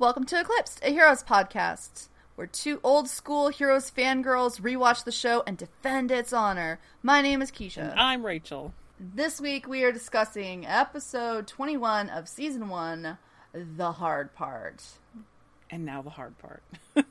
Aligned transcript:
Welcome 0.00 0.24
to 0.24 0.40
Eclipsed, 0.40 0.80
a 0.82 0.88
Heroes 0.90 1.22
podcast, 1.22 2.08
where 2.34 2.46
two 2.46 2.80
old 2.82 3.06
school 3.06 3.48
Heroes 3.50 3.90
fangirls 3.90 4.58
rewatch 4.58 5.04
the 5.04 5.12
show 5.12 5.42
and 5.46 5.58
defend 5.58 6.10
its 6.10 6.32
honor. 6.32 6.80
My 7.02 7.20
name 7.20 7.42
is 7.42 7.50
Keisha. 7.50 7.92
I'm 7.94 8.24
Rachel. 8.24 8.72
This 8.98 9.42
week 9.42 9.68
we 9.68 9.84
are 9.84 9.92
discussing 9.92 10.66
episode 10.66 11.46
21 11.46 12.08
of 12.08 12.30
season 12.30 12.70
1, 12.70 13.18
The 13.52 13.92
Hard 13.92 14.34
Part. 14.34 14.82
And 15.68 15.84
now 15.84 16.00
the 16.00 16.08
hard 16.08 16.38
part. 16.38 16.62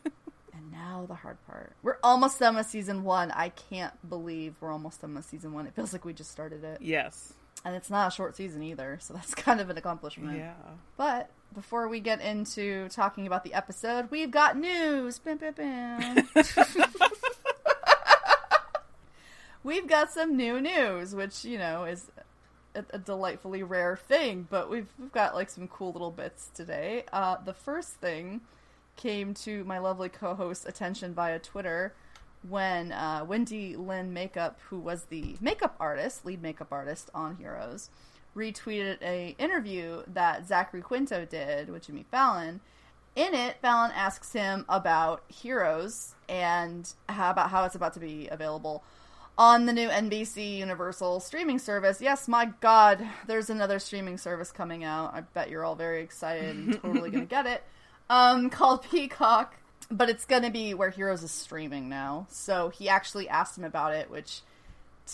And 0.51 0.71
now 0.71 1.05
the 1.07 1.13
hard 1.13 1.37
part. 1.45 1.73
We're 1.83 1.99
almost 2.03 2.39
done 2.39 2.55
with 2.55 2.65
season 2.65 3.03
1. 3.03 3.29
I 3.31 3.49
can't 3.49 3.93
believe 4.09 4.55
we're 4.59 4.71
almost 4.71 4.99
done 5.01 5.13
with 5.13 5.25
season 5.25 5.53
1. 5.53 5.67
It 5.67 5.75
feels 5.75 5.93
like 5.93 6.05
we 6.05 6.11
just 6.13 6.31
started 6.31 6.63
it. 6.63 6.79
yes. 6.81 7.33
And 7.63 7.75
it's 7.75 7.89
not 7.91 8.07
a 8.07 8.11
short 8.15 8.35
season 8.35 8.63
either, 8.63 8.97
so 8.99 9.13
that's 9.13 9.35
kind 9.35 9.59
of 9.61 9.69
an 9.69 9.77
accomplishment. 9.77 10.37
Yeah. 10.37 10.53
But 10.97 11.29
before 11.54 11.88
we 11.88 12.00
get 12.00 12.21
into 12.21 12.88
talking 12.89 13.27
about 13.27 13.43
the 13.43 13.54
episode, 13.54 14.11
we've 14.11 14.31
got 14.31 14.58
news. 14.58 15.20
Bam, 15.20 15.38
bam, 15.38 15.53
bam. 15.53 16.30
we've 19.63 19.88
got 19.88 20.12
some 20.12 20.35
new 20.38 20.62
news, 20.62 21.16
which 21.16 21.44
you 21.44 21.58
know 21.58 21.85
is 21.85 22.12
a, 22.75 22.84
a 22.91 22.98
delightfully 22.98 23.63
rare 23.63 23.98
thing. 23.98 24.48
But 24.49 24.70
we've 24.70 24.88
we've 24.99 25.12
got 25.12 25.35
like 25.35 25.49
some 25.49 25.67
cool 25.67 25.91
little 25.91 26.12
bits 26.12 26.49
today. 26.53 27.03
Uh, 27.12 27.38
the 27.44 27.53
first 27.53 27.94
thing 27.95 28.41
came 28.95 29.34
to 29.34 29.63
my 29.63 29.80
lovely 29.80 30.09
co-host's 30.09 30.66
attention 30.66 31.13
via 31.13 31.39
Twitter 31.39 31.94
when 32.47 32.91
uh, 32.91 33.25
Wendy 33.27 33.75
Lynn 33.75 34.13
Makeup, 34.13 34.59
who 34.70 34.80
was 34.80 35.05
the 35.05 35.36
makeup 35.41 35.75
artist, 35.80 36.25
lead 36.25 36.41
makeup 36.41 36.67
artist 36.72 37.09
on 37.13 37.36
Heroes, 37.38 37.89
retweeted 38.35 39.01
a 39.01 39.35
interview 39.38 40.03
that 40.07 40.47
Zachary 40.47 40.81
Quinto 40.81 41.25
did 41.25 41.69
with 41.69 41.88
Jimmy 41.88 42.05
Fallon. 42.09 42.61
In 43.15 43.33
it, 43.33 43.57
Fallon 43.61 43.91
asks 43.91 44.33
him 44.33 44.65
about 44.69 45.23
Heroes 45.27 46.15
and 46.27 46.91
how 47.09 47.31
about 47.31 47.49
how 47.49 47.66
it's 47.66 47.75
about 47.75 47.94
to 47.94 47.99
be 47.99 48.27
available 48.30 48.83
on 49.39 49.66
the 49.66 49.73
new 49.73 49.88
NBC 49.88 50.58
Universal 50.58 51.21
streaming 51.21 51.59
service. 51.59 52.02
Yes, 52.02 52.27
my 52.27 52.52
God, 52.59 53.05
there's 53.25 53.49
another 53.49 53.80
streaming 53.80 54.17
service 54.17 54.52
coming 54.52 54.83
out. 54.83 55.14
I 55.14 55.21
bet 55.21 55.49
you're 55.49 55.64
all 55.64 55.75
very 55.75 56.02
excited 56.02 56.55
and 56.55 56.73
totally 56.81 57.09
gonna 57.09 57.25
get 57.25 57.45
it. 57.45 57.64
Um, 58.09 58.49
called 58.49 58.83
Peacock, 58.83 59.55
but 59.89 60.09
it's 60.09 60.25
gonna 60.25 60.52
be 60.52 60.73
where 60.73 60.89
Heroes 60.89 61.23
is 61.23 61.31
streaming 61.31 61.88
now. 61.88 62.27
So 62.30 62.67
he 62.69 62.89
actually 62.89 63.30
asked 63.30 63.58
him 63.58 63.64
about 63.64 63.93
it, 63.93 64.11
which 64.11 64.41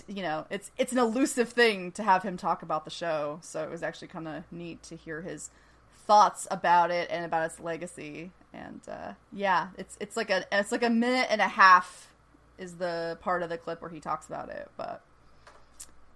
you 0.08 0.22
know, 0.22 0.46
it's 0.50 0.72
it's 0.78 0.92
an 0.92 0.98
elusive 0.98 1.50
thing 1.50 1.92
to 1.94 2.04
have 2.04 2.24
him 2.24 2.38
talk 2.38 2.62
about 2.62 2.86
the 2.86 2.92
show. 2.92 3.40
So 3.42 3.64
it 3.64 3.70
was 3.70 3.84
actually 3.84 4.10
kind 4.10 4.28
of 4.28 4.44
neat 4.52 4.84
to 4.84 4.96
hear 4.96 5.22
his 5.22 5.50
thoughts 6.06 6.48
about 6.52 6.92
it 6.92 7.10
and 7.10 7.26
about 7.26 7.46
its 7.46 7.60
legacy. 7.60 8.32
And 8.54 8.82
uh, 8.88 9.14
yeah, 9.32 9.70
it's 9.78 9.98
it's 10.00 10.16
like 10.16 10.30
a 10.30 10.46
it's 10.52 10.72
like 10.72 10.84
a 10.84 10.90
minute 10.90 11.28
and 11.30 11.42
a 11.42 11.48
half 11.48 12.12
is 12.58 12.76
the 12.76 13.18
part 13.22 13.44
of 13.44 13.50
the 13.50 13.58
clip 13.58 13.82
where 13.82 13.92
he 13.92 14.00
talks 14.00 14.28
about 14.28 14.50
it, 14.50 14.70
but 14.78 15.02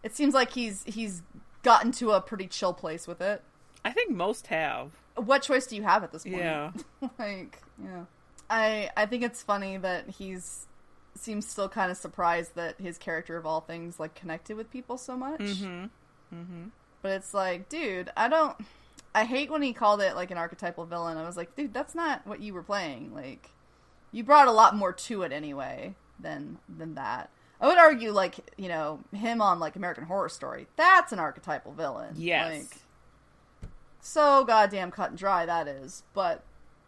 it 0.04 0.16
seems 0.16 0.34
like 0.34 0.52
he's 0.52 0.84
he's 0.84 1.22
gotten 1.64 1.92
to 1.94 2.12
a 2.12 2.22
pretty 2.22 2.48
chill 2.48 2.74
place 2.74 3.08
with 3.08 3.22
it. 3.22 3.44
I 3.84 3.92
think 3.92 4.12
most 4.12 4.48
have. 4.48 4.92
What 5.16 5.42
choice 5.42 5.68
do 5.68 5.76
you 5.76 5.84
have 5.84 6.04
at 6.04 6.12
this 6.12 6.24
point? 6.24 6.38
Yeah. 6.38 6.72
like, 7.20 7.62
yeah. 7.82 8.06
I 8.50 8.90
I 8.96 9.06
think 9.06 9.24
it's 9.24 9.44
funny 9.44 9.78
that 9.78 10.10
he's 10.10 10.68
seems 11.20 11.48
still 11.48 11.70
kind 11.70 11.92
of 11.92 11.98
surprised 11.98 12.56
that 12.56 12.80
his 12.80 12.98
character 12.98 13.38
of 13.38 13.46
all 13.46 13.62
things 13.62 14.00
like 14.00 14.16
connected 14.16 14.58
with 14.58 14.72
people 14.72 14.98
so 14.98 15.16
much. 15.16 15.42
Mm-hmm. 15.42 15.86
Mm-hmm. 16.36 16.64
But 17.02 17.12
it's 17.12 17.34
like, 17.34 17.70
dude, 17.70 18.10
I 18.18 18.28
don't. 18.28 18.58
I 19.16 19.26
hate 19.26 19.50
when 19.50 19.62
he 19.62 19.74
called 19.74 20.02
it 20.02 20.16
like 20.16 20.32
an 20.32 20.38
archetypal 20.38 20.86
villain. 20.86 21.18
I 21.18 21.26
was 21.26 21.38
like, 21.38 21.56
dude, 21.56 21.74
that's 21.74 21.96
not 21.96 22.26
what 22.28 22.42
you 22.42 22.54
were 22.54 22.64
playing. 22.64 23.14
Like, 23.14 23.50
you 24.12 24.24
brought 24.24 24.48
a 24.48 24.52
lot 24.52 24.76
more 24.76 24.94
to 24.94 25.24
it 25.24 25.32
anyway 25.32 25.96
than 26.20 26.60
than 26.68 26.96
that. 26.96 27.30
I 27.62 27.68
would 27.68 27.78
argue, 27.78 28.12
like, 28.12 28.36
you 28.58 28.70
know, 28.70 29.02
him 29.14 29.42
on 29.42 29.60
like 29.60 29.76
American 29.76 30.06
Horror 30.06 30.30
Story. 30.30 30.68
That's 30.76 31.12
an 31.12 31.20
archetypal 31.20 31.74
villain. 31.74 32.14
Yes. 32.16 32.60
Like, 32.60 32.78
so 34.02 34.46
goddamn 34.46 34.92
cut 34.92 35.10
and 35.10 35.18
dry 35.18 35.46
that 35.46 35.68
is. 35.68 36.04
But 36.14 36.44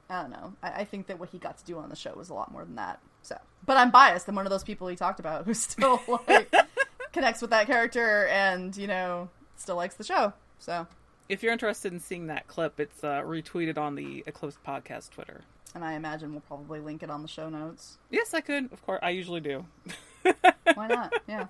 I 0.10 0.22
don't 0.22 0.32
know. 0.32 0.54
I, 0.62 0.72
I 0.72 0.84
think 0.86 1.08
that 1.08 1.20
what 1.20 1.30
he 1.30 1.40
got 1.40 1.58
to 1.58 1.66
do 1.66 1.78
on 1.78 1.90
the 1.90 1.96
show 1.96 2.14
was 2.14 2.30
a 2.30 2.34
lot 2.34 2.52
more 2.52 2.64
than 2.64 2.76
that. 2.76 3.00
So, 3.24 3.38
but 3.66 3.78
I'm 3.78 3.92
biased. 3.92 4.28
I'm 4.28 4.36
one 4.36 4.46
of 4.46 4.50
those 4.50 4.64
people 4.64 4.88
he 4.88 4.96
talked 4.96 5.20
about 5.20 5.46
who 5.46 5.54
still 5.56 6.02
like 6.28 6.54
connects 7.14 7.42
with 7.42 7.52
that 7.52 7.68
character 7.68 8.28
and 8.28 8.76
you 8.76 8.88
know 8.88 9.30
still 9.58 9.76
likes 9.76 9.96
the 9.96 10.04
show. 10.04 10.34
So, 10.60 10.88
If 11.30 11.44
you're 11.44 11.54
interested 11.54 11.92
in 11.94 12.00
seeing 12.00 12.28
that 12.28 12.48
clip, 12.48 12.80
it's 12.80 13.04
uh, 13.04 13.22
retweeted 13.22 13.78
on 13.78 13.96
the 13.96 14.24
Eclipse 14.28 14.58
Podcast 14.66 15.12
Twitter. 15.12 15.42
and 15.76 15.84
I 15.84 15.94
imagine 15.94 16.32
we'll 16.32 16.42
probably 16.42 16.80
link 16.80 17.02
it 17.04 17.10
on 17.10 17.22
the 17.22 17.28
show 17.28 17.50
notes. 17.50 17.98
Yes, 18.10 18.34
I 18.34 18.42
could. 18.42 18.72
Of 18.74 18.86
course, 18.86 19.00
I 19.02 19.10
usually 19.12 19.40
do. 19.42 19.66
Why 20.76 20.88
not? 20.88 21.14
Yeah. 21.28 21.48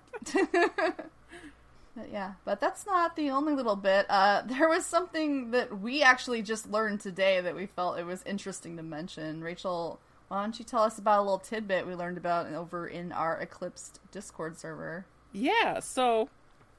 But 1.94 2.08
yeah, 2.10 2.34
but 2.46 2.62
that's 2.62 2.86
not 2.86 3.18
the 3.18 3.32
only 3.32 3.54
little 3.54 3.76
bit. 3.76 4.06
Uh, 4.10 4.44
there 4.46 4.70
was 4.70 4.86
something 4.86 5.52
that 5.52 5.78
we 5.82 6.02
actually 6.02 6.42
just 6.42 6.72
learned 6.72 7.02
today 7.02 7.42
that 7.42 7.54
we 7.54 7.66
felt 7.66 8.00
it 8.00 8.06
was 8.06 8.24
interesting 8.24 8.78
to 8.78 8.84
mention. 8.84 9.42
Rachel, 9.44 10.00
why 10.32 10.44
don't 10.44 10.58
you 10.58 10.64
tell 10.64 10.84
us 10.84 10.98
about 10.98 11.20
a 11.20 11.24
little 11.24 11.40
tidbit 11.40 11.86
we 11.86 11.94
learned 11.94 12.18
about 12.18 12.52
over 12.54 12.88
in 12.88 13.12
our 13.12 13.38
Eclipsed 13.42 14.00
Discord 14.14 14.58
server? 14.58 15.06
Yeah, 15.34 15.82
so 15.82 16.30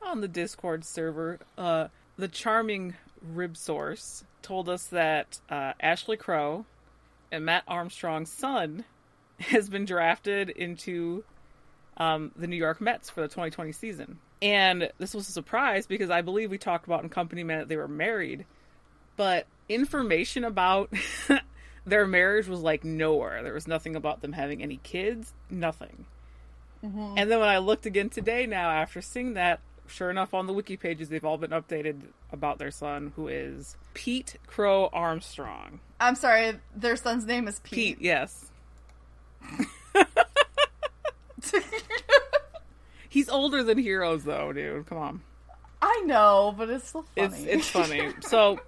on 0.01 0.23
the 0.23 0.29
Discord 0.29 0.87
server, 0.87 1.39
uh, 1.59 1.89
the 2.17 2.29
charming 2.29 2.95
Rib 3.21 3.59
Source 3.59 4.25
told 4.41 4.71
us 4.71 4.87
that 4.87 5.39
uh, 5.51 5.75
Ashley 5.83 6.17
Crow 6.17 6.65
and 7.31 7.45
Matt 7.45 7.65
Armstrong's 7.69 8.33
son 8.33 8.87
has 9.39 9.69
been 9.69 9.85
drafted 9.85 10.49
into 10.49 11.23
um, 11.99 12.33
the 12.35 12.47
New 12.47 12.57
York 12.57 12.81
Mets 12.81 13.11
for 13.11 13.21
the 13.21 13.29
2020 13.29 13.71
season. 13.73 14.19
And 14.41 14.91
this 14.97 15.13
was 15.13 15.29
a 15.29 15.33
surprise 15.33 15.87
because 15.87 16.09
I 16.09 16.23
believe 16.23 16.51
we 16.51 16.57
talked 16.57 16.87
about 16.87 17.03
in 17.03 17.11
Company 17.11 17.45
Man 17.45 17.59
that 17.59 17.69
they 17.69 17.77
were 17.77 17.87
married, 17.87 18.47
but 19.19 19.47
information 19.69 20.43
about 20.43 20.91
their 21.85 22.07
marriage 22.07 22.49
was 22.49 22.61
like 22.61 22.85
nowhere. 22.85 23.43
There 23.43 23.55
was 23.55 23.67
nothing 23.67 23.97
about 23.97 24.21
them 24.23 24.33
having 24.33 24.63
any 24.63 24.79
kids, 24.83 25.33
nothing. 25.51 26.07
Mm-hmm. 26.85 27.15
And 27.17 27.31
then 27.31 27.41
when 27.41 27.49
I 27.49 27.59
looked 27.59 27.87
again 27.87 28.09
today 28.11 28.47
now 28.47 28.71
after 28.71 29.01
seeing 29.01 29.35
that, 29.35 29.61
sure 29.87 30.11
enough 30.11 30.35
on 30.35 30.47
the 30.47 30.53
wiki 30.53 30.77
pages 30.77 31.09
they've 31.09 31.25
all 31.25 31.39
been 31.39 31.51
updated 31.51 32.01
about 32.33 32.59
their 32.59 32.71
son 32.71 33.13
who 33.17 33.29
is 33.29 33.77
Pete 33.95 34.37
Crow 34.47 34.89
Armstrong. 34.93 35.81
I'm 36.01 36.15
sorry, 36.15 36.55
their 36.75 36.97
son's 36.97 37.27
name 37.27 37.47
is 37.49 37.61
Pete, 37.61 37.99
Pete. 37.99 38.05
yes. 38.05 38.51
He's 43.09 43.29
older 43.29 43.63
than 43.63 43.79
Heroes 43.79 44.25
though, 44.25 44.53
dude. 44.53 44.87
Come 44.87 44.99
on. 44.99 45.21
I 45.81 46.03
know, 46.07 46.55
but 46.57 46.71
it's 46.71 46.89
still 46.89 47.05
funny. 47.17 47.45
it's 47.45 47.69
funny. 47.69 48.13
so 48.21 48.61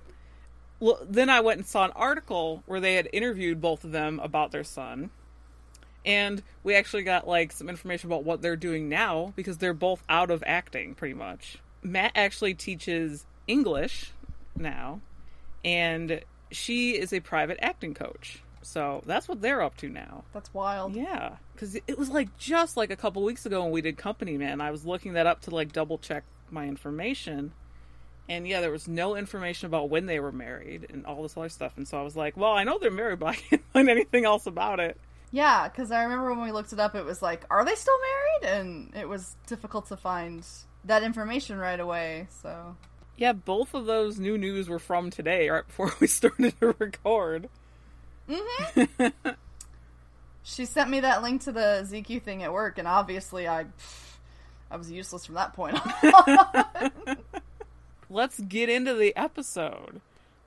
then 1.07 1.31
I 1.31 1.41
went 1.41 1.59
and 1.59 1.67
saw 1.67 1.85
an 1.85 1.93
article 1.93 2.63
where 2.67 2.81
they 2.81 2.95
had 2.95 3.09
interviewed 3.13 3.61
both 3.61 3.85
of 3.85 3.93
them 3.93 4.21
about 4.21 4.51
their 4.51 4.65
son. 4.65 5.11
And 6.05 6.43
we 6.63 6.75
actually 6.75 7.03
got 7.03 7.27
like 7.27 7.53
some 7.53 7.69
information 7.69 8.11
about 8.11 8.25
what 8.25 8.43
they're 8.43 8.57
doing 8.57 8.89
now 8.89 9.33
because 9.37 9.59
they're 9.59 9.73
both 9.73 10.03
out 10.09 10.31
of 10.31 10.45
acting 10.47 10.95
pretty 10.95 11.15
much. 11.15 11.59
Matt 11.83 12.13
actually 12.15 12.55
teaches 12.55 13.27
English 13.47 14.13
now 14.57 15.01
and 15.65 16.21
she 16.51 16.93
is 16.93 17.13
a 17.13 17.21
private 17.21 17.59
acting 17.61 17.95
coach. 17.95 18.43
So 18.63 19.03
that's 19.07 19.29
what 19.29 19.43
they're 19.43 19.63
up 19.63 19.77
to 19.79 19.89
now. 19.89 20.25
That's 20.33 20.53
wild. 20.55 20.95
Yeah, 20.95 21.37
because 21.53 21.75
it 21.75 21.99
was 21.99 22.09
like 22.09 22.37
just 22.39 22.77
like 22.77 22.91
a 22.91 22.97
couple 22.97 23.23
weeks 23.23 23.45
ago 23.45 23.63
when 23.63 23.73
we 23.73 23.83
did 23.83 23.99
Company 23.99 24.39
Man. 24.39 24.61
I 24.61 24.71
was 24.71 24.87
looking 24.87 25.15
that 25.15 25.27
up 25.27 25.43
to 25.43 25.51
like 25.51 25.73
double 25.73 25.99
check 25.99 26.25
my 26.51 26.67
information, 26.67 27.53
and 28.29 28.47
yeah, 28.49 28.61
there 28.61 28.71
was 28.71 28.89
no 28.89 29.17
information 29.17 29.67
about 29.67 29.91
when 29.91 30.07
they 30.07 30.21
were 30.21 30.33
married 30.33 30.87
and 30.91 31.05
all 31.07 31.23
this 31.23 31.37
other 31.37 31.49
stuff. 31.49 31.73
And 31.77 31.87
so 31.87 31.99
I 31.99 32.03
was 32.03 32.17
like, 32.17 32.37
well, 32.37 32.53
I 32.53 32.65
know 32.65 32.79
they're 32.79 32.91
married, 32.91 33.19
but 33.19 33.27
I 33.31 33.35
can't 33.35 33.63
find 33.73 33.89
anything 33.89 34.25
else 34.25 34.47
about 34.47 34.81
it. 34.81 34.99
Yeah, 35.31 35.69
because 35.69 35.91
I 35.91 36.03
remember 36.05 36.31
when 36.31 36.43
we 36.45 36.53
looked 36.53 36.73
it 36.73 36.79
up, 36.79 36.95
it 36.95 37.05
was 37.05 37.21
like, 37.21 37.45
are 37.51 37.65
they 37.65 37.75
still 37.75 37.99
married? 38.43 38.57
And 38.59 38.93
it 38.95 39.09
was 39.09 39.37
difficult 39.47 39.89
to 39.89 39.97
find 39.97 40.47
that 40.85 41.03
information 41.03 41.59
right 41.59 41.81
away. 41.81 42.29
So 42.43 42.77
Yeah, 43.17 43.33
both 43.33 43.75
of 43.75 43.87
those 43.87 44.19
new 44.19 44.39
news 44.39 44.69
were 44.69 44.79
from 44.79 45.11
today, 45.11 45.49
right 45.51 45.67
before 45.67 45.93
we 46.01 46.07
started 46.07 46.59
to 46.61 46.75
record. 46.79 47.49
Mhm. 48.29 49.13
She 50.47 50.67
sent 50.67 50.91
me 50.91 51.01
that 51.01 51.23
link 51.23 51.41
to 51.45 51.53
the 51.53 51.87
ZQ 51.91 52.21
thing 52.23 52.43
at 52.43 52.53
work, 52.53 52.77
and 52.77 52.87
obviously 52.87 53.49
I, 53.49 53.65
I 54.71 54.77
was 54.77 54.91
useless 54.91 55.25
from 55.25 55.37
that 55.37 55.55
point 55.55 55.75
on. 55.83 57.17
Let's 58.11 58.41
get 58.41 58.69
into 58.69 58.95
the 58.95 59.17
episode, 59.17 60.01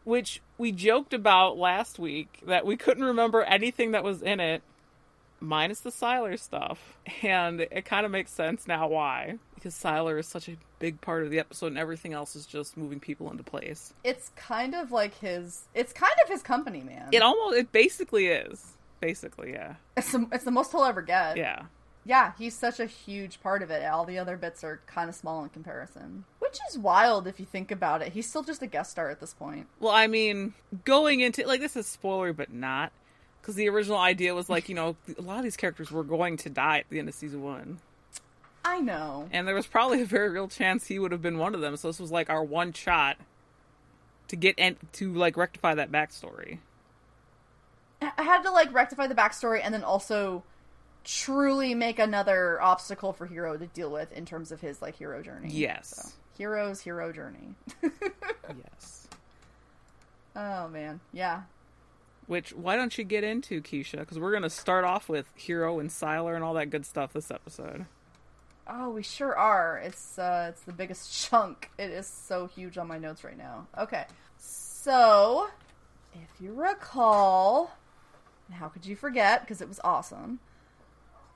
which 0.03 0.41
we 0.57 0.71
joked 0.71 1.13
about 1.13 1.57
last 1.57 1.99
week 1.99 2.39
that 2.45 2.65
we 2.65 2.77
couldn't 2.77 3.03
remember 3.03 3.43
anything 3.43 3.91
that 3.91 4.03
was 4.03 4.21
in 4.21 4.39
it. 4.39 4.61
minus 5.39 5.79
the 5.81 5.91
Sylar 5.91 6.39
stuff. 6.39 6.97
And 7.21 7.61
it 7.61 7.85
kind 7.85 8.05
of 8.05 8.11
makes 8.11 8.31
sense 8.31 8.67
now 8.67 8.87
why. 8.87 9.37
Because 9.55 9.73
Sylar 9.75 10.19
is 10.19 10.27
such 10.27 10.49
a 10.49 10.57
big 10.79 11.01
part 11.01 11.23
of 11.23 11.29
the 11.29 11.39
episode 11.39 11.67
and 11.67 11.77
everything 11.77 12.13
else 12.13 12.35
is 12.35 12.45
just 12.45 12.77
moving 12.77 12.99
people 12.99 13.29
into 13.31 13.43
place. 13.43 13.93
It's 14.03 14.31
kind 14.35 14.75
of 14.75 14.91
like 14.91 15.17
his. 15.19 15.63
It's 15.73 15.93
kind 15.93 16.13
of 16.23 16.29
his 16.29 16.41
company, 16.41 16.81
man. 16.81 17.09
It 17.11 17.21
almost, 17.21 17.57
it 17.57 17.71
basically 17.71 18.27
is. 18.27 18.73
Basically, 18.99 19.51
yeah. 19.51 19.75
It's 19.95 20.11
the, 20.11 20.27
it's 20.31 20.43
the 20.43 20.51
most 20.51 20.71
he'll 20.71 20.83
ever 20.83 21.01
get. 21.01 21.37
Yeah. 21.37 21.63
Yeah, 22.05 22.31
he's 22.37 22.57
such 22.57 22.79
a 22.79 22.85
huge 22.85 23.41
part 23.41 23.61
of 23.61 23.69
it. 23.69 23.85
All 23.85 24.05
the 24.05 24.17
other 24.17 24.37
bits 24.37 24.63
are 24.63 24.79
kind 24.87 25.09
of 25.09 25.15
small 25.15 25.43
in 25.43 25.49
comparison. 25.49 26.23
Which 26.47 26.59
is 26.69 26.77
wild 26.77 27.27
if 27.27 27.39
you 27.39 27.45
think 27.45 27.71
about 27.71 28.01
it. 28.01 28.13
He's 28.13 28.27
still 28.27 28.43
just 28.43 28.61
a 28.61 28.67
guest 28.67 28.91
star 28.91 29.09
at 29.09 29.19
this 29.19 29.33
point. 29.33 29.67
Well, 29.79 29.91
I 29.91 30.07
mean, 30.07 30.53
going 30.85 31.19
into, 31.19 31.45
like, 31.45 31.59
this 31.59 31.75
is 31.75 31.87
spoiler, 31.87 32.31
but 32.31 32.53
not. 32.53 32.91
Because 33.41 33.55
the 33.55 33.67
original 33.67 33.97
idea 33.97 34.33
was, 34.33 34.49
like, 34.49 34.69
you 34.69 34.75
know, 34.75 34.95
a 35.17 35.21
lot 35.21 35.37
of 35.37 35.43
these 35.43 35.57
characters 35.57 35.91
were 35.91 36.03
going 36.03 36.37
to 36.37 36.49
die 36.49 36.79
at 36.79 36.89
the 36.89 36.99
end 36.99 37.09
of 37.09 37.15
season 37.15 37.43
one. 37.43 37.79
I 38.63 38.79
know. 38.79 39.27
And 39.31 39.47
there 39.47 39.55
was 39.55 39.67
probably 39.67 40.01
a 40.01 40.05
very 40.05 40.29
real 40.29 40.47
chance 40.47 40.87
he 40.87 40.99
would 40.99 41.11
have 41.11 41.21
been 41.21 41.37
one 41.37 41.53
of 41.53 41.61
them. 41.61 41.75
So 41.75 41.89
this 41.89 41.99
was, 41.99 42.11
like, 42.11 42.29
our 42.29 42.43
one 42.43 42.71
shot 42.71 43.17
to 44.29 44.35
get, 44.35 44.55
and 44.57 44.77
to, 44.93 45.13
like, 45.13 45.35
rectify 45.35 45.75
that 45.75 45.91
backstory. 45.91 46.59
I 48.01 48.23
had 48.23 48.43
to, 48.43 48.51
like, 48.51 48.73
rectify 48.73 49.07
the 49.07 49.15
backstory 49.15 49.59
and 49.63 49.73
then 49.73 49.83
also 49.83 50.43
truly 51.03 51.73
make 51.73 51.99
another 51.99 52.61
obstacle 52.61 53.13
for 53.13 53.25
Hiro 53.25 53.57
to 53.57 53.65
deal 53.67 53.89
with 53.89 54.11
in 54.11 54.25
terms 54.25 54.51
of 54.51 54.59
his 54.59 54.81
like 54.81 54.97
hero 54.97 55.23
journey. 55.23 55.47
Yes. 55.49 55.93
So, 55.95 56.09
Hiro's 56.37 56.81
hero 56.81 57.11
journey. 57.11 57.55
yes. 57.83 59.07
Oh 60.35 60.67
man, 60.67 60.99
yeah. 61.11 61.43
Which 62.27 62.51
why 62.51 62.75
don't 62.75 62.97
you 62.97 63.03
get 63.03 63.23
into 63.23 63.61
Keisha? 63.61 63.99
Because 63.99 64.19
we're 64.19 64.33
gonna 64.33 64.49
start 64.49 64.85
off 64.85 65.09
with 65.09 65.27
Hiro 65.35 65.79
and 65.79 65.89
Sylar 65.89 66.35
and 66.35 66.43
all 66.43 66.53
that 66.55 66.69
good 66.69 66.85
stuff 66.85 67.13
this 67.13 67.31
episode. 67.31 67.85
Oh, 68.69 68.89
we 68.89 69.01
sure 69.01 69.35
are. 69.35 69.77
It's 69.77 70.19
uh, 70.19 70.47
it's 70.49 70.61
the 70.61 70.73
biggest 70.73 71.13
chunk. 71.29 71.71
It 71.77 71.89
is 71.89 72.05
so 72.05 72.47
huge 72.47 72.77
on 72.77 72.87
my 72.87 72.97
notes 72.97 73.23
right 73.23 73.37
now. 73.37 73.67
Okay, 73.77 74.05
so 74.37 75.47
if 76.13 76.41
you 76.41 76.53
recall, 76.53 77.71
how 78.51 78.67
could 78.67 78.85
you 78.85 78.95
forget? 78.95 79.41
Because 79.41 79.61
it 79.61 79.67
was 79.67 79.79
awesome. 79.83 80.39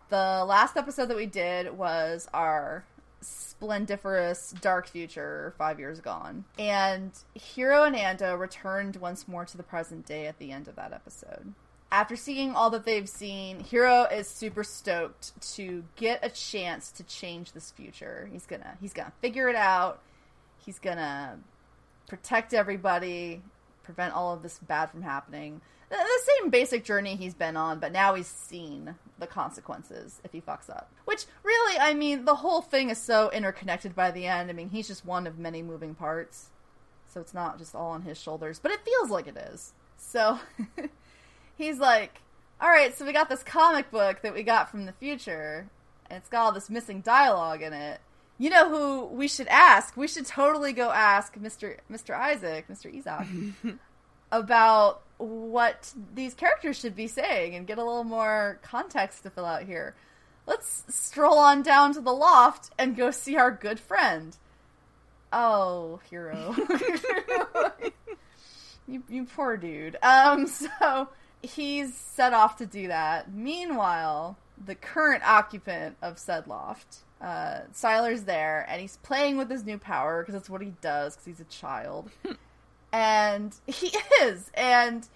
The 0.09 0.43
last 0.45 0.75
episode 0.75 1.05
that 1.07 1.15
we 1.15 1.25
did 1.25 1.77
was 1.77 2.27
our 2.33 2.83
splendiferous 3.21 4.53
dark 4.61 4.87
future 4.87 5.53
five 5.57 5.79
years 5.79 5.99
gone. 5.99 6.45
And 6.57 7.11
Hiro 7.33 7.83
and 7.83 7.95
Ando 7.95 8.37
returned 8.37 8.97
once 8.97 9.27
more 9.27 9.45
to 9.45 9.57
the 9.57 9.63
present 9.63 10.05
day 10.05 10.27
at 10.27 10.39
the 10.39 10.51
end 10.51 10.67
of 10.67 10.75
that 10.75 10.93
episode. 10.93 11.53
After 11.91 12.15
seeing 12.15 12.55
all 12.55 12.69
that 12.69 12.85
they've 12.85 13.09
seen, 13.09 13.59
Hiro 13.59 14.05
is 14.05 14.29
super 14.29 14.63
stoked 14.63 15.39
to 15.55 15.83
get 15.97 16.19
a 16.23 16.29
chance 16.29 16.89
to 16.91 17.03
change 17.03 17.51
this 17.51 17.71
future. 17.71 18.29
He's 18.31 18.45
gonna 18.45 18.77
he's 18.79 18.93
gonna 18.93 19.13
figure 19.21 19.49
it 19.49 19.55
out. 19.55 20.01
He's 20.57 20.79
gonna 20.79 21.39
protect 22.07 22.53
everybody, 22.53 23.41
prevent 23.83 24.13
all 24.13 24.33
of 24.33 24.41
this 24.41 24.57
bad 24.59 24.89
from 24.89 25.01
happening 25.01 25.61
the 25.97 26.21
same 26.39 26.49
basic 26.49 26.83
journey 26.83 27.15
he's 27.15 27.33
been 27.33 27.57
on, 27.57 27.79
but 27.79 27.91
now 27.91 28.15
he's 28.15 28.27
seen 28.27 28.95
the 29.19 29.27
consequences 29.27 30.21
if 30.23 30.31
he 30.31 30.41
fucks 30.41 30.69
up. 30.69 30.91
Which 31.05 31.25
really, 31.43 31.79
I 31.79 31.93
mean, 31.93 32.25
the 32.25 32.35
whole 32.35 32.61
thing 32.61 32.89
is 32.89 32.97
so 32.97 33.29
interconnected 33.31 33.95
by 33.95 34.11
the 34.11 34.25
end. 34.25 34.49
I 34.49 34.53
mean, 34.53 34.69
he's 34.69 34.87
just 34.87 35.05
one 35.05 35.27
of 35.27 35.37
many 35.37 35.61
moving 35.61 35.93
parts. 35.93 36.49
So 37.07 37.19
it's 37.19 37.33
not 37.33 37.57
just 37.57 37.75
all 37.75 37.91
on 37.91 38.03
his 38.03 38.17
shoulders, 38.17 38.59
but 38.59 38.71
it 38.71 38.85
feels 38.85 39.09
like 39.09 39.27
it 39.27 39.35
is. 39.35 39.73
So 39.97 40.39
he's 41.57 41.77
like, 41.77 42.21
all 42.61 42.69
right, 42.69 42.95
so 42.95 43.05
we 43.05 43.11
got 43.11 43.27
this 43.27 43.43
comic 43.43 43.91
book 43.91 44.21
that 44.21 44.33
we 44.33 44.43
got 44.43 44.71
from 44.71 44.85
the 44.85 44.93
future, 44.93 45.67
and 46.09 46.17
it's 46.17 46.29
got 46.29 46.45
all 46.45 46.51
this 46.51 46.69
missing 46.69 47.01
dialogue 47.01 47.61
in 47.61 47.73
it. 47.73 47.99
You 48.37 48.49
know 48.49 48.69
who 48.69 49.05
we 49.05 49.27
should 49.27 49.47
ask? 49.47 49.97
We 49.97 50.07
should 50.07 50.25
totally 50.25 50.71
go 50.71 50.91
ask 50.91 51.35
Mr. 51.35 51.77
Mr. 51.91 52.15
Isaac, 52.17 52.67
Mr. 52.69 52.95
Isaac, 52.95 53.27
about 54.31 55.01
what 55.21 55.93
these 56.13 56.33
characters 56.33 56.79
should 56.79 56.95
be 56.95 57.07
saying 57.07 57.55
and 57.55 57.67
get 57.67 57.77
a 57.77 57.83
little 57.83 58.03
more 58.03 58.59
context 58.63 59.23
to 59.23 59.29
fill 59.29 59.45
out 59.45 59.63
here. 59.63 59.95
Let's 60.47 60.83
stroll 60.89 61.37
on 61.37 61.61
down 61.61 61.93
to 61.93 62.01
the 62.01 62.13
loft 62.13 62.71
and 62.77 62.95
go 62.97 63.11
see 63.11 63.37
our 63.37 63.51
good 63.51 63.79
friend. 63.79 64.35
Oh, 65.31 65.99
Hiro. 66.09 66.55
you, 68.87 69.03
you 69.07 69.25
poor 69.25 69.55
dude. 69.57 69.97
Um, 70.01 70.47
so 70.47 71.09
he's 71.41 71.95
set 71.95 72.33
off 72.33 72.57
to 72.57 72.65
do 72.65 72.87
that. 72.87 73.31
Meanwhile, 73.31 74.37
the 74.63 74.75
current 74.75 75.23
occupant 75.25 75.97
of 76.01 76.17
said 76.17 76.47
loft, 76.47 76.97
uh, 77.21 77.61
Sylar's 77.73 78.23
there, 78.23 78.65
and 78.67 78.81
he's 78.81 78.97
playing 78.97 79.37
with 79.37 79.49
his 79.49 79.63
new 79.63 79.77
power 79.77 80.21
because 80.21 80.33
that's 80.33 80.49
what 80.49 80.61
he 80.61 80.73
does 80.81 81.15
because 81.15 81.25
he's 81.25 81.39
a 81.39 81.49
child 81.49 82.09
and 82.91 83.55
he 83.67 83.93
is. 84.21 84.51
And 84.53 85.07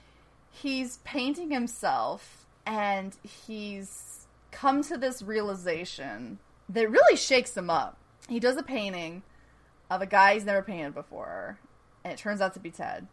he's 0.49 0.97
painting 0.97 1.51
himself 1.51 2.45
and 2.65 3.15
he's 3.23 4.27
come 4.51 4.83
to 4.83 4.97
this 4.97 5.21
realization 5.21 6.39
that 6.69 6.89
really 6.89 7.17
shakes 7.17 7.55
him 7.55 7.69
up. 7.69 7.97
He 8.27 8.39
does 8.39 8.57
a 8.57 8.63
painting 8.63 9.23
of 9.89 10.01
a 10.01 10.05
guy 10.05 10.33
he's 10.33 10.45
never 10.45 10.61
painted 10.61 10.95
before 10.95 11.59
and 12.03 12.13
it 12.13 12.17
turns 12.17 12.41
out 12.41 12.53
to 12.53 12.59
be 12.59 12.71
ted. 12.71 13.07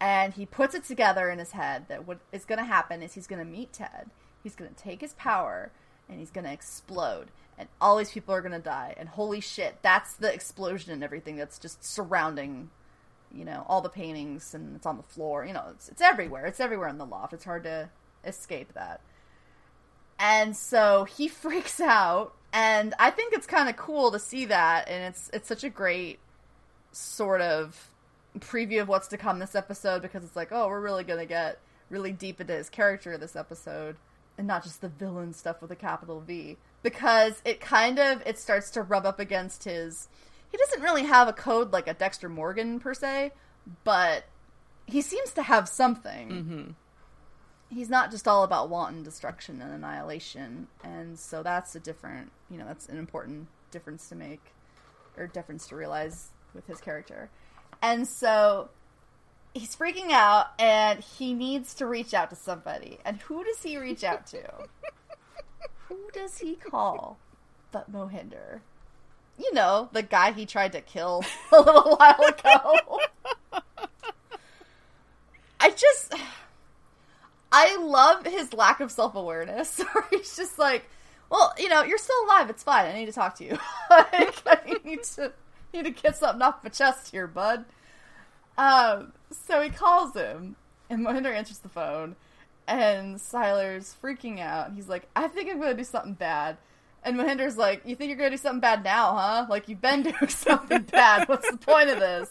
And 0.00 0.34
he 0.34 0.44
puts 0.44 0.74
it 0.74 0.84
together 0.84 1.30
in 1.30 1.38
his 1.38 1.52
head 1.52 1.86
that 1.88 2.06
what 2.06 2.18
is 2.32 2.44
going 2.44 2.58
to 2.58 2.64
happen 2.64 3.02
is 3.02 3.14
he's 3.14 3.26
going 3.26 3.38
to 3.38 3.50
meet 3.50 3.72
ted. 3.72 4.10
He's 4.42 4.56
going 4.56 4.74
to 4.74 4.82
take 4.82 5.00
his 5.00 5.14
power 5.14 5.70
and 6.08 6.18
he's 6.18 6.30
going 6.30 6.44
to 6.44 6.52
explode 6.52 7.30
and 7.56 7.68
all 7.80 7.96
these 7.96 8.10
people 8.10 8.34
are 8.34 8.42
going 8.42 8.52
to 8.52 8.58
die. 8.58 8.94
And 8.98 9.08
holy 9.08 9.40
shit 9.40 9.76
that's 9.80 10.14
the 10.14 10.32
explosion 10.32 10.92
and 10.92 11.04
everything 11.04 11.36
that's 11.36 11.58
just 11.58 11.84
surrounding 11.84 12.70
you 13.34 13.44
know 13.44 13.64
all 13.68 13.80
the 13.80 13.88
paintings 13.88 14.54
and 14.54 14.76
it's 14.76 14.86
on 14.86 14.96
the 14.96 15.02
floor 15.02 15.44
you 15.44 15.52
know 15.52 15.64
it's, 15.70 15.88
it's 15.88 16.02
everywhere. 16.02 16.46
It's 16.46 16.60
everywhere 16.60 16.88
in 16.88 16.98
the 16.98 17.06
loft. 17.06 17.32
It's 17.32 17.44
hard 17.44 17.64
to 17.64 17.88
escape 18.24 18.72
that. 18.74 19.00
And 20.18 20.56
so 20.56 21.04
he 21.04 21.28
freaks 21.28 21.80
out 21.80 22.34
and 22.54 22.94
i 23.00 23.10
think 23.10 23.34
it's 23.34 23.46
kind 23.46 23.68
of 23.68 23.76
cool 23.76 24.12
to 24.12 24.18
see 24.18 24.46
that 24.46 24.88
and 24.88 25.02
it's 25.02 25.28
it's 25.34 25.48
such 25.48 25.64
a 25.64 25.68
great 25.68 26.20
sort 26.92 27.40
of 27.40 27.90
preview 28.38 28.80
of 28.80 28.88
what's 28.88 29.08
to 29.08 29.18
come 29.18 29.38
this 29.40 29.54
episode 29.54 30.00
because 30.00 30.24
it's 30.24 30.36
like 30.36 30.52
oh 30.52 30.68
we're 30.68 30.80
really 30.80 31.04
gonna 31.04 31.26
get 31.26 31.58
really 31.90 32.12
deep 32.12 32.40
into 32.40 32.54
his 32.54 32.70
character 32.70 33.18
this 33.18 33.36
episode 33.36 33.96
and 34.38 34.46
not 34.46 34.62
just 34.62 34.80
the 34.80 34.88
villain 34.88 35.32
stuff 35.32 35.60
with 35.60 35.70
a 35.70 35.76
capital 35.76 36.20
v 36.20 36.56
because 36.82 37.42
it 37.44 37.60
kind 37.60 37.98
of 37.98 38.22
it 38.24 38.38
starts 38.38 38.70
to 38.70 38.82
rub 38.82 39.04
up 39.04 39.18
against 39.18 39.64
his 39.64 40.08
he 40.54 40.58
doesn't 40.58 40.82
really 40.84 41.02
have 41.02 41.26
a 41.26 41.32
code 41.32 41.72
like 41.72 41.88
a 41.88 41.94
Dexter 41.94 42.28
Morgan 42.28 42.78
per 42.78 42.94
se, 42.94 43.32
but 43.82 44.22
he 44.86 45.02
seems 45.02 45.32
to 45.32 45.42
have 45.42 45.68
something. 45.68 46.28
Mm-hmm. 46.30 46.70
He's 47.74 47.90
not 47.90 48.12
just 48.12 48.28
all 48.28 48.44
about 48.44 48.68
wanton 48.70 49.02
destruction 49.02 49.60
and 49.60 49.74
annihilation, 49.74 50.68
and 50.84 51.18
so 51.18 51.42
that's 51.42 51.74
a 51.74 51.80
different, 51.80 52.30
you 52.48 52.56
know, 52.56 52.66
that's 52.66 52.88
an 52.88 52.98
important 52.98 53.48
difference 53.72 54.08
to 54.10 54.14
make 54.14 54.52
or 55.16 55.26
difference 55.26 55.66
to 55.66 55.74
realize 55.74 56.28
with 56.54 56.68
his 56.68 56.80
character. 56.80 57.30
And 57.82 58.06
so 58.06 58.70
he's 59.54 59.74
freaking 59.74 60.12
out 60.12 60.52
and 60.60 61.00
he 61.00 61.34
needs 61.34 61.74
to 61.74 61.86
reach 61.86 62.14
out 62.14 62.30
to 62.30 62.36
somebody. 62.36 63.00
And 63.04 63.16
who 63.22 63.42
does 63.42 63.60
he 63.64 63.76
reach 63.76 64.04
out 64.04 64.24
to? 64.28 64.40
who 65.88 65.98
does 66.12 66.38
he 66.38 66.54
call 66.54 67.18
but 67.72 67.90
Mohinder? 67.90 68.60
You 69.38 69.52
know, 69.54 69.88
the 69.92 70.02
guy 70.02 70.32
he 70.32 70.46
tried 70.46 70.72
to 70.72 70.80
kill 70.80 71.24
a 71.52 71.60
little 71.60 71.96
while 71.96 72.24
ago. 72.24 73.00
I 75.60 75.70
just 75.70 76.14
I 77.56 77.76
love 77.76 78.26
his 78.26 78.52
lack 78.52 78.80
of 78.80 78.90
self-awareness. 78.90 79.80
he's 80.10 80.34
just 80.34 80.58
like, 80.58 80.90
well, 81.30 81.54
you 81.56 81.68
know, 81.68 81.84
you're 81.84 81.98
still 81.98 82.24
alive. 82.24 82.50
It's 82.50 82.64
fine. 82.64 82.86
I 82.86 82.98
need 82.98 83.06
to 83.06 83.12
talk 83.12 83.36
to 83.36 83.44
you. 83.44 83.52
like, 83.90 84.42
I 84.44 84.76
need 84.84 85.04
to 85.04 85.32
need 85.72 85.84
to 85.84 85.90
get 85.92 86.16
something 86.16 86.42
off 86.42 86.64
my 86.64 86.70
chest 86.70 87.12
here, 87.12 87.28
bud. 87.28 87.64
Um, 88.58 89.12
so 89.30 89.62
he 89.62 89.70
calls 89.70 90.14
him, 90.14 90.56
and 90.90 91.06
Mohinder 91.06 91.32
answers 91.32 91.58
the 91.58 91.68
phone, 91.68 92.16
and 92.66 93.16
Sylar's 93.16 93.94
freaking 94.02 94.40
out. 94.40 94.72
He's 94.74 94.88
like, 94.88 95.08
I 95.14 95.28
think 95.28 95.48
I'm 95.48 95.58
going 95.58 95.70
to 95.70 95.76
do 95.76 95.84
something 95.84 96.14
bad. 96.14 96.56
And 97.04 97.16
Mohinder's 97.16 97.56
like, 97.56 97.82
You 97.84 97.96
think 97.96 98.08
you're 98.08 98.18
going 98.18 98.30
to 98.30 98.36
do 98.36 98.42
something 98.42 98.60
bad 98.60 98.82
now, 98.82 99.14
huh? 99.14 99.46
Like, 99.48 99.68
you've 99.68 99.80
been 99.80 100.02
doing 100.04 100.28
something 100.28 100.82
bad. 100.82 101.28
What's 101.28 101.50
the 101.50 101.56
point 101.56 101.90
of 101.90 102.00
this? 102.00 102.30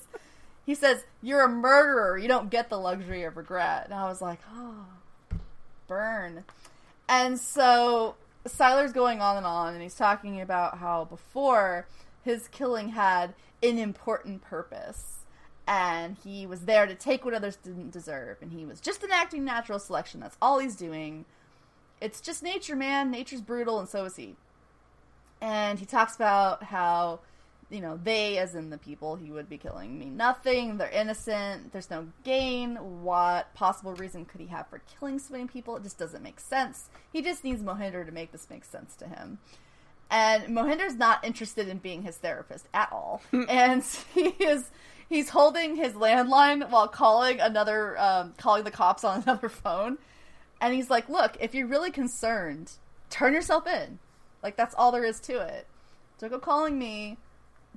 He 0.65 0.75
says, 0.75 1.03
You're 1.21 1.43
a 1.43 1.49
murderer. 1.49 2.17
You 2.17 2.27
don't 2.27 2.49
get 2.49 2.69
the 2.69 2.77
luxury 2.77 3.23
of 3.23 3.37
regret. 3.37 3.85
And 3.85 3.93
I 3.93 4.07
was 4.07 4.21
like, 4.21 4.39
Oh, 4.55 4.85
burn. 5.87 6.43
And 7.07 7.39
so 7.39 8.15
Sylar's 8.45 8.93
going 8.93 9.21
on 9.21 9.37
and 9.37 9.45
on, 9.45 9.73
and 9.73 9.83
he's 9.83 9.95
talking 9.95 10.41
about 10.41 10.77
how 10.77 11.05
before 11.05 11.87
his 12.23 12.47
killing 12.47 12.89
had 12.89 13.33
an 13.61 13.77
important 13.77 14.41
purpose. 14.41 15.19
And 15.65 16.17
he 16.23 16.45
was 16.45 16.61
there 16.61 16.85
to 16.85 16.95
take 16.95 17.23
what 17.23 17.33
others 17.33 17.55
didn't 17.55 17.91
deserve. 17.91 18.37
And 18.41 18.51
he 18.51 18.65
was 18.65 18.81
just 18.81 19.01
enacting 19.01 19.45
natural 19.45 19.79
selection. 19.79 20.19
That's 20.19 20.35
all 20.41 20.59
he's 20.59 20.75
doing 20.75 21.23
it's 22.03 22.19
just 22.19 22.43
nature, 22.43 22.75
man. 22.75 23.09
Nature's 23.09 23.39
brutal, 23.39 23.79
and 23.79 23.87
so 23.87 24.03
is 24.03 24.17
he. 24.17 24.35
And 25.43 25.77
he 25.77 25.85
talks 25.85 26.15
about 26.15 26.63
how, 26.63 27.19
you 27.69 27.81
know, 27.81 27.99
they, 28.01 28.37
as 28.37 28.55
in 28.55 28.69
the 28.69 28.77
people 28.77 29.17
he 29.17 29.29
would 29.29 29.49
be 29.49 29.57
killing, 29.57 29.99
mean 29.99 30.15
nothing. 30.15 30.77
They're 30.77 30.89
innocent. 30.89 31.73
There's 31.73 31.89
no 31.89 32.07
gain. 32.23 32.77
What 33.03 33.53
possible 33.53 33.93
reason 33.93 34.23
could 34.23 34.39
he 34.39 34.47
have 34.47 34.69
for 34.69 34.81
killing 34.97 35.19
so 35.19 35.33
many 35.33 35.47
people? 35.47 35.75
It 35.75 35.83
just 35.83 35.99
doesn't 35.99 36.23
make 36.23 36.39
sense. 36.39 36.87
He 37.11 37.21
just 37.21 37.43
needs 37.43 37.61
Mohinder 37.61 38.05
to 38.05 38.11
make 38.13 38.31
this 38.31 38.49
make 38.49 38.63
sense 38.63 38.95
to 38.95 39.05
him. 39.05 39.39
And 40.09 40.45
Mohinder's 40.45 40.95
not 40.95 41.25
interested 41.25 41.67
in 41.67 41.79
being 41.79 42.03
his 42.03 42.15
therapist 42.15 42.69
at 42.73 42.89
all. 42.93 43.21
and 43.49 43.83
he 44.13 44.27
is 44.39 44.71
he's 45.09 45.27
holding 45.27 45.75
his 45.75 45.91
landline 45.91 46.69
while 46.69 46.87
calling 46.87 47.41
another 47.41 47.99
um, 47.99 48.33
calling 48.37 48.63
the 48.63 48.71
cops 48.71 49.03
on 49.03 49.23
another 49.23 49.49
phone. 49.63 49.97
And 50.61 50.73
he's 50.73 50.89
like, 50.89 51.09
"Look, 51.09 51.35
if 51.41 51.53
you're 51.53 51.67
really 51.67 51.91
concerned, 51.91 52.71
turn 53.09 53.33
yourself 53.33 53.67
in. 53.67 53.99
Like 54.43 54.55
that's 54.57 54.75
all 54.75 54.91
there 54.91 55.05
is 55.05 55.19
to 55.21 55.39
it. 55.39 55.65
Don't 56.19 56.29
go 56.29 56.39
calling 56.39 56.77
me. 56.77 57.17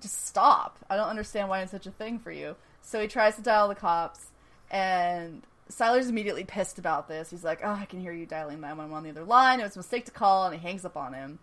Just 0.01 0.27
stop. 0.27 0.79
I 0.91 0.97
don't 0.97 1.09
understand 1.09 1.49
why 1.49 1.63
it's 1.63 1.71
such 1.71 1.87
a 1.87 1.91
thing 1.91 2.19
for 2.19 2.31
you." 2.31 2.57
So 2.83 3.01
he 3.01 3.09
tries 3.09 3.37
to 3.37 3.43
dial 3.43 3.69
the 3.69 3.75
cops, 3.75 4.27
and 4.71 5.43
Sylar's 5.71 6.09
immediately 6.09 6.45
pissed 6.45 6.79
about 6.79 7.09
this. 7.09 7.31
He's 7.31 7.45
like, 7.45 7.61
"Oh, 7.65 7.71
I 7.71 7.87
can 7.87 8.01
hear 8.01 8.13
you 8.13 8.27
dialing 8.27 8.61
911 8.61 8.95
on 8.97 9.03
the 9.05 9.11
other 9.11 9.25
line. 9.25 9.61
It 9.61 9.65
was 9.65 9.77
a 9.77 9.79
mistake 9.79 10.05
to 10.07 10.13
call," 10.13 10.47
and 10.47 10.55
he 10.55 10.61
hangs 10.61 10.85
up 10.85 10.97
on 10.97 11.15
him 11.15 11.39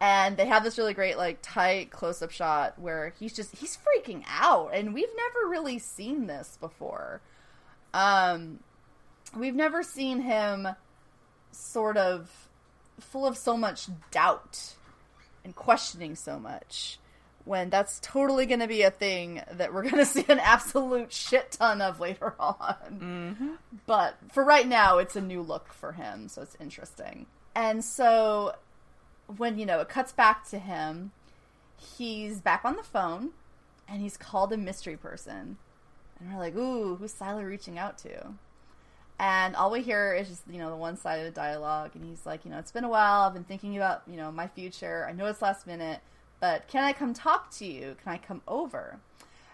and 0.00 0.36
they 0.36 0.46
have 0.46 0.64
this 0.64 0.78
really 0.78 0.94
great 0.94 1.16
like 1.16 1.38
tight 1.42 1.90
close 1.90 2.22
up 2.22 2.30
shot 2.30 2.78
where 2.78 3.12
he's 3.20 3.32
just 3.32 3.54
he's 3.56 3.76
freaking 3.76 4.24
out 4.28 4.70
and 4.72 4.94
we've 4.94 5.14
never 5.16 5.48
really 5.48 5.78
seen 5.78 6.26
this 6.26 6.56
before 6.60 7.20
um 7.92 8.58
we've 9.36 9.54
never 9.54 9.82
seen 9.82 10.20
him 10.20 10.66
sort 11.52 11.96
of 11.96 12.48
full 13.00 13.26
of 13.26 13.36
so 13.36 13.56
much 13.56 13.88
doubt 14.10 14.74
and 15.44 15.54
questioning 15.54 16.14
so 16.14 16.38
much 16.38 16.98
when 17.44 17.70
that's 17.70 17.98
totally 18.00 18.46
going 18.46 18.60
to 18.60 18.68
be 18.68 18.82
a 18.82 18.90
thing 18.90 19.42
that 19.52 19.72
we're 19.72 19.82
going 19.82 19.96
to 19.96 20.06
see 20.06 20.24
an 20.28 20.38
absolute 20.38 21.12
shit 21.12 21.52
ton 21.52 21.80
of 21.80 22.00
later 22.00 22.34
on. 22.40 22.76
Mm-hmm. 22.90 23.48
But 23.86 24.16
for 24.32 24.44
right 24.44 24.66
now, 24.66 24.98
it's 24.98 25.16
a 25.16 25.20
new 25.20 25.42
look 25.42 25.72
for 25.72 25.92
him, 25.92 26.28
so 26.28 26.42
it's 26.42 26.56
interesting. 26.60 27.26
And 27.54 27.84
so 27.84 28.54
when 29.36 29.58
you 29.58 29.66
know 29.66 29.80
it 29.80 29.88
cuts 29.88 30.12
back 30.12 30.48
to 30.50 30.58
him, 30.58 31.12
he's 31.76 32.40
back 32.40 32.64
on 32.64 32.76
the 32.76 32.82
phone, 32.82 33.30
and 33.88 34.00
he's 34.00 34.16
called 34.16 34.52
a 34.52 34.56
mystery 34.56 34.96
person, 34.96 35.56
and 36.18 36.32
we're 36.32 36.38
like, 36.38 36.56
"Ooh, 36.56 36.96
who's 36.96 37.12
Sylar 37.12 37.46
reaching 37.46 37.78
out 37.78 37.98
to?" 37.98 38.34
And 39.20 39.54
all 39.54 39.70
we 39.70 39.82
hear 39.82 40.14
is 40.14 40.28
just 40.28 40.44
you 40.50 40.56
know 40.56 40.70
the 40.70 40.76
one 40.76 40.96
sided 40.96 41.34
dialogue, 41.34 41.90
and 41.94 42.02
he's 42.02 42.24
like, 42.24 42.46
"You 42.46 42.50
know, 42.50 42.58
it's 42.58 42.72
been 42.72 42.84
a 42.84 42.88
while. 42.88 43.20
I've 43.20 43.34
been 43.34 43.44
thinking 43.44 43.76
about 43.76 44.02
you 44.06 44.16
know 44.16 44.32
my 44.32 44.48
future. 44.48 45.06
I 45.06 45.12
know 45.12 45.26
it's 45.26 45.42
last 45.42 45.66
minute, 45.66 46.00
but 46.40 46.66
can 46.68 46.84
I 46.84 46.94
come 46.94 47.12
talk 47.12 47.50
to 47.56 47.66
you? 47.66 47.96
Can 48.02 48.12
I 48.12 48.16
come 48.16 48.40
over?" 48.48 48.98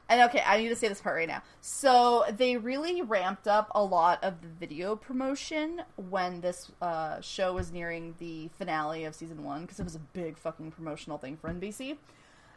And 0.08 0.22
okay, 0.30 0.40
I 0.46 0.58
need 0.58 0.68
to 0.68 0.76
say 0.76 0.86
this 0.86 1.00
part 1.00 1.16
right 1.16 1.26
now. 1.26 1.42
So 1.60 2.24
they 2.30 2.56
really 2.56 3.02
ramped 3.02 3.48
up 3.48 3.72
a 3.74 3.82
lot 3.82 4.22
of 4.22 4.40
the 4.40 4.46
video 4.46 4.94
promotion 4.94 5.82
when 5.96 6.42
this 6.42 6.70
uh, 6.80 7.20
show 7.20 7.52
was 7.52 7.72
nearing 7.72 8.14
the 8.18 8.48
finale 8.56 9.04
of 9.04 9.16
season 9.16 9.42
one 9.42 9.62
because 9.62 9.80
it 9.80 9.84
was 9.84 9.96
a 9.96 10.00
big 10.12 10.38
fucking 10.38 10.70
promotional 10.70 11.18
thing 11.18 11.36
for 11.36 11.50
NBC. 11.50 11.96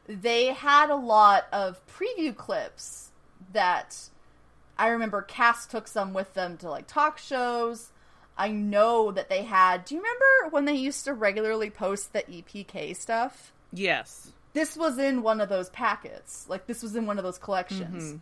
They 0.05 0.53
had 0.53 0.91
a 0.91 0.95
lot 0.95 1.47
of 1.51 1.81
preview 1.87 2.35
clips 2.35 3.09
that 3.51 4.09
I 4.79 4.87
remember 4.87 5.21
Cass 5.21 5.67
took 5.67 5.87
some 5.87 6.13
with 6.13 6.33
them 6.33 6.57
to 6.57 6.69
like 6.69 6.87
talk 6.87 7.17
shows. 7.19 7.91
I 8.37 8.47
know 8.49 9.11
that 9.11 9.27
they 9.29 9.43
had. 9.43 9.83
Do 9.85 9.95
you 9.95 10.01
remember 10.01 10.49
when 10.55 10.63
they 10.65 10.73
used 10.73 11.03
to 11.05 11.13
regularly 11.13 11.69
post 11.69 12.13
the 12.13 12.21
EPK 12.23 12.95
stuff? 12.95 13.51
Yes. 13.73 14.31
this 14.53 14.75
was 14.77 14.97
in 14.97 15.21
one 15.21 15.41
of 15.41 15.49
those 15.49 15.69
packets. 15.69 16.45
Like 16.49 16.65
this 16.65 16.81
was 16.81 16.95
in 16.95 17.05
one 17.05 17.17
of 17.19 17.23
those 17.23 17.37
collections. 17.37 18.15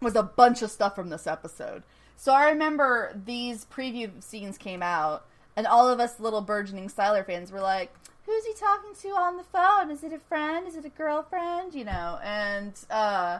Was 0.00 0.14
a 0.16 0.22
bunch 0.22 0.62
of 0.62 0.70
stuff 0.70 0.94
from 0.94 1.08
this 1.08 1.26
episode. 1.26 1.82
So 2.16 2.32
I 2.32 2.50
remember 2.50 3.18
these 3.24 3.64
preview 3.64 4.10
scenes 4.22 4.58
came 4.58 4.82
out, 4.82 5.24
and 5.56 5.66
all 5.66 5.88
of 5.88 5.98
us 6.00 6.20
little 6.20 6.40
burgeoning 6.42 6.88
Sylar 6.88 7.24
fans 7.24 7.50
were 7.50 7.60
like, 7.60 7.92
"Who's 8.26 8.44
he 8.44 8.52
talking 8.54 8.94
to 9.00 9.08
on 9.10 9.36
the 9.36 9.44
phone? 9.44 9.90
Is 9.90 10.04
it 10.04 10.12
a 10.12 10.18
friend? 10.18 10.66
Is 10.68 10.76
it 10.76 10.84
a 10.84 10.88
girlfriend? 10.90 11.74
You 11.74 11.84
know?" 11.84 12.18
And 12.22 12.72
uh, 12.90 13.38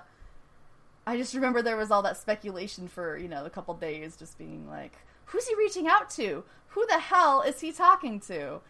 I 1.07 1.17
just 1.17 1.35
remember 1.35 1.63
there 1.63 1.77
was 1.77 1.91
all 1.91 2.03
that 2.03 2.17
speculation 2.17 2.89
for 2.89 3.17
you 3.17 3.29
know 3.29 3.45
a 3.45 3.51
couple 3.51 3.75
days, 3.75 4.17
just 4.17 4.39
being 4.39 4.69
like, 4.69 4.97
"Who's 5.27 5.47
he 5.47 5.55
reaching 5.57 5.89
out 5.89 6.11
to? 6.11 6.45
Who 6.69 6.87
the 6.87 6.99
hell 6.99 7.43
is 7.43 7.61
he 7.61 7.73
talking 7.73 8.21
to?" 8.21 8.61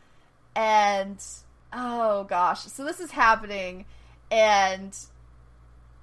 And 0.56 1.22
oh 1.72 2.24
gosh, 2.24 2.60
so 2.60 2.84
this 2.84 3.00
is 3.00 3.10
happening, 3.12 3.84
and 4.30 4.96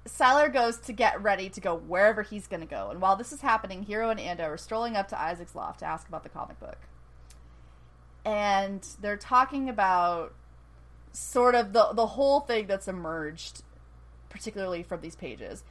Sylar 0.06 0.52
goes 0.52 0.78
to 0.78 0.92
get 0.92 1.20
ready 1.22 1.48
to 1.50 1.60
go 1.60 1.74
wherever 1.76 2.22
he's 2.22 2.46
going 2.46 2.60
to 2.60 2.66
go. 2.66 2.90
And 2.90 3.00
while 3.00 3.16
this 3.16 3.32
is 3.32 3.40
happening, 3.40 3.82
Hiro 3.82 4.10
and 4.10 4.20
Ando 4.20 4.48
are 4.48 4.56
strolling 4.56 4.96
up 4.96 5.08
to 5.08 5.20
Isaac's 5.20 5.54
loft 5.54 5.80
to 5.80 5.86
ask 5.86 6.08
about 6.08 6.22
the 6.22 6.28
comic 6.28 6.58
book. 6.60 6.78
And 8.24 8.86
they're 9.00 9.16
talking 9.16 9.68
about 9.68 10.34
sort 11.12 11.56
of 11.56 11.72
the 11.72 11.88
the 11.92 12.06
whole 12.06 12.40
thing 12.40 12.66
that's 12.66 12.86
emerged 12.86 13.62
particularly 14.28 14.84
from 14.84 15.00
these 15.00 15.16
pages 15.16 15.64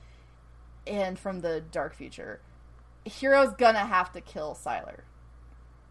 and 0.90 1.18
from 1.18 1.42
the 1.42 1.62
dark 1.62 1.96
future. 1.96 2.42
Hiro's 3.08 3.54
gonna 3.54 3.86
have 3.86 4.12
to 4.14 4.22
kill 4.22 4.56
Sylar. 4.56 5.02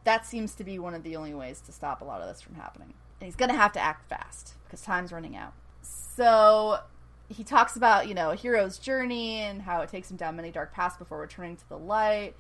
That 0.05 0.27
seems 0.27 0.55
to 0.57 0.65
be 0.65 0.79
one 0.79 0.95
of 0.95 1.03
the 1.03 1.17
only 1.17 1.35
ways 1.35 1.61
to 1.63 1.73
stop 1.73 2.01
a 2.01 2.05
lot 2.05 2.21
of 2.21 2.29
this 2.29 2.41
from 2.41 2.55
happening. 2.55 2.95
And 3.21 3.27
he's 3.27 3.37
gonna 3.37 3.57
have 3.57 3.73
to 3.73 3.81
act 3.81 4.09
fast 4.09 4.55
because 4.65 4.83
time's 4.83 5.13
running 5.13 5.37
out. 5.37 5.55
So 5.83 6.81
he 7.29 7.45
talks 7.45 7.77
about, 7.77 8.09
you 8.09 8.15
know, 8.15 8.31
a 8.31 8.37
hero's 8.37 8.79
journey 8.79 9.41
and 9.41 9.63
how 9.63 9.83
it 9.83 9.89
takes 9.89 10.11
him 10.11 10.17
down 10.17 10.37
many 10.37 10.51
dark 10.51 10.73
paths 10.73 10.97
before 10.97 11.19
returning 11.21 11.57
to 11.57 11.69
the 11.69 11.79
light. 11.79 12.35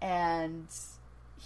And 0.00 0.66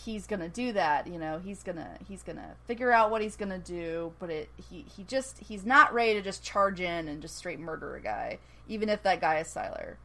he's 0.05 0.27
gonna 0.27 0.49
do 0.49 0.73
that, 0.73 1.07
you 1.07 1.19
know, 1.19 1.39
he's 1.39 1.63
gonna 1.63 1.99
he's 2.09 2.23
gonna 2.23 2.57
figure 2.67 2.93
out 2.93 3.11
what 3.11 3.23
he's 3.23 3.37
gonna 3.37 3.59
do, 3.59 4.13
but 4.19 4.31
it 4.31 4.49
he, 4.71 4.85
he 4.97 5.05
just 5.05 5.39
he's 5.39 5.65
not 5.65 5.93
ready 5.93 6.15
to 6.15 6.23
just 6.23 6.43
charge 6.43 6.81
in 6.81 7.09
and 7.09 7.23
just 7.23 7.37
straight 7.37 7.61
murder 7.61 7.95
a 7.95 8.01
guy, 8.01 8.39
even 8.69 8.89
if 8.89 9.03
that 9.03 9.21
guy 9.21 9.39
is 9.39 9.49
Sylar. 9.49 9.97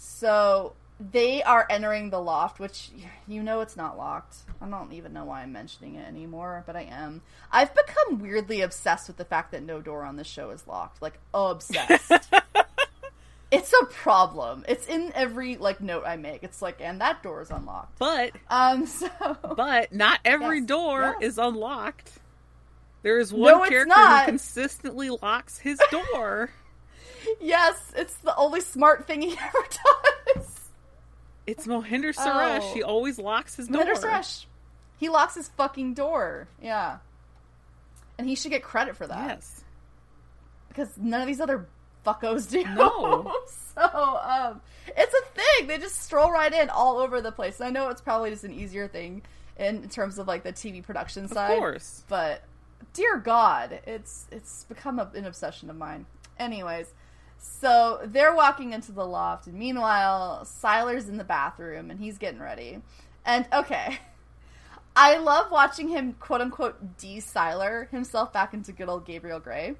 So 0.00 0.74
they 1.00 1.42
are 1.42 1.66
entering 1.68 2.10
the 2.10 2.20
loft, 2.20 2.58
which 2.60 2.90
you 3.26 3.42
know 3.42 3.60
it's 3.60 3.76
not 3.76 3.98
locked. 3.98 4.36
I 4.60 4.68
don't 4.68 4.92
even 4.92 5.12
know 5.12 5.24
why 5.24 5.42
I'm 5.42 5.52
mentioning 5.52 5.96
it 5.96 6.06
anymore, 6.06 6.62
but 6.66 6.76
I 6.76 6.82
am. 6.82 7.20
I've 7.50 7.72
become 7.74 8.20
weirdly 8.20 8.60
obsessed 8.62 9.08
with 9.08 9.16
the 9.16 9.24
fact 9.24 9.50
that 9.52 9.62
no 9.64 9.80
door 9.80 10.04
on 10.04 10.16
this 10.16 10.26
show 10.28 10.50
is 10.50 10.66
locked. 10.68 11.02
Like 11.02 11.18
obsessed. 11.34 12.12
it's 13.50 13.72
a 13.72 13.84
problem. 13.86 14.64
It's 14.68 14.86
in 14.86 15.12
every 15.16 15.56
like 15.56 15.80
note 15.80 16.04
I 16.06 16.16
make. 16.16 16.44
It's 16.44 16.62
like, 16.62 16.80
and 16.80 17.00
that 17.00 17.22
door 17.24 17.42
is 17.42 17.50
unlocked. 17.50 17.98
But 17.98 18.32
Um, 18.48 18.86
so 18.86 19.08
but 19.56 19.92
not 19.92 20.20
every 20.24 20.58
Yes. 20.58 20.66
door 20.68 21.16
Yeah. 21.20 21.26
is 21.26 21.38
unlocked. 21.38 22.12
There 23.02 23.18
is 23.18 23.32
one 23.32 23.52
No, 23.52 23.68
character 23.68 23.94
who 23.94 24.24
consistently 24.26 25.10
locks 25.10 25.58
his 25.58 25.80
door. 25.90 26.50
yes, 27.40 27.92
it's 27.96 28.14
the 28.16 28.34
only 28.36 28.60
smart 28.60 29.06
thing 29.06 29.22
he 29.22 29.32
ever 29.40 29.66
does. 30.34 30.70
it's 31.46 31.66
Mohinder 31.66 32.14
Suresh. 32.14 32.60
Oh. 32.62 32.74
He 32.74 32.82
always 32.82 33.18
locks 33.18 33.56
his 33.56 33.68
door. 33.68 33.82
Commander 33.82 34.00
Suresh. 34.00 34.46
He 34.98 35.08
locks 35.08 35.34
his 35.34 35.48
fucking 35.48 35.94
door. 35.94 36.48
Yeah. 36.60 36.98
And 38.18 38.28
he 38.28 38.34
should 38.34 38.50
get 38.50 38.62
credit 38.62 38.96
for 38.96 39.06
that. 39.06 39.28
Yes. 39.28 39.64
Because 40.68 40.90
none 40.96 41.20
of 41.20 41.26
these 41.26 41.40
other 41.40 41.68
fuckos 42.04 42.50
do. 42.50 42.64
No. 42.64 43.32
so, 43.74 43.82
um, 43.82 44.60
it's 44.88 45.14
a 45.14 45.24
thing. 45.34 45.68
They 45.68 45.78
just 45.78 46.02
stroll 46.02 46.30
right 46.30 46.52
in 46.52 46.68
all 46.70 46.98
over 46.98 47.20
the 47.20 47.32
place. 47.32 47.60
I 47.60 47.70
know 47.70 47.90
it's 47.90 48.00
probably 48.00 48.30
just 48.30 48.44
an 48.44 48.52
easier 48.52 48.88
thing 48.88 49.22
in 49.56 49.88
terms 49.88 50.18
of 50.18 50.26
like 50.26 50.42
the 50.42 50.52
TV 50.52 50.82
production 50.82 51.28
side. 51.28 51.52
Of 51.52 51.58
course. 51.58 52.04
But 52.08 52.42
dear 52.92 53.18
God, 53.18 53.80
it's 53.86 54.26
it's 54.30 54.64
become 54.64 54.98
a, 54.98 55.10
an 55.14 55.24
obsession 55.24 55.70
of 55.70 55.76
mine. 55.76 56.06
Anyways, 56.38 56.92
so 57.38 58.00
they're 58.04 58.34
walking 58.34 58.72
into 58.72 58.92
the 58.92 59.04
loft, 59.06 59.46
and 59.46 59.56
meanwhile, 59.56 60.44
Sylar's 60.44 61.08
in 61.08 61.16
the 61.16 61.24
bathroom 61.24 61.90
and 61.90 62.00
he's 62.00 62.18
getting 62.18 62.40
ready. 62.40 62.80
And 63.24 63.46
okay, 63.52 63.98
I 64.96 65.18
love 65.18 65.50
watching 65.50 65.88
him 65.88 66.14
quote 66.14 66.40
unquote 66.40 66.96
de-Sylar 66.98 67.88
himself 67.90 68.32
back 68.32 68.54
into 68.54 68.72
good 68.72 68.88
old 68.88 69.06
Gabriel 69.06 69.40
Gray. 69.40 69.74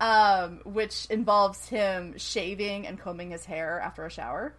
Um, 0.00 0.60
which 0.64 1.06
involves 1.10 1.68
him 1.68 2.18
shaving 2.18 2.88
and 2.88 2.98
combing 2.98 3.30
his 3.30 3.44
hair 3.44 3.78
after 3.78 4.04
a 4.04 4.10
shower. 4.10 4.52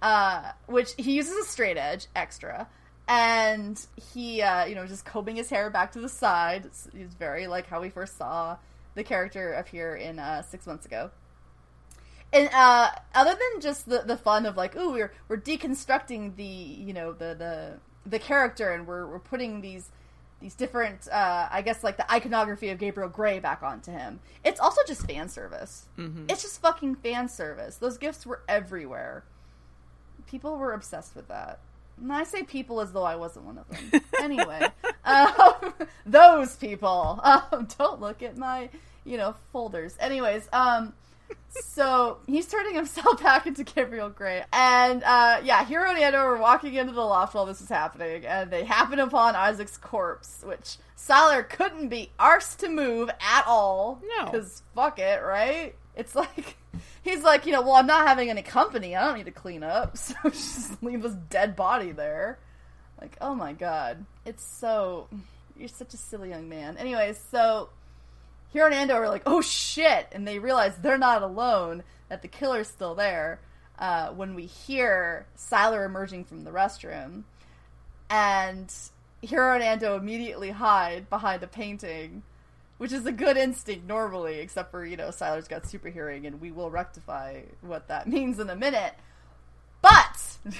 Uh, 0.00 0.52
which 0.68 0.94
he 0.96 1.12
uses 1.12 1.36
a 1.36 1.44
straight 1.44 1.76
edge 1.76 2.06
extra, 2.16 2.66
and 3.06 3.78
he, 4.14 4.40
uh, 4.40 4.64
you 4.64 4.74
know, 4.74 4.86
just 4.86 5.04
combing 5.04 5.36
his 5.36 5.50
hair 5.50 5.68
back 5.68 5.92
to 5.92 6.00
the 6.00 6.08
side. 6.08 6.64
It's- 6.64 6.88
He's 6.96 7.12
very 7.12 7.46
like 7.46 7.66
how 7.66 7.82
we 7.82 7.90
first 7.90 8.16
saw 8.16 8.56
the 8.94 9.04
character 9.04 9.52
appear 9.52 9.94
in 9.96 10.18
uh, 10.18 10.40
six 10.40 10.66
months 10.66 10.86
ago. 10.86 11.10
And 12.32 12.48
uh, 12.52 12.90
other 13.14 13.32
than 13.32 13.60
just 13.60 13.88
the 13.88 14.02
the 14.06 14.16
fun 14.16 14.46
of 14.46 14.56
like, 14.56 14.76
ooh, 14.76 14.92
we're 14.92 15.12
we're 15.28 15.36
deconstructing 15.36 16.36
the 16.36 16.44
you 16.44 16.92
know 16.92 17.12
the 17.12 17.34
the 17.34 17.78
the 18.08 18.18
character, 18.18 18.72
and 18.72 18.86
we're 18.86 19.06
we're 19.06 19.18
putting 19.18 19.60
these 19.60 19.90
these 20.40 20.54
different, 20.54 21.06
uh, 21.08 21.48
I 21.50 21.62
guess, 21.62 21.84
like 21.84 21.96
the 21.96 22.10
iconography 22.10 22.70
of 22.70 22.78
Gabriel 22.78 23.10
Gray 23.10 23.38
back 23.40 23.62
onto 23.62 23.90
him. 23.92 24.20
It's 24.42 24.58
also 24.58 24.80
just 24.86 25.06
fan 25.06 25.28
service. 25.28 25.86
Mm-hmm. 25.98 26.26
It's 26.28 26.42
just 26.42 26.60
fucking 26.62 26.96
fan 26.96 27.28
service. 27.28 27.76
Those 27.76 27.98
gifts 27.98 28.24
were 28.26 28.40
everywhere. 28.48 29.24
People 30.26 30.56
were 30.56 30.72
obsessed 30.72 31.14
with 31.14 31.28
that. 31.28 31.60
And 32.00 32.12
I 32.12 32.24
say 32.24 32.42
people 32.42 32.80
as 32.80 32.92
though 32.92 33.02
I 33.02 33.16
wasn't 33.16 33.44
one 33.44 33.58
of 33.58 33.68
them. 33.68 34.00
anyway, 34.20 34.66
um, 35.04 35.74
those 36.06 36.56
people. 36.56 37.20
Um, 37.52 37.68
don't 37.78 38.00
look 38.00 38.22
at 38.22 38.36
my, 38.36 38.70
you 39.04 39.16
know, 39.16 39.34
folders. 39.52 39.96
Anyways, 40.00 40.48
um, 40.52 40.94
so 41.50 42.18
he's 42.26 42.46
turning 42.46 42.74
himself 42.74 43.22
back 43.22 43.46
into 43.46 43.64
Gabriel 43.64 44.08
Gray. 44.08 44.44
And 44.52 45.02
uh, 45.02 45.40
yeah, 45.42 45.64
Hiro 45.64 45.90
and 45.90 45.98
Ando 45.98 46.14
are 46.14 46.36
walking 46.36 46.74
into 46.74 46.92
the 46.92 47.00
loft 47.00 47.34
while 47.34 47.46
this 47.46 47.60
is 47.60 47.68
happening, 47.68 48.24
and 48.24 48.50
they 48.50 48.64
happen 48.64 48.98
upon 48.98 49.36
Isaac's 49.36 49.76
corpse, 49.76 50.42
which 50.44 50.76
Sylar 50.96 51.48
couldn't 51.48 51.88
be 51.88 52.10
arsed 52.18 52.58
to 52.58 52.68
move 52.68 53.10
at 53.20 53.44
all. 53.46 54.02
No. 54.18 54.26
Because 54.26 54.62
fuck 54.74 54.98
it, 54.98 55.22
right? 55.22 55.74
It's 55.96 56.14
like, 56.14 56.56
he's 57.02 57.22
like, 57.22 57.46
you 57.46 57.52
know, 57.52 57.62
well, 57.62 57.74
I'm 57.74 57.86
not 57.86 58.06
having 58.06 58.30
any 58.30 58.42
company. 58.42 58.96
I 58.96 59.06
don't 59.06 59.16
need 59.16 59.26
to 59.26 59.32
clean 59.32 59.62
up. 59.62 59.96
So 59.96 60.14
just 60.24 60.82
leave 60.82 61.02
this 61.02 61.14
dead 61.28 61.56
body 61.56 61.92
there. 61.92 62.38
Like, 63.00 63.16
oh 63.20 63.34
my 63.34 63.52
god. 63.52 64.04
It's 64.24 64.44
so. 64.44 65.08
You're 65.56 65.68
such 65.68 65.92
a 65.94 65.98
silly 65.98 66.30
young 66.30 66.48
man. 66.48 66.78
Anyways, 66.78 67.22
so 67.30 67.68
Hiro 68.52 68.70
and 68.70 68.90
Ando 68.90 68.94
are 68.94 69.08
like, 69.08 69.22
oh 69.26 69.40
shit, 69.40 70.08
and 70.12 70.26
they 70.26 70.38
realize 70.38 70.76
they're 70.76 70.98
not 70.98 71.22
alone, 71.22 71.82
that 72.08 72.22
the 72.22 72.28
killer's 72.28 72.68
still 72.68 72.94
there. 72.94 73.40
Uh, 73.78 74.08
when 74.08 74.34
we 74.34 74.44
hear 74.44 75.26
Sylar 75.38 75.86
emerging 75.86 76.24
from 76.24 76.44
the 76.44 76.50
restroom, 76.50 77.22
and 78.10 78.72
Hiro 79.22 79.54
and 79.58 79.62
Ando 79.62 79.98
immediately 79.98 80.50
hide 80.50 81.08
behind 81.08 81.42
a 81.42 81.46
painting, 81.46 82.22
which 82.78 82.92
is 82.92 83.06
a 83.06 83.12
good 83.12 83.36
instinct 83.36 83.86
normally, 83.86 84.40
except 84.40 84.70
for, 84.70 84.84
you 84.84 84.96
know, 84.96 85.08
Sylar's 85.08 85.48
got 85.48 85.66
super 85.66 85.88
hearing, 85.88 86.26
and 86.26 86.40
we 86.40 86.50
will 86.50 86.70
rectify 86.70 87.42
what 87.62 87.88
that 87.88 88.06
means 88.08 88.38
in 88.38 88.50
a 88.50 88.56
minute. 88.56 88.94
But 89.80 90.38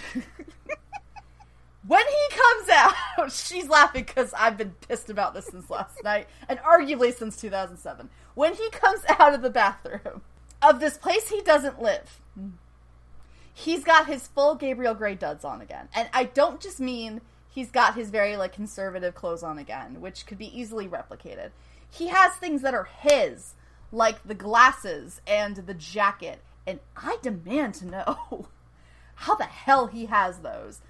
when 1.87 2.05
he 2.07 2.37
comes 2.37 2.69
out, 2.69 3.33
she's 3.33 3.69
laughing 3.69 4.05
because 4.05 4.35
I've 4.35 4.59
been 4.59 4.75
pissed 4.87 5.11
about 5.11 5.35
this 5.35 5.47
since 5.47 5.71
last 5.71 6.03
night, 6.05 6.27
and 6.49 6.59
arguably 6.61 7.15
since 7.15 7.37
2007. 7.41 8.11
When 8.35 8.55
he 8.55 8.71
comes 8.71 9.03
out 9.09 9.35
of 9.35 9.43
the 9.43 9.51
bathroom 9.51 10.23
of 10.63 10.81
this 10.81 10.99
place 10.99 11.29
he 11.29 11.41
doesn't 11.41 11.81
live, 11.81 12.21
he's 13.53 13.85
got 13.85 14.07
his 14.07 14.29
full 14.29 14.55
Gabriel 14.55 14.95
Gray 14.95 15.15
duds 15.15 15.45
on 15.45 15.61
again. 15.61 15.89
And 15.95 16.09
I 16.13 16.25
don't 16.25 16.61
just 16.61 16.81
mean 16.81 17.23
he's 17.49 17.71
got 17.71 17.95
his 17.95 18.11
very 18.11 18.37
like 18.37 18.53
conservative 18.53 19.15
clothes 19.15 19.43
on 19.43 19.59
again, 19.59 20.01
which 20.01 20.27
could 20.27 20.39
be 20.39 20.59
easily 20.59 20.87
replicated. 20.87 21.51
He 21.91 22.09
has 22.09 22.35
things 22.35 22.63
that 22.63 22.75
are 22.75 22.89
his, 23.01 23.55
like 23.91 24.23
the 24.23 24.35
glasses 24.35 25.21
and 25.27 25.57
the 25.57 25.75
jacket, 25.75 26.41
and 26.67 26.79
I 26.97 27.17
demand 27.23 27.75
to 27.75 27.87
know 27.87 28.49
how 29.15 29.35
the 29.35 29.45
hell 29.45 29.87
he 29.87 30.07
has 30.07 30.39
those 30.39 30.81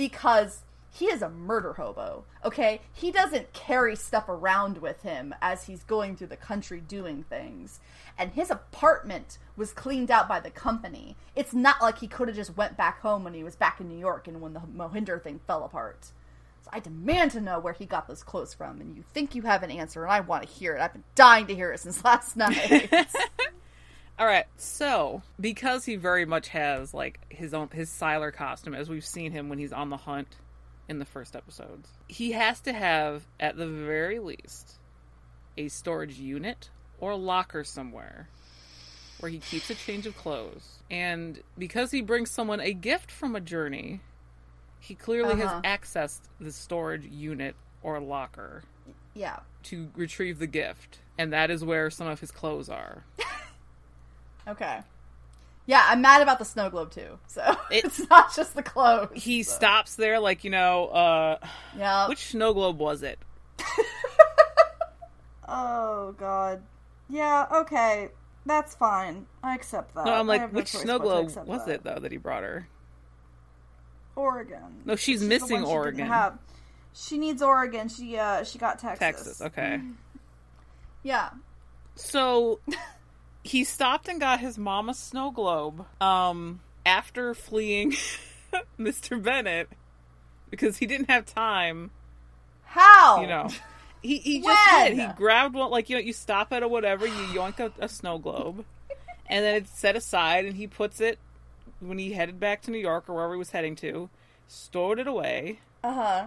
because 0.00 0.62
he 0.90 1.08
is 1.08 1.20
a 1.20 1.28
murder 1.28 1.74
hobo, 1.74 2.24
okay? 2.42 2.80
He 2.90 3.10
doesn't 3.10 3.52
carry 3.52 3.94
stuff 3.94 4.30
around 4.30 4.78
with 4.78 5.02
him 5.02 5.34
as 5.42 5.64
he's 5.64 5.82
going 5.82 6.16
through 6.16 6.28
the 6.28 6.38
country 6.38 6.80
doing 6.80 7.22
things. 7.22 7.80
And 8.16 8.30
his 8.32 8.50
apartment 8.50 9.36
was 9.58 9.74
cleaned 9.74 10.10
out 10.10 10.26
by 10.26 10.40
the 10.40 10.48
company. 10.48 11.18
It's 11.36 11.52
not 11.52 11.82
like 11.82 11.98
he 11.98 12.08
could 12.08 12.28
have 12.28 12.36
just 12.36 12.56
went 12.56 12.78
back 12.78 13.02
home 13.02 13.24
when 13.24 13.34
he 13.34 13.44
was 13.44 13.56
back 13.56 13.78
in 13.78 13.90
New 13.90 13.98
York 13.98 14.26
and 14.26 14.40
when 14.40 14.54
the 14.54 14.60
Mohinder 14.60 15.22
thing 15.22 15.38
fell 15.46 15.64
apart. 15.64 16.12
So 16.62 16.70
I 16.72 16.80
demand 16.80 17.32
to 17.32 17.42
know 17.42 17.58
where 17.60 17.74
he 17.74 17.84
got 17.84 18.08
those 18.08 18.22
clothes 18.22 18.54
from, 18.54 18.80
and 18.80 18.96
you 18.96 19.04
think 19.12 19.34
you 19.34 19.42
have 19.42 19.62
an 19.62 19.70
answer, 19.70 20.02
and 20.04 20.10
I 20.10 20.20
want 20.20 20.44
to 20.44 20.48
hear 20.48 20.76
it. 20.76 20.80
I've 20.80 20.94
been 20.94 21.04
dying 21.14 21.46
to 21.48 21.54
hear 21.54 21.72
it 21.72 21.80
since 21.80 22.02
last 22.06 22.38
night. 22.38 22.90
All 24.20 24.26
right, 24.26 24.44
so 24.58 25.22
because 25.40 25.86
he 25.86 25.96
very 25.96 26.26
much 26.26 26.48
has 26.48 26.92
like 26.92 27.20
his 27.30 27.54
own 27.54 27.70
his 27.72 27.88
Sylar 27.88 28.30
costume, 28.32 28.74
as 28.74 28.90
we've 28.90 29.04
seen 29.04 29.32
him 29.32 29.48
when 29.48 29.58
he's 29.58 29.72
on 29.72 29.88
the 29.88 29.96
hunt 29.96 30.36
in 30.90 30.98
the 30.98 31.06
first 31.06 31.34
episodes, 31.34 31.88
he 32.06 32.32
has 32.32 32.60
to 32.60 32.74
have 32.74 33.26
at 33.40 33.56
the 33.56 33.66
very 33.66 34.18
least 34.18 34.78
a 35.56 35.68
storage 35.68 36.18
unit 36.18 36.68
or 36.98 37.14
locker 37.16 37.64
somewhere 37.64 38.28
where 39.20 39.30
he 39.30 39.38
keeps 39.38 39.70
a 39.70 39.74
change 39.74 40.06
of 40.06 40.14
clothes. 40.18 40.82
And 40.90 41.42
because 41.56 41.90
he 41.90 42.02
brings 42.02 42.30
someone 42.30 42.60
a 42.60 42.74
gift 42.74 43.10
from 43.10 43.34
a 43.34 43.40
journey, 43.40 44.00
he 44.80 44.94
clearly 44.94 45.42
Uh-huh. 45.42 45.62
has 45.62 45.80
accessed 45.80 46.20
the 46.38 46.52
storage 46.52 47.06
unit 47.06 47.54
or 47.82 47.98
locker 48.00 48.64
yeah. 49.14 49.40
to 49.64 49.90
retrieve 49.96 50.38
the 50.38 50.46
gift, 50.46 50.98
and 51.16 51.32
that 51.32 51.50
is 51.50 51.64
where 51.64 51.88
some 51.90 52.06
of 52.06 52.20
his 52.20 52.30
clothes 52.30 52.68
are. 52.68 53.04
Okay. 54.50 54.80
Yeah, 55.66 55.84
I'm 55.88 56.00
mad 56.02 56.20
about 56.22 56.38
the 56.38 56.44
snow 56.44 56.68
globe 56.70 56.90
too. 56.90 57.18
So 57.28 57.42
It- 57.70 57.84
it's 57.84 58.08
not 58.10 58.34
just 58.34 58.54
the 58.54 58.62
clothes. 58.62 59.10
He 59.14 59.42
so. 59.42 59.54
stops 59.54 59.94
there, 59.96 60.18
like 60.20 60.42
you 60.44 60.50
know, 60.50 60.86
uh, 60.88 61.38
Yeah. 61.76 62.08
which 62.08 62.26
snow 62.30 62.52
globe 62.54 62.78
was 62.78 63.02
it? 63.02 63.18
Oh 65.52 66.14
god. 66.18 66.62
Yeah. 67.08 67.46
Okay. 67.52 68.10
That's 68.46 68.74
fine. 68.74 69.26
I 69.42 69.54
accept 69.54 69.94
that. 69.94 70.06
No, 70.06 70.12
I'm 70.12 70.26
like, 70.26 70.40
have 70.40 70.52
no 70.52 70.58
which 70.60 70.68
snow 70.68 70.98
globe 70.98 71.32
was 71.46 71.64
that. 71.66 71.74
it 71.74 71.84
though 71.84 71.98
that 72.00 72.12
he 72.12 72.18
brought 72.18 72.42
her? 72.44 72.68
Oregon. 74.16 74.82
No, 74.84 74.96
she's 74.96 75.20
the 75.20 75.26
missing 75.26 75.60
she 75.60 75.64
Oregon. 75.66 76.06
have. 76.06 76.38
She 76.92 77.18
needs 77.18 77.42
Oregon. 77.42 77.88
She 77.88 78.16
uh 78.16 78.44
she 78.44 78.58
got 78.58 78.78
Texas. 78.78 78.98
Texas. 79.00 79.42
Okay. 79.42 79.80
Yeah. 81.02 81.30
So 81.96 82.60
he 83.42 83.64
stopped 83.64 84.08
and 84.08 84.20
got 84.20 84.40
his 84.40 84.58
mama 84.58 84.94
snow 84.94 85.30
globe 85.30 85.84
um 86.00 86.60
after 86.86 87.34
fleeing 87.34 87.92
Mr. 88.78 89.22
Bennett 89.22 89.68
because 90.50 90.78
he 90.78 90.86
didn't 90.86 91.08
have 91.10 91.24
time, 91.26 91.90
How? 92.64 93.20
you 93.20 93.26
know. 93.28 93.48
He 94.02 94.18
he 94.18 94.40
just 94.40 94.60
When? 94.72 94.84
did. 94.96 94.98
He 94.98 95.06
grabbed 95.16 95.54
one 95.54 95.70
like 95.70 95.90
you 95.90 95.96
know, 95.96 96.02
you 96.02 96.12
stop 96.12 96.52
at 96.52 96.62
a 96.62 96.68
whatever, 96.68 97.06
you 97.06 97.12
yoink 97.12 97.60
a, 97.60 97.72
a 97.78 97.88
snow 97.88 98.18
globe 98.18 98.64
and 99.26 99.44
then 99.44 99.54
it's 99.56 99.78
set 99.78 99.94
aside 99.96 100.44
and 100.46 100.56
he 100.56 100.66
puts 100.66 101.00
it 101.00 101.18
when 101.80 101.98
he 101.98 102.12
headed 102.12 102.40
back 102.40 102.62
to 102.62 102.70
New 102.70 102.78
York 102.78 103.08
or 103.08 103.14
wherever 103.14 103.34
he 103.34 103.38
was 103.38 103.50
heading 103.50 103.76
to, 103.76 104.08
stored 104.48 104.98
it 104.98 105.06
away 105.06 105.60
Uh 105.84 105.92
huh. 105.94 106.26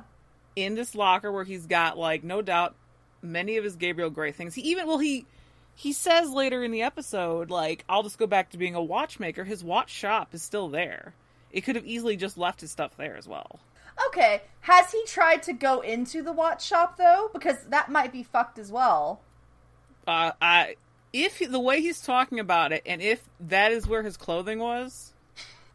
in 0.56 0.76
this 0.76 0.94
locker 0.96 1.32
where 1.32 1.44
he's 1.44 1.66
got 1.66 1.98
like 1.98 2.24
no 2.24 2.42
doubt 2.42 2.76
many 3.22 3.58
of 3.58 3.64
his 3.64 3.76
Gabriel 3.76 4.10
Gray 4.12 4.32
things. 4.32 4.54
He 4.56 4.62
even 4.62 4.88
well 4.88 5.00
he 5.00 5.26
he 5.76 5.94
says 5.94 6.30
later 6.30 6.64
in 6.64 6.72
the 6.72 6.82
episode 6.84 7.50
like 7.50 7.84
I'll 7.90 8.04
just 8.04 8.18
go 8.18 8.28
back 8.28 8.52
to 8.52 8.58
being 8.58 8.76
a 8.76 8.84
watchmaker. 8.84 9.44
His 9.44 9.64
watch 9.64 9.90
shop 9.90 10.34
is 10.34 10.42
still 10.42 10.70
there. 10.70 11.14
It 11.52 11.62
could 11.62 11.76
have 11.76 11.86
easily 11.86 12.16
just 12.18 12.38
left 12.38 12.62
his 12.62 12.72
stuff 12.72 12.96
there 12.98 13.16
as 13.18 13.28
well. 13.28 13.60
Okay. 14.08 14.42
Has 14.62 14.92
he 14.92 15.04
tried 15.06 15.44
to 15.44 15.54
go 15.54 15.82
into 15.82 16.22
the 16.24 16.34
watch 16.34 16.66
shop 16.66 16.98
though? 16.98 17.30
Because 17.34 17.64
that 17.66 17.90
might 17.90 18.12
be 18.12 18.24
fucked 18.24 18.60
as 18.60 18.72
well. 18.72 19.22
Uh 20.08 20.32
I 20.42 20.76
if 21.12 21.38
he- 21.38 21.46
the 21.46 21.60
way 21.60 21.82
he's 21.82 22.02
talking 22.02 22.40
about 22.40 22.72
it 22.72 22.82
and 22.86 23.02
if 23.02 23.24
that 23.40 23.72
is 23.72 23.88
where 23.88 24.04
his 24.04 24.18
clothing 24.18 24.60
was, 24.60 25.14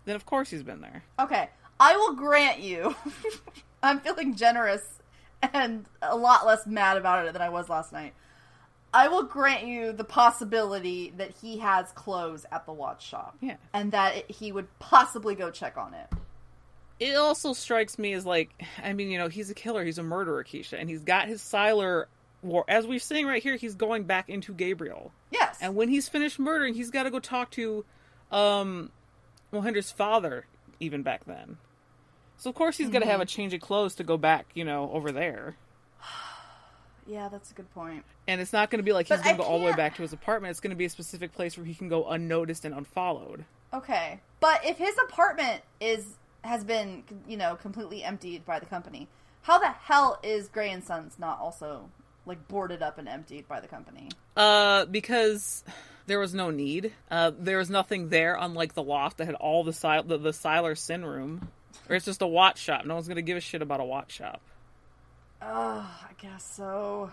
then 0.04 0.16
of 0.16 0.26
course 0.26 0.50
he's 0.50 0.62
been 0.62 0.80
there. 0.80 1.04
Okay. 1.18 1.48
I 1.80 1.96
will 1.96 2.14
grant 2.14 2.58
you. 2.61 2.94
I'm 3.82 4.00
feeling 4.00 4.34
generous 4.34 4.84
and 5.52 5.87
a 6.02 6.16
lot 6.16 6.44
less 6.46 6.66
mad 6.66 6.96
about 6.96 7.24
it 7.26 7.32
than 7.32 7.42
I 7.42 7.48
was 7.50 7.68
last 7.68 7.92
night. 7.92 8.14
I 8.92 9.09
will 9.09 9.24
grant 9.24 9.66
you 9.66 9.92
the 9.92 10.05
possibility 10.05 11.12
that 11.18 11.33
he 11.42 11.59
has 11.59 11.92
clothes 11.92 12.46
at 12.51 12.64
the 12.66 12.72
watch 12.72 13.07
shop. 13.07 13.37
Yeah. 13.40 13.57
And 13.74 13.92
that 13.92 14.16
it, 14.16 14.31
he 14.31 14.51
would 14.51 14.66
possibly 14.79 15.35
go 15.35 15.51
check 15.51 15.77
on 15.77 15.94
it. 15.94 16.09
it 16.98 17.16
also 17.16 17.53
strikes 17.53 17.98
me 17.98 18.12
as 18.14 18.24
like 18.24 18.51
I 18.83 18.92
mean, 18.92 19.11
you 19.11 19.18
know, 19.18 19.29
he's 19.29 19.51
a 19.51 19.55
killer, 19.55 19.85
he's 19.85 19.98
a 19.98 20.03
murderer, 20.03 20.42
Keisha, 20.42 20.81
and 20.81 20.88
he's 20.88 21.03
got 21.05 21.29
his 21.29 21.42
Sylar 21.42 22.07
war 22.42 22.64
as 22.68 22.87
we're 22.87 22.98
seeing 22.98 23.27
right 23.27 23.42
here, 23.42 23.57
he's 23.57 23.74
going 23.74 24.05
back 24.05 24.29
into 24.29 24.53
Gabriel. 24.55 25.12
Yes. 25.31 25.59
And 25.61 25.74
when 25.77 25.88
he's 25.88 26.09
finished 26.09 26.38
murdering, 26.38 26.74
he's 26.74 26.90
gotta 26.90 27.11
go 27.11 27.18
talk 27.18 27.51
to 27.53 27.85
um 28.33 28.90
Mohinder's 29.53 29.90
father 29.90 30.46
even 30.81 31.03
back 31.03 31.24
then. 31.27 31.59
So 32.38 32.48
of 32.48 32.57
course 32.57 32.79
he's 32.79 32.88
gonna 32.88 33.07
have 33.07 33.20
a 33.20 33.27
change 33.27 33.53
of 33.53 33.61
clothes 33.61 33.96
to 33.96 34.05
go 34.05 34.16
back, 34.16 34.46
you 34.55 34.64
know, 34.64 34.90
over 34.92 35.12
there. 35.12 35.57
Yeah, 37.09 37.29
that's 37.29 37.51
a 37.51 37.55
good 37.55 37.73
point. 37.75 38.05
And 38.27 38.40
it's 38.40 38.53
not 38.53 38.71
gonna 38.71 38.83
be 38.83 38.92
like 38.92 39.09
he's 39.09 39.18
gonna 39.18 39.31
I 39.31 39.37
go 39.37 39.42
all 39.42 39.59
the 39.59 39.64
way 39.64 39.73
back 39.73 39.97
to 39.97 40.03
his 40.03 40.12
apartment. 40.12 40.51
It's 40.51 40.61
gonna 40.61 40.75
be 40.75 40.85
a 40.85 40.90
specific 40.90 41.33
place 41.33 41.57
where 41.57 41.64
he 41.64 41.75
can 41.75 41.88
go 41.88 42.07
unnoticed 42.07 42.64
and 42.64 42.75
unfollowed. 42.75 43.44
Okay. 43.73 44.21
But 44.40 44.64
if 44.64 44.77
his 44.77 44.94
apartment 45.09 45.62
is 45.81 46.07
has 46.44 46.64
been, 46.64 47.03
you 47.27 47.37
know, 47.37 47.57
completely 47.57 48.05
emptied 48.05 48.44
by 48.44 48.59
the 48.59 48.66
company, 48.66 49.09
how 49.42 49.59
the 49.59 49.68
hell 49.68 50.18
is 50.23 50.49
Gray 50.49 50.71
and 50.71 50.85
Sons 50.85 51.14
not 51.18 51.40
also 51.40 51.88
like 52.27 52.47
boarded 52.47 52.83
up 52.83 52.99
and 52.99 53.09
emptied 53.09 53.49
by 53.49 53.61
the 53.61 53.68
company? 53.68 54.11
Uh, 54.37 54.85
because 54.85 55.64
there 56.07 56.18
was 56.18 56.35
no 56.35 56.51
need. 56.51 56.92
Uh, 57.11 57.33
there 57.38 57.59
was 57.59 57.71
nothing 57.71 58.11
there, 58.11 58.37
unlike 58.38 58.75
the 58.75 58.83
loft 58.83 59.16
that 59.18 59.27
had 59.27 59.35
all 59.35 59.64
the 59.64 59.73
sil- 59.73 60.05
the, 60.05 60.18
the 60.18 60.31
Sylar 60.31 60.77
sin 60.77 61.05
room. 61.05 61.49
Or 61.88 61.97
it's 61.97 62.05
just 62.05 62.21
a 62.21 62.27
watch 62.27 62.59
shop. 62.59 62.85
No 62.85 62.94
one's 62.94 63.09
gonna 63.09 63.23
give 63.23 63.38
a 63.38 63.40
shit 63.40 63.62
about 63.62 63.81
a 63.81 63.85
watch 63.85 64.12
shop. 64.12 64.42
Oh, 65.42 65.88
I 66.03 66.12
guess 66.20 66.44
so. 66.44 67.11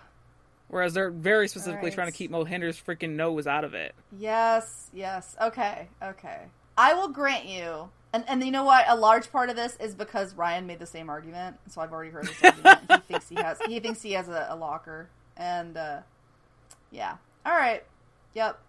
Whereas 0.67 0.93
they're 0.93 1.11
very 1.11 1.47
specifically 1.47 1.77
Alright. 1.91 1.93
trying 1.93 2.11
to 2.11 2.17
keep 2.17 2.31
Mohinder's 2.31 2.81
freaking 2.81 3.11
nose 3.11 3.45
out 3.45 3.63
of 3.63 3.73
it. 3.75 3.93
Yes, 4.17 4.89
yes. 4.93 5.35
Okay, 5.41 5.87
okay. 6.01 6.39
I 6.77 6.93
will 6.95 7.09
grant 7.09 7.45
you. 7.45 7.89
And 8.13 8.23
and 8.27 8.43
you 8.43 8.51
know 8.51 8.63
what? 8.63 8.85
A 8.87 8.95
large 8.95 9.31
part 9.31 9.49
of 9.49 9.55
this 9.55 9.75
is 9.79 9.93
because 9.93 10.33
Ryan 10.35 10.65
made 10.65 10.79
the 10.79 10.85
same 10.85 11.09
argument, 11.09 11.57
so 11.69 11.81
I've 11.81 11.91
already 11.91 12.11
heard 12.11 12.27
this 12.27 12.43
argument. 12.43 12.79
he 12.89 12.97
thinks 13.13 13.29
he 13.29 13.35
has 13.35 13.59
he 13.67 13.79
thinks 13.79 14.01
he 14.01 14.13
has 14.13 14.27
a, 14.29 14.47
a 14.49 14.55
locker, 14.55 15.09
and 15.37 15.75
uh, 15.77 15.99
yeah. 16.91 17.17
All 17.45 17.53
right. 17.55 17.83
Yep. 18.33 18.59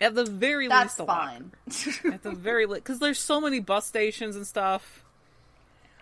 At 0.00 0.14
the 0.14 0.24
very 0.24 0.68
That's 0.68 0.98
least, 0.98 1.00
a 1.00 1.06
fine. 1.06 1.52
locker. 1.68 2.14
At 2.14 2.22
the 2.22 2.32
very 2.32 2.66
least, 2.66 2.84
because 2.84 2.98
there's 3.00 3.18
so 3.18 3.40
many 3.40 3.60
bus 3.60 3.86
stations 3.86 4.34
and 4.36 4.46
stuff, 4.46 5.03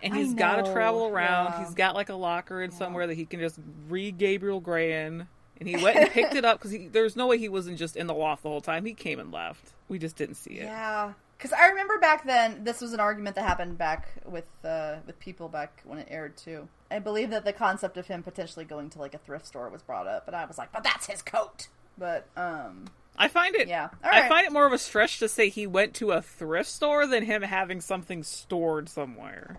and 0.03 0.15
he's 0.15 0.33
got 0.33 0.63
to 0.63 0.71
travel 0.71 1.07
around. 1.07 1.53
yeah. 1.53 1.65
He's 1.65 1.73
got 1.73 1.95
like 1.95 2.09
a 2.09 2.15
locker 2.15 2.61
in 2.61 2.71
somewhere 2.71 3.07
that 3.07 3.15
he 3.15 3.25
can 3.25 3.39
just 3.39 3.59
read 3.89 4.17
Gabriel 4.17 4.59
Gray 4.59 5.05
in. 5.05 5.27
And 5.59 5.69
he 5.69 5.81
went 5.81 5.97
and 5.97 6.09
picked 6.09 6.35
it 6.35 6.43
up 6.43 6.59
because 6.61 6.77
there's 6.91 7.15
no 7.15 7.27
way 7.27 7.37
he 7.37 7.47
wasn't 7.47 7.77
just 7.77 7.95
in 7.95 8.07
the 8.07 8.13
loft 8.13 8.43
the 8.43 8.49
whole 8.49 8.59
time. 8.59 8.85
He 8.85 8.93
came 8.93 9.19
and 9.19 9.31
left. 9.31 9.71
We 9.87 9.97
just 9.97 10.17
didn't 10.17 10.35
see 10.35 10.55
it. 10.55 10.65
Yeah, 10.65 11.13
because 11.37 11.53
I 11.53 11.67
remember 11.67 11.99
back 11.99 12.25
then 12.25 12.63
this 12.63 12.81
was 12.81 12.91
an 12.91 12.99
argument 12.99 13.35
that 13.35 13.45
happened 13.45 13.77
back 13.77 14.09
with 14.25 14.47
uh, 14.65 14.95
with 15.05 15.19
people 15.19 15.47
back 15.47 15.81
when 15.85 15.99
it 15.99 16.07
aired 16.09 16.35
too. 16.35 16.67
I 16.91 16.99
believe 16.99 17.29
that 17.29 17.45
the 17.45 17.53
concept 17.53 17.97
of 17.97 18.07
him 18.07 18.23
potentially 18.23 18.65
going 18.65 18.89
to 18.91 18.99
like 18.99 19.13
a 19.13 19.19
thrift 19.19 19.45
store 19.45 19.69
was 19.69 19.83
brought 19.83 20.07
up, 20.07 20.27
and 20.27 20.35
I 20.35 20.45
was 20.45 20.57
like, 20.57 20.71
"But 20.73 20.83
that's 20.83 21.05
his 21.05 21.21
coat." 21.21 21.67
But 21.97 22.27
um, 22.35 22.85
I 23.17 23.27
find 23.27 23.55
it. 23.55 23.67
Yeah. 23.67 23.89
I 24.03 24.27
find 24.27 24.45
it 24.47 24.51
more 24.51 24.65
of 24.65 24.73
a 24.73 24.77
stretch 24.77 25.19
to 25.19 25.29
say 25.29 25.49
he 25.49 25.67
went 25.67 25.93
to 25.95 26.11
a 26.11 26.21
thrift 26.21 26.69
store 26.69 27.05
than 27.05 27.23
him 27.23 27.43
having 27.43 27.79
something 27.79 28.23
stored 28.23 28.89
somewhere. 28.89 29.57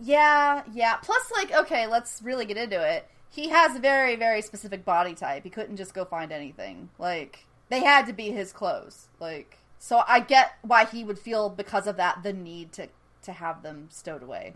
Yeah, 0.00 0.62
yeah. 0.72 0.96
Plus, 0.96 1.30
like, 1.32 1.52
okay, 1.52 1.86
let's 1.86 2.22
really 2.22 2.44
get 2.46 2.56
into 2.56 2.80
it. 2.80 3.08
He 3.30 3.48
has 3.50 3.76
a 3.76 3.78
very, 3.80 4.16
very 4.16 4.40
specific 4.42 4.84
body 4.84 5.14
type. 5.14 5.42
He 5.44 5.50
couldn't 5.50 5.76
just 5.76 5.92
go 5.94 6.04
find 6.04 6.32
anything. 6.32 6.88
Like, 6.98 7.44
they 7.68 7.80
had 7.84 8.06
to 8.06 8.12
be 8.12 8.30
his 8.30 8.52
clothes. 8.52 9.08
Like, 9.20 9.58
so 9.78 10.02
I 10.08 10.20
get 10.20 10.52
why 10.62 10.84
he 10.86 11.04
would 11.04 11.18
feel 11.18 11.50
because 11.50 11.86
of 11.86 11.96
that 11.98 12.22
the 12.22 12.32
need 12.32 12.72
to 12.74 12.88
to 13.22 13.32
have 13.32 13.62
them 13.62 13.88
stowed 13.90 14.22
away. 14.22 14.52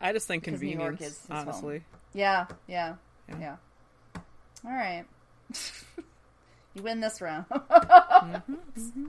I 0.00 0.12
just 0.12 0.28
think 0.28 0.44
'Cause 0.44 0.60
New 0.60 0.68
York 0.68 0.98
convenience, 0.98 1.24
is 1.24 1.30
honestly. 1.30 1.82
Yeah, 2.14 2.46
yeah, 2.66 2.96
Yeah. 3.28 3.36
yeah. 3.40 3.56
All 4.64 4.72
right. 4.72 5.04
you 6.74 6.82
win 6.82 7.00
this 7.00 7.20
round. 7.20 7.46
Mm-hmm, 8.78 9.06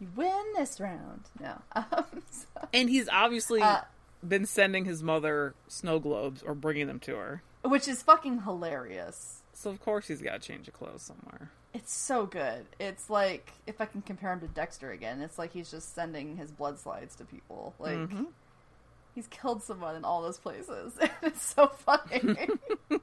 You 0.00 0.08
win 0.14 0.44
this 0.56 0.78
round. 0.80 1.24
No. 1.40 1.60
Um, 1.74 2.04
so- 2.30 2.68
And 2.74 2.88
he's 2.90 3.08
obviously 3.08 3.62
Uh, 3.62 3.80
been 4.26 4.46
sending 4.46 4.84
his 4.84 5.02
mother 5.02 5.54
snow 5.68 5.98
globes 5.98 6.42
or 6.42 6.54
bringing 6.54 6.86
them 6.86 7.00
to 7.00 7.16
her. 7.16 7.42
which 7.62 7.88
is 7.88 8.02
fucking 8.02 8.42
hilarious. 8.42 9.42
So 9.54 9.70
of 9.70 9.80
course 9.80 10.06
he's 10.08 10.20
got 10.22 10.40
to 10.40 10.46
change 10.48 10.68
of 10.68 10.74
clothes 10.74 11.02
somewhere. 11.02 11.50
It's 11.74 11.94
so 11.94 12.26
good. 12.26 12.66
It's 12.78 13.10
like 13.10 13.52
if 13.66 13.80
I 13.80 13.86
can 13.86 14.02
compare 14.02 14.32
him 14.32 14.40
to 14.40 14.48
Dexter 14.48 14.90
again, 14.92 15.20
it's 15.20 15.38
like 15.38 15.52
he's 15.52 15.70
just 15.70 15.94
sending 15.94 16.36
his 16.36 16.50
blood 16.50 16.78
slides 16.78 17.16
to 17.16 17.24
people. 17.24 17.74
Like 17.78 17.96
Mhm. 17.96 18.26
he's 19.14 19.26
killed 19.28 19.62
someone 19.62 19.96
in 19.96 20.04
all 20.04 20.22
those 20.22 20.38
places. 20.38 20.92
it's 21.22 21.42
so 21.54 21.66
funny. 21.68 22.48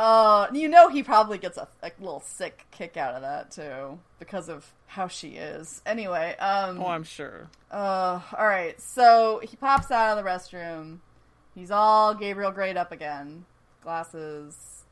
Uh, 0.00 0.46
you 0.54 0.66
know 0.68 0.88
he 0.88 1.02
probably 1.02 1.36
gets 1.36 1.58
a, 1.58 1.68
a 1.82 1.90
little 2.00 2.20
sick 2.20 2.64
kick 2.70 2.96
out 2.96 3.14
of 3.14 3.20
that 3.20 3.50
too 3.50 3.98
because 4.18 4.48
of 4.48 4.72
how 4.86 5.08
she 5.08 5.30
is. 5.32 5.82
Anyway, 5.84 6.34
um, 6.38 6.80
Oh, 6.80 6.86
I'm 6.86 7.04
sure. 7.04 7.48
uh, 7.70 8.18
all 8.38 8.46
right. 8.46 8.80
So 8.80 9.40
he 9.42 9.56
pops 9.56 9.90
out 9.90 10.16
of 10.16 10.24
the 10.24 10.28
restroom. 10.30 11.00
He's 11.54 11.70
all 11.70 12.14
Gabriel 12.14 12.50
grayed 12.50 12.78
up 12.78 12.92
again. 12.92 13.44
Glasses, 13.82 14.84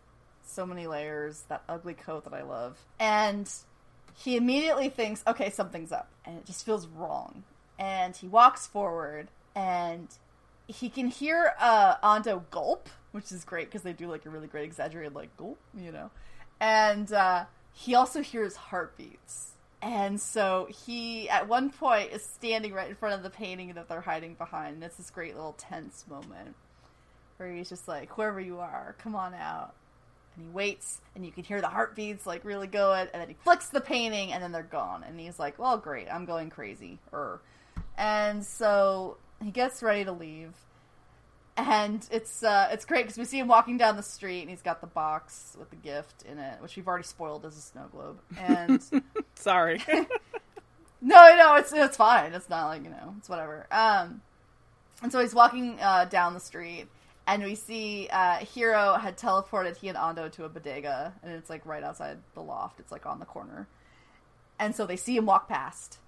so 0.44 0.66
many 0.66 0.86
layers, 0.86 1.42
that 1.48 1.62
ugly 1.68 1.94
coat 1.94 2.24
that 2.24 2.34
I 2.34 2.42
love. 2.42 2.76
And 3.00 3.50
he 4.14 4.36
immediately 4.36 4.88
thinks, 4.90 5.22
okay, 5.26 5.48
something's 5.50 5.92
up. 5.92 6.10
And 6.26 6.36
it 6.36 6.44
just 6.44 6.66
feels 6.66 6.86
wrong. 6.86 7.44
And 7.78 8.14
he 8.14 8.28
walks 8.28 8.66
forward 8.66 9.28
and 9.54 10.08
he 10.66 10.90
can 10.90 11.06
hear 11.08 11.54
uh, 11.58 11.96
Ando 12.04 12.42
gulp, 12.50 12.88
which 13.12 13.32
is 13.32 13.44
great 13.44 13.66
because 13.66 13.82
they 13.82 13.92
do 13.92 14.08
like 14.08 14.26
a 14.26 14.30
really 14.30 14.46
great 14.46 14.64
exaggerated 14.64 15.14
like 15.14 15.36
gulp, 15.36 15.58
you 15.76 15.92
know. 15.92 16.10
And 16.60 17.12
uh, 17.12 17.44
he 17.72 17.94
also 17.94 18.22
hears 18.22 18.56
heartbeats. 18.56 19.52
And 19.80 20.20
so 20.20 20.66
he, 20.86 21.28
at 21.28 21.46
one 21.46 21.70
point, 21.70 22.12
is 22.12 22.24
standing 22.24 22.74
right 22.74 22.88
in 22.88 22.96
front 22.96 23.14
of 23.14 23.22
the 23.22 23.30
painting 23.30 23.74
that 23.74 23.88
they're 23.88 24.00
hiding 24.00 24.34
behind. 24.34 24.74
And 24.74 24.84
it's 24.84 24.96
this 24.96 25.10
great 25.10 25.36
little 25.36 25.52
tense 25.52 26.04
moment 26.08 26.56
where 27.36 27.52
he's 27.52 27.68
just 27.68 27.86
like, 27.86 28.10
whoever 28.10 28.40
you 28.40 28.58
are, 28.58 28.96
come 28.98 29.14
on 29.14 29.34
out. 29.34 29.74
And 30.34 30.46
he 30.46 30.50
waits, 30.50 31.00
and 31.14 31.24
you 31.24 31.30
can 31.30 31.44
hear 31.44 31.60
the 31.60 31.68
heartbeats 31.68 32.26
like 32.26 32.44
really 32.44 32.66
going. 32.66 33.06
And 33.12 33.22
then 33.22 33.28
he 33.28 33.36
flicks 33.44 33.68
the 33.68 33.80
painting, 33.80 34.32
and 34.32 34.42
then 34.42 34.50
they're 34.50 34.62
gone. 34.64 35.04
And 35.06 35.18
he's 35.20 35.38
like, 35.38 35.58
well, 35.60 35.78
great, 35.78 36.08
I'm 36.12 36.24
going 36.24 36.50
crazy. 36.50 36.98
Er. 37.12 37.40
And 37.96 38.44
so 38.44 39.16
he 39.42 39.52
gets 39.52 39.82
ready 39.82 40.04
to 40.04 40.12
leave. 40.12 40.54
And 41.58 42.06
it's 42.12 42.44
uh, 42.44 42.68
it's 42.70 42.84
great 42.84 43.02
because 43.02 43.18
we 43.18 43.24
see 43.24 43.40
him 43.40 43.48
walking 43.48 43.78
down 43.78 43.96
the 43.96 44.02
street, 44.02 44.42
and 44.42 44.50
he's 44.50 44.62
got 44.62 44.80
the 44.80 44.86
box 44.86 45.56
with 45.58 45.70
the 45.70 45.76
gift 45.76 46.22
in 46.22 46.38
it, 46.38 46.62
which 46.62 46.76
we've 46.76 46.86
already 46.86 47.02
spoiled 47.02 47.44
as 47.44 47.58
a 47.58 47.60
snow 47.60 47.86
globe. 47.90 48.20
And 48.38 48.80
Sorry. 49.34 49.82
no, 51.00 51.36
no, 51.36 51.56
it's 51.56 51.72
it's 51.72 51.96
fine. 51.96 52.32
It's 52.32 52.48
not 52.48 52.68
like 52.68 52.84
you 52.84 52.90
know, 52.90 53.16
it's 53.18 53.28
whatever. 53.28 53.66
Um, 53.72 54.22
and 55.02 55.10
so 55.10 55.18
he's 55.18 55.34
walking 55.34 55.80
uh, 55.80 56.04
down 56.04 56.32
the 56.34 56.40
street, 56.40 56.86
and 57.26 57.42
we 57.42 57.56
see 57.56 58.08
uh, 58.12 58.36
Hiro 58.36 58.94
had 58.94 59.18
teleported 59.18 59.76
he 59.76 59.88
and 59.88 59.98
Ando 59.98 60.30
to 60.32 60.44
a 60.44 60.48
bodega, 60.48 61.12
and 61.24 61.32
it's 61.32 61.50
like 61.50 61.66
right 61.66 61.82
outside 61.82 62.18
the 62.34 62.42
loft. 62.42 62.78
It's 62.78 62.92
like 62.92 63.04
on 63.04 63.18
the 63.18 63.26
corner, 63.26 63.66
and 64.60 64.76
so 64.76 64.86
they 64.86 64.96
see 64.96 65.16
him 65.16 65.26
walk 65.26 65.48
past, 65.48 65.98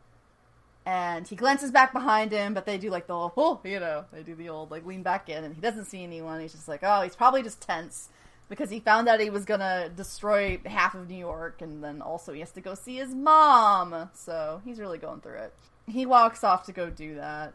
and 0.86 1.26
he 1.26 1.36
glances 1.36 1.70
back 1.70 1.92
behind 1.92 2.32
him, 2.32 2.54
but 2.54 2.66
they 2.66 2.78
do 2.78 2.90
like 2.90 3.06
the 3.06 3.14
whole, 3.14 3.32
oh, 3.36 3.60
you 3.64 3.80
know, 3.80 4.04
they 4.12 4.22
do 4.22 4.34
the 4.34 4.48
old 4.48 4.70
like 4.70 4.86
lean 4.86 5.02
back 5.02 5.28
in, 5.28 5.44
and 5.44 5.54
he 5.54 5.60
doesn't 5.60 5.86
see 5.86 6.02
anyone. 6.02 6.40
He's 6.40 6.52
just 6.52 6.68
like, 6.68 6.80
oh, 6.82 7.02
he's 7.02 7.16
probably 7.16 7.42
just 7.42 7.60
tense 7.60 8.08
because 8.48 8.70
he 8.70 8.80
found 8.80 9.08
out 9.08 9.20
he 9.20 9.30
was 9.30 9.44
gonna 9.44 9.88
destroy 9.94 10.60
half 10.66 10.94
of 10.94 11.08
New 11.08 11.16
York, 11.16 11.62
and 11.62 11.82
then 11.82 12.02
also 12.02 12.32
he 12.32 12.40
has 12.40 12.50
to 12.52 12.60
go 12.60 12.74
see 12.74 12.96
his 12.96 13.14
mom. 13.14 14.10
So 14.14 14.60
he's 14.64 14.78
really 14.80 14.98
going 14.98 15.20
through 15.20 15.38
it. 15.38 15.54
He 15.86 16.06
walks 16.06 16.44
off 16.44 16.66
to 16.66 16.72
go 16.72 16.90
do 16.90 17.14
that. 17.14 17.54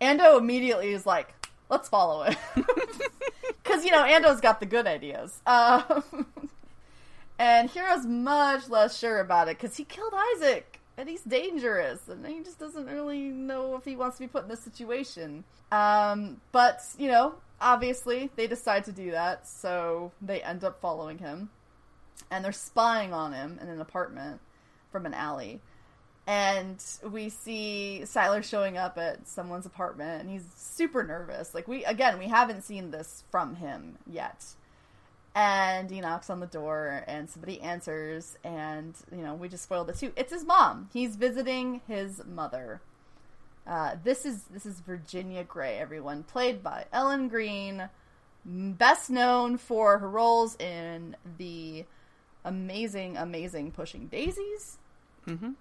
Ando 0.00 0.38
immediately 0.38 0.92
is 0.92 1.06
like, 1.06 1.34
"Let's 1.68 1.88
follow 1.88 2.22
it," 2.24 2.36
because 3.62 3.84
you 3.84 3.90
know 3.90 4.02
Ando's 4.04 4.40
got 4.40 4.60
the 4.60 4.66
good 4.66 4.86
ideas. 4.86 5.40
Um, 5.46 6.26
and 7.38 7.68
Hiro's 7.68 8.06
much 8.06 8.68
less 8.68 8.96
sure 8.96 9.18
about 9.18 9.48
it 9.48 9.58
because 9.58 9.76
he 9.76 9.84
killed 9.84 10.14
Isaac, 10.36 10.73
and 10.96 11.08
he's 11.08 11.22
dangerous, 11.22 12.08
and 12.08 12.26
he 12.26 12.42
just 12.42 12.58
doesn't 12.58 12.86
really 12.86 13.22
know 13.28 13.76
if 13.76 13.84
he 13.84 13.96
wants 13.96 14.16
to 14.16 14.22
be 14.24 14.28
put 14.28 14.44
in 14.44 14.48
this 14.48 14.62
situation. 14.62 15.44
Um, 15.72 16.40
but 16.52 16.80
you 16.98 17.08
know, 17.08 17.34
obviously 17.60 18.30
they 18.36 18.46
decide 18.46 18.84
to 18.84 18.92
do 18.92 19.10
that, 19.10 19.46
so 19.48 20.12
they 20.22 20.40
end 20.42 20.64
up 20.64 20.80
following 20.80 21.18
him, 21.18 21.50
and 22.30 22.44
they're 22.44 22.52
spying 22.52 23.12
on 23.12 23.32
him 23.32 23.58
in 23.60 23.68
an 23.68 23.80
apartment 23.80 24.40
from 24.92 25.06
an 25.06 25.14
alley. 25.14 25.60
And 26.26 26.82
we 27.10 27.28
see 27.28 28.00
Sylar 28.04 28.42
showing 28.42 28.78
up 28.78 28.96
at 28.96 29.28
someone's 29.28 29.66
apartment, 29.66 30.22
and 30.22 30.30
he's 30.30 30.46
super 30.56 31.02
nervous. 31.02 31.54
Like 31.54 31.68
we 31.68 31.84
again, 31.84 32.18
we 32.18 32.28
haven't 32.28 32.62
seen 32.62 32.90
this 32.90 33.24
from 33.30 33.56
him 33.56 33.98
yet. 34.06 34.44
And 35.36 35.90
he 35.90 36.00
knocks 36.00 36.30
on 36.30 36.38
the 36.38 36.46
door, 36.46 37.02
and 37.08 37.28
somebody 37.28 37.60
answers, 37.60 38.36
and 38.44 38.94
you 39.10 39.22
know 39.22 39.34
we 39.34 39.48
just 39.48 39.64
spoiled 39.64 39.90
it 39.90 39.96
too. 39.98 40.12
It's 40.16 40.32
his 40.32 40.44
mom. 40.44 40.88
He's 40.92 41.16
visiting 41.16 41.80
his 41.88 42.22
mother. 42.24 42.80
Uh, 43.66 43.96
this 44.04 44.24
is 44.24 44.44
this 44.44 44.64
is 44.64 44.78
Virginia 44.80 45.42
Gray, 45.42 45.78
everyone, 45.78 46.22
played 46.22 46.62
by 46.62 46.84
Ellen 46.92 47.28
Greene, 47.28 47.88
best 48.44 49.10
known 49.10 49.56
for 49.56 49.98
her 49.98 50.08
roles 50.08 50.54
in 50.60 51.16
the 51.38 51.84
amazing, 52.44 53.16
amazing 53.16 53.72
Pushing 53.72 54.06
Daisies, 54.06 54.78
hmm 55.24 55.52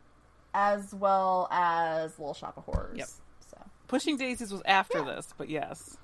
as 0.54 0.94
well 0.94 1.48
as 1.52 2.20
Little 2.20 2.36
Shop 2.36 2.58
of 2.58 2.66
Horrors. 2.66 2.98
Yep. 2.98 3.08
So 3.50 3.58
Pushing 3.88 4.18
Daisies 4.18 4.52
was 4.52 4.62
after 4.66 5.04
this, 5.04 5.34
but 5.38 5.50
yes. 5.50 5.98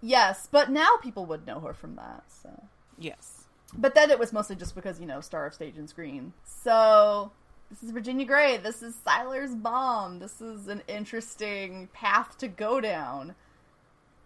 yes, 0.00 0.48
but 0.50 0.70
now 0.70 0.96
people 1.02 1.26
would 1.26 1.46
know 1.46 1.60
her 1.60 1.72
from 1.74 1.96
that. 1.96 2.24
So, 2.28 2.50
Yes. 2.98 3.44
but 3.76 3.94
then 3.94 4.10
it 4.10 4.18
was 4.18 4.32
mostly 4.32 4.56
just 4.56 4.74
because 4.74 5.00
you 5.00 5.06
know 5.06 5.20
Star 5.20 5.46
of 5.46 5.54
Stage 5.54 5.76
and 5.76 5.88
Screen. 5.88 6.32
So 6.44 7.32
this 7.70 7.82
is 7.82 7.90
Virginia 7.90 8.24
Gray. 8.26 8.56
This 8.56 8.82
is 8.82 8.94
Sylar's 9.06 9.54
bomb. 9.54 10.18
This 10.20 10.40
is 10.40 10.68
an 10.68 10.82
interesting 10.86 11.88
path 11.92 12.38
to 12.38 12.48
go 12.48 12.80
down. 12.80 13.34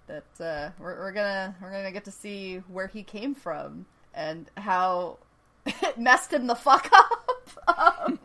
That 0.07 0.25
uh, 0.41 0.71
we're, 0.79 0.97
we're 0.99 1.13
gonna 1.13 1.55
we're 1.61 1.71
gonna 1.71 1.93
get 1.93 2.05
to 2.05 2.11
see 2.11 2.59
where 2.69 2.87
he 2.87 3.03
came 3.03 3.35
from 3.35 3.87
and 4.15 4.51
how 4.57 5.19
it 5.67 5.99
messed 5.99 6.33
him 6.33 6.47
the 6.47 6.55
fuck 6.55 6.91
up. 7.69 7.99
Um, 8.07 8.19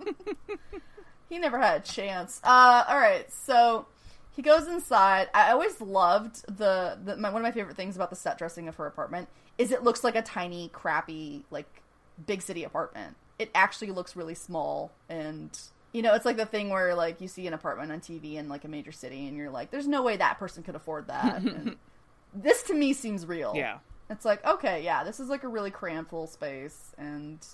he 1.29 1.39
never 1.39 1.59
had 1.59 1.81
a 1.81 1.83
chance. 1.83 2.39
Uh, 2.43 2.83
all 2.87 2.97
right, 2.97 3.31
so 3.31 3.85
he 4.35 4.41
goes 4.41 4.67
inside. 4.67 5.29
I 5.33 5.51
always 5.51 5.79
loved 5.79 6.45
the, 6.47 6.97
the 7.03 7.15
my, 7.17 7.29
one 7.29 7.41
of 7.41 7.43
my 7.43 7.51
favorite 7.51 7.77
things 7.77 7.95
about 7.95 8.09
the 8.09 8.15
set 8.15 8.37
dressing 8.37 8.67
of 8.67 8.75
her 8.75 8.87
apartment 8.87 9.29
is 9.57 9.71
it 9.71 9.83
looks 9.83 10.03
like 10.03 10.15
a 10.15 10.21
tiny, 10.21 10.69
crappy, 10.69 11.45
like 11.51 11.67
big 12.25 12.41
city 12.41 12.63
apartment. 12.63 13.15
It 13.37 13.51
actually 13.53 13.91
looks 13.91 14.15
really 14.15 14.35
small 14.35 14.91
and 15.07 15.57
you 15.91 16.01
know, 16.01 16.15
it's 16.15 16.25
like 16.25 16.37
the 16.37 16.45
thing 16.45 16.69
where 16.69 16.95
like 16.95 17.21
you 17.21 17.27
see 17.27 17.45
an 17.45 17.53
apartment 17.53 17.91
on 17.91 17.99
TV 17.99 18.35
in 18.35 18.49
like 18.49 18.65
a 18.65 18.67
major 18.67 18.91
city 18.91 19.27
and 19.27 19.37
you're 19.37 19.51
like, 19.51 19.69
there's 19.69 19.87
no 19.87 20.01
way 20.01 20.17
that 20.17 20.39
person 20.39 20.63
could 20.63 20.75
afford 20.75 21.07
that. 21.07 21.43
And 21.53 21.77
this 22.33 22.63
to 22.63 22.73
me 22.73 22.93
seems 22.93 23.27
real. 23.27 23.53
Yeah. 23.55 23.77
It's 24.09 24.25
like, 24.25 24.43
okay, 24.43 24.83
yeah, 24.83 25.03
this 25.03 25.19
is 25.19 25.29
like 25.29 25.43
a 25.43 25.47
really 25.47 25.69
cramped 25.69 26.11
little 26.11 26.25
space 26.25 26.95
and 26.97 27.45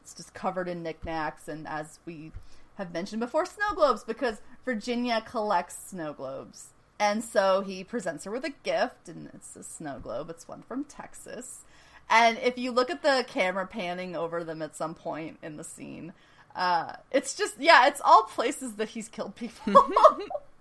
it's 0.00 0.14
just 0.14 0.32
covered 0.34 0.68
in 0.68 0.84
knickknacks 0.84 1.48
and 1.48 1.66
as 1.66 1.98
we 2.06 2.30
have 2.76 2.92
mentioned 2.92 3.20
before, 3.20 3.44
snow 3.44 3.74
globes 3.74 4.04
because 4.04 4.40
Virginia 4.64 5.20
collects 5.20 5.90
snow 5.90 6.12
globes. 6.12 6.68
And 6.98 7.24
so 7.24 7.60
he 7.60 7.84
presents 7.84 8.24
her 8.24 8.30
with 8.30 8.44
a 8.44 8.54
gift 8.62 9.08
and 9.08 9.30
it's 9.34 9.56
a 9.56 9.62
snow 9.62 9.98
globe. 10.02 10.30
It's 10.30 10.48
one 10.48 10.62
from 10.62 10.84
Texas. 10.84 11.64
And 12.08 12.38
if 12.38 12.58
you 12.58 12.70
look 12.70 12.90
at 12.90 13.02
the 13.02 13.24
camera 13.26 13.66
panning 13.66 14.14
over 14.14 14.44
them 14.44 14.62
at 14.62 14.76
some 14.76 14.94
point 14.94 15.38
in 15.42 15.56
the 15.56 15.64
scene, 15.64 16.12
uh, 16.54 16.94
it's 17.10 17.34
just 17.34 17.54
yeah, 17.58 17.86
it's 17.86 18.00
all 18.04 18.24
places 18.24 18.74
that 18.74 18.90
he's 18.90 19.08
killed 19.08 19.34
people. 19.34 19.90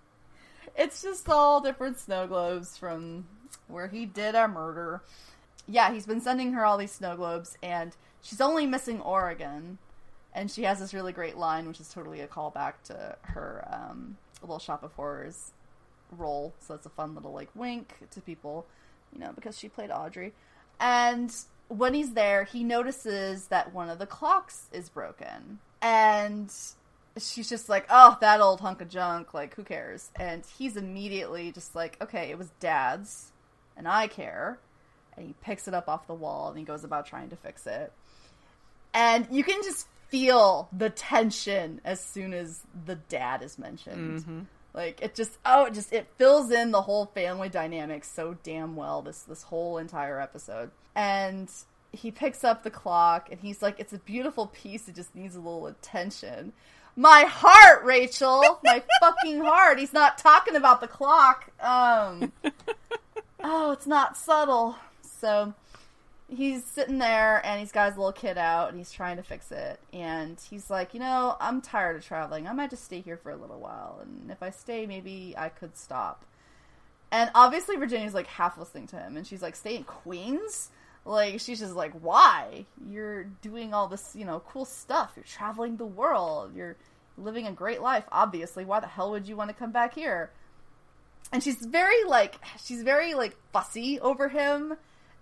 it's 0.75 1.01
just 1.01 1.29
all 1.29 1.61
different 1.61 1.99
snow 1.99 2.25
globes 2.27 2.77
from 2.77 3.25
where 3.67 3.87
he 3.87 4.05
did 4.05 4.35
a 4.35 4.47
murder. 4.47 5.01
Yeah, 5.67 5.93
he's 5.93 6.05
been 6.05 6.21
sending 6.21 6.53
her 6.53 6.65
all 6.65 6.77
these 6.77 6.91
snow 6.91 7.15
globes, 7.15 7.57
and 7.61 7.95
she's 8.21 8.41
only 8.41 8.65
missing 8.65 8.99
Oregon. 9.01 9.77
And 10.33 10.49
she 10.49 10.63
has 10.63 10.79
this 10.79 10.93
really 10.93 11.13
great 11.13 11.37
line, 11.37 11.67
which 11.67 11.79
is 11.79 11.89
totally 11.89 12.21
a 12.21 12.27
callback 12.27 12.73
to 12.85 13.15
her 13.21 13.67
um, 13.71 14.17
Little 14.41 14.59
Shop 14.59 14.83
of 14.83 14.93
Horrors 14.93 15.51
role. 16.11 16.53
So 16.59 16.73
it's 16.73 16.85
a 16.85 16.89
fun 16.89 17.15
little 17.15 17.33
like 17.33 17.49
wink 17.55 17.95
to 18.11 18.21
people, 18.21 18.65
you 19.13 19.19
know, 19.19 19.31
because 19.33 19.57
she 19.57 19.69
played 19.69 19.91
Audrey. 19.91 20.33
And 20.79 21.33
when 21.67 21.93
he's 21.93 22.13
there, 22.13 22.43
he 22.43 22.63
notices 22.63 23.47
that 23.47 23.73
one 23.73 23.89
of 23.89 23.99
the 23.99 24.07
clocks 24.07 24.67
is 24.71 24.89
broken 24.89 25.59
and 25.81 26.51
she's 27.17 27.49
just 27.49 27.69
like, 27.69 27.85
"Oh, 27.89 28.17
that 28.21 28.41
old 28.41 28.61
hunk 28.61 28.81
of 28.81 28.89
junk. 28.89 29.33
Like, 29.33 29.55
who 29.55 29.63
cares?" 29.63 30.09
And 30.15 30.43
he's 30.57 30.77
immediately 30.77 31.51
just 31.51 31.75
like, 31.75 31.97
"Okay, 32.01 32.29
it 32.31 32.37
was 32.37 32.49
Dad's, 32.59 33.31
and 33.77 33.87
I 33.87 34.07
care." 34.07 34.59
And 35.15 35.27
he 35.27 35.35
picks 35.41 35.67
it 35.67 35.73
up 35.73 35.87
off 35.87 36.07
the 36.07 36.13
wall 36.15 36.49
and 36.49 36.57
he 36.57 36.63
goes 36.63 36.83
about 36.83 37.05
trying 37.05 37.29
to 37.29 37.35
fix 37.35 37.67
it. 37.67 37.93
And 38.95 39.27
you 39.29 39.43
can 39.43 39.61
just 39.61 39.87
feel 40.13 40.69
the 40.71 40.91
tension 40.91 41.82
as 41.84 41.99
soon 41.99 42.36
as 42.36 42.62
the 42.86 42.93
dad 42.93 43.41
is 43.41 43.58
mentioned. 43.58 44.19
Mm-hmm. 44.19 44.39
Like 44.76 45.02
it 45.02 45.15
just 45.15 45.39
oh, 45.43 45.65
it 45.65 45.73
just 45.73 45.91
it 45.91 46.08
fills 46.19 46.52
in 46.52 46.69
the 46.69 46.84
whole 46.84 47.08
family 47.08 47.49
dynamic 47.49 48.04
so 48.04 48.38
damn 48.43 48.76
well 48.76 49.02
this 49.02 49.23
this 49.23 49.41
whole 49.41 49.80
entire 49.80 50.21
episode. 50.21 50.69
And 50.93 51.49
he 51.91 52.12
picks 52.12 52.43
up 52.43 52.62
the 52.62 52.69
clock 52.69 53.30
and 53.32 53.39
he's 53.39 53.63
like, 53.63 53.80
"It's 53.80 53.93
a 53.93 53.97
beautiful 53.97 54.47
piece. 54.47 54.88
It 54.88 54.93
just 54.93 55.15
needs 55.15 55.36
a 55.36 55.39
little 55.39 55.65
attention." 55.65 56.54
My 56.95 57.23
heart, 57.28 57.84
Rachel, 57.84 58.60
my 58.63 58.84
fucking 58.99 59.41
heart. 59.41 59.80
He's 59.80 59.93
not 59.93 60.19
talking 60.19 60.56
about 60.56 60.80
the 60.80 60.88
clock. 60.88 61.49
Um, 61.60 62.32
oh, 63.43 63.71
it's 63.71 63.88
not 63.88 64.15
subtle. 64.15 64.76
So 65.02 65.56
he's 66.27 66.63
sitting 66.65 66.97
there 66.97 67.45
and 67.45 67.59
he's 67.59 67.71
got 67.71 67.89
his 67.89 67.97
little 67.97 68.13
kid 68.13 68.38
out 68.38 68.69
and 68.69 68.77
he's 68.77 68.91
trying 68.91 69.17
to 69.17 69.23
fix 69.23 69.51
it. 69.51 69.79
And 69.91 70.39
he's 70.49 70.69
like, 70.69 70.93
you 70.93 70.99
know, 70.99 71.36
I'm 71.39 71.62
tired 71.62 71.95
of 71.95 72.05
traveling. 72.05 72.47
I 72.47 72.53
might 72.53 72.69
just 72.69 72.86
stay 72.86 73.01
here 73.01 73.17
for 73.17 73.31
a 73.31 73.36
little 73.36 73.59
while. 73.59 73.99
And 74.01 74.31
if 74.31 74.41
I 74.41 74.49
stay, 74.49 74.86
maybe 74.86 75.36
I 75.38 75.49
could 75.49 75.77
stop. 75.77 76.25
And 77.12 77.29
obviously, 77.36 77.75
Virginia's 77.75 78.15
like 78.15 78.27
half 78.27 78.57
listening 78.57 78.88
to 78.88 78.95
him. 78.97 79.17
And 79.17 79.27
she's 79.27 79.41
like, 79.41 79.55
stay 79.55 79.75
in 79.75 79.83
Queens? 79.83 80.71
Like 81.05 81.39
she's 81.39 81.59
just 81.59 81.75
like, 81.75 81.91
why? 81.93 82.65
You're 82.89 83.25
doing 83.25 83.73
all 83.73 83.88
this, 83.88 84.15
you 84.15 84.25
know, 84.25 84.41
cool 84.47 84.65
stuff. 84.65 85.13
You're 85.15 85.25
traveling 85.25 85.77
the 85.77 85.86
world. 85.86 86.55
You're 86.55 86.77
living 87.17 87.45
a 87.45 87.51
great 87.51 87.81
life. 87.81 88.05
Obviously, 88.12 88.65
why 88.65 88.79
the 88.79 88.88
hell 88.88 89.12
would 89.12 89.27
you 89.27 89.36
want 89.36 89.49
to 89.49 89.55
come 89.55 89.71
back 89.71 89.93
here? 89.93 90.31
And 91.31 91.43
she's 91.43 91.65
very 91.65 92.03
like, 92.05 92.36
she's 92.63 92.83
very 92.83 93.13
like 93.13 93.36
fussy 93.51 93.99
over 93.99 94.29
him, 94.29 94.75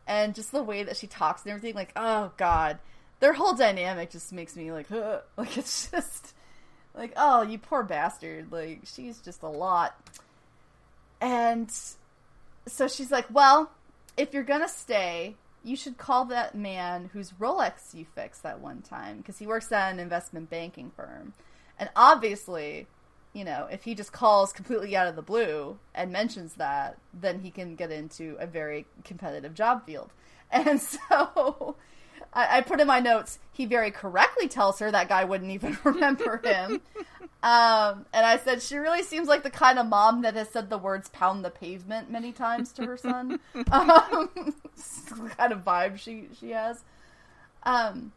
and 0.08 0.36
just 0.36 0.52
the 0.52 0.64
way 0.64 0.84
that 0.84 0.98
she 0.98 1.08
talks 1.08 1.44
and 1.44 1.52
everything. 1.52 1.76
Like, 1.76 1.92
oh 1.96 2.32
god, 2.38 2.80
their 3.20 3.34
whole 3.34 3.54
dynamic 3.54 4.12
just 4.12 4.34
makes 4.34 4.56
me 4.56 4.72
like, 4.72 4.90
like 5.38 5.58
it's 5.58 5.90
just 5.90 6.34
like, 6.94 7.14
oh, 7.16 7.42
you 7.42 7.58
poor 7.58 7.84
bastard. 7.84 8.52
Like 8.52 8.82
she's 8.84 9.20
just 9.20 9.44
a 9.44 9.50
lot. 9.50 9.96
And 11.20 11.72
so 12.68 12.88
she's 12.88 13.12
like, 13.12 13.26
well, 13.32 13.72
if 14.18 14.34
you're 14.34 14.44
gonna 14.44 14.70
stay, 14.70 15.36
you 15.64 15.76
should 15.76 15.98
call 15.98 16.26
that 16.26 16.56
man 16.56 17.10
whose 17.14 17.32
Rolex 17.34 17.94
you 17.94 18.06
fixed 18.16 18.44
that 18.44 18.60
one 18.60 18.82
time 18.82 19.18
because 19.18 19.38
he 19.38 19.46
works 19.46 19.72
at 19.72 19.94
an 19.94 20.00
investment 20.00 20.50
banking 20.50 20.92
firm. 20.96 21.34
And 21.78 21.90
obviously, 21.96 22.88
you 23.34 23.46
know, 23.46 23.67
if 23.72 23.84
he 23.84 23.96
just 23.96 24.12
calls 24.12 24.52
completely 24.52 24.96
out 24.96 25.08
of 25.08 25.15
the 25.15 25.22
blue 25.22 25.78
and 25.96 26.12
mentions 26.12 26.56
that, 26.56 26.98
then 27.13 27.39
he 27.39 27.50
can 27.50 27.76
get 27.76 27.91
into 27.91 28.36
a 28.39 28.46
very 28.46 28.86
competitive 29.04 29.54
job 29.54 29.86
field. 29.86 30.12
And 30.54 30.82
so 30.82 31.78
I, 32.34 32.58
I 32.58 32.62
put 32.62 32.82
in 32.82 32.88
my 32.88 33.00
notes, 33.00 33.39
he 33.54 33.65
very 33.65 33.89
correctly 33.89 34.50
tells 34.50 34.80
her 34.80 34.91
that 34.91 35.08
guy 35.08 35.24
wouldn't 35.24 35.52
even 35.52 35.78
remember 35.86 36.41
him. 36.44 36.82
Um, 37.44 38.06
and 38.13 38.26
I 38.26 38.38
said, 38.38 38.62
she 38.62 38.76
really 38.76 39.02
seems 39.02 39.30
like 39.30 39.44
the 39.44 39.50
kind 39.50 39.80
of 39.80 39.88
mom 39.88 40.24
that 40.24 40.36
has 40.36 40.50
said 40.50 40.70
the 40.70 40.78
words 40.78 41.08
pound 41.08 41.46
the 41.46 41.50
pavement 41.50 42.12
many 42.12 42.34
times 42.34 42.74
to 42.74 42.86
her 42.86 42.98
son. 42.98 43.39
um, 43.72 44.30
kind 45.38 45.54
of 45.54 45.63
vibe 45.63 45.98
she, 45.98 46.28
she 46.38 46.50
has. 46.50 46.84
Um, 47.63 48.12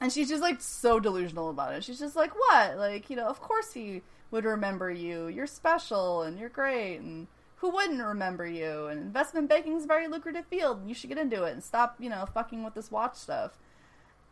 and 0.00 0.12
she's 0.12 0.28
just 0.28 0.42
like 0.42 0.60
so 0.60 0.98
delusional 0.98 1.50
about 1.50 1.74
it. 1.74 1.84
She's 1.84 1.98
just 1.98 2.16
like, 2.16 2.34
what? 2.34 2.78
Like, 2.78 3.08
you 3.10 3.16
know, 3.16 3.26
of 3.26 3.40
course 3.40 3.72
he 3.72 4.02
would 4.30 4.44
remember 4.44 4.90
you. 4.90 5.28
You're 5.28 5.46
special 5.46 6.22
and 6.22 6.38
you're 6.38 6.48
great. 6.48 6.98
And 6.98 7.26
who 7.56 7.70
wouldn't 7.70 8.02
remember 8.02 8.46
you? 8.46 8.86
And 8.86 9.00
investment 9.00 9.48
banking 9.48 9.76
is 9.76 9.84
a 9.84 9.88
very 9.88 10.08
lucrative 10.08 10.46
field. 10.46 10.80
And 10.80 10.88
you 10.88 10.94
should 10.94 11.08
get 11.08 11.18
into 11.18 11.44
it 11.44 11.52
and 11.52 11.62
stop, 11.62 11.96
you 11.98 12.10
know, 12.10 12.26
fucking 12.26 12.62
with 12.62 12.74
this 12.74 12.90
watch 12.90 13.16
stuff 13.16 13.58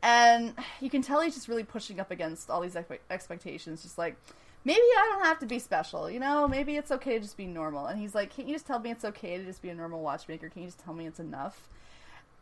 and 0.04 0.52
you 0.80 0.90
can 0.90 1.02
tell 1.02 1.22
he's 1.22 1.34
just 1.34 1.48
really 1.48 1.64
pushing 1.64 1.98
up 1.98 2.10
against 2.10 2.50
all 2.50 2.60
these 2.60 2.76
expectations 3.10 3.82
just 3.82 3.96
like 3.98 4.16
maybe 4.64 4.78
i 4.78 5.10
don't 5.10 5.24
have 5.24 5.38
to 5.38 5.46
be 5.46 5.58
special 5.58 6.10
you 6.10 6.20
know 6.20 6.46
maybe 6.46 6.76
it's 6.76 6.92
okay 6.92 7.14
to 7.14 7.20
just 7.20 7.36
be 7.36 7.46
normal 7.46 7.86
and 7.86 7.98
he's 7.98 8.14
like 8.14 8.34
can't 8.34 8.46
you 8.46 8.54
just 8.54 8.66
tell 8.66 8.78
me 8.78 8.90
it's 8.90 9.04
okay 9.04 9.38
to 9.38 9.44
just 9.44 9.62
be 9.62 9.70
a 9.70 9.74
normal 9.74 10.02
watchmaker 10.02 10.48
can 10.48 10.62
you 10.62 10.68
just 10.68 10.78
tell 10.78 10.94
me 10.94 11.06
it's 11.06 11.18
enough 11.18 11.68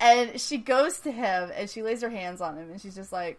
and 0.01 0.41
she 0.41 0.59
goes 0.59 0.99
to 0.99 1.13
him 1.13 1.51
and 1.55 1.71
she 1.71 1.83
lays 1.83 2.03
her 2.03 2.11
hands 2.11 2.41
on 2.41 2.57
him 2.57 2.69
and 2.71 2.81
she's 2.81 2.97
just 2.97 3.13
like 3.13 3.39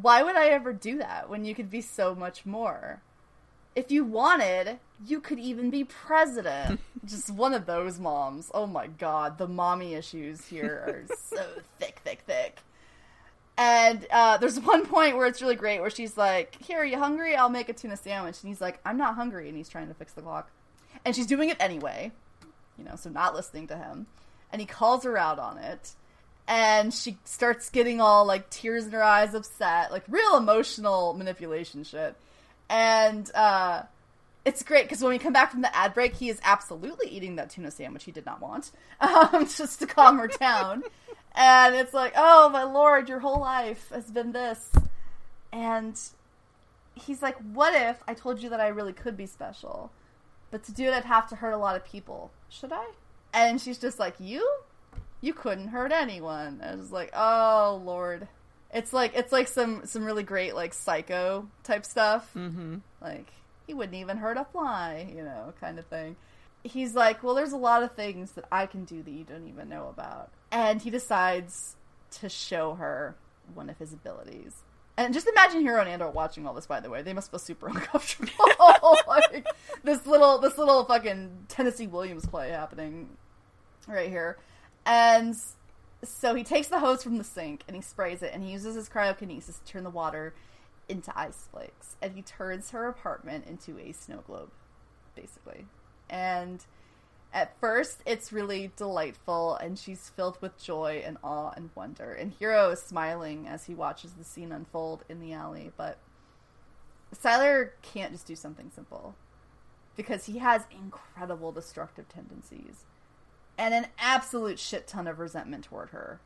why 0.00 0.22
would 0.22 0.36
i 0.36 0.46
ever 0.46 0.72
do 0.72 0.98
that 0.98 1.28
when 1.28 1.44
you 1.44 1.54
could 1.54 1.70
be 1.70 1.82
so 1.82 2.14
much 2.14 2.46
more 2.46 3.02
if 3.74 3.90
you 3.90 4.04
wanted 4.04 4.78
you 5.06 5.20
could 5.20 5.38
even 5.38 5.70
be 5.70 5.84
president 5.84 6.80
just 7.04 7.30
one 7.30 7.54
of 7.54 7.66
those 7.66 7.98
moms 7.98 8.50
oh 8.54 8.66
my 8.66 8.86
god 8.86 9.38
the 9.38 9.48
mommy 9.48 9.94
issues 9.94 10.46
here 10.46 11.06
are 11.08 11.16
so 11.16 11.44
thick 11.78 12.00
thick 12.04 12.20
thick 12.26 12.60
and 13.60 14.06
uh, 14.10 14.38
there's 14.38 14.58
one 14.58 14.86
point 14.86 15.18
where 15.18 15.26
it's 15.26 15.42
really 15.42 15.54
great 15.54 15.82
where 15.82 15.90
she's 15.90 16.16
like, 16.16 16.56
Here, 16.64 16.78
are 16.78 16.84
you 16.84 16.98
hungry? 16.98 17.36
I'll 17.36 17.50
make 17.50 17.68
a 17.68 17.74
tuna 17.74 17.98
sandwich. 17.98 18.40
And 18.40 18.48
he's 18.48 18.60
like, 18.60 18.80
I'm 18.86 18.96
not 18.96 19.16
hungry. 19.16 19.48
And 19.48 19.56
he's 19.56 19.68
trying 19.68 19.88
to 19.88 19.94
fix 19.94 20.14
the 20.14 20.22
clock. 20.22 20.50
And 21.04 21.14
she's 21.14 21.26
doing 21.26 21.50
it 21.50 21.58
anyway, 21.60 22.10
you 22.78 22.84
know, 22.84 22.96
so 22.96 23.10
not 23.10 23.34
listening 23.34 23.66
to 23.66 23.76
him. 23.76 24.06
And 24.50 24.62
he 24.62 24.66
calls 24.66 25.04
her 25.04 25.18
out 25.18 25.38
on 25.38 25.58
it. 25.58 25.92
And 26.48 26.92
she 26.92 27.18
starts 27.24 27.68
getting 27.68 28.00
all 28.00 28.24
like 28.24 28.48
tears 28.48 28.86
in 28.86 28.92
her 28.92 29.02
eyes, 29.02 29.34
upset, 29.34 29.92
like 29.92 30.04
real 30.08 30.38
emotional 30.38 31.12
manipulation 31.12 31.84
shit. 31.84 32.16
And 32.70 33.30
uh, 33.34 33.82
it's 34.46 34.62
great 34.62 34.84
because 34.84 35.02
when 35.02 35.10
we 35.10 35.18
come 35.18 35.34
back 35.34 35.50
from 35.50 35.60
the 35.60 35.76
ad 35.76 35.92
break, 35.92 36.14
he 36.14 36.30
is 36.30 36.40
absolutely 36.42 37.10
eating 37.10 37.36
that 37.36 37.50
tuna 37.50 37.70
sandwich 37.70 38.04
he 38.04 38.12
did 38.12 38.24
not 38.24 38.40
want, 38.40 38.70
um, 39.00 39.46
just 39.46 39.80
to 39.80 39.86
calm 39.86 40.18
her 40.18 40.28
down 40.28 40.84
and 41.34 41.74
it's 41.74 41.94
like, 41.94 42.12
oh 42.16 42.48
my 42.48 42.64
lord, 42.64 43.08
your 43.08 43.20
whole 43.20 43.40
life 43.40 43.88
has 43.94 44.10
been 44.10 44.32
this. 44.32 44.70
And 45.52 45.98
he's 46.94 47.22
like, 47.22 47.36
what 47.52 47.74
if 47.74 48.02
I 48.08 48.14
told 48.14 48.42
you 48.42 48.50
that 48.50 48.60
I 48.60 48.68
really 48.68 48.92
could 48.92 49.16
be 49.16 49.26
special? 49.26 49.90
But 50.50 50.64
to 50.64 50.72
do 50.72 50.84
it, 50.84 50.94
I'd 50.94 51.04
have 51.04 51.28
to 51.28 51.36
hurt 51.36 51.52
a 51.52 51.58
lot 51.58 51.76
of 51.76 51.84
people. 51.84 52.30
Should 52.48 52.72
I? 52.72 52.84
And 53.32 53.60
she's 53.60 53.78
just 53.78 53.98
like, 53.98 54.14
you? 54.18 54.48
You 55.20 55.32
couldn't 55.32 55.68
hurt 55.68 55.92
anyone. 55.92 56.60
And 56.62 56.80
was 56.80 56.92
like, 56.92 57.10
oh 57.14 57.80
lord. 57.84 58.26
It's 58.72 58.92
like 58.92 59.14
it's 59.14 59.32
like 59.32 59.48
some 59.48 59.82
some 59.86 60.04
really 60.04 60.22
great 60.22 60.54
like 60.54 60.74
psycho 60.74 61.48
type 61.64 61.84
stuff. 61.84 62.30
Mm-hmm. 62.36 62.76
Like 63.00 63.32
he 63.66 63.74
wouldn't 63.74 63.96
even 63.96 64.16
hurt 64.16 64.36
a 64.36 64.44
fly, 64.44 65.12
you 65.14 65.22
know, 65.22 65.52
kind 65.60 65.78
of 65.78 65.86
thing. 65.86 66.16
He's 66.62 66.94
like, 66.94 67.22
well, 67.22 67.34
there's 67.34 67.52
a 67.52 67.56
lot 67.56 67.82
of 67.82 67.92
things 67.92 68.32
that 68.32 68.44
I 68.52 68.66
can 68.66 68.84
do 68.84 69.02
that 69.02 69.10
you 69.10 69.24
don't 69.24 69.48
even 69.48 69.68
know 69.68 69.88
about 69.88 70.30
and 70.52 70.82
he 70.82 70.90
decides 70.90 71.76
to 72.10 72.28
show 72.28 72.74
her 72.74 73.16
one 73.54 73.70
of 73.70 73.78
his 73.78 73.92
abilities. 73.92 74.54
And 74.96 75.14
just 75.14 75.26
imagine 75.26 75.62
Hiro 75.62 75.82
and 75.82 76.00
Ando 76.00 76.12
watching 76.12 76.46
all 76.46 76.52
this. 76.52 76.66
By 76.66 76.80
the 76.80 76.90
way, 76.90 77.02
they 77.02 77.12
must 77.12 77.30
feel 77.30 77.38
super 77.38 77.68
uncomfortable. 77.68 78.32
like 79.08 79.46
this 79.82 80.06
little, 80.06 80.38
this 80.38 80.58
little 80.58 80.84
fucking 80.84 81.46
Tennessee 81.48 81.86
Williams 81.86 82.26
play 82.26 82.50
happening 82.50 83.08
right 83.86 84.08
here. 84.08 84.38
And 84.84 85.36
so 86.02 86.34
he 86.34 86.44
takes 86.44 86.68
the 86.68 86.80
hose 86.80 87.02
from 87.02 87.18
the 87.18 87.24
sink 87.24 87.62
and 87.66 87.76
he 87.76 87.82
sprays 87.82 88.22
it, 88.22 88.32
and 88.32 88.42
he 88.42 88.50
uses 88.50 88.74
his 88.74 88.88
cryokinesis 88.88 89.62
to 89.62 89.72
turn 89.72 89.84
the 89.84 89.90
water 89.90 90.34
into 90.88 91.16
ice 91.18 91.48
flakes, 91.52 91.96
and 92.02 92.14
he 92.14 92.22
turns 92.22 92.70
her 92.70 92.88
apartment 92.88 93.46
into 93.46 93.78
a 93.78 93.92
snow 93.92 94.22
globe, 94.26 94.50
basically. 95.14 95.66
And 96.08 96.64
at 97.32 97.58
first, 97.60 98.00
it's 98.06 98.32
really 98.32 98.72
delightful, 98.76 99.54
and 99.56 99.78
she's 99.78 100.08
filled 100.08 100.40
with 100.42 100.60
joy 100.60 101.02
and 101.04 101.16
awe 101.22 101.52
and 101.54 101.70
wonder. 101.76 102.12
And 102.12 102.32
Hiro 102.32 102.70
is 102.70 102.82
smiling 102.82 103.46
as 103.46 103.64
he 103.64 103.74
watches 103.74 104.12
the 104.14 104.24
scene 104.24 104.50
unfold 104.50 105.04
in 105.08 105.20
the 105.20 105.32
alley, 105.32 105.70
but 105.76 105.98
Sylar 107.14 107.70
can't 107.82 108.12
just 108.12 108.26
do 108.26 108.34
something 108.34 108.70
simple 108.74 109.14
because 109.96 110.26
he 110.26 110.38
has 110.38 110.62
incredible 110.70 111.52
destructive 111.52 112.08
tendencies 112.08 112.84
and 113.60 113.74
an 113.74 113.86
absolute 113.98 114.58
shit 114.58 114.86
ton 114.86 115.06
of 115.06 115.18
resentment 115.18 115.64
toward 115.64 115.90
her. 115.90 116.18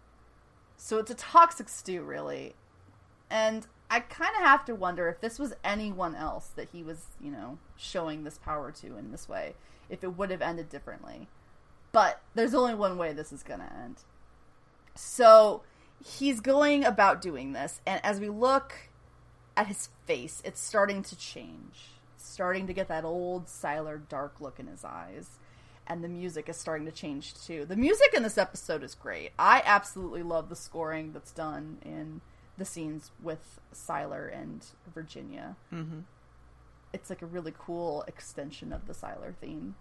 So 0.77 0.99
it's 0.99 1.11
a 1.11 1.17
toxic 1.17 1.69
stew, 1.69 2.03
really. 2.03 2.55
And 3.29 3.67
I 3.91 3.99
kind 4.01 4.31
of 4.37 4.45
have 4.45 4.65
to 4.67 4.75
wonder 4.77 5.09
if 5.09 5.21
this 5.21 5.41
was 5.41 5.53
anyone 5.65 6.15
else 6.15 6.47
that 6.55 6.69
he 6.71 6.85
was, 6.85 7.07
you 7.21 7.33
know, 7.33 7.59
showing 7.77 8.23
this 8.23 8.39
power 8.39 8.71
to 8.71 8.97
in 8.97 9.11
this 9.11 9.29
way 9.29 9.55
if 9.91 10.05
it 10.05 10.17
would 10.17 10.31
have 10.31 10.43
ended 10.43 10.69
differently. 10.69 11.27
But 11.91 12.23
there's 12.37 12.55
only 12.55 12.77
one 12.77 12.99
way 12.99 13.13
this 13.13 13.33
is 13.33 13.43
going 13.43 13.61
to 13.61 13.73
end. 13.73 14.05
So 14.95 15.63
he's 16.05 16.39
going 16.39 16.85
about 16.85 17.21
doing 17.21 17.53
this, 17.53 17.81
and 17.85 18.01
as 18.05 18.21
we 18.21 18.29
look 18.29 18.91
at 19.57 19.67
his 19.67 19.89
face, 20.07 20.41
it's 20.45 20.61
starting 20.61 21.03
to 21.03 21.17
change. 21.17 21.91
It's 22.15 22.29
starting 22.29 22.69
to 22.69 22.73
get 22.73 22.87
that 22.89 23.05
old 23.05 23.47
Sylar 23.47 24.09
dark 24.09 24.41
look 24.41 24.61
in 24.61 24.69
his 24.69 24.85
eyes. 24.85 25.31
And 25.87 26.03
the 26.03 26.09
music 26.09 26.49
is 26.49 26.57
starting 26.57 26.87
to 26.87 26.93
change 26.93 27.35
too. 27.35 27.67
The 27.67 27.77
music 27.77 28.15
in 28.15 28.23
this 28.23 28.39
episode 28.39 28.83
is 28.83 28.95
great. 28.95 29.33
I 29.39 29.63
absolutely 29.65 30.23
love 30.23 30.49
the 30.49 30.57
scoring 30.57 31.13
that's 31.13 31.33
done 31.33 31.79
in 31.85 32.23
the 32.57 32.65
scenes 32.65 33.11
with 33.23 33.61
Sylar 33.75 34.33
and 34.33 34.65
Virginia. 34.95 35.57
Mm-hmm 35.73 36.01
it's 36.95 37.11
like 37.11 37.23
a 37.23 37.27
really 37.27 37.53
cool 37.59 38.05
extension 38.07 38.73
of 38.73 38.87
the 38.87 38.95
Sylar 38.95 39.35
theme. 39.35 39.75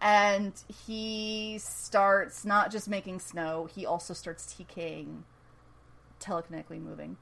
And 0.00 0.54
he 0.86 1.58
starts 1.58 2.44
not 2.44 2.72
just 2.72 2.88
making 2.88 3.20
snow, 3.20 3.68
he 3.72 3.86
also 3.86 4.14
starts 4.14 4.52
TKing, 4.52 5.22
telekinetically 6.18 6.82
moving, 6.82 7.18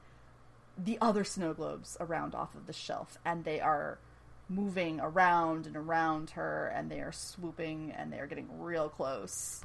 the 0.77 0.97
other 0.99 1.23
snow 1.23 1.53
globes 1.53 1.97
around 1.99 2.33
off 2.33 2.55
of 2.55 2.65
the 2.65 2.73
shelf. 2.73 3.17
And 3.23 3.43
they 3.43 3.59
are 3.59 3.99
moving 4.51 4.99
around 4.99 5.65
and 5.65 5.75
around 5.75 6.31
her, 6.31 6.67
and 6.75 6.91
they 6.91 6.99
are 6.99 7.11
swooping, 7.11 7.93
and 7.97 8.11
they 8.11 8.19
are 8.19 8.27
getting 8.27 8.47
real 8.59 8.89
close. 8.89 9.61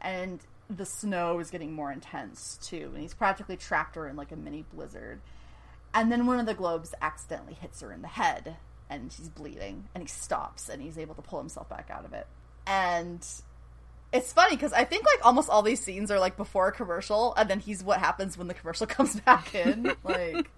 And 0.00 0.40
the 0.70 0.86
snow 0.86 1.38
is 1.40 1.50
getting 1.50 1.72
more 1.72 1.90
intense, 1.90 2.58
too. 2.62 2.90
And 2.94 3.02
he's 3.02 3.14
practically 3.14 3.56
trapped 3.56 3.96
her 3.96 4.08
in 4.08 4.16
like 4.16 4.32
a 4.32 4.36
mini 4.36 4.64
blizzard. 4.72 5.20
And 5.92 6.12
then 6.12 6.26
one 6.26 6.38
of 6.38 6.46
the 6.46 6.54
globes 6.54 6.94
accidentally 7.00 7.54
hits 7.54 7.80
her 7.80 7.92
in 7.92 8.02
the 8.02 8.08
head 8.08 8.56
and 8.90 9.12
she's 9.12 9.28
bleeding 9.28 9.88
and 9.94 10.02
he 10.02 10.08
stops 10.08 10.68
and 10.68 10.82
he's 10.82 10.98
able 10.98 11.14
to 11.14 11.22
pull 11.22 11.38
himself 11.38 11.68
back 11.68 11.90
out 11.90 12.04
of 12.04 12.12
it 12.12 12.26
and 12.66 13.26
it's 14.12 14.32
funny 14.32 14.56
because 14.56 14.72
i 14.72 14.84
think 14.84 15.04
like 15.04 15.24
almost 15.24 15.48
all 15.48 15.62
these 15.62 15.82
scenes 15.82 16.10
are 16.10 16.18
like 16.18 16.36
before 16.36 16.68
a 16.68 16.72
commercial 16.72 17.34
and 17.36 17.48
then 17.48 17.60
he's 17.60 17.82
what 17.82 17.98
happens 17.98 18.38
when 18.38 18.48
the 18.48 18.54
commercial 18.54 18.86
comes 18.96 19.20
back 19.20 19.54
in 19.54 19.92
like 20.04 20.50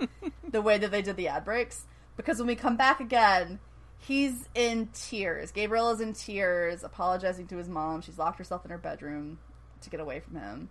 the 0.49 0.63
way 0.63 0.79
that 0.79 0.91
they 0.91 1.03
did 1.03 1.17
the 1.17 1.29
ad 1.29 1.45
breaks 1.45 1.85
because 2.17 2.39
when 2.39 2.47
we 2.47 2.55
come 2.55 2.77
back 2.77 3.01
again 3.01 3.59
he's 4.01 4.49
in 4.55 4.89
tears 4.93 5.51
gabriel 5.53 5.91
is 5.91 6.01
in 6.01 6.13
tears 6.13 6.83
apologizing 6.83 7.47
to 7.47 7.57
his 7.57 7.69
mom 7.69 8.01
she's 8.01 8.19
locked 8.19 8.39
herself 8.39 8.65
in 8.65 8.71
her 8.71 8.79
bedroom 8.79 9.39
to 9.81 9.91
get 9.91 10.01
away 10.01 10.21
from 10.21 10.37
him 10.37 10.69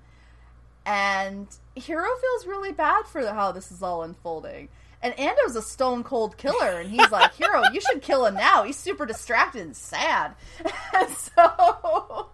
and 0.86 1.48
Hiro 1.76 2.08
feels 2.20 2.48
really 2.48 2.72
bad 2.72 3.06
for 3.06 3.26
how 3.28 3.52
this 3.52 3.72
is 3.72 3.84
all 3.84 4.04
unfolding 4.04 4.70
and 5.02 5.18
Ando's 5.18 5.56
a 5.56 5.62
stone 5.62 6.04
cold 6.04 6.38
killer, 6.38 6.80
and 6.80 6.90
he's 6.90 7.10
like, 7.12 7.34
Hiro, 7.36 7.64
you 7.74 7.80
should 7.80 8.02
kill 8.02 8.26
him 8.26 8.36
now. 8.36 8.64
He's 8.64 8.78
super 8.78 9.06
distracted 9.06 9.62
and 9.62 9.76
sad. 9.76 10.36
and 10.96 11.10
so. 11.10 11.32
Oh, 11.38 12.30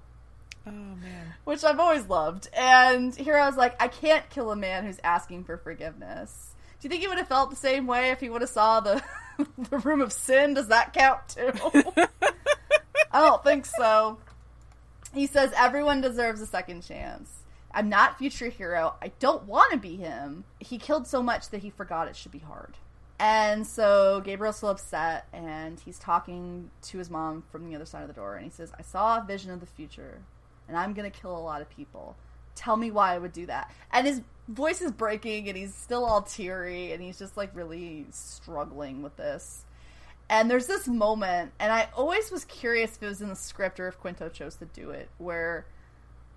man. 0.65 1.33
Which 1.43 1.63
I've 1.63 1.79
always 1.79 2.07
loved. 2.07 2.49
And 2.53 3.15
Hiro's 3.15 3.55
like, 3.55 3.79
I 3.81 3.87
can't 3.87 4.27
kill 4.31 4.51
a 4.51 4.55
man 4.55 4.83
who's 4.85 4.99
asking 5.03 5.43
for 5.43 5.57
forgiveness. 5.57 6.54
Do 6.85 6.87
you 6.87 6.91
think 6.91 7.01
he 7.01 7.07
would 7.07 7.17
have 7.17 7.27
felt 7.27 7.49
the 7.49 7.55
same 7.55 7.87
way 7.87 8.11
if 8.11 8.19
he 8.19 8.29
would 8.29 8.41
have 8.41 8.49
saw 8.51 8.79
the 8.79 9.01
the 9.71 9.79
room 9.79 10.01
of 10.01 10.13
sin? 10.13 10.53
Does 10.53 10.67
that 10.67 10.93
count 10.93 11.27
too? 11.29 11.51
I 13.11 13.21
don't 13.21 13.43
think 13.43 13.65
so. 13.65 14.19
He 15.11 15.25
says 15.25 15.51
everyone 15.57 16.01
deserves 16.01 16.41
a 16.41 16.45
second 16.45 16.83
chance. 16.83 17.39
I'm 17.71 17.89
not 17.89 18.19
future 18.19 18.49
Hiro. 18.49 18.93
I 19.01 19.07
don't 19.17 19.47
want 19.47 19.71
to 19.71 19.79
be 19.79 19.95
him. 19.95 20.43
He 20.59 20.77
killed 20.77 21.07
so 21.07 21.23
much 21.23 21.49
that 21.49 21.63
he 21.63 21.71
forgot 21.71 22.07
it 22.07 22.15
should 22.15 22.31
be 22.31 22.37
hard. 22.37 22.77
And 23.17 23.65
so 23.65 24.21
Gabriel's 24.23 24.57
still 24.57 24.69
upset, 24.69 25.25
and 25.33 25.79
he's 25.79 25.97
talking 25.97 26.69
to 26.83 26.99
his 26.99 27.09
mom 27.09 27.45
from 27.51 27.67
the 27.67 27.75
other 27.75 27.85
side 27.85 28.03
of 28.03 28.09
the 28.09 28.13
door, 28.13 28.35
and 28.35 28.45
he 28.45 28.51
says, 28.51 28.71
I 28.77 28.83
saw 28.83 29.17
a 29.17 29.25
vision 29.25 29.49
of 29.49 29.59
the 29.59 29.65
future, 29.65 30.21
and 30.67 30.77
I'm 30.77 30.93
going 30.93 31.11
to 31.11 31.19
kill 31.19 31.35
a 31.35 31.39
lot 31.39 31.63
of 31.63 31.69
people. 31.71 32.15
Tell 32.53 32.77
me 32.77 32.91
why 32.91 33.15
I 33.15 33.17
would 33.17 33.33
do 33.33 33.47
that. 33.47 33.73
And 33.91 34.05
his 34.05 34.21
voice 34.47 34.81
is 34.81 34.91
breaking, 34.91 35.47
and 35.47 35.57
he's 35.57 35.73
still 35.73 36.05
all 36.05 36.21
teary, 36.21 36.91
and 36.91 37.01
he's 37.01 37.19
just 37.19 37.37
like 37.37 37.55
really 37.55 38.05
struggling 38.11 39.01
with 39.01 39.15
this. 39.17 39.65
And 40.29 40.49
there's 40.49 40.67
this 40.67 40.87
moment, 40.87 41.51
and 41.59 41.71
I 41.71 41.89
always 41.95 42.31
was 42.31 42.45
curious 42.45 42.95
if 42.95 43.03
it 43.03 43.07
was 43.07 43.21
in 43.21 43.29
the 43.29 43.35
script 43.35 43.79
or 43.79 43.87
if 43.87 43.99
Quinto 43.99 44.29
chose 44.29 44.55
to 44.55 44.65
do 44.65 44.89
it, 44.89 45.09
where 45.17 45.65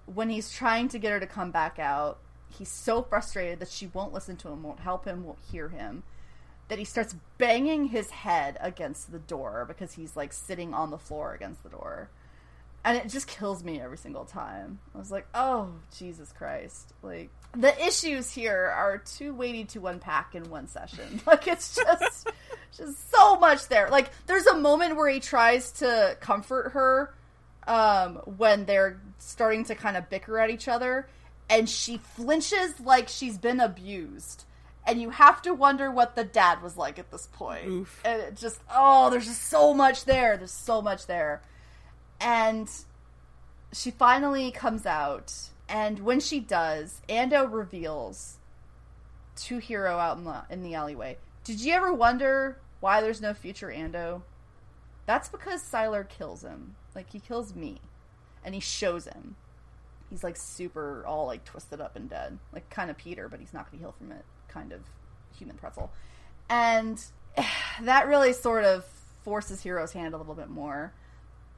when 0.07 0.29
he's 0.29 0.53
trying 0.53 0.89
to 0.89 0.99
get 0.99 1.13
her 1.13 1.21
to 1.21 1.27
come 1.27 1.51
back 1.51 1.79
out, 1.79 2.19
he's 2.51 2.69
so 2.69 3.03
frustrated 3.03 3.61
that 3.61 3.69
she 3.69 3.87
won't 3.87 4.13
listen 4.13 4.37
to 4.37 4.49
him, 4.49 4.63
won't 4.63 4.81
help 4.81 5.05
him, 5.05 5.25
won't 5.25 5.39
hear 5.51 5.69
him, 5.69 6.03
that 6.69 6.79
he 6.79 6.85
starts 6.85 7.15
banging 7.39 7.87
his 7.87 8.11
head 8.11 8.59
against 8.61 9.11
the 9.11 9.19
door 9.19 9.65
because 9.67 9.95
he's 9.95 10.17
like 10.17 10.33
sitting 10.33 10.75
on 10.75 10.91
the 10.91 10.99
floor 10.99 11.35
against 11.35 11.63
the 11.63 11.71
door. 11.71 12.11
And 12.89 12.97
it 12.97 13.09
just 13.11 13.27
kills 13.27 13.63
me 13.63 13.83
every 13.83 13.99
single 13.99 14.25
time. 14.25 14.79
I 14.95 14.99
was 14.99 15.11
like, 15.11 15.27
oh, 15.35 15.69
Jesus 15.99 16.33
Christ. 16.33 16.95
Like, 17.03 17.29
the 17.55 17.79
issues 17.87 18.31
here 18.31 18.73
are 18.75 18.97
too 18.97 19.35
weighty 19.35 19.67
to 19.67 19.89
unpack 19.89 20.35
in 20.35 20.49
one 20.49 20.69
session. 20.69 21.21
Like, 21.27 21.47
it's 21.47 21.75
just, 21.77 22.31
just 22.79 23.11
so 23.11 23.37
much 23.37 23.69
there. 23.69 23.91
Like, 23.91 24.11
there's 24.27 24.47
a 24.47 24.57
moment 24.57 24.97
where 24.97 25.11
he 25.11 25.21
tries 25.21 25.71
to 25.73 26.17
comfort 26.21 26.71
her 26.71 27.15
um, 27.67 28.23
when 28.39 28.65
they're 28.65 28.99
starting 29.19 29.67
to 29.67 29.75
kind 29.75 29.99
of 29.99 30.09
bicker 30.09 30.39
at 30.39 30.49
each 30.49 30.67
other, 30.67 31.11
and 31.51 31.69
she 31.69 31.99
flinches 31.99 32.81
like 32.81 33.09
she's 33.09 33.37
been 33.37 33.61
abused. 33.61 34.47
And 34.87 35.03
you 35.03 35.11
have 35.11 35.43
to 35.43 35.53
wonder 35.53 35.91
what 35.91 36.17
the 36.17 36.25
dad 36.25 36.63
was 36.63 36.79
like 36.79 36.99
at 36.99 37.11
this 37.11 37.29
point. 37.35 37.67
Oof. 37.69 38.01
And 38.07 38.23
it 38.23 38.37
just, 38.39 38.59
oh, 38.75 39.11
there's 39.11 39.27
just 39.27 39.43
so 39.51 39.75
much 39.75 40.07
there. 40.07 40.39
There's 40.39 40.51
so 40.51 40.81
much 40.81 41.07
there. 41.07 41.43
And 42.21 42.69
she 43.73 43.91
finally 43.91 44.51
comes 44.51 44.87
out, 44.87 45.33
and 45.69 46.01
when 46.01 46.21
she 46.21 46.41
does, 46.41 47.03
Ando 47.09 47.51
reveals 47.51 48.39
to 49.37 49.59
Hiro 49.59 49.99
out 49.99 50.19
in 50.19 50.25
the 50.25 50.43
in 50.51 50.63
the 50.63 50.75
alleyway. 50.75 51.19
Did 51.45 51.61
you 51.61 51.73
ever 51.73 51.93
wonder 51.93 52.59
why 52.81 53.01
there's 53.01 53.21
no 53.21 53.35
future 53.35 53.69
Ando? 53.69 54.23
That's 55.07 55.29
because 55.29 55.63
Sylar 55.63 56.09
kills 56.09 56.43
him. 56.43 56.77
Like 56.95 57.11
he 57.11 57.21
kills 57.21 57.55
me, 57.55 57.81
and 58.45 58.55
he 58.55 58.61
shows 58.61 59.07
him. 59.07 59.37
He's 60.11 60.25
like 60.25 60.37
super 60.37 61.05
all 61.07 61.27
like 61.27 61.45
twisted 61.45 61.81
up 61.81 61.97
and 61.97 62.09
dead, 62.09 62.39
like 62.53 62.69
kind 62.71 62.91
of 62.91 62.97
Peter, 62.97 63.29
but 63.29 63.41
he's 63.41 63.53
not 63.53 63.71
going 63.71 63.79
to 63.79 63.85
heal 63.85 63.95
from 63.97 64.13
it. 64.13 64.25
Kind 64.49 64.73
of 64.73 64.81
human 65.39 65.57
pretzel, 65.57 65.93
and 66.49 67.03
that 67.83 68.09
really 68.09 68.33
sort 68.33 68.65
of 68.65 68.85
forces 69.23 69.63
Hiro's 69.63 69.93
hand 69.93 70.15
a 70.15 70.17
little 70.17 70.35
bit 70.35 70.49
more. 70.49 70.93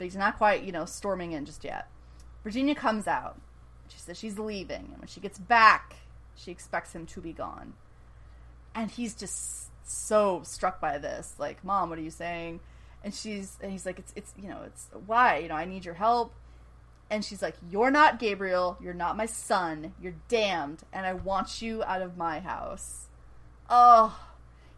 But 0.00 0.06
he's 0.06 0.16
not 0.16 0.38
quite, 0.38 0.64
you 0.64 0.72
know, 0.72 0.86
storming 0.86 1.32
in 1.32 1.44
just 1.44 1.62
yet. 1.62 1.88
Virginia 2.42 2.74
comes 2.74 3.06
out. 3.06 3.38
She 3.88 3.98
says 3.98 4.16
she's 4.16 4.38
leaving, 4.38 4.88
and 4.92 4.98
when 4.98 5.08
she 5.08 5.20
gets 5.20 5.38
back, 5.38 5.96
she 6.34 6.50
expects 6.50 6.94
him 6.94 7.04
to 7.06 7.20
be 7.20 7.34
gone. 7.34 7.74
And 8.74 8.90
he's 8.90 9.14
just 9.14 9.68
so 9.85 10.40
struck 10.42 10.81
by 10.81 10.96
this. 10.96 11.35
Like, 11.38 11.62
Mom, 11.62 11.90
what 11.90 11.98
are 11.98 12.02
you 12.02 12.10
saying? 12.10 12.60
and 13.02 13.14
she's 13.14 13.56
and 13.60 13.72
he's 13.72 13.87
like 13.87 13.98
it's 13.98 14.12
it's 14.16 14.35
you 14.40 14.48
know 14.48 14.60
it's 14.66 14.88
why 15.06 15.38
you 15.38 15.48
know 15.48 15.54
i 15.54 15.64
need 15.64 15.85
your 15.85 15.94
help 15.94 16.35
and 17.10 17.25
she's 17.25 17.42
like 17.42 17.54
you're 17.70 17.90
not 17.90 18.18
gabriel 18.18 18.77
you're 18.81 18.94
not 18.94 19.16
my 19.16 19.27
son 19.27 19.94
you're 20.00 20.14
damned 20.29 20.83
and 20.92 21.06
i 21.06 21.12
want 21.12 21.62
you 21.62 21.83
out 21.85 22.02
of 22.02 22.16
my 22.16 22.40
house 22.40 23.08
oh 23.68 24.18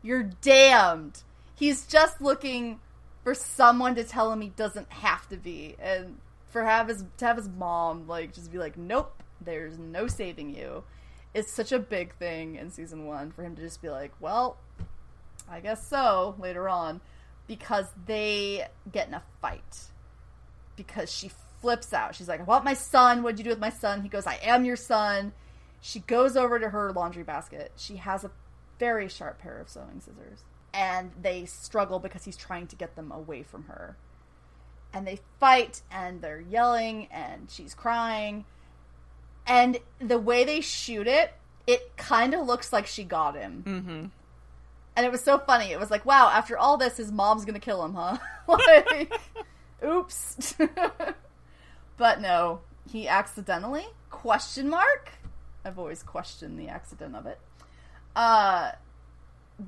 you're 0.02 0.30
damned 0.40 1.22
he's 1.54 1.86
just 1.86 2.20
looking 2.20 2.80
for 3.22 3.34
someone 3.34 3.94
to 3.94 4.04
tell 4.04 4.32
him 4.32 4.40
he 4.40 4.48
doesn't 4.50 4.90
have 4.92 5.28
to 5.28 5.36
be 5.36 5.76
and 5.80 6.18
for 6.50 6.64
have 6.64 6.88
his 6.88 7.04
to 7.16 7.24
have 7.24 7.36
his 7.36 7.48
mom 7.48 8.06
like 8.06 8.32
just 8.32 8.52
be 8.52 8.58
like 8.58 8.76
nope 8.76 9.22
there's 9.44 9.78
no 9.78 10.06
saving 10.06 10.54
you 10.54 10.84
It's 11.34 11.52
such 11.52 11.72
a 11.72 11.78
big 11.78 12.14
thing 12.16 12.56
in 12.56 12.70
season 12.70 13.06
one 13.06 13.32
for 13.32 13.42
him 13.42 13.56
to 13.56 13.62
just 13.62 13.80
be 13.80 13.88
like, 13.88 14.12
well, 14.20 14.58
I 15.50 15.60
guess 15.60 15.86
so 15.88 16.34
later 16.38 16.68
on, 16.68 17.00
because 17.46 17.86
they 18.06 18.66
get 18.90 19.08
in 19.08 19.14
a 19.14 19.22
fight. 19.40 19.86
Because 20.76 21.10
she 21.10 21.30
flips 21.60 21.92
out. 21.92 22.14
She's 22.14 22.28
like, 22.28 22.40
I 22.40 22.44
want 22.44 22.64
my 22.64 22.74
son. 22.74 23.22
What'd 23.22 23.38
you 23.38 23.44
do 23.44 23.50
with 23.50 23.58
my 23.58 23.70
son? 23.70 24.02
He 24.02 24.08
goes, 24.08 24.26
I 24.26 24.38
am 24.42 24.64
your 24.64 24.76
son. 24.76 25.32
She 25.80 26.00
goes 26.00 26.36
over 26.36 26.58
to 26.58 26.68
her 26.68 26.92
laundry 26.92 27.22
basket. 27.22 27.72
She 27.76 27.96
has 27.96 28.24
a 28.24 28.30
very 28.78 29.08
sharp 29.08 29.38
pair 29.38 29.58
of 29.58 29.68
sewing 29.68 30.00
scissors. 30.00 30.44
And 30.74 31.12
they 31.20 31.44
struggle 31.44 31.98
because 31.98 32.24
he's 32.24 32.36
trying 32.36 32.66
to 32.68 32.76
get 32.76 32.96
them 32.96 33.12
away 33.12 33.42
from 33.42 33.64
her. 33.64 33.96
And 34.92 35.06
they 35.06 35.20
fight 35.38 35.82
and 35.90 36.22
they're 36.22 36.40
yelling 36.40 37.08
and 37.10 37.50
she's 37.50 37.74
crying. 37.74 38.44
And 39.46 39.78
the 39.98 40.18
way 40.18 40.44
they 40.44 40.60
shoot 40.60 41.06
it, 41.06 41.34
it 41.66 41.96
kind 41.96 42.34
of 42.34 42.46
looks 42.46 42.72
like 42.72 42.86
she 42.86 43.04
got 43.04 43.36
him. 43.36 43.64
Mm-hmm. 43.66 44.06
And 44.94 45.06
it 45.06 45.10
was 45.10 45.22
so 45.22 45.38
funny. 45.38 45.72
It 45.72 45.80
was 45.80 45.90
like, 45.90 46.04
wow, 46.04 46.28
after 46.28 46.58
all 46.58 46.76
this, 46.76 46.96
his 46.96 47.10
mom's 47.10 47.44
gonna 47.44 47.58
kill 47.58 47.84
him, 47.84 47.94
huh? 47.94 48.18
like, 48.46 49.12
oops. 49.84 50.54
but 51.96 52.20
no, 52.20 52.60
he 52.90 53.08
accidentally, 53.08 53.86
question 54.10 54.68
mark? 54.68 55.12
I've 55.64 55.78
always 55.78 56.02
questioned 56.02 56.58
the 56.58 56.68
accident 56.68 57.16
of 57.16 57.26
it. 57.26 57.38
Uh, 58.14 58.72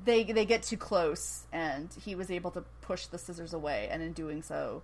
they 0.03 0.23
they 0.23 0.45
get 0.45 0.63
too 0.63 0.77
close, 0.77 1.43
and 1.53 1.89
he 2.03 2.15
was 2.15 2.29
able 2.31 2.51
to 2.51 2.63
push 2.81 3.05
the 3.05 3.17
scissors 3.17 3.53
away, 3.53 3.87
and 3.89 4.01
in 4.01 4.13
doing 4.13 4.41
so, 4.41 4.81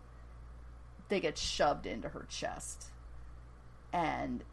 they 1.10 1.20
get 1.20 1.38
shoved 1.38 1.86
into 1.86 2.10
her 2.10 2.26
chest, 2.30 2.92
and 3.92 4.44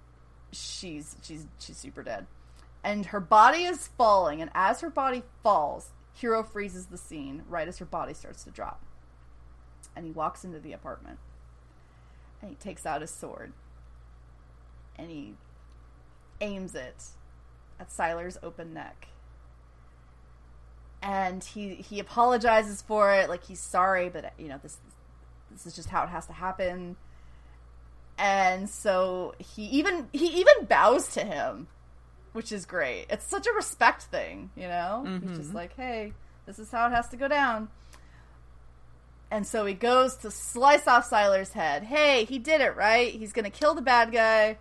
she's 0.51 1.17
she's 1.23 1.47
she's 1.59 1.77
super 1.77 2.03
dead, 2.03 2.27
and 2.83 3.07
her 3.07 3.21
body 3.21 3.65
is 3.65 3.89
falling, 3.99 4.41
and 4.41 4.51
as 4.55 4.81
her 4.81 4.91
body 4.91 5.23
falls, 5.43 5.91
Hiro 6.15 6.43
freezes 6.43 6.87
the 6.87 6.99
scene 6.99 7.43
right 7.49 7.69
as 7.69 7.79
her 7.79 7.85
body 7.85 8.15
starts 8.15 8.45
to 8.45 8.51
drop, 8.51 8.83
and 9.95 10.05
he 10.07 10.11
walks 10.11 10.45
into 10.45 10.59
the 10.59 10.73
apartment, 10.73 11.19
and 12.41 12.51
he 12.51 12.57
takes 12.57 12.87
out 12.87 13.03
his 13.03 13.11
sword, 13.11 13.53
and 14.97 15.11
he 15.11 15.35
aims 16.41 16.75
it 16.75 17.05
at 17.79 17.91
Sylar's 17.91 18.39
open 18.43 18.73
neck. 18.75 19.09
And 21.03 21.43
he 21.43 21.77
he 21.77 22.01
apologizes 22.01 22.83
for 22.83 23.13
it, 23.13 23.29
like 23.29 23.45
he's 23.45 23.61
sorry, 23.61 24.09
but 24.09 24.33
you 24.39 24.49
know 24.49 24.59
this 24.63 24.79
this 25.51 25.67
is 25.67 25.75
just 25.75 25.89
how 25.89 26.03
it 26.03 26.09
has 26.09 26.27
to 26.27 26.33
happen. 26.33 26.97
And 28.19 28.69
so 28.69 29.35
he 29.39 29.65
even 29.67 30.09
he 30.13 30.41
even 30.41 30.65
bows 30.65 31.15
to 31.15 31.21
him, 31.21 31.69
which 32.33 32.51
is 32.51 32.67
great. 32.67 33.07
It's 33.11 33.27
such 33.27 33.47
a 33.47 33.53
respect 33.53 34.03
thing, 34.05 34.51
you 34.57 34.67
know. 34.67 35.05
He's 35.07 35.37
just 35.37 35.49
mm-hmm. 35.49 35.57
like, 35.57 35.77
hey, 35.77 36.15
this 36.47 36.59
is 36.59 36.71
how 36.71 36.89
it 36.89 36.91
has 36.91 37.09
to 37.11 37.17
go 37.17 37.29
down. 37.29 37.69
And 39.31 39.47
so 39.47 39.67
he 39.67 39.75
goes 39.75 40.17
to 40.17 40.31
slice 40.31 40.89
off 40.89 41.09
Sylar's 41.09 41.53
head. 41.53 41.85
Hey, 41.85 42.25
he 42.25 42.39
did 42.39 42.61
it, 42.61 42.75
right? 42.75 43.13
He's 43.13 43.33
gonna 43.33 43.51
kill 43.51 43.75
the 43.75 43.83
bad 43.83 44.11
guy 44.11 44.59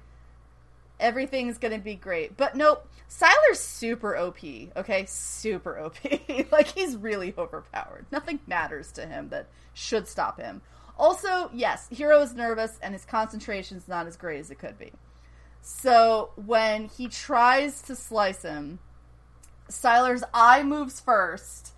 everything's 0.99 1.57
gonna 1.57 1.79
be 1.79 1.95
great. 1.95 2.37
But 2.37 2.55
nope, 2.55 2.86
Sylar's 3.09 3.59
super 3.59 4.17
OP, 4.17 4.43
okay? 4.75 5.05
Super 5.05 5.79
OP. 5.79 5.95
like, 6.51 6.67
he's 6.67 6.95
really 6.97 7.33
overpowered. 7.37 8.05
Nothing 8.11 8.39
matters 8.47 8.91
to 8.93 9.05
him 9.05 9.29
that 9.29 9.47
should 9.73 10.07
stop 10.07 10.39
him. 10.39 10.61
Also, 10.97 11.49
yes, 11.53 11.87
Hiro 11.89 12.21
is 12.21 12.33
nervous 12.33 12.77
and 12.81 12.93
his 12.93 13.05
concentration's 13.05 13.87
not 13.87 14.07
as 14.07 14.17
great 14.17 14.39
as 14.39 14.51
it 14.51 14.59
could 14.59 14.77
be. 14.77 14.91
So, 15.61 16.31
when 16.35 16.85
he 16.85 17.07
tries 17.07 17.81
to 17.83 17.95
slice 17.95 18.41
him, 18.41 18.79
Sylar's 19.69 20.23
eye 20.33 20.63
moves 20.63 20.99
first, 20.99 21.73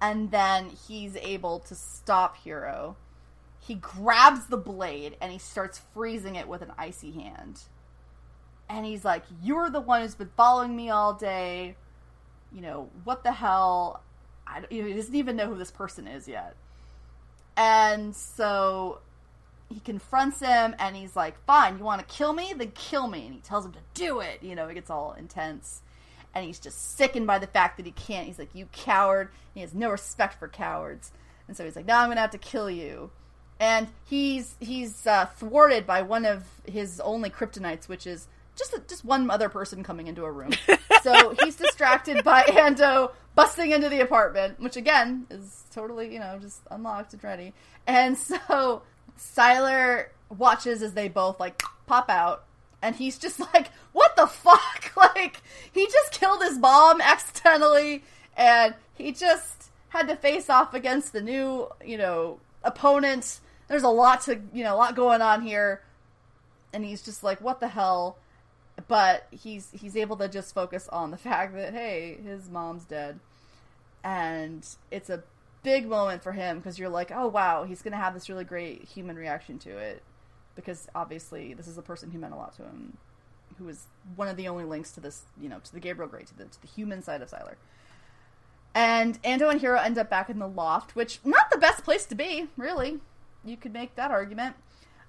and 0.00 0.30
then 0.30 0.70
he's 0.70 1.16
able 1.16 1.60
to 1.60 1.74
stop 1.74 2.36
Hiro. 2.38 2.96
He 3.60 3.76
grabs 3.76 4.46
the 4.46 4.58
blade 4.58 5.16
and 5.20 5.32
he 5.32 5.38
starts 5.38 5.80
freezing 5.94 6.36
it 6.36 6.48
with 6.48 6.60
an 6.60 6.72
icy 6.76 7.12
hand 7.12 7.62
and 8.74 8.84
he's 8.84 9.04
like, 9.04 9.22
"You're 9.42 9.70
the 9.70 9.80
one 9.80 10.02
who's 10.02 10.14
been 10.14 10.30
following 10.36 10.74
me 10.74 10.90
all 10.90 11.14
day. 11.14 11.76
You 12.52 12.60
know 12.60 12.90
what 13.04 13.22
the 13.22 13.32
hell? 13.32 14.02
I, 14.46 14.62
you 14.70 14.82
know, 14.82 14.88
he 14.88 14.94
doesn't 14.94 15.14
even 15.14 15.36
know 15.36 15.46
who 15.46 15.56
this 15.56 15.70
person 15.70 16.06
is 16.06 16.26
yet." 16.28 16.56
And 17.56 18.14
so 18.14 19.00
he 19.72 19.80
confronts 19.80 20.40
him, 20.40 20.74
and 20.78 20.96
he's 20.96 21.14
like, 21.14 21.42
"Fine, 21.46 21.78
you 21.78 21.84
want 21.84 22.06
to 22.06 22.14
kill 22.14 22.32
me? 22.32 22.52
Then 22.56 22.72
kill 22.74 23.06
me." 23.06 23.26
And 23.26 23.34
he 23.34 23.40
tells 23.40 23.64
him 23.64 23.72
to 23.72 23.78
do 23.94 24.20
it. 24.20 24.42
You 24.42 24.54
know, 24.54 24.66
he 24.68 24.74
gets 24.74 24.90
all 24.90 25.12
intense, 25.12 25.82
and 26.34 26.44
he's 26.44 26.58
just 26.58 26.96
sickened 26.96 27.26
by 27.26 27.38
the 27.38 27.46
fact 27.46 27.76
that 27.76 27.86
he 27.86 27.92
can't. 27.92 28.26
He's 28.26 28.38
like, 28.38 28.54
"You 28.54 28.66
coward!" 28.72 29.30
He 29.54 29.60
has 29.60 29.72
no 29.72 29.90
respect 29.90 30.38
for 30.38 30.48
cowards, 30.48 31.12
and 31.46 31.56
so 31.56 31.64
he's 31.64 31.76
like, 31.76 31.86
"Now 31.86 32.00
I'm 32.00 32.08
gonna 32.08 32.20
have 32.20 32.30
to 32.32 32.38
kill 32.38 32.70
you." 32.70 33.10
And 33.60 33.86
he's 34.04 34.56
he's 34.58 35.06
uh, 35.06 35.26
thwarted 35.26 35.86
by 35.86 36.02
one 36.02 36.24
of 36.24 36.44
his 36.66 36.98
only 37.00 37.30
kryptonites, 37.30 37.88
which 37.88 38.06
is 38.06 38.26
just 38.56 38.74
just 38.88 39.04
one 39.04 39.30
other 39.30 39.48
person 39.48 39.82
coming 39.82 40.06
into 40.06 40.24
a 40.24 40.30
room. 40.30 40.52
so 41.02 41.34
he's 41.42 41.56
distracted 41.56 42.24
by 42.24 42.42
Ando 42.42 43.12
busting 43.34 43.72
into 43.72 43.88
the 43.88 44.00
apartment, 44.00 44.60
which 44.60 44.76
again 44.76 45.26
is 45.30 45.64
totally 45.72 46.12
you 46.12 46.20
know 46.20 46.38
just 46.40 46.60
unlocked 46.70 47.12
and 47.12 47.24
ready. 47.24 47.52
And 47.86 48.16
so 48.16 48.82
Sylar 49.18 50.06
watches 50.36 50.82
as 50.82 50.94
they 50.94 51.08
both 51.08 51.40
like 51.40 51.62
pop 51.86 52.08
out, 52.08 52.44
and 52.82 52.96
he's 52.96 53.18
just 53.18 53.40
like, 53.40 53.70
"What 53.92 54.16
the 54.16 54.26
fuck?" 54.26 54.92
Like 55.16 55.42
he 55.72 55.86
just 55.86 56.12
killed 56.12 56.42
his 56.42 56.58
mom 56.58 57.00
accidentally, 57.00 58.04
and 58.36 58.74
he 58.94 59.12
just 59.12 59.70
had 59.88 60.08
to 60.08 60.16
face 60.16 60.48
off 60.48 60.72
against 60.72 61.12
the 61.12 61.20
new 61.20 61.68
you 61.84 61.98
know 61.98 62.38
opponent. 62.62 63.40
There's 63.68 63.82
a 63.82 63.88
lot 63.88 64.22
to 64.22 64.40
you 64.52 64.64
know 64.64 64.74
a 64.74 64.76
lot 64.76 64.94
going 64.94 65.20
on 65.22 65.42
here. 65.42 65.82
And 66.72 66.84
he's 66.84 67.02
just 67.02 67.22
like, 67.22 67.40
"What 67.40 67.60
the 67.60 67.68
hell?" 67.68 68.18
But 68.88 69.26
he's 69.30 69.70
he's 69.72 69.96
able 69.96 70.16
to 70.16 70.28
just 70.28 70.54
focus 70.54 70.88
on 70.88 71.10
the 71.10 71.16
fact 71.18 71.54
that 71.54 71.72
hey, 71.72 72.18
his 72.24 72.50
mom's 72.50 72.84
dead, 72.84 73.20
and 74.02 74.66
it's 74.90 75.10
a 75.10 75.22
big 75.62 75.86
moment 75.86 76.22
for 76.22 76.32
him 76.32 76.58
because 76.58 76.78
you're 76.78 76.88
like, 76.88 77.10
oh 77.14 77.26
wow, 77.28 77.64
he's 77.64 77.82
gonna 77.82 77.96
have 77.96 78.14
this 78.14 78.28
really 78.28 78.44
great 78.44 78.84
human 78.84 79.16
reaction 79.16 79.58
to 79.60 79.70
it, 79.78 80.02
because 80.56 80.88
obviously 80.94 81.54
this 81.54 81.68
is 81.68 81.78
a 81.78 81.82
person 81.82 82.10
who 82.10 82.18
meant 82.18 82.34
a 82.34 82.36
lot 82.36 82.54
to 82.56 82.62
him, 82.62 82.96
who 83.58 83.64
was 83.64 83.86
one 84.16 84.28
of 84.28 84.36
the 84.36 84.48
only 84.48 84.64
links 84.64 84.90
to 84.92 85.00
this, 85.00 85.22
you 85.40 85.48
know, 85.48 85.60
to 85.62 85.72
the 85.72 85.80
Gabriel 85.80 86.10
Gray, 86.10 86.24
to 86.24 86.36
the 86.36 86.44
to 86.44 86.60
the 86.60 86.68
human 86.68 87.02
side 87.02 87.22
of 87.22 87.30
Sylar. 87.30 87.54
And 88.74 89.22
Ando 89.22 89.50
and 89.50 89.60
Hiro 89.60 89.78
end 89.78 89.98
up 89.98 90.10
back 90.10 90.28
in 90.28 90.40
the 90.40 90.48
loft, 90.48 90.96
which 90.96 91.20
not 91.24 91.50
the 91.52 91.58
best 91.58 91.84
place 91.84 92.04
to 92.06 92.16
be, 92.16 92.48
really. 92.56 93.00
You 93.44 93.56
could 93.56 93.72
make 93.72 93.94
that 93.94 94.10
argument. 94.10 94.56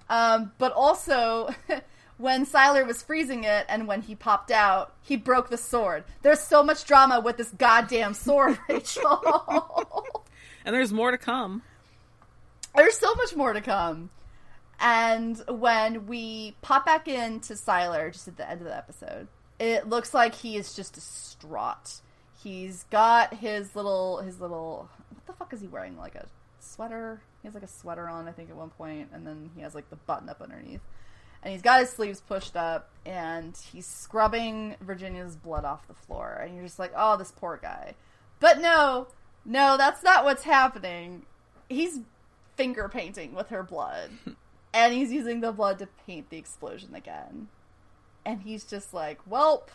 Um, 0.08 0.52
but 0.58 0.72
also 0.72 1.52
when 2.18 2.46
Sylar 2.46 2.86
was 2.86 3.02
freezing 3.02 3.44
it 3.44 3.66
and 3.68 3.86
when 3.86 4.02
he 4.02 4.14
popped 4.14 4.50
out, 4.50 4.94
he 5.02 5.16
broke 5.16 5.50
the 5.50 5.58
sword. 5.58 6.04
There's 6.22 6.40
so 6.40 6.62
much 6.62 6.84
drama 6.84 7.20
with 7.20 7.36
this 7.36 7.50
goddamn 7.50 8.14
sword, 8.14 8.58
Rachel. 8.68 10.04
and 10.64 10.74
there's 10.74 10.92
more 10.92 11.10
to 11.10 11.18
come. 11.18 11.62
There's 12.74 12.96
so 12.98 13.14
much 13.14 13.34
more 13.36 13.52
to 13.52 13.60
come. 13.60 14.10
And 14.78 15.42
when 15.48 16.06
we 16.06 16.54
pop 16.60 16.84
back 16.84 17.08
into 17.08 17.54
Sylar 17.54 18.12
just 18.12 18.28
at 18.28 18.36
the 18.36 18.48
end 18.48 18.60
of 18.60 18.66
the 18.66 18.76
episode, 18.76 19.28
it 19.58 19.88
looks 19.88 20.12
like 20.12 20.34
he 20.34 20.56
is 20.56 20.74
just 20.74 20.94
distraught. 20.94 22.00
He's 22.42 22.84
got 22.84 23.34
his 23.34 23.74
little 23.74 24.18
his 24.18 24.38
little 24.38 24.88
what 25.10 25.26
the 25.26 25.32
fuck 25.32 25.52
is 25.54 25.62
he 25.62 25.66
wearing? 25.66 25.96
Like 25.96 26.14
a 26.14 26.26
sweater? 26.60 27.22
He 27.40 27.48
has 27.48 27.54
like 27.54 27.62
a 27.62 27.68
sweater 27.68 28.06
on, 28.08 28.28
I 28.28 28.32
think, 28.32 28.50
at 28.50 28.56
one 28.56 28.70
point, 28.70 29.08
and 29.12 29.26
then 29.26 29.50
he 29.54 29.62
has 29.62 29.74
like 29.74 29.88
the 29.88 29.96
button 29.96 30.28
up 30.28 30.42
underneath 30.42 30.82
and 31.42 31.52
he's 31.52 31.62
got 31.62 31.80
his 31.80 31.90
sleeves 31.90 32.20
pushed 32.20 32.56
up 32.56 32.90
and 33.04 33.56
he's 33.72 33.86
scrubbing 33.86 34.74
Virginia's 34.80 35.36
blood 35.36 35.64
off 35.64 35.86
the 35.86 35.94
floor. 35.94 36.40
And 36.44 36.54
you're 36.54 36.64
just 36.64 36.78
like 36.78 36.92
oh 36.96 37.16
this 37.16 37.32
poor 37.32 37.58
guy. 37.60 37.94
But 38.40 38.60
no 38.60 39.08
no 39.44 39.76
that's 39.76 40.02
not 40.02 40.24
what's 40.24 40.44
happening. 40.44 41.24
He's 41.68 42.00
finger 42.56 42.88
painting 42.88 43.34
with 43.34 43.48
her 43.48 43.62
blood. 43.62 44.10
And 44.74 44.92
he's 44.92 45.10
using 45.10 45.40
the 45.40 45.52
blood 45.52 45.78
to 45.78 45.88
paint 46.06 46.28
the 46.28 46.36
explosion 46.36 46.94
again. 46.94 47.48
And 48.26 48.42
he's 48.42 48.62
just 48.62 48.92
like 48.92 49.18
welp 49.26 49.68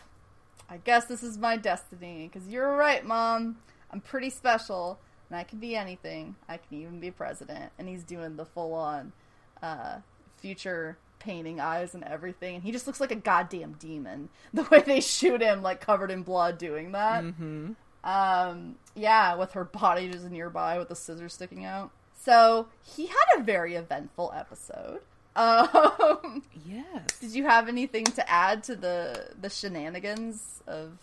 i 0.70 0.76
guess 0.76 1.06
this 1.06 1.24
is 1.24 1.36
my 1.36 1.56
destiny 1.56 2.30
because 2.32 2.48
you're 2.48 2.76
right 2.76 3.04
mom. 3.04 3.56
I'm 3.90 4.00
pretty 4.00 4.30
special 4.30 5.00
and 5.28 5.36
i 5.36 5.42
can 5.42 5.58
be 5.58 5.74
anything. 5.74 6.36
I 6.48 6.58
can 6.58 6.80
even 6.80 7.00
be 7.00 7.10
president. 7.10 7.72
And 7.78 7.88
he's 7.88 8.04
doing 8.04 8.36
the 8.36 8.44
full 8.44 8.74
on 8.74 9.12
uh, 9.60 9.98
future 10.36 10.98
painting 11.22 11.60
eyes 11.60 11.94
and 11.94 12.04
everything, 12.04 12.56
and 12.56 12.64
he 12.64 12.72
just 12.72 12.86
looks 12.86 13.00
like 13.00 13.12
a 13.12 13.16
goddamn 13.16 13.76
demon. 13.78 14.28
The 14.54 14.64
way 14.70 14.82
they 14.82 15.00
shoot 15.00 15.40
him, 15.40 15.62
like 15.62 15.80
covered 15.80 16.10
in 16.10 16.22
blood, 16.22 16.58
doing 16.58 16.92
that. 16.92 17.24
Mm-hmm. 17.24 17.72
Um, 18.04 18.76
yeah, 18.94 19.36
with 19.36 19.52
her 19.52 19.64
body 19.64 20.10
just 20.10 20.28
nearby 20.30 20.78
with 20.78 20.88
the 20.88 20.96
scissors 20.96 21.32
sticking 21.32 21.64
out. 21.64 21.90
So 22.18 22.68
he 22.82 23.06
had 23.06 23.38
a 23.38 23.42
very 23.42 23.74
eventful 23.74 24.32
episode. 24.36 25.00
Um, 25.34 26.42
yes. 26.66 27.18
did 27.18 27.30
you 27.30 27.44
have 27.44 27.66
anything 27.66 28.04
to 28.04 28.30
add 28.30 28.62
to 28.64 28.76
the 28.76 29.30
the 29.40 29.48
shenanigans 29.48 30.62
of 30.66 30.98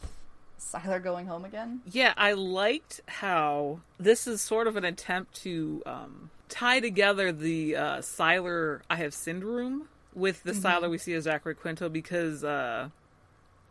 Sylar 0.60 1.04
going 1.04 1.26
home 1.26 1.46
again? 1.46 1.82
Yeah, 1.92 2.14
I 2.16 2.34
liked 2.34 3.02
how 3.08 3.80
this 4.00 4.28
is 4.28 4.40
sort 4.40 4.68
of 4.68 4.76
an 4.76 4.86
attempt 4.86 5.34
to 5.42 5.82
um, 5.88 6.30
tie 6.48 6.80
together 6.80 7.32
the 7.32 7.76
uh, 7.76 7.98
Sylar 8.02 8.82
I 8.88 8.98
have 8.98 9.16
sinned 9.16 9.44
room 9.44 9.88
with 10.20 10.44
the 10.44 10.52
mm-hmm. 10.52 10.66
Sylar 10.66 10.90
we 10.90 10.98
see 10.98 11.14
as 11.14 11.24
Zachary 11.24 11.56
Quinto 11.56 11.90
because 11.90 12.44
uh, 12.44 12.90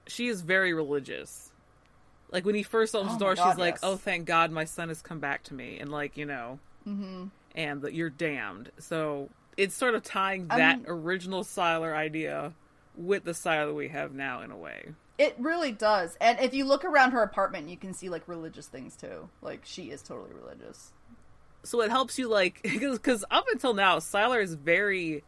she 0.06 0.28
is 0.28 0.40
very 0.40 0.72
religious. 0.72 1.50
Like 2.30 2.44
when 2.44 2.54
he 2.54 2.62
first 2.62 2.94
opens 2.94 3.12
oh 3.12 3.14
the 3.14 3.24
door, 3.24 3.34
God, 3.34 3.50
she's 3.50 3.58
like, 3.58 3.74
yes. 3.74 3.80
"Oh, 3.82 3.96
thank 3.96 4.26
God, 4.26 4.50
my 4.50 4.64
son 4.64 4.88
has 4.88 5.00
come 5.00 5.18
back 5.18 5.44
to 5.44 5.54
me," 5.54 5.78
and 5.78 5.90
like 5.90 6.16
you 6.16 6.26
know, 6.26 6.58
mm-hmm. 6.86 7.26
and 7.54 7.82
that 7.82 7.94
you're 7.94 8.10
damned. 8.10 8.70
So 8.78 9.30
it's 9.56 9.74
sort 9.74 9.94
of 9.94 10.02
tying 10.02 10.48
that 10.48 10.80
original 10.86 11.42
Sylar 11.42 11.94
idea 11.94 12.52
with 12.96 13.24
the 13.24 13.32
Sylar 13.32 13.74
we 13.74 13.88
have 13.88 14.12
now 14.12 14.42
in 14.42 14.50
a 14.50 14.56
way. 14.56 14.90
It 15.18 15.34
really 15.38 15.72
does. 15.72 16.16
And 16.20 16.38
if 16.40 16.54
you 16.54 16.64
look 16.64 16.84
around 16.84 17.10
her 17.10 17.22
apartment, 17.22 17.68
you 17.68 17.76
can 17.76 17.92
see 17.92 18.08
like 18.08 18.28
religious 18.28 18.66
things 18.66 18.96
too. 18.96 19.28
Like 19.42 19.62
she 19.64 19.90
is 19.90 20.02
totally 20.02 20.32
religious. 20.32 20.92
So 21.64 21.80
it 21.80 21.90
helps 21.90 22.18
you 22.18 22.28
like 22.28 22.62
because 22.62 23.24
up 23.30 23.46
until 23.50 23.74
now, 23.74 23.98
Sylar 23.98 24.42
is 24.42 24.54
very 24.54 25.24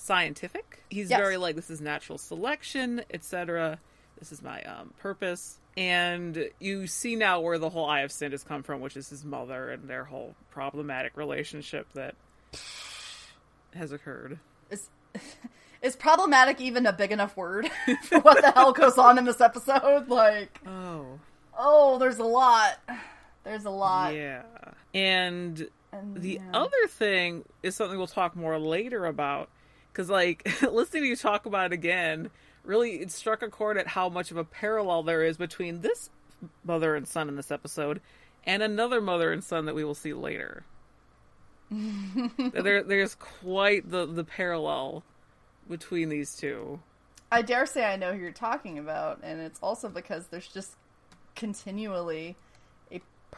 scientific. 0.00 0.82
He's 0.88 1.10
yes. 1.10 1.18
very 1.18 1.36
like 1.36 1.56
this 1.56 1.70
is 1.70 1.80
natural 1.80 2.18
selection, 2.18 3.02
etc. 3.12 3.78
This 4.18 4.32
is 4.32 4.42
my 4.42 4.62
um, 4.62 4.92
purpose. 4.98 5.58
And 5.76 6.50
you 6.58 6.86
see 6.86 7.16
now 7.16 7.40
where 7.40 7.58
the 7.58 7.70
whole 7.70 7.86
Eye 7.86 8.00
of 8.00 8.10
Sin 8.10 8.32
has 8.32 8.42
come 8.42 8.62
from, 8.62 8.80
which 8.80 8.96
is 8.96 9.08
his 9.08 9.24
mother 9.24 9.70
and 9.70 9.88
their 9.88 10.04
whole 10.04 10.34
problematic 10.50 11.16
relationship 11.16 11.86
that 11.94 12.14
has 13.74 13.92
occurred. 13.92 14.38
Is, 14.70 14.88
is 15.82 15.96
problematic 15.96 16.60
even 16.60 16.86
a 16.86 16.92
big 16.92 17.12
enough 17.12 17.36
word 17.36 17.70
for 18.02 18.18
what 18.20 18.42
the 18.42 18.50
hell 18.50 18.72
goes 18.72 18.98
on 18.98 19.18
in 19.18 19.24
this 19.24 19.40
episode? 19.40 20.08
Like, 20.08 20.60
oh, 20.66 21.20
oh, 21.56 21.98
there's 21.98 22.18
a 22.18 22.24
lot. 22.24 22.78
There's 23.44 23.64
a 23.64 23.70
lot. 23.70 24.14
Yeah, 24.14 24.42
and, 24.92 25.68
and 25.92 26.20
the 26.20 26.34
yeah. 26.34 26.50
other 26.52 26.86
thing 26.88 27.44
is 27.62 27.76
something 27.76 27.96
we'll 27.96 28.06
talk 28.06 28.34
more 28.34 28.58
later 28.58 29.06
about 29.06 29.48
because, 29.92 30.08
like, 30.08 30.46
listening 30.70 31.04
to 31.04 31.08
you 31.08 31.16
talk 31.16 31.46
about 31.46 31.66
it 31.66 31.72
again 31.72 32.30
really 32.64 32.96
it 33.00 33.10
struck 33.10 33.42
a 33.42 33.48
chord 33.48 33.76
at 33.76 33.86
how 33.86 34.08
much 34.08 34.30
of 34.30 34.36
a 34.36 34.44
parallel 34.44 35.02
there 35.02 35.22
is 35.22 35.36
between 35.36 35.80
this 35.80 36.10
mother 36.64 36.94
and 36.94 37.06
son 37.06 37.28
in 37.28 37.36
this 37.36 37.50
episode 37.50 38.00
and 38.44 38.62
another 38.62 39.00
mother 39.00 39.32
and 39.32 39.44
son 39.44 39.66
that 39.66 39.74
we 39.74 39.84
will 39.84 39.94
see 39.94 40.12
later. 40.12 40.64
there, 41.70 42.82
there's 42.82 43.14
quite 43.14 43.88
the 43.90 44.06
the 44.06 44.24
parallel 44.24 45.04
between 45.68 46.08
these 46.08 46.34
two. 46.34 46.80
I 47.30 47.42
dare 47.42 47.66
say 47.66 47.84
I 47.84 47.96
know 47.96 48.12
who 48.12 48.20
you're 48.20 48.32
talking 48.32 48.78
about, 48.78 49.20
and 49.22 49.40
it's 49.40 49.60
also 49.62 49.88
because 49.88 50.26
there's 50.28 50.48
just 50.48 50.74
continually 51.36 52.34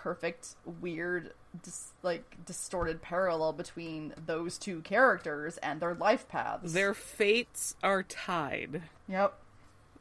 perfect, 0.03 0.57
weird, 0.81 1.33
dis- 1.63 1.93
like 2.03 2.45
distorted 2.45 3.01
parallel 3.01 3.53
between 3.53 4.13
those 4.27 4.59
two 4.59 4.81
characters 4.81 5.59
and 5.59 5.81
their 5.81 5.95
life 5.95 6.29
paths. 6.29 6.73
Their 6.73 6.93
fates 6.93 7.77
are 7.83 8.03
tied. 8.03 8.83
Yep. 9.09 9.39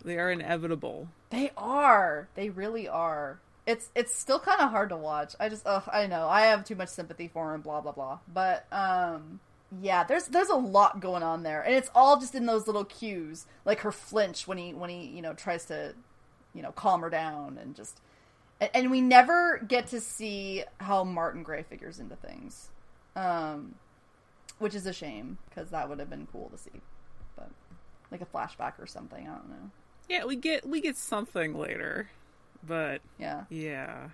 They 0.03 0.17
are 0.17 0.31
inevitable. 0.31 1.09
They 1.29 1.51
are. 1.55 2.27
They 2.33 2.49
really 2.49 2.87
are. 2.87 3.39
It's 3.67 3.91
it's 3.93 4.15
still 4.15 4.39
kind 4.39 4.59
of 4.59 4.71
hard 4.71 4.89
to 4.89 4.97
watch. 4.97 5.35
I 5.39 5.47
just 5.49 5.67
ugh, 5.67 5.87
I 5.93 6.07
know. 6.07 6.27
I 6.27 6.41
have 6.47 6.65
too 6.65 6.75
much 6.75 6.89
sympathy 6.89 7.27
for 7.27 7.53
him 7.53 7.61
blah 7.61 7.81
blah 7.81 7.91
blah. 7.91 8.19
But 8.33 8.65
um 8.71 9.39
yeah, 9.81 10.03
there's 10.03 10.25
there's 10.25 10.49
a 10.49 10.55
lot 10.55 10.99
going 10.99 11.21
on 11.21 11.43
there. 11.43 11.61
And 11.61 11.75
it's 11.75 11.91
all 11.93 12.19
just 12.19 12.33
in 12.33 12.47
those 12.47 12.65
little 12.65 12.85
cues, 12.85 13.45
like 13.63 13.81
her 13.81 13.91
flinch 13.91 14.47
when 14.47 14.57
he 14.57 14.73
when 14.73 14.89
he, 14.89 15.05
you 15.05 15.21
know, 15.21 15.33
tries 15.33 15.65
to 15.65 15.93
you 16.55 16.63
know, 16.63 16.71
calm 16.71 17.01
her 17.01 17.09
down 17.09 17.59
and 17.61 17.75
just 17.75 18.01
and, 18.73 18.91
we 18.91 19.01
never 19.01 19.59
get 19.67 19.87
to 19.87 19.99
see 19.99 20.63
how 20.79 21.03
Martin 21.03 21.43
Gray 21.43 21.63
figures 21.63 21.99
into 21.99 22.15
things. 22.15 22.69
Um 23.15 23.75
which 24.59 24.75
is 24.75 24.85
a 24.85 24.93
shame 24.93 25.39
because 25.49 25.71
that 25.71 25.89
would 25.89 25.99
have 25.99 26.09
been 26.09 26.27
cool 26.31 26.49
to 26.49 26.57
see 26.57 26.81
but 27.35 27.49
like 28.11 28.21
a 28.21 28.25
flashback 28.25 28.73
or 28.79 28.85
something. 28.85 29.27
I 29.27 29.33
don't 29.33 29.49
know. 29.49 29.71
Yeah, 30.09 30.25
we 30.25 30.35
get 30.35 30.67
we 30.67 30.81
get 30.81 30.97
something 30.97 31.57
later, 31.57 32.09
but 32.67 33.01
yeah, 33.17 33.45
yeah, 33.49 34.09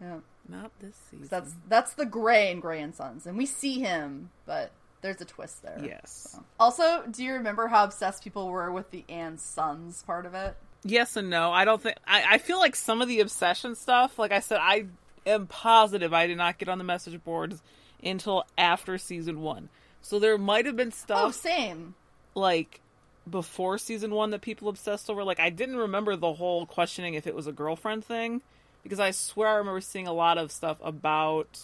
yeah. 0.00 0.18
Not 0.48 0.72
this 0.80 0.96
season. 1.10 1.28
That's 1.30 1.54
that's 1.68 1.94
the 1.94 2.04
Gray 2.04 2.50
and 2.50 2.60
Gray 2.60 2.82
and 2.82 2.94
Sons, 2.94 3.26
and 3.26 3.38
we 3.38 3.46
see 3.46 3.80
him, 3.80 4.30
but 4.44 4.72
there's 5.00 5.20
a 5.20 5.24
twist 5.24 5.62
there. 5.62 5.80
Yes. 5.82 6.30
So. 6.32 6.44
Also, 6.58 7.04
do 7.10 7.22
you 7.22 7.34
remember 7.34 7.68
how 7.68 7.84
obsessed 7.84 8.24
people 8.24 8.48
were 8.48 8.72
with 8.72 8.90
the 8.90 9.04
and 9.08 9.40
Sons 9.40 10.02
part 10.02 10.26
of 10.26 10.34
it? 10.34 10.56
Yes 10.84 11.16
and 11.16 11.30
no. 11.30 11.50
I 11.50 11.64
don't 11.64 11.80
think 11.80 11.96
I, 12.06 12.34
I 12.34 12.38
feel 12.38 12.58
like 12.58 12.76
some 12.76 13.00
of 13.00 13.08
the 13.08 13.20
obsession 13.20 13.74
stuff. 13.74 14.18
Like 14.18 14.32
I 14.32 14.40
said, 14.40 14.58
I 14.60 14.86
am 15.26 15.46
positive 15.46 16.12
I 16.12 16.26
did 16.26 16.36
not 16.36 16.58
get 16.58 16.68
on 16.68 16.78
the 16.78 16.84
message 16.84 17.22
boards 17.24 17.62
until 18.02 18.44
after 18.58 18.98
season 18.98 19.40
one. 19.40 19.68
So 20.02 20.18
there 20.18 20.36
might 20.36 20.66
have 20.66 20.76
been 20.76 20.92
stuff. 20.92 21.20
Oh, 21.22 21.30
same. 21.30 21.94
Like 22.34 22.80
before 23.28 23.78
season 23.78 24.10
one 24.10 24.30
that 24.30 24.42
people 24.42 24.68
obsessed 24.68 25.08
over. 25.08 25.24
Like 25.24 25.40
I 25.40 25.50
didn't 25.50 25.76
remember 25.76 26.16
the 26.16 26.34
whole 26.34 26.66
questioning 26.66 27.14
if 27.14 27.26
it 27.26 27.34
was 27.34 27.46
a 27.46 27.52
girlfriend 27.52 28.04
thing 28.04 28.42
because 28.82 29.00
I 29.00 29.10
swear 29.10 29.48
I 29.48 29.54
remember 29.54 29.80
seeing 29.80 30.06
a 30.06 30.12
lot 30.12 30.38
of 30.38 30.52
stuff 30.52 30.78
about 30.82 31.60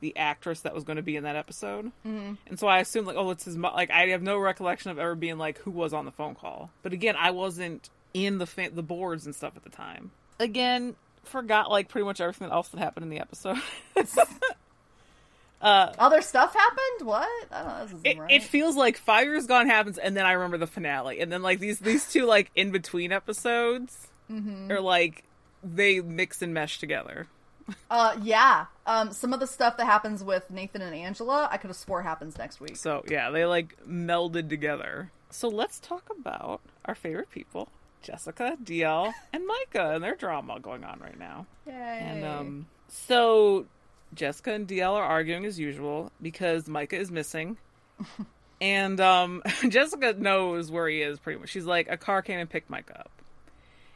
the 0.00 0.16
actress 0.16 0.60
that 0.60 0.74
was 0.74 0.84
going 0.84 0.96
to 0.96 1.02
be 1.02 1.16
in 1.16 1.22
that 1.22 1.36
episode, 1.36 1.86
mm-hmm. 2.06 2.34
and 2.48 2.58
so 2.58 2.66
I 2.66 2.80
assumed 2.80 3.06
like, 3.06 3.16
oh, 3.16 3.30
it's 3.30 3.44
his. 3.44 3.56
Mo-. 3.56 3.72
Like 3.72 3.90
I 3.90 4.08
have 4.08 4.22
no 4.22 4.36
recollection 4.36 4.90
of 4.90 4.98
ever 4.98 5.14
being 5.14 5.38
like, 5.38 5.58
who 5.58 5.70
was 5.70 5.92
on 5.92 6.04
the 6.04 6.10
phone 6.10 6.34
call. 6.34 6.70
But 6.82 6.92
again, 6.92 7.14
I 7.16 7.30
wasn't 7.30 7.88
in 8.14 8.38
the 8.38 8.46
fa- 8.46 8.70
the 8.72 8.82
boards 8.82 9.26
and 9.26 9.34
stuff 9.34 9.56
at 9.56 9.64
the 9.64 9.70
time. 9.70 10.10
Again, 10.38 10.96
forgot 11.24 11.70
like 11.70 11.88
pretty 11.88 12.04
much 12.04 12.20
everything 12.20 12.50
else 12.50 12.68
that 12.68 12.78
happened 12.78 13.04
in 13.04 13.10
the 13.10 13.20
episode. 13.20 13.58
Uh, 15.62 15.92
Other 15.96 16.22
stuff 16.22 16.52
happened? 16.52 17.06
What? 17.06 17.28
I 17.52 17.62
don't 17.62 17.92
know. 17.92 18.10
It, 18.10 18.18
right. 18.18 18.30
it, 18.32 18.42
feels 18.42 18.74
like 18.74 18.96
Five 18.96 19.26
Years 19.26 19.46
Gone 19.46 19.68
happens, 19.68 19.96
and 19.96 20.16
then 20.16 20.26
I 20.26 20.32
remember 20.32 20.58
the 20.58 20.66
finale, 20.66 21.20
and 21.20 21.30
then 21.30 21.40
like 21.40 21.60
these 21.60 21.78
these 21.78 22.10
two 22.10 22.26
like 22.26 22.50
in 22.56 22.72
between 22.72 23.12
episodes 23.12 24.08
mm-hmm. 24.28 24.72
are 24.72 24.80
like 24.80 25.22
they 25.62 26.00
mix 26.00 26.42
and 26.42 26.52
mesh 26.52 26.80
together. 26.80 27.28
uh, 27.90 28.16
yeah. 28.20 28.66
Um, 28.86 29.12
some 29.12 29.32
of 29.32 29.38
the 29.38 29.46
stuff 29.46 29.76
that 29.76 29.84
happens 29.84 30.24
with 30.24 30.50
Nathan 30.50 30.82
and 30.82 30.96
Angela, 30.96 31.48
I 31.48 31.58
could 31.58 31.68
have 31.68 31.76
swore 31.76 32.02
happens 32.02 32.36
next 32.36 32.60
week. 32.60 32.76
So 32.76 33.04
yeah, 33.08 33.30
they 33.30 33.44
like 33.44 33.76
melded 33.88 34.48
together. 34.48 35.12
So 35.30 35.46
let's 35.46 35.78
talk 35.78 36.10
about 36.10 36.60
our 36.84 36.96
favorite 36.96 37.30
people. 37.30 37.68
Jessica, 38.02 38.56
DL, 38.62 39.12
and 39.32 39.46
Micah 39.46 39.94
and 39.94 40.04
their 40.04 40.16
drama 40.16 40.60
going 40.60 40.84
on 40.84 41.00
right 41.00 41.18
now. 41.18 41.46
Yay. 41.66 41.72
And 41.72 42.24
um 42.24 42.66
so 42.88 43.66
Jessica 44.14 44.52
and 44.52 44.68
DL 44.68 44.92
are 44.92 45.04
arguing 45.04 45.44
as 45.44 45.58
usual 45.58 46.12
because 46.20 46.68
Micah 46.68 46.96
is 46.96 47.10
missing. 47.10 47.56
and 48.60 49.00
um, 49.00 49.42
Jessica 49.68 50.14
knows 50.14 50.70
where 50.70 50.88
he 50.88 51.02
is 51.02 51.18
pretty 51.18 51.40
much. 51.40 51.48
She's 51.48 51.64
like, 51.64 51.88
a 51.90 51.96
car 51.96 52.22
came 52.22 52.38
and 52.38 52.48
picked 52.48 52.70
Micah 52.70 53.00
up. 53.00 53.10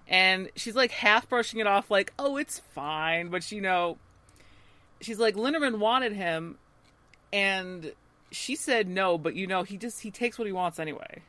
And 0.09 0.51
she's 0.57 0.77
like 0.77 0.93
half 0.93 1.29
brushing 1.29 1.61
it 1.61 1.67
off, 1.67 1.91
like, 1.91 2.13
oh, 2.19 2.37
it's 2.37 2.61
fine. 2.61 3.29
But, 3.29 3.51
you 3.51 3.61
know, 3.61 3.99
she's 5.01 5.19
like, 5.19 5.35
Linderman 5.35 5.79
wanted 5.79 6.13
him. 6.13 6.59
And 7.33 7.93
she 8.31 8.55
said 8.55 8.89
no, 8.89 9.19
but, 9.19 9.35
you 9.35 9.47
know, 9.47 9.65
he 9.65 9.77
just, 9.77 10.01
he 10.01 10.11
takes 10.11 10.39
what 10.39 10.47
he 10.47 10.53
wants 10.53 10.79
anyway. 10.79 11.23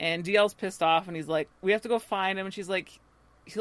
And 0.00 0.24
DL's 0.24 0.54
pissed 0.54 0.82
off 0.82 1.06
and 1.08 1.16
he's 1.16 1.28
like, 1.28 1.48
we 1.60 1.72
have 1.72 1.82
to 1.82 1.88
go 1.88 1.98
find 1.98 2.38
him. 2.38 2.46
And 2.46 2.54
she's 2.54 2.70
like, 2.70 2.98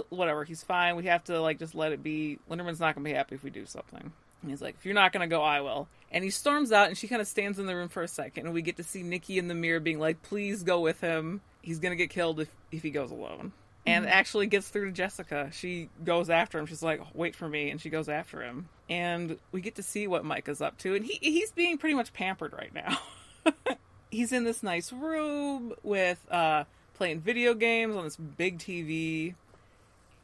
whatever, 0.07 0.45
he's 0.45 0.63
fine. 0.63 0.95
We 0.95 1.03
have 1.05 1.23
to, 1.25 1.41
like, 1.41 1.59
just 1.59 1.75
let 1.75 1.91
it 1.91 2.01
be. 2.01 2.39
Linderman's 2.49 2.79
not 2.79 2.95
going 2.95 3.03
to 3.03 3.09
be 3.09 3.13
happy 3.13 3.35
if 3.35 3.43
we 3.43 3.49
do 3.49 3.65
something. 3.65 4.11
And 4.41 4.49
he's 4.49 4.61
like, 4.61 4.75
if 4.79 4.85
you're 4.85 4.95
not 4.95 5.11
going 5.11 5.29
to 5.29 5.33
go, 5.33 5.43
I 5.43 5.59
will. 5.59 5.89
And 6.11 6.23
he 6.23 6.29
storms 6.29 6.71
out, 6.71 6.87
and 6.87 6.97
she 6.97 7.09
kind 7.09 7.21
of 7.21 7.27
stands 7.27 7.59
in 7.59 7.65
the 7.65 7.75
room 7.75 7.89
for 7.89 8.01
a 8.01 8.07
second, 8.07 8.45
and 8.45 8.53
we 8.53 8.61
get 8.61 8.77
to 8.77 8.83
see 8.83 9.03
Nikki 9.03 9.37
in 9.37 9.49
the 9.49 9.53
mirror 9.53 9.81
being 9.81 9.99
like, 9.99 10.21
please 10.21 10.63
go 10.63 10.79
with 10.79 11.01
him. 11.01 11.41
He's 11.61 11.79
going 11.79 11.91
to 11.91 11.97
get 11.97 12.09
killed 12.09 12.39
if, 12.39 12.49
if 12.71 12.83
he 12.83 12.89
goes 12.89 13.11
alone. 13.11 13.51
And 13.85 14.05
mm-hmm. 14.05 14.13
actually 14.13 14.47
gets 14.47 14.69
through 14.69 14.85
to 14.85 14.91
Jessica. 14.93 15.49
She 15.51 15.89
goes 16.05 16.29
after 16.29 16.57
him. 16.57 16.67
She's 16.67 16.83
like, 16.83 17.01
wait 17.13 17.35
for 17.35 17.49
me. 17.49 17.69
And 17.69 17.81
she 17.81 17.89
goes 17.89 18.07
after 18.07 18.41
him. 18.41 18.69
And 18.89 19.37
we 19.51 19.59
get 19.59 19.75
to 19.75 19.83
see 19.83 20.07
what 20.07 20.23
Micah's 20.23 20.61
up 20.61 20.77
to. 20.79 20.95
And 20.95 21.05
he, 21.05 21.19
he's 21.21 21.51
being 21.51 21.77
pretty 21.77 21.95
much 21.95 22.13
pampered 22.13 22.53
right 22.53 22.73
now. 22.73 22.97
he's 24.09 24.31
in 24.31 24.43
this 24.43 24.63
nice 24.63 24.91
room 24.91 25.73
with 25.83 26.19
uh, 26.31 26.63
playing 26.95 27.21
video 27.21 27.53
games 27.53 27.95
on 27.95 28.03
this 28.03 28.15
big 28.17 28.59
TV. 28.59 29.35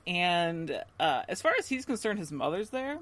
And 0.08 0.84
uh, 1.00 1.24
as 1.28 1.42
far 1.42 1.54
as 1.58 1.68
he's 1.68 1.86
concerned, 1.86 2.20
his 2.20 2.32
mother's 2.32 2.70
there. 2.70 3.00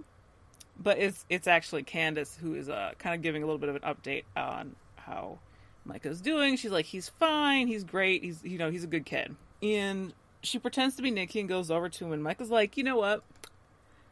But 0.80 0.98
it's 0.98 1.24
it's 1.30 1.48
actually 1.48 1.84
Candace 1.84 2.36
who 2.36 2.56
is 2.56 2.68
uh, 2.68 2.94
kind 2.98 3.14
of 3.14 3.22
giving 3.22 3.44
a 3.44 3.46
little 3.46 3.60
bit 3.60 3.70
of 3.70 3.76
an 3.76 3.82
update 3.84 4.24
on 4.36 4.76
how 4.96 5.38
Micah's 5.86 6.22
doing. 6.22 6.58
She's 6.58 6.72
like, 6.72 6.86
he's 6.86 7.10
fine, 7.10 7.68
he's 7.68 7.84
great, 7.84 8.24
he's 8.24 8.44
you 8.44 8.58
know 8.58 8.72
he's 8.72 8.84
a 8.84 8.88
good 8.88 9.06
kid, 9.06 9.36
and 9.62 10.14
she 10.42 10.58
pretends 10.58 10.96
to 10.96 11.04
be 11.04 11.12
Nikki 11.12 11.40
and 11.40 11.50
goes 11.50 11.70
over 11.70 11.90
to 11.90 12.06
him, 12.06 12.12
and 12.12 12.24
Micah's 12.24 12.50
like, 12.50 12.76
you 12.76 12.84
know 12.84 12.98
what, 12.98 13.24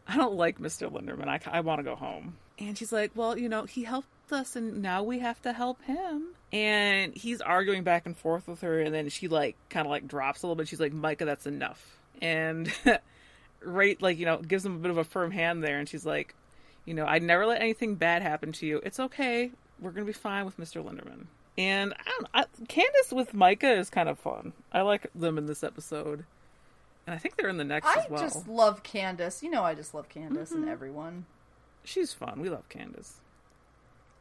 I 0.07 0.17
don't 0.17 0.35
like 0.35 0.59
Mister 0.59 0.87
Linderman, 0.87 1.27
I 1.27 1.39
I 1.49 1.61
want 1.61 1.79
to 1.79 1.83
go 1.83 1.95
home, 1.95 2.37
and 2.59 2.77
she's 2.77 2.91
like, 2.91 3.11
well, 3.15 3.37
you 3.37 3.49
know, 3.49 3.65
he 3.65 3.83
helped 3.83 4.31
us, 4.31 4.55
and 4.55 4.81
now 4.81 5.01
we 5.01 5.19
have 5.19 5.41
to 5.41 5.53
help 5.53 5.81
him. 5.85 6.35
And 6.53 7.15
he's 7.15 7.39
arguing 7.39 7.83
back 7.83 8.05
and 8.05 8.17
forth 8.17 8.47
with 8.47 8.61
her, 8.61 8.81
and 8.81 8.93
then 8.93 9.09
she 9.09 9.27
like 9.27 9.55
kind 9.69 9.85
of 9.85 9.91
like 9.91 10.07
drops 10.07 10.43
a 10.43 10.47
little 10.47 10.55
bit. 10.55 10.67
She's 10.67 10.81
like, 10.81 10.93
"Micah, 10.93 11.25
that's 11.25 11.47
enough." 11.47 11.97
And 12.21 12.71
right, 13.63 14.01
like 14.01 14.19
you 14.19 14.25
know, 14.25 14.37
gives 14.37 14.65
him 14.65 14.75
a 14.75 14.79
bit 14.79 14.91
of 14.91 14.97
a 14.97 15.03
firm 15.03 15.31
hand 15.31 15.63
there, 15.63 15.79
and 15.79 15.87
she's 15.87 16.05
like, 16.05 16.35
"You 16.85 16.93
know, 16.93 17.05
I'd 17.05 17.23
never 17.23 17.45
let 17.45 17.61
anything 17.61 17.95
bad 17.95 18.21
happen 18.21 18.51
to 18.53 18.65
you. 18.65 18.81
It's 18.83 18.99
okay. 18.99 19.51
We're 19.79 19.91
gonna 19.91 20.05
be 20.05 20.13
fine 20.13 20.45
with 20.45 20.57
Mr. 20.57 20.83
Linderman." 20.83 21.27
And 21.57 21.93
I 21.93 22.03
don't, 22.09 22.27
I, 22.33 22.45
Candace 22.67 23.11
with 23.11 23.33
Micah 23.33 23.73
is 23.73 23.89
kind 23.89 24.09
of 24.09 24.17
fun. 24.19 24.53
I 24.71 24.81
like 24.81 25.07
them 25.13 25.37
in 25.37 25.45
this 25.45 25.63
episode, 25.63 26.25
and 27.05 27.13
I 27.13 27.17
think 27.17 27.35
they're 27.35 27.49
in 27.49 27.57
the 27.57 27.63
next 27.63 27.87
I 27.87 27.99
as 27.99 28.09
well. 28.09 28.21
just 28.21 28.47
love 28.47 28.83
Candace. 28.83 29.41
You 29.43 29.51
know, 29.51 29.63
I 29.63 29.73
just 29.73 29.93
love 29.93 30.09
Candace 30.09 30.51
and 30.51 30.61
mm-hmm. 30.61 30.71
everyone. 30.71 31.25
She's 31.83 32.13
fun. 32.13 32.41
We 32.41 32.49
love 32.49 32.67
Candace. 32.69 33.21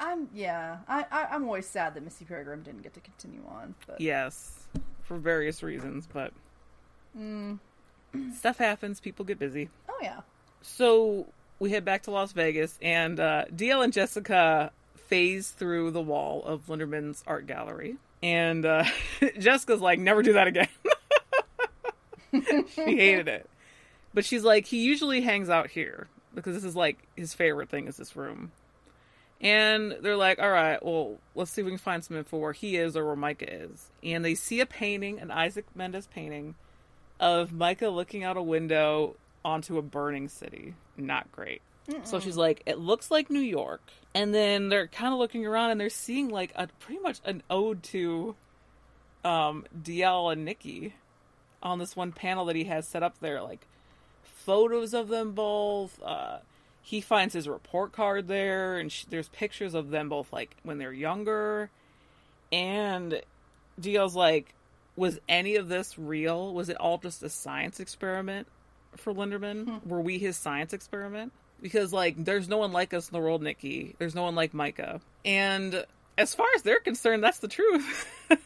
I'm 0.01 0.29
yeah. 0.35 0.79
I, 0.89 1.05
I 1.13 1.27
I'm 1.33 1.45
always 1.45 1.67
sad 1.67 1.95
that 1.95 2.03
Missy 2.03 2.25
Peregrym 2.25 2.65
didn't 2.65 2.83
get 2.83 2.95
to 2.95 3.01
continue 3.01 3.43
on. 3.49 3.75
But 3.87 4.01
Yes, 4.01 4.67
for 5.03 5.17
various 5.19 5.63
reasons, 5.63 6.09
but 6.13 6.33
Mm. 7.17 7.59
stuff 8.37 8.57
happens. 8.59 8.99
People 9.01 9.25
get 9.25 9.39
busy. 9.39 9.69
oh 9.89 9.99
yeah. 10.03 10.21
So 10.63 11.27
we 11.59 11.71
head 11.71 11.85
back 11.85 12.03
to 12.05 12.11
Las 12.11 12.33
Vegas, 12.33 12.79
and 12.81 13.21
uh, 13.21 13.45
DL 13.55 13.85
and 13.85 13.93
Jessica 13.93 14.73
phase 14.97 15.51
through 15.51 15.91
the 15.91 16.01
wall 16.01 16.43
of 16.45 16.67
Linderman's 16.67 17.23
art 17.27 17.47
gallery, 17.47 17.97
and 18.23 18.65
uh, 18.65 18.85
Jessica's 19.39 19.81
like, 19.81 19.99
"Never 19.99 20.23
do 20.23 20.33
that 20.35 20.47
again." 20.47 20.69
she 22.33 22.97
hated 22.97 23.29
it, 23.29 23.49
but 24.15 24.25
she's 24.25 24.45
like, 24.45 24.67
"He 24.67 24.83
usually 24.85 25.21
hangs 25.21 25.49
out 25.51 25.71
here 25.71 26.07
because 26.35 26.55
this 26.55 26.65
is 26.65 26.77
like 26.77 26.99
his 27.17 27.35
favorite 27.35 27.69
thing 27.69 27.87
is 27.89 27.97
this 27.97 28.15
room." 28.17 28.53
And 29.41 29.97
they're 30.03 30.17
like, 30.17 30.39
all 30.39 30.51
right, 30.51 30.85
well, 30.85 31.17
let's 31.35 31.51
see 31.51 31.63
if 31.63 31.65
we 31.65 31.71
can 31.71 31.79
find 31.79 32.05
some 32.05 32.17
info 32.17 32.37
where 32.37 32.53
he 32.53 32.77
is 32.77 32.97
or 32.97 33.07
where 33.07 33.17
Micah 33.17 33.51
is. 33.51 33.91
And 34.03 34.25
they 34.25 34.35
see 34.35 34.61
a 34.61 34.67
painting, 34.67 35.19
an 35.19 35.31
Isaac 35.31 35.65
Mendez 35.75 36.07
painting, 36.09 36.57
of 37.19 37.53
Micah 37.53 37.89
looking 37.89 38.23
out 38.23 38.37
a 38.37 38.43
window 38.43 39.17
onto 39.45 39.79
a 39.79 39.83
burning 39.83 40.29
city. 40.29 40.75
Not 40.97 41.33
great. 41.33 41.63
So 42.05 42.21
she's 42.21 42.37
like, 42.37 42.63
it 42.67 42.79
looks 42.79 43.11
like 43.11 43.31
New 43.31 43.41
York. 43.41 43.83
And 44.15 44.35
then 44.35 44.69
they're 44.69 44.87
kind 44.87 45.13
of 45.13 45.19
looking 45.19 45.47
around 45.47 45.71
and 45.71 45.81
they're 45.81 45.91
seeing 45.91 46.29
like 46.29 46.53
a 46.55 46.69
pretty 46.79 47.01
much 47.01 47.21
an 47.25 47.43
ode 47.51 47.83
to 47.85 48.37
um, 49.25 49.65
DL 49.77 50.33
and 50.33 50.45
Nikki 50.45 50.95
on 51.63 51.79
this 51.79 51.97
one 51.97 52.13
panel 52.13 52.45
that 52.47 52.57
he 52.57 52.65
has 52.65 52.87
set 52.87 53.03
up 53.03 53.19
there. 53.21 53.43
Like 53.43 53.67
photos 54.25 54.95
of 54.95 55.09
them 55.09 55.33
both. 55.33 56.01
Uh, 56.03 56.39
he 56.91 57.01
finds 57.01 57.33
his 57.33 57.49
report 57.49 57.93
card 57.93 58.27
there, 58.27 58.77
and 58.77 58.91
sh- 58.91 59.05
there's 59.09 59.29
pictures 59.29 59.75
of 59.75 59.91
them 59.91 60.09
both 60.09 60.33
like 60.33 60.57
when 60.65 60.79
they're 60.79 60.93
younger. 60.93 61.71
And 62.51 63.23
DL's 63.81 64.17
like, 64.17 64.55
was 64.97 65.21
any 65.29 65.55
of 65.55 65.69
this 65.69 65.97
real? 65.97 66.53
Was 66.53 66.69
it 66.69 66.77
all 66.79 66.99
just 66.99 67.23
a 67.23 67.29
science 67.29 67.79
experiment 67.79 68.49
for 68.97 69.15
Linderman? 69.15 69.67
Hmm. 69.67 69.89
Were 69.89 70.01
we 70.01 70.19
his 70.19 70.37
science 70.37 70.73
experiment? 70.73 71.33
Because 71.63 71.93
like, 71.93 72.25
there's 72.25 72.49
no 72.49 72.57
one 72.57 72.73
like 72.73 72.93
us 72.93 73.09
in 73.09 73.13
the 73.13 73.21
world, 73.21 73.41
Nikki. 73.41 73.95
There's 73.99 74.17
no 74.17 74.25
one 74.25 74.35
like 74.35 74.53
Micah. 74.53 75.01
And 75.25 75.87
as 76.19 76.35
far 76.35 76.49
as 76.57 76.63
they're 76.63 76.81
concerned, 76.81 77.23
that's 77.23 77.39
the 77.39 77.47
truth. 77.47 78.09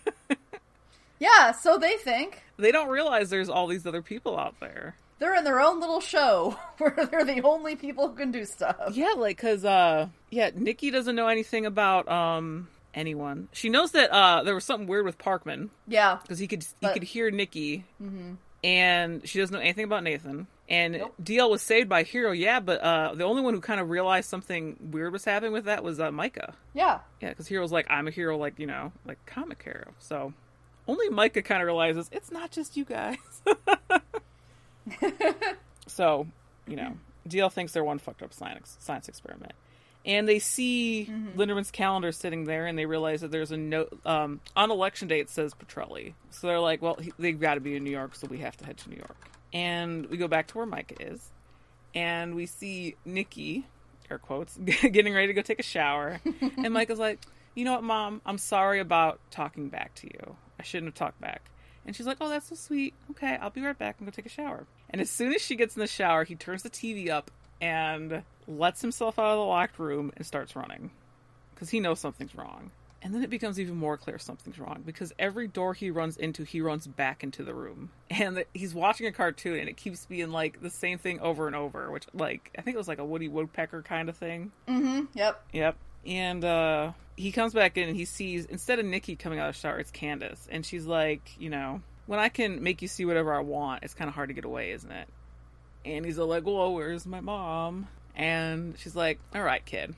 Yeah, 1.18 1.52
so 1.52 1.78
they 1.78 1.96
think 1.96 2.42
they 2.58 2.72
don't 2.72 2.88
realize 2.88 3.30
there's 3.30 3.48
all 3.48 3.66
these 3.66 3.86
other 3.86 4.02
people 4.02 4.38
out 4.38 4.60
there. 4.60 4.94
They're 5.18 5.34
in 5.36 5.44
their 5.44 5.60
own 5.60 5.80
little 5.80 6.00
show 6.00 6.58
where 6.78 7.08
they're 7.10 7.24
the 7.24 7.40
only 7.42 7.76
people 7.76 8.08
who 8.08 8.14
can 8.14 8.30
do 8.32 8.44
stuff. 8.44 8.76
Yeah, 8.92 9.14
like 9.16 9.38
cuz 9.38 9.64
uh 9.64 10.08
yeah, 10.30 10.50
Nikki 10.54 10.90
doesn't 10.90 11.14
know 11.14 11.28
anything 11.28 11.66
about 11.66 12.08
um 12.08 12.68
anyone. 12.94 13.48
She 13.52 13.68
knows 13.68 13.92
that 13.92 14.10
uh 14.12 14.42
there 14.42 14.54
was 14.54 14.64
something 14.64 14.86
weird 14.88 15.04
with 15.04 15.18
Parkman 15.18 15.70
Yeah. 15.86 16.18
because 16.22 16.38
he 16.38 16.46
could 16.48 16.64
he 16.80 16.88
could 16.92 17.02
hear 17.04 17.30
Nikki. 17.30 17.84
And 18.62 19.28
she 19.28 19.38
doesn't 19.40 19.52
know 19.52 19.60
anything 19.60 19.84
about 19.84 20.02
Nathan. 20.04 20.46
And 20.70 20.94
Nope. 20.94 21.14
DL 21.22 21.50
was 21.50 21.60
saved 21.60 21.90
by 21.90 22.02
Hiro, 22.04 22.32
yeah, 22.32 22.58
but 22.60 22.80
uh 22.80 23.14
the 23.14 23.24
only 23.24 23.42
one 23.42 23.52
who 23.54 23.60
kind 23.60 23.80
of 23.80 23.90
realized 23.90 24.28
something 24.30 24.76
weird 24.80 25.12
was 25.12 25.24
happening 25.24 25.52
with 25.52 25.66
that 25.66 25.84
was 25.84 26.00
uh, 26.00 26.10
Micah. 26.10 26.54
Yeah. 26.72 27.00
Yeah, 27.20 27.28
because 27.30 27.48
Hiro's 27.48 27.72
like, 27.72 27.86
I'm 27.90 28.08
a 28.08 28.10
hero, 28.10 28.36
like, 28.38 28.58
you 28.58 28.66
know, 28.66 28.90
like 29.04 29.18
comic 29.26 29.62
hero. 29.62 29.92
So 29.98 30.32
only 30.88 31.08
Micah 31.10 31.42
kind 31.42 31.60
of 31.60 31.66
realizes 31.66 32.08
it's 32.12 32.30
not 32.32 32.50
just 32.50 32.76
you 32.76 32.84
guys. 32.86 33.18
so, 35.86 36.26
you 36.66 36.76
know, 36.76 36.96
DL 37.28 37.52
thinks 37.52 37.72
they're 37.72 37.84
one 37.84 37.98
fucked 37.98 38.22
up 38.22 38.32
science, 38.32 38.76
science 38.80 39.08
experiment. 39.08 39.52
And 40.06 40.28
they 40.28 40.38
see 40.38 41.10
Linderman's 41.34 41.70
calendar 41.70 42.12
sitting 42.12 42.44
there 42.44 42.66
and 42.66 42.78
they 42.78 42.84
realize 42.84 43.22
that 43.22 43.30
there's 43.30 43.52
a 43.52 43.56
note, 43.56 43.98
um, 44.04 44.40
on 44.54 44.70
election 44.70 45.08
day 45.08 45.18
it 45.18 45.30
says 45.30 45.54
Petrelli. 45.54 46.12
So 46.30 46.46
they're 46.46 46.60
like, 46.60 46.82
well, 46.82 46.96
he, 47.00 47.12
they've 47.18 47.40
got 47.40 47.54
to 47.54 47.60
be 47.60 47.74
in 47.74 47.84
New 47.84 47.90
York, 47.90 48.14
so 48.14 48.26
we 48.26 48.38
have 48.38 48.54
to 48.58 48.66
head 48.66 48.76
to 48.78 48.90
New 48.90 48.96
York. 48.96 49.16
And 49.54 50.06
we 50.06 50.18
go 50.18 50.28
back 50.28 50.48
to 50.48 50.58
where 50.58 50.66
Micah 50.66 50.96
is. 51.00 51.30
And 51.94 52.34
we 52.34 52.44
see 52.44 52.96
Nikki, 53.06 53.66
air 54.10 54.18
quotes, 54.18 54.58
getting 54.64 55.14
ready 55.14 55.28
to 55.28 55.32
go 55.32 55.40
take 55.40 55.60
a 55.60 55.64
shower. 55.64 56.20
and 56.58 56.74
Micah's 56.74 56.98
like, 56.98 57.20
you 57.54 57.64
know 57.64 57.72
what, 57.72 57.84
Mom? 57.84 58.20
I'm 58.26 58.38
sorry 58.38 58.80
about 58.80 59.20
talking 59.30 59.68
back 59.68 59.94
to 59.96 60.06
you. 60.06 60.36
I 60.58 60.64
shouldn't 60.64 60.88
have 60.88 60.94
talked 60.94 61.20
back. 61.20 61.42
And 61.86 61.94
she's 61.94 62.06
like, 62.06 62.18
oh, 62.20 62.28
that's 62.28 62.48
so 62.48 62.54
sweet. 62.54 62.94
Okay, 63.10 63.36
I'll 63.40 63.50
be 63.50 63.62
right 63.62 63.78
back. 63.78 63.96
I'm 63.98 64.06
going 64.06 64.12
to 64.12 64.16
take 64.16 64.26
a 64.26 64.34
shower. 64.34 64.66
And 64.90 65.00
as 65.00 65.10
soon 65.10 65.34
as 65.34 65.42
she 65.42 65.56
gets 65.56 65.76
in 65.76 65.80
the 65.80 65.86
shower, 65.86 66.24
he 66.24 66.34
turns 66.34 66.62
the 66.62 66.70
TV 66.70 67.10
up 67.10 67.30
and 67.60 68.22
lets 68.46 68.80
himself 68.80 69.18
out 69.18 69.32
of 69.32 69.38
the 69.38 69.44
locked 69.44 69.78
room 69.78 70.12
and 70.16 70.26
starts 70.26 70.56
running 70.56 70.90
because 71.54 71.70
he 71.70 71.80
knows 71.80 72.00
something's 72.00 72.34
wrong. 72.34 72.70
And 73.02 73.14
then 73.14 73.22
it 73.22 73.28
becomes 73.28 73.60
even 73.60 73.76
more 73.76 73.98
clear 73.98 74.18
something's 74.18 74.58
wrong 74.58 74.82
because 74.84 75.12
every 75.18 75.46
door 75.46 75.74
he 75.74 75.90
runs 75.90 76.16
into, 76.16 76.42
he 76.42 76.62
runs 76.62 76.86
back 76.86 77.22
into 77.22 77.44
the 77.44 77.52
room. 77.52 77.90
And 78.08 78.38
the, 78.38 78.46
he's 78.54 78.72
watching 78.72 79.06
a 79.06 79.12
cartoon 79.12 79.58
and 79.58 79.68
it 79.68 79.76
keeps 79.76 80.06
being 80.06 80.30
like 80.30 80.62
the 80.62 80.70
same 80.70 80.96
thing 80.96 81.20
over 81.20 81.46
and 81.46 81.54
over, 81.54 81.90
which, 81.90 82.06
like, 82.14 82.50
I 82.58 82.62
think 82.62 82.76
it 82.76 82.78
was 82.78 82.88
like 82.88 82.98
a 82.98 83.04
Woody 83.04 83.28
Woodpecker 83.28 83.82
kind 83.82 84.08
of 84.08 84.16
thing. 84.16 84.52
Mm-hmm. 84.66 85.04
Yep. 85.12 85.44
Yep. 85.52 85.76
And 86.06 86.44
uh 86.44 86.92
he 87.16 87.32
comes 87.32 87.52
back 87.54 87.76
in 87.76 87.88
and 87.88 87.96
he 87.96 88.04
sees 88.04 88.44
instead 88.46 88.78
of 88.78 88.86
Nikki 88.86 89.16
coming 89.16 89.38
out 89.38 89.48
of 89.48 89.54
the 89.54 89.60
shower, 89.60 89.78
it's 89.78 89.90
Candace. 89.90 90.48
And 90.50 90.64
she's 90.66 90.86
like, 90.86 91.22
you 91.38 91.50
know, 91.50 91.80
when 92.06 92.18
I 92.18 92.28
can 92.28 92.62
make 92.62 92.82
you 92.82 92.88
see 92.88 93.04
whatever 93.04 93.32
I 93.34 93.40
want, 93.40 93.82
it's 93.84 93.94
kind 93.94 94.08
of 94.08 94.14
hard 94.14 94.28
to 94.28 94.34
get 94.34 94.44
away, 94.44 94.72
isn't 94.72 94.90
it? 94.90 95.08
And 95.84 96.04
he's 96.04 96.18
all 96.18 96.26
like, 96.26 96.44
well, 96.46 96.72
where's 96.74 97.06
my 97.06 97.20
mom?" 97.20 97.88
And 98.16 98.74
she's 98.78 98.94
like, 98.96 99.18
"All 99.34 99.42
right, 99.42 99.64
kid, 99.64 99.94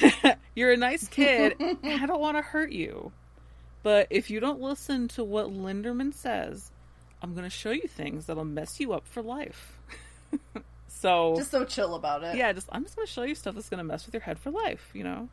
you're 0.54 0.72
a 0.72 0.76
nice 0.76 1.06
kid. 1.08 1.54
I 1.84 2.06
don't 2.06 2.20
want 2.20 2.36
to 2.36 2.42
hurt 2.42 2.72
you, 2.72 3.12
but 3.82 4.06
if 4.10 4.30
you 4.30 4.40
don't 4.40 4.60
listen 4.60 5.06
to 5.08 5.22
what 5.22 5.46
Linderman 5.46 6.12
says, 6.14 6.70
I'm 7.22 7.34
going 7.34 7.44
to 7.44 7.50
show 7.50 7.70
you 7.70 7.86
things 7.86 8.26
that'll 8.26 8.44
mess 8.44 8.80
you 8.80 8.92
up 8.92 9.06
for 9.06 9.22
life." 9.22 9.78
so 10.88 11.34
Just 11.36 11.50
so 11.50 11.64
chill 11.64 11.94
about 11.94 12.24
it. 12.24 12.36
yeah, 12.36 12.52
just 12.52 12.68
I'm 12.72 12.82
just 12.82 12.96
gonna 12.96 13.06
show 13.06 13.22
you 13.22 13.34
stuff 13.34 13.54
that's 13.54 13.68
gonna 13.68 13.84
mess 13.84 14.04
with 14.06 14.14
your 14.14 14.22
head 14.22 14.38
for 14.38 14.50
life. 14.50 14.90
You 14.92 15.04
know, 15.04 15.28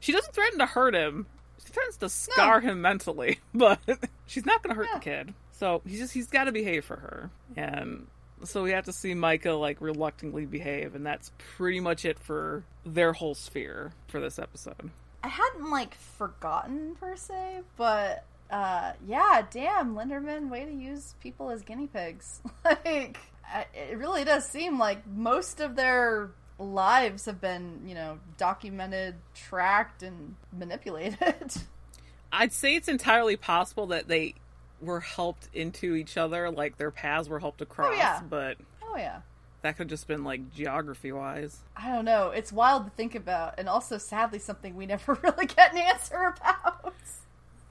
she 0.00 0.12
doesn't 0.12 0.34
threaten 0.34 0.58
to 0.60 0.66
hurt 0.66 0.94
him. 0.94 1.26
She 1.64 1.72
threatens 1.72 1.96
to 1.98 2.08
scar 2.08 2.60
him 2.60 2.80
mentally, 2.82 3.40
but 3.54 3.78
she's 4.26 4.46
not 4.46 4.62
gonna 4.62 4.74
hurt 4.74 4.88
Yeah. 4.92 4.98
the 4.98 5.04
kid. 5.04 5.34
So 5.52 5.82
he's 5.86 5.98
just 6.00 6.12
he's 6.12 6.26
got 6.28 6.44
to 6.44 6.52
behave 6.52 6.84
for 6.84 6.96
her, 6.96 7.30
and 7.56 8.06
so 8.44 8.62
we 8.62 8.72
have 8.72 8.84
to 8.84 8.92
see 8.92 9.14
Micah 9.14 9.52
like 9.52 9.80
reluctantly 9.80 10.44
behave, 10.44 10.94
and 10.94 11.04
that's 11.06 11.32
pretty 11.56 11.80
much 11.80 12.04
it 12.04 12.18
for 12.18 12.62
their 12.84 13.12
whole 13.14 13.34
sphere 13.34 13.92
for 14.08 14.20
this 14.20 14.38
episode. 14.38 14.90
I 15.24 15.28
hadn't 15.28 15.70
like 15.70 15.94
forgotten 15.94 16.94
per 17.00 17.16
se, 17.16 17.60
but 17.78 18.24
uh 18.50 18.92
yeah, 19.08 19.42
damn, 19.50 19.94
Linderman, 19.96 20.50
way 20.50 20.66
to 20.66 20.72
use 20.72 21.14
people 21.20 21.50
as 21.50 21.62
guinea 21.62 21.86
pigs. 21.86 22.40
like 22.64 23.16
it 23.74 23.96
really 23.96 24.24
does 24.24 24.44
seem 24.46 24.78
like 24.78 25.06
most 25.06 25.60
of 25.60 25.74
their 25.74 26.30
lives 26.58 27.26
have 27.26 27.40
been, 27.40 27.82
you 27.86 27.94
know, 27.94 28.18
documented, 28.38 29.16
tracked 29.34 30.02
and 30.02 30.36
manipulated. 30.56 31.54
I'd 32.32 32.52
say 32.52 32.74
it's 32.74 32.88
entirely 32.88 33.36
possible 33.36 33.86
that 33.88 34.08
they 34.08 34.34
were 34.80 35.00
helped 35.00 35.48
into 35.54 35.94
each 35.94 36.16
other, 36.16 36.50
like 36.50 36.76
their 36.76 36.90
paths 36.90 37.28
were 37.28 37.40
helped 37.40 37.60
across, 37.62 37.92
oh, 37.92 37.96
yeah. 37.96 38.20
but 38.28 38.56
oh 38.82 38.96
yeah. 38.96 39.20
that 39.62 39.76
could 39.76 39.88
just 39.88 40.06
been 40.06 40.24
like 40.24 40.52
geography 40.52 41.12
wise. 41.12 41.60
I 41.76 41.92
don't 41.92 42.04
know. 42.04 42.30
It's 42.30 42.52
wild 42.52 42.84
to 42.84 42.90
think 42.90 43.14
about, 43.14 43.54
and 43.58 43.68
also 43.68 43.98
sadly 43.98 44.38
something 44.38 44.74
we 44.76 44.86
never 44.86 45.14
really 45.22 45.46
get 45.46 45.72
an 45.72 45.78
answer 45.78 46.34
about. 46.36 46.94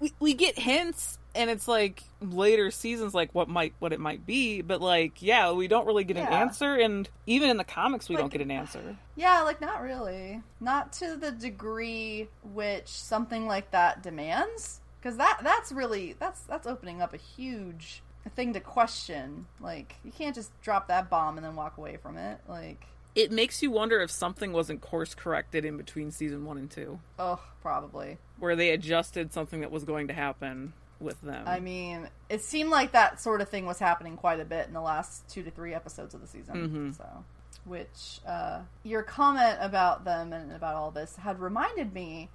We, 0.06 0.14
we 0.20 0.34
get 0.36 0.60
hints 0.60 1.18
and 1.34 1.49
it's 1.49 1.68
like 1.68 2.03
later 2.22 2.70
seasons 2.70 3.14
like 3.16 3.34
what 3.34 3.49
might 3.49 3.74
what 3.80 3.91
it 3.91 3.99
might 3.99 4.26
be 4.26 4.62
but 4.62 4.82
like 4.82 5.22
yeah 5.22 5.51
we 5.51 5.68
don't 5.68 5.88
really 5.88 6.03
get 6.03 6.16
an 6.16 6.28
answer 6.28 6.76
and 6.76 7.10
even 7.26 7.49
in 7.49 7.58
the 7.58 7.64
comics 7.64 8.08
we 8.08 8.16
don't 8.16 8.32
get 8.32 8.41
an 8.41 8.51
answer 8.51 8.95
Yeah, 9.16 9.41
like 9.43 9.62
not 9.62 9.82
really. 9.82 10.41
Not 10.60 10.93
to 10.93 11.16
the 11.16 11.32
degree 11.32 12.28
which 12.43 12.88
something 12.88 13.47
like 13.47 13.72
that 13.72 14.03
demands 14.03 14.82
because 15.01 15.18
that 15.18 15.39
that's 15.43 15.72
really 15.72 16.16
that's 16.20 16.41
that's 16.41 16.68
opening 16.68 17.01
up 17.01 17.14
a 17.14 17.18
huge 17.18 18.03
thing 18.36 18.53
to 18.53 18.60
question. 18.60 19.47
Like 19.60 19.95
you 20.03 20.12
can't 20.12 20.36
just 20.36 20.51
drop 20.62 20.88
that 20.89 21.10
bomb 21.10 21.38
and 21.38 21.45
then 21.45 21.56
walk 21.56 21.78
away 21.78 21.97
from 21.97 22.18
it. 22.18 22.39
Like 22.47 22.86
it 23.16 23.32
makes 23.32 23.64
you 23.64 23.72
wonder 23.72 24.01
if 24.01 24.12
something 24.12 24.51
wasn't 24.51 24.82
course 24.82 25.16
corrected 25.16 25.64
in 25.64 25.78
between 25.78 26.12
season 26.12 26.45
one 26.45 26.58
and 26.58 26.70
two 26.70 26.99
oh, 27.18 27.39
probably. 27.62 28.18
Where 28.39 28.55
they 28.55 28.69
adjusted 28.71 29.33
something 29.33 29.61
that 29.61 29.71
was 29.71 29.83
going 29.83 30.07
to 30.09 30.13
happen 30.13 30.73
with 30.99 31.19
them. 31.21 31.43
I 31.47 31.59
mean, 31.59 32.07
it 32.29 32.41
seemed 32.41 32.69
like 32.69 32.93
that 32.93 33.21
sort 33.21 33.41
of 33.41 33.49
thing 33.49 33.65
was 33.65 33.79
happening 33.79 34.15
quite 34.17 34.39
a 34.39 34.45
bit 34.45 34.67
in 34.67 34.73
the 34.73 34.81
last 34.81 35.27
two 35.29 35.43
to 35.43 35.51
three 35.51 35.73
episodes 35.73 36.13
of 36.13 36.21
the 36.21 36.27
season. 36.27 36.93
Mhm. 36.93 36.97
So, 36.97 37.23
which 37.65 38.19
uh, 38.27 38.61
your 38.83 39.03
comment 39.03 39.57
about 39.59 40.05
them 40.05 40.31
and 40.33 40.51
about 40.51 40.75
all 40.75 40.91
this 40.91 41.15
had 41.17 41.39
reminded 41.39 41.93
me. 41.93 42.29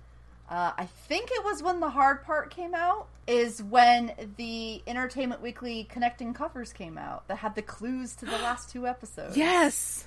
Uh, 0.49 0.73
I 0.77 0.87
think 0.87 1.31
it 1.33 1.45
was 1.45 1.63
when 1.63 1.79
the 1.79 1.91
hard 1.91 2.23
part 2.25 2.51
came 2.51 2.75
out. 2.75 3.07
Is 3.29 3.63
when 3.63 4.13
the 4.37 4.83
Entertainment 4.89 5.41
Weekly 5.41 5.85
connecting 5.85 6.35
covers 6.35 6.73
came 6.73 6.99
out 6.99 7.29
that 7.29 7.37
had 7.37 7.55
the 7.55 7.63
clues 7.63 8.17
to 8.17 8.25
the 8.27 8.33
last 8.43 8.71
two 8.71 8.87
episodes. 8.89 9.37
yes. 9.37 10.07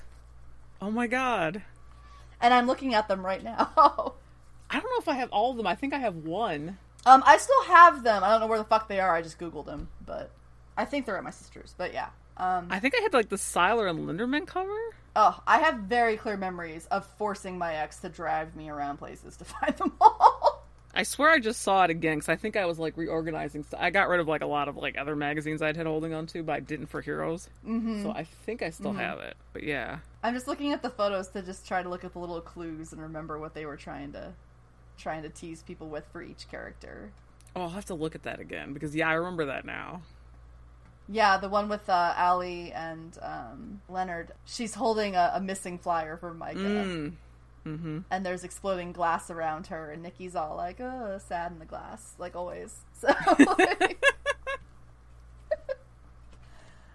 Oh 0.82 0.92
my 0.92 1.08
god. 1.08 1.62
and 2.42 2.54
I'm 2.54 2.68
looking 2.68 2.94
at 2.94 3.08
them 3.08 3.26
right 3.26 3.42
now. 3.44 4.16
I 4.74 4.80
don't 4.80 4.90
know 4.90 5.00
if 5.00 5.08
I 5.08 5.14
have 5.16 5.30
all 5.32 5.52
of 5.52 5.58
them. 5.58 5.68
I 5.68 5.76
think 5.76 5.94
I 5.94 6.00
have 6.00 6.16
one. 6.16 6.78
um, 7.06 7.24
I 7.26 7.38
still 7.38 7.64
have 7.66 8.04
them. 8.04 8.24
I 8.24 8.32
don't 8.32 8.42
know 8.42 8.48
where 8.48 8.58
the 8.58 8.64
fuck 8.66 8.88
they 8.90 9.00
are. 9.00 9.16
I 9.16 9.22
just 9.22 9.40
googled 9.40 9.66
them, 9.66 9.88
but 10.06 10.32
I 10.76 10.86
think 10.86 11.06
they're 11.06 11.18
at 11.18 11.24
my 11.24 11.30
sister's. 11.30 11.76
But 11.78 11.94
yeah. 11.94 12.08
Um, 12.38 12.68
I 12.72 12.80
think 12.80 12.96
I 12.98 13.02
had 13.02 13.14
like 13.14 13.30
the 13.30 13.36
Sylar 13.36 13.88
and 13.90 14.00
Linderman 14.10 14.48
cover. 14.48 14.76
Oh, 15.16 15.40
I 15.46 15.60
have 15.60 15.82
very 15.82 16.18
clear 16.18 16.38
memories 16.38 16.88
of 16.88 17.06
forcing 17.20 17.60
my 17.60 17.76
ex 17.76 17.98
to 17.98 18.10
drive 18.10 18.56
me 18.56 18.70
around 18.70 18.98
places 18.98 19.38
to 19.38 19.46
find 19.46 19.76
them 19.78 19.94
all. 20.02 20.66
I 20.96 21.04
swear 21.04 21.32
I 21.32 21.40
just 21.40 21.62
saw 21.62 21.84
it 21.84 21.90
again 21.90 22.18
because 22.18 22.30
I 22.30 22.36
think 22.36 22.56
I 22.56 22.66
was 22.66 22.78
like 22.78 22.98
reorganizing. 22.98 23.64
St- 23.64 23.82
I 23.82 23.90
got 23.90 24.10
rid 24.10 24.20
of 24.20 24.28
like 24.28 24.42
a 24.42 24.48
lot 24.48 24.68
of 24.68 24.78
like 24.78 24.96
other 24.98 25.16
magazines 25.16 25.62
I'd 25.62 25.76
had 25.76 25.88
holding 25.88 26.14
on 26.14 26.28
to, 26.28 26.44
but 26.44 26.54
I 26.54 26.60
didn't 26.60 26.88
for 26.88 27.02
Heroes. 27.02 27.50
Mm-hmm. 27.68 28.04
So 28.04 28.12
I 28.12 28.26
think 28.46 28.62
I 28.62 28.70
still 28.70 28.94
have 28.94 29.20
it. 29.20 29.36
But 29.54 29.64
yeah, 29.64 30.00
I'm 30.22 30.34
just 30.36 30.48
looking 30.48 30.72
at 30.72 30.84
the 30.84 30.92
photos 30.92 31.30
to 31.30 31.42
just 31.42 31.68
try 31.68 31.82
to 31.82 31.90
look 31.90 32.04
at 32.04 32.14
the 32.14 32.20
little 32.20 32.42
clues 32.42 32.94
and 32.94 33.02
remember 33.02 33.40
what 33.40 33.56
they 33.56 33.66
were 33.66 33.78
trying 33.78 34.12
to 34.14 34.34
trying 34.98 35.24
to 35.24 35.30
tease 35.30 35.64
people 35.64 35.88
with 35.90 36.06
for 36.12 36.22
each 36.22 36.50
character. 36.50 37.12
oh, 37.56 37.62
I'll 37.64 37.70
have 37.70 37.86
to 37.86 37.94
look 37.96 38.16
at 38.16 38.24
that 38.24 38.40
again 38.40 38.74
because 38.74 38.96
yeah, 38.96 39.10
I 39.10 39.14
remember 39.14 39.46
that 39.46 39.66
now. 39.66 40.02
Yeah, 41.10 41.38
the 41.38 41.50
one 41.50 41.68
with 41.68 41.90
uh, 41.90 42.14
Ali 42.18 42.72
and 42.72 43.18
um, 43.22 43.82
Leonard. 43.90 44.32
She's 44.46 44.76
holding 44.76 45.16
a, 45.16 45.32
a 45.36 45.42
missing 45.42 45.78
flyer 45.78 46.16
for 46.18 46.34
Micah, 46.34 46.60
Mm. 46.60 47.14
Mm-hmm. 47.66 48.00
and 48.12 48.26
there's 48.26 48.44
exploding 48.44 48.92
glass 48.92 49.30
around 49.30 49.68
her, 49.68 49.90
and 49.92 50.04
Nikki's 50.04 50.36
all 50.36 50.56
like, 50.58 50.82
"Oh, 50.82 51.18
sad 51.28 51.52
in 51.54 51.60
the 51.60 51.66
glass," 51.66 52.14
like 52.18 52.36
always. 52.36 52.76
So, 53.00 53.08
like- 53.58 54.04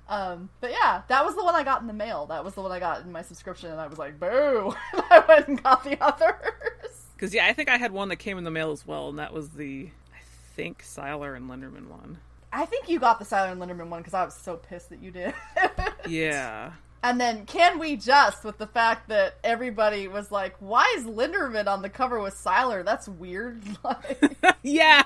um, 0.09 0.49
but 0.61 0.71
yeah, 0.71 1.03
that 1.09 1.25
was 1.25 1.35
the 1.37 1.45
one 1.45 1.55
I 1.55 1.63
got 1.65 1.81
in 1.83 1.87
the 1.87 1.93
mail. 1.93 2.27
That 2.27 2.43
was 2.45 2.55
the 2.55 2.63
one 2.63 2.73
I 2.73 2.81
got 2.81 3.03
in 3.03 3.13
my 3.13 3.23
subscription, 3.23 3.71
and 3.71 3.81
I 3.81 3.87
was 3.87 3.99
like, 3.99 4.19
"Boo!" 4.19 4.75
I 4.95 5.23
went 5.29 5.49
and 5.49 5.63
got 5.63 5.85
the 5.85 6.03
others. 6.03 6.98
Because 7.19 7.35
yeah, 7.35 7.47
I 7.47 7.53
think 7.53 7.69
I 7.69 7.79
had 7.79 7.91
one 7.91 8.11
that 8.11 8.17
came 8.17 8.39
in 8.39 8.45
the 8.45 8.51
mail 8.51 8.71
as 8.71 8.87
well, 8.87 9.09
and 9.09 9.19
that 9.19 9.33
was 9.33 9.49
the 9.51 9.91
I 10.15 10.21
think 10.55 10.85
Sylar 10.85 11.37
and 11.37 11.51
Linderman 11.51 11.89
one. 11.89 12.19
I 12.53 12.65
think 12.65 12.89
you 12.89 13.01
got 13.01 13.19
the 13.19 13.25
Silent 13.25 13.61
Linderman 13.61 13.89
one 13.89 14.01
because 14.01 14.15
I 14.15 14.25
was 14.25 14.35
so 14.35 14.57
pissed 14.57 14.91
that 14.91 15.03
you 15.03 15.11
did. 15.11 15.35
Yeah. 16.07 16.73
And 17.03 17.21
then, 17.21 17.45
can 17.45 17.79
we 17.79 17.97
just 17.97 18.45
with 18.45 18.57
the 18.59 18.67
fact 18.67 19.09
that 19.09 19.35
everybody 19.45 20.09
was 20.09 20.33
like, 20.33 20.57
"Why 20.61 20.95
is 20.97 21.05
Linderman 21.05 21.67
on 21.67 21.83
the 21.83 21.89
cover 21.89 22.21
with 22.21 22.35
Sylar? 22.35 22.85
That's 22.85 23.09
weird." 23.09 23.63
Like, 23.85 24.37
yeah. 24.63 25.03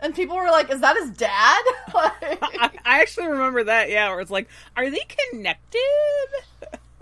and 0.00 0.14
people 0.14 0.36
were 0.36 0.50
like, 0.50 0.70
"Is 0.70 0.80
that 0.80 0.96
his 0.96 1.10
dad?" 1.10 1.62
I, 1.94 2.38
like, 2.40 2.80
I 2.84 3.00
actually 3.00 3.28
remember 3.28 3.64
that. 3.64 3.90
Yeah, 3.90 4.08
where 4.08 4.20
it's 4.20 4.30
like, 4.30 4.48
are 4.76 4.88
they 4.88 5.02
connected? 5.30 6.28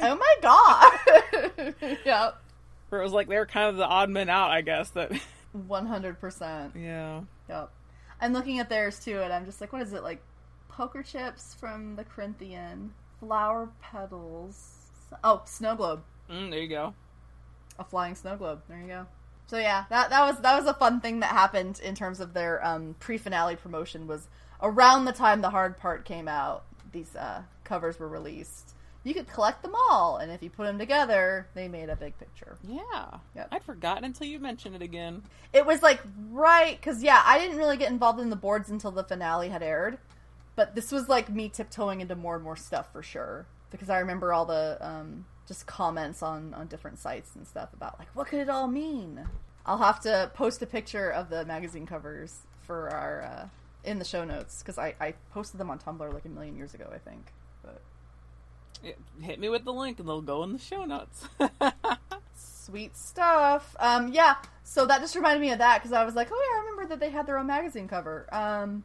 oh 0.01 0.17
my 0.17 0.35
god! 0.43 1.75
yep, 2.05 2.43
Where 2.89 3.01
it 3.01 3.05
was 3.05 3.13
like 3.13 3.29
they 3.29 3.37
were 3.37 3.47
kind 3.47 3.69
of 3.69 3.77
the 3.77 3.87
odd 3.87 4.11
men 4.11 4.29
out, 4.29 4.51
I 4.51 4.61
guess. 4.63 4.91
That 4.91 5.13
one 5.53 5.87
hundred 5.87 6.21
percent. 6.21 6.73
yeah. 6.77 7.23
Yep. 7.49 7.71
I'm 8.21 8.33
looking 8.33 8.59
at 8.59 8.69
theirs 8.69 8.99
too, 8.99 9.21
and 9.21 9.33
I'm 9.33 9.45
just 9.45 9.61
like, 9.61 9.73
"What 9.73 9.83
is 9.83 9.93
it 9.93 10.03
like?" 10.03 10.23
Poker 10.69 11.03
chips 11.03 11.55
from 11.55 11.97
the 11.97 12.05
Corinthian, 12.05 12.93
flower 13.21 13.69
petals. 13.83 14.91
Oh, 15.25 15.43
snow 15.45 15.75
globe. 15.75 16.03
Mm, 16.31 16.51
there 16.51 16.61
you 16.61 16.69
go. 16.69 16.95
a 17.79 17.85
flying 17.85 18.15
snow 18.15 18.37
globe. 18.37 18.63
There 18.69 18.79
you 18.81 18.87
go. 18.87 19.07
So 19.49 19.59
yeah, 19.59 19.85
that 19.91 20.11
that 20.11 20.21
was 20.27 20.41
that 20.41 20.57
was 20.59 20.67
a 20.67 20.75
fun 20.75 21.01
thing 21.01 21.21
that 21.21 21.31
happened 21.31 21.81
in 21.81 21.95
terms 21.95 22.21
of 22.21 22.33
their 22.35 22.65
um, 22.67 22.95
pre-finale 23.01 23.57
promotion. 23.57 24.07
Was 24.07 24.29
around 24.63 25.05
the 25.05 25.13
time 25.13 25.41
the 25.41 25.51
hard 25.51 25.77
part 25.79 26.05
came 26.05 26.29
out, 26.29 26.65
these 26.93 27.15
uh, 27.17 27.43
covers 27.65 27.99
were 27.99 28.09
released. 28.09 28.75
You 29.09 29.15
could 29.15 29.27
collect 29.27 29.63
them 29.63 29.73
all, 29.75 30.19
and 30.19 30.31
if 30.31 30.43
you 30.43 30.51
put 30.51 30.67
them 30.67 30.79
together, 30.79 31.47
they 31.55 31.67
made 31.67 31.89
a 31.89 31.97
big 31.97 32.19
picture. 32.19 32.59
Yeah. 32.63 33.17
Yep. 33.35 33.49
I'd 33.51 33.65
forgotten 33.65 34.05
until 34.05 34.27
you 34.27 34.39
mentioned 34.39 34.77
it 34.77 34.83
again. 34.83 35.23
It 35.55 35.65
was 35.65 35.83
like 35.83 36.03
right 36.31 36.79
because 36.79 37.03
yeah, 37.03 37.23
I 37.25 37.39
didn't 37.39 37.57
really 37.57 37.79
get 37.79 37.91
involved 37.91 38.21
in 38.21 38.29
the 38.29 38.37
boards 38.37 38.69
until 38.69 38.91
the 38.91 39.03
finale 39.03 39.49
had 39.49 39.63
aired, 39.63 39.97
but 40.57 40.75
this 40.75 40.93
was 40.93 41.09
like 41.09 41.31
me 41.31 41.49
tiptoeing 41.49 42.03
into 42.03 42.17
more 42.17 42.35
and 42.35 42.45
more 42.45 42.55
stuff 42.55 42.93
for 42.93 43.03
sure 43.03 43.47
because 43.71 43.89
I 43.89 43.99
remember 44.01 44.35
all 44.35 44.45
the 44.45 44.77
um, 44.83 45.25
just 45.47 45.67
comments 45.67 46.23
on 46.23 46.53
on 46.53 46.67
different 46.67 46.99
sites 46.99 47.35
and 47.35 47.47
stuff 47.47 47.73
about 47.73 47.99
like 47.99 48.09
what 48.15 48.27
could 48.27 48.41
it 48.41 48.51
all 48.51 48.69
mean. 48.69 49.27
I'll 49.65 49.79
have 49.79 50.01
to 50.01 50.31
post 50.35 50.61
a 50.61 50.67
picture 50.67 51.09
of 51.09 51.31
the 51.31 51.47
magazine 51.47 51.87
covers 51.87 52.41
for 52.67 52.91
our 52.91 53.23
uh, 53.23 53.49
in 53.85 53.99
the 53.99 54.05
show 54.05 54.27
notes 54.27 54.59
because 54.59 54.77
I, 54.77 54.95
I 55.01 55.15
posted 55.33 55.59
them 55.59 55.71
on 55.71 55.79
Tumblr 55.79 56.13
like 56.13 56.27
a 56.27 56.29
million 56.29 56.59
years 56.59 56.75
ago 56.75 56.91
I 56.93 56.99
think. 56.99 57.33
Hit 59.21 59.41
me 59.41 59.49
with 59.49 59.65
the 59.65 59.73
link 59.73 59.99
and 59.99 60.09
they'll 60.09 60.21
go 60.21 60.43
in 60.43 60.53
the 60.53 60.59
show 60.59 60.85
notes. 60.85 61.27
Sweet 62.35 62.97
stuff. 62.97 63.75
Um, 63.79 64.13
yeah. 64.13 64.37
So 64.65 64.87
that 64.87 65.01
just 65.01 65.15
reminded 65.15 65.41
me 65.41 65.51
of 65.53 65.59
that 65.59 65.79
because 65.79 65.93
I 65.93 66.05
was 66.05 66.15
like, 66.15 66.29
oh 66.31 66.51
yeah, 66.51 66.59
I 66.59 66.65
remember 66.65 66.95
that 66.95 67.01
they 67.01 67.11
had 67.11 67.27
their 67.27 67.39
own 67.39 67.47
magazine 67.47 67.89
cover. 67.89 68.27
Um, 68.33 68.85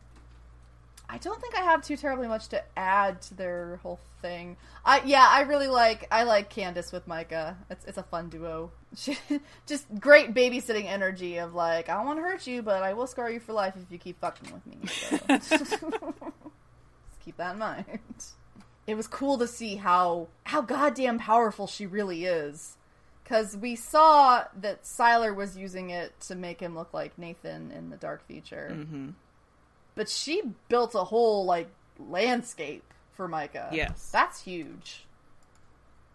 I 1.09 1.17
don't 1.17 1.39
think 1.39 1.55
I 1.55 1.61
have 1.61 1.83
too 1.83 1.97
terribly 1.97 2.27
much 2.27 2.47
to 2.49 2.63
add 2.77 3.21
to 3.23 3.35
their 3.35 3.77
whole 3.83 3.99
thing. 4.21 4.57
I 4.85 5.03
yeah, 5.05 5.27
I 5.29 5.41
really 5.41 5.67
like 5.67 6.07
I 6.09 6.23
like 6.23 6.49
Candace 6.49 6.91
with 6.91 7.05
Micah. 7.07 7.57
It's 7.69 7.85
it's 7.85 7.97
a 7.97 8.03
fun 8.03 8.29
duo. 8.29 8.71
She, 8.95 9.17
just 9.65 9.87
great 9.99 10.35
babysitting 10.35 10.85
energy 10.85 11.37
of 11.37 11.55
like 11.55 11.89
I 11.89 11.95
don't 11.95 12.05
want 12.05 12.19
to 12.19 12.23
hurt 12.23 12.45
you, 12.45 12.61
but 12.61 12.83
I 12.83 12.93
will 12.93 13.07
scar 13.07 13.29
you 13.31 13.39
for 13.39 13.51
life 13.51 13.73
if 13.75 13.91
you 13.91 13.97
keep 13.97 14.19
fucking 14.21 14.53
with 14.53 14.65
me. 14.67 14.77
So. 14.87 15.17
just 15.57 15.83
keep 17.25 17.37
that 17.37 17.53
in 17.53 17.59
mind. 17.59 17.85
It 18.85 18.95
was 18.95 19.07
cool 19.07 19.37
to 19.37 19.47
see 19.47 19.75
how 19.77 20.27
how 20.45 20.61
goddamn 20.61 21.19
powerful 21.19 21.67
she 21.67 21.85
really 21.85 22.25
is. 22.25 22.77
Because 23.23 23.55
we 23.55 23.75
saw 23.77 24.43
that 24.59 24.83
Sylar 24.83 25.33
was 25.33 25.55
using 25.57 25.89
it 25.91 26.19
to 26.21 26.35
make 26.35 26.59
him 26.59 26.75
look 26.75 26.93
like 26.93 27.17
Nathan 27.17 27.71
in 27.71 27.89
the 27.89 27.95
Dark 27.95 28.25
Future. 28.27 28.69
hmm 28.73 29.11
But 29.95 30.09
she 30.09 30.41
built 30.67 30.93
a 30.93 31.05
whole, 31.05 31.45
like, 31.45 31.69
landscape 31.97 32.83
for 33.13 33.27
Micah. 33.29 33.69
Yes. 33.71 34.09
That's 34.11 34.41
huge. 34.43 35.05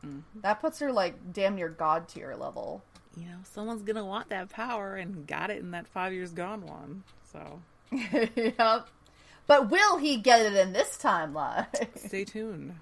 Mhm. 0.04 0.22
That 0.42 0.60
puts 0.60 0.80
her, 0.80 0.92
like, 0.92 1.32
damn 1.32 1.54
near 1.56 1.70
god 1.70 2.08
tier 2.08 2.34
level. 2.36 2.82
You 3.16 3.24
know, 3.26 3.38
someone's 3.42 3.82
gonna 3.82 4.04
want 4.04 4.28
that 4.28 4.50
power 4.50 4.94
and 4.94 5.26
got 5.26 5.50
it 5.50 5.58
in 5.58 5.70
that 5.72 5.88
five 5.88 6.12
years 6.12 6.32
gone 6.32 6.66
one. 6.66 7.04
So 7.32 7.62
yep. 7.90 8.86
But 9.48 9.70
will 9.70 9.96
he 9.96 10.18
get 10.18 10.40
it 10.42 10.54
in 10.54 10.72
this 10.72 10.96
timeline? 11.02 11.66
stay 11.98 12.24
tuned. 12.24 12.74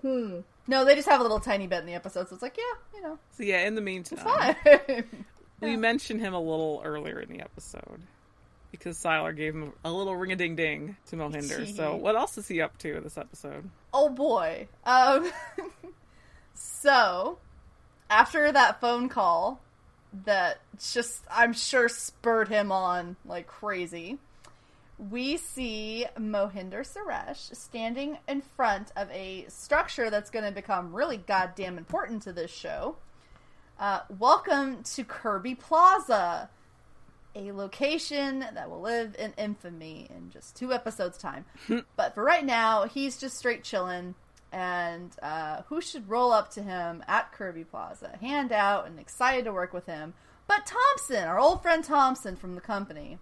hmm. 0.00 0.38
No, 0.68 0.84
they 0.84 0.94
just 0.94 1.08
have 1.08 1.20
a 1.20 1.22
little 1.22 1.38
tiny 1.40 1.66
bit 1.66 1.80
in 1.80 1.86
the 1.86 1.94
episode, 1.94 2.28
so 2.28 2.34
it's 2.34 2.42
like, 2.42 2.56
yeah, 2.56 2.98
you 2.98 3.02
know, 3.02 3.18
So 3.32 3.42
yeah, 3.42 3.66
in 3.66 3.74
the 3.74 3.82
it's 3.82 4.10
meantime, 4.12 4.54
fine. 4.64 5.04
we 5.60 5.76
mentioned 5.76 6.20
him 6.20 6.32
a 6.34 6.40
little 6.40 6.82
earlier 6.84 7.20
in 7.20 7.28
the 7.28 7.40
episode 7.40 8.00
because 8.72 8.98
Sylar 8.98 9.36
gave 9.36 9.54
him 9.54 9.72
a 9.84 9.92
little 9.92 10.16
ring 10.16 10.32
a 10.32 10.36
ding 10.36 10.56
ding 10.56 10.96
to 11.08 11.16
Mohinder. 11.16 11.74
so 11.76 11.94
what 11.96 12.16
else 12.16 12.36
is 12.38 12.48
he 12.48 12.60
up 12.60 12.76
to 12.78 12.96
in 12.96 13.02
this 13.04 13.16
episode? 13.18 13.68
Oh 13.92 14.08
boy. 14.08 14.68
Um, 14.84 15.30
so, 16.54 17.38
after 18.10 18.50
that 18.52 18.80
phone 18.80 19.08
call 19.08 19.60
that 20.24 20.58
just, 20.92 21.22
I'm 21.30 21.52
sure, 21.52 21.88
spurred 21.88 22.48
him 22.48 22.70
on 22.72 23.16
like 23.24 23.46
crazy, 23.46 24.18
we 24.98 25.36
see 25.36 26.06
Mohinder 26.18 26.80
Suresh 26.80 27.54
standing 27.54 28.18
in 28.26 28.40
front 28.40 28.92
of 28.96 29.10
a 29.10 29.44
structure 29.48 30.08
that's 30.10 30.30
going 30.30 30.44
to 30.44 30.52
become 30.52 30.94
really 30.94 31.18
goddamn 31.18 31.76
important 31.76 32.22
to 32.22 32.32
this 32.32 32.50
show. 32.50 32.96
Uh, 33.78 34.00
welcome 34.18 34.82
to 34.82 35.04
Kirby 35.04 35.54
Plaza, 35.54 36.48
a 37.34 37.52
location 37.52 38.40
that 38.54 38.70
will 38.70 38.80
live 38.80 39.14
in 39.18 39.34
infamy 39.36 40.08
in 40.08 40.30
just 40.30 40.56
two 40.56 40.72
episodes' 40.72 41.18
time. 41.18 41.44
but 41.96 42.14
for 42.14 42.24
right 42.24 42.44
now, 42.44 42.84
he's 42.84 43.18
just 43.18 43.36
straight 43.36 43.64
chilling. 43.64 44.14
And 44.50 45.14
uh, 45.20 45.62
who 45.68 45.82
should 45.82 46.08
roll 46.08 46.32
up 46.32 46.50
to 46.52 46.62
him 46.62 47.04
at 47.06 47.32
Kirby 47.32 47.64
Plaza, 47.64 48.16
hand 48.22 48.50
out, 48.50 48.86
and 48.86 48.98
excited 48.98 49.44
to 49.44 49.52
work 49.52 49.74
with 49.74 49.84
him? 49.84 50.14
But 50.48 50.64
Thompson, 50.64 51.24
our 51.24 51.38
old 51.38 51.60
friend 51.60 51.84
Thompson 51.84 52.36
from 52.36 52.54
the 52.54 52.62
company. 52.62 53.18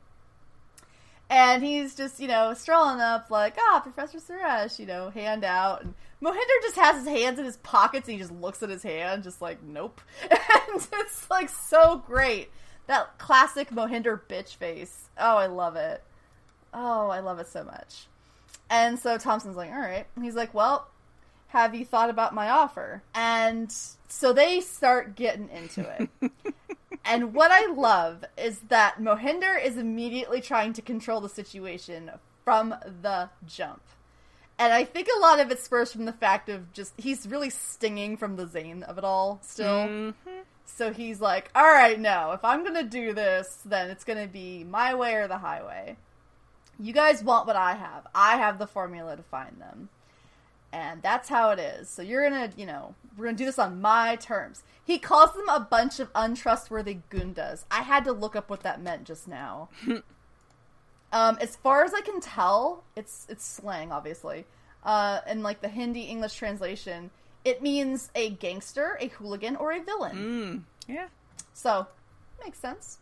And 1.30 1.64
he's 1.64 1.94
just, 1.94 2.20
you 2.20 2.28
know, 2.28 2.54
strolling 2.54 3.00
up 3.00 3.30
like, 3.30 3.56
ah, 3.58 3.80
Professor 3.80 4.18
Suresh, 4.18 4.78
you 4.78 4.86
know, 4.86 5.10
hand 5.10 5.44
out. 5.44 5.82
And 5.82 5.94
Mohinder 6.22 6.62
just 6.62 6.76
has 6.76 6.96
his 6.96 7.08
hands 7.08 7.38
in 7.38 7.44
his 7.44 7.56
pockets 7.58 8.08
and 8.08 8.14
he 8.14 8.20
just 8.20 8.32
looks 8.32 8.62
at 8.62 8.70
his 8.70 8.82
hand, 8.82 9.22
just 9.22 9.40
like, 9.40 9.62
nope. 9.62 10.00
And 10.30 10.86
it's 10.94 11.30
like 11.30 11.48
so 11.48 12.02
great 12.04 12.50
that 12.86 13.18
classic 13.18 13.70
Mohinder 13.70 14.20
bitch 14.28 14.56
face. 14.56 15.08
Oh, 15.18 15.36
I 15.36 15.46
love 15.46 15.76
it. 15.76 16.02
Oh, 16.72 17.08
I 17.08 17.20
love 17.20 17.38
it 17.38 17.48
so 17.48 17.64
much. 17.64 18.06
And 18.70 18.98
so 18.98 19.18
Thompson's 19.18 19.56
like, 19.56 19.70
all 19.70 19.78
right. 19.78 20.06
And 20.16 20.24
he's 20.24 20.34
like, 20.34 20.52
well, 20.52 20.88
have 21.48 21.74
you 21.74 21.84
thought 21.84 22.10
about 22.10 22.34
my 22.34 22.50
offer? 22.50 23.02
And 23.14 23.72
so 24.08 24.32
they 24.32 24.60
start 24.60 25.14
getting 25.14 25.48
into 25.50 26.08
it. 26.22 26.30
and 27.04 27.34
what 27.34 27.50
I 27.50 27.66
love 27.72 28.24
is 28.36 28.60
that 28.68 28.98
Mohinder 29.00 29.62
is 29.62 29.76
immediately 29.76 30.40
trying 30.40 30.72
to 30.74 30.82
control 30.82 31.20
the 31.20 31.28
situation 31.28 32.10
from 32.44 32.70
the 33.02 33.30
jump. 33.46 33.82
And 34.58 34.72
I 34.72 34.84
think 34.84 35.08
a 35.08 35.20
lot 35.20 35.40
of 35.40 35.50
it 35.50 35.58
spurs 35.58 35.92
from 35.92 36.04
the 36.04 36.12
fact 36.12 36.48
of 36.48 36.72
just 36.72 36.92
he's 36.96 37.26
really 37.26 37.50
stinging 37.50 38.16
from 38.16 38.36
the 38.36 38.46
Zane 38.46 38.82
of 38.84 38.98
it 38.98 39.04
all 39.04 39.40
still. 39.42 39.88
Mm-hmm. 39.88 40.42
So 40.64 40.92
he's 40.92 41.20
like, 41.20 41.50
all 41.54 41.64
right, 41.64 41.98
no, 41.98 42.32
if 42.32 42.44
I'm 42.44 42.62
going 42.62 42.74
to 42.74 42.88
do 42.88 43.12
this, 43.12 43.60
then 43.64 43.90
it's 43.90 44.04
going 44.04 44.20
to 44.20 44.32
be 44.32 44.64
my 44.64 44.94
way 44.94 45.14
or 45.14 45.28
the 45.28 45.38
highway. 45.38 45.96
You 46.78 46.92
guys 46.92 47.22
want 47.22 47.46
what 47.46 47.56
I 47.56 47.74
have. 47.74 48.06
I 48.14 48.36
have 48.36 48.58
the 48.58 48.66
formula 48.66 49.16
to 49.16 49.22
find 49.22 49.60
them. 49.60 49.88
And 50.74 51.00
that's 51.02 51.28
how 51.28 51.50
it 51.50 51.60
is. 51.60 51.88
So 51.88 52.02
you're 52.02 52.28
going 52.28 52.50
to, 52.50 52.60
you 52.60 52.66
know, 52.66 52.96
we're 53.16 53.26
going 53.26 53.36
to 53.36 53.40
do 53.40 53.46
this 53.46 53.60
on 53.60 53.80
my 53.80 54.16
terms. 54.16 54.64
He 54.84 54.98
calls 54.98 55.32
them 55.32 55.48
a 55.48 55.60
bunch 55.60 56.00
of 56.00 56.10
untrustworthy 56.16 56.98
gundas. 57.10 57.64
I 57.70 57.82
had 57.82 58.04
to 58.06 58.12
look 58.12 58.34
up 58.34 58.50
what 58.50 58.64
that 58.64 58.82
meant 58.82 59.04
just 59.04 59.28
now. 59.28 59.68
um, 61.12 61.38
as 61.40 61.54
far 61.54 61.84
as 61.84 61.94
I 61.94 62.00
can 62.00 62.20
tell, 62.20 62.82
it's 62.96 63.24
it's 63.28 63.46
slang, 63.46 63.92
obviously. 63.92 64.46
Uh, 64.82 65.20
and 65.28 65.44
like 65.44 65.60
the 65.60 65.68
Hindi 65.68 66.02
English 66.02 66.34
translation, 66.34 67.12
it 67.44 67.62
means 67.62 68.10
a 68.16 68.30
gangster, 68.30 68.98
a 69.00 69.06
hooligan, 69.06 69.54
or 69.54 69.70
a 69.70 69.80
villain. 69.80 70.16
Mm, 70.88 70.92
yeah. 70.92 71.06
So, 71.52 71.86
makes 72.42 72.58
sense. 72.58 72.98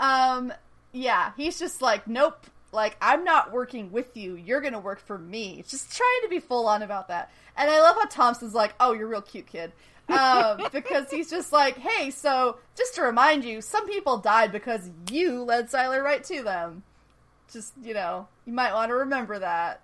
Um, 0.00 0.50
yeah, 0.92 1.32
he's 1.36 1.58
just 1.58 1.82
like, 1.82 2.08
nope, 2.08 2.46
like, 2.74 2.96
I'm 3.00 3.24
not 3.24 3.52
working 3.52 3.92
with 3.92 4.16
you. 4.16 4.34
You're 4.36 4.60
gonna 4.60 4.80
work 4.80 5.00
for 5.00 5.16
me. 5.18 5.64
Just 5.66 5.96
trying 5.96 6.20
to 6.24 6.28
be 6.28 6.40
full 6.40 6.66
on 6.66 6.82
about 6.82 7.08
that. 7.08 7.30
And 7.56 7.70
I 7.70 7.80
love 7.80 7.96
how 7.96 8.06
Thompson's 8.06 8.54
like, 8.54 8.74
oh, 8.80 8.92
you're 8.92 9.06
real 9.08 9.22
cute, 9.22 9.46
kid. 9.46 9.72
Um, 10.08 10.60
because 10.72 11.10
he's 11.10 11.30
just 11.30 11.52
like, 11.52 11.78
hey, 11.78 12.10
so 12.10 12.58
just 12.76 12.94
to 12.96 13.02
remind 13.02 13.44
you, 13.44 13.60
some 13.62 13.86
people 13.88 14.18
died 14.18 14.52
because 14.52 14.90
you 15.10 15.42
led 15.42 15.70
Sylar 15.70 16.02
right 16.02 16.22
to 16.24 16.42
them. 16.42 16.82
Just, 17.52 17.72
you 17.82 17.94
know, 17.94 18.28
you 18.44 18.52
might 18.52 18.74
want 18.74 18.90
to 18.90 18.94
remember 18.96 19.38
that. 19.38 19.80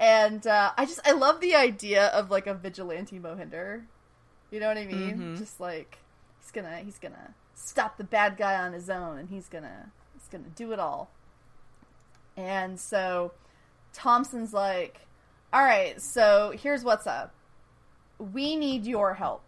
And 0.00 0.46
uh, 0.46 0.72
I 0.76 0.86
just, 0.86 1.00
I 1.04 1.12
love 1.12 1.40
the 1.40 1.54
idea 1.56 2.06
of 2.08 2.30
like 2.30 2.46
a 2.46 2.54
vigilante 2.54 3.18
Mohinder. 3.18 3.82
You 4.50 4.60
know 4.60 4.68
what 4.68 4.78
I 4.78 4.86
mean? 4.86 5.18
Mhm. 5.18 5.38
Just 5.38 5.60
like, 5.60 5.98
he's 6.40 6.50
gonna, 6.50 6.78
he's 6.78 6.98
gonna 6.98 7.34
stop 7.54 7.96
the 7.98 8.04
bad 8.04 8.36
guy 8.36 8.54
on 8.64 8.72
his 8.72 8.88
own 8.88 9.18
and 9.18 9.28
he's 9.28 9.48
gonna, 9.48 9.90
he's 10.14 10.28
gonna 10.28 10.48
do 10.54 10.72
it 10.72 10.78
all. 10.78 11.10
And 12.38 12.78
so 12.78 13.32
Thompson's 13.92 14.52
like, 14.52 15.00
all 15.52 15.64
right, 15.64 16.00
so 16.00 16.54
here's 16.56 16.84
what's 16.84 17.06
up. 17.06 17.34
We 18.18 18.54
need 18.54 18.86
your 18.86 19.14
help. 19.14 19.42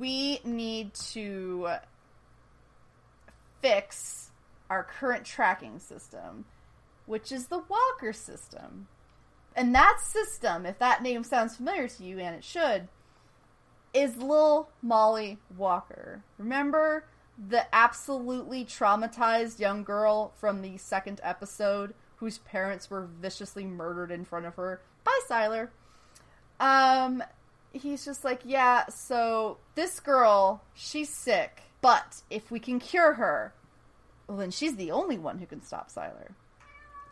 We 0.00 0.40
need 0.44 0.94
to 1.12 1.68
fix 3.60 4.32
our 4.68 4.82
current 4.82 5.24
tracking 5.24 5.78
system, 5.78 6.44
which 7.06 7.30
is 7.30 7.46
the 7.46 7.62
Walker 7.68 8.12
system. 8.12 8.88
And 9.54 9.72
that 9.76 9.98
system, 10.00 10.66
if 10.66 10.80
that 10.80 11.02
name 11.04 11.22
sounds 11.22 11.56
familiar 11.56 11.86
to 11.86 12.04
you, 12.04 12.18
and 12.18 12.34
it 12.34 12.42
should, 12.42 12.88
is 13.94 14.16
Lil 14.16 14.70
Molly 14.80 15.38
Walker. 15.56 16.24
Remember 16.38 17.04
the 17.38 17.66
absolutely 17.74 18.64
traumatized 18.64 19.58
young 19.58 19.84
girl 19.84 20.32
from 20.36 20.62
the 20.62 20.76
second 20.76 21.20
episode 21.22 21.94
whose 22.16 22.38
parents 22.38 22.90
were 22.90 23.02
viciously 23.02 23.64
murdered 23.64 24.10
in 24.10 24.24
front 24.24 24.46
of 24.46 24.54
her 24.56 24.80
by 25.04 25.18
Sylar? 25.28 25.68
Um, 26.60 27.22
he's 27.72 28.04
just 28.04 28.24
like, 28.24 28.40
yeah, 28.44 28.86
so 28.88 29.58
this 29.74 29.98
girl, 29.98 30.62
she's 30.74 31.08
sick, 31.08 31.62
but 31.80 32.22
if 32.30 32.50
we 32.50 32.60
can 32.60 32.78
cure 32.78 33.14
her, 33.14 33.52
well, 34.28 34.36
then 34.36 34.50
she's 34.50 34.76
the 34.76 34.90
only 34.90 35.18
one 35.18 35.38
who 35.38 35.46
can 35.46 35.62
stop 35.62 35.90
Sylar. 35.90 36.32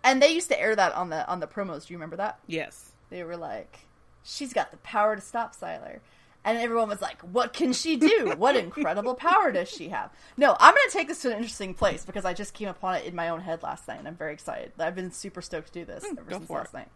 And 0.03 0.23
they 0.23 0.33
used 0.33 0.49
to 0.49 0.61
air 0.61 0.75
that 0.77 0.95
on 0.95 1.11
the 1.11 1.29
on 1.29 1.41
the 1.41 1.47
promos. 1.47 1.87
Do 1.87 1.93
you 1.93 1.99
remember 1.99 2.16
that? 2.16 2.39
Yes. 2.47 2.93
They 3.11 3.23
were 3.25 3.37
like, 3.37 3.81
she's 4.23 4.53
got 4.53 4.71
the 4.71 4.79
power 4.79 5.16
to 5.16 5.21
stop 5.21 5.55
Sylar. 5.55 6.01
And 6.45 6.57
everyone 6.57 6.88
was 6.88 7.03
like, 7.03 7.20
what 7.20 7.53
can 7.53 7.72
she 7.74 7.97
do? 7.97 8.34
What 8.38 8.57
incredible 8.57 9.14
power 9.14 9.53
does 9.53 9.68
she 9.68 9.91
have? 9.91 10.11
No, 10.38 10.57
I'm 10.59 10.74
going 10.74 10.88
to 10.88 10.93
take 10.93 11.09
this 11.09 11.20
to 11.22 11.28
an 11.30 11.36
interesting 11.36 11.74
place 11.74 12.05
because 12.07 12.24
I 12.24 12.32
just 12.32 12.55
came 12.55 12.68
upon 12.68 12.95
it 12.95 13.05
in 13.05 13.14
my 13.14 13.28
own 13.28 13.41
head 13.43 13.62
last 13.62 13.86
night 13.86 13.99
and 13.99 14.09
I'm 14.09 14.14
very 14.16 14.32
excited. 14.32 14.72
I've 14.78 14.95
been 14.95 15.11
super 15.12 15.43
stoked 15.43 15.72
to 15.74 15.80
do 15.80 15.84
this 15.84 16.03
Mm, 16.05 16.18
ever 16.18 16.30
since 16.30 16.49
last 16.51 16.72
it. 16.72 16.76
night. 16.78 16.88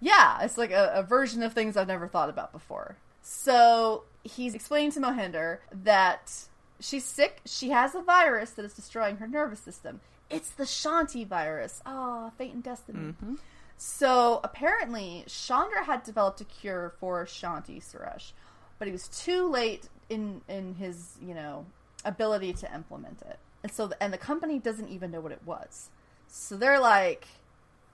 Yeah, 0.00 0.42
it's 0.42 0.58
like 0.58 0.70
a, 0.70 0.92
a 0.96 1.02
version 1.02 1.42
of 1.42 1.54
things 1.54 1.76
I've 1.76 1.88
never 1.88 2.06
thought 2.08 2.28
about 2.28 2.52
before. 2.52 2.96
So 3.22 4.04
he's 4.22 4.54
explaining 4.54 4.92
to 4.92 5.00
Mohinder 5.00 5.58
that 5.84 6.30
she's 6.78 7.04
sick. 7.04 7.40
She 7.46 7.70
has 7.70 7.94
a 7.94 8.02
virus 8.02 8.50
that 8.52 8.64
is 8.66 8.74
destroying 8.74 9.16
her 9.16 9.26
nervous 9.26 9.60
system. 9.60 10.00
It's 10.30 10.50
the 10.50 10.64
Shanti 10.64 11.26
virus. 11.26 11.80
Oh, 11.86 12.30
fate 12.36 12.52
and 12.52 12.62
destiny. 12.62 13.12
hmm 13.20 13.36
So 13.78 14.40
apparently, 14.44 15.24
Chandra 15.26 15.84
had 15.84 16.02
developed 16.02 16.40
a 16.42 16.44
cure 16.44 16.92
for 17.00 17.24
Shanti 17.24 17.82
Suresh, 17.82 18.32
but 18.78 18.86
he 18.86 18.92
was 18.92 19.08
too 19.08 19.48
late 19.48 19.88
in 20.08 20.40
in 20.48 20.74
his 20.74 21.16
you 21.20 21.34
know 21.34 21.66
ability 22.04 22.52
to 22.54 22.74
implement 22.74 23.22
it, 23.22 23.38
and 23.62 23.72
so 23.72 23.90
and 24.00 24.12
the 24.12 24.18
company 24.18 24.58
doesn't 24.58 24.88
even 24.88 25.10
know 25.10 25.20
what 25.20 25.32
it 25.32 25.42
was. 25.44 25.90
So 26.26 26.56
they're 26.56 26.80
like, 26.80 27.26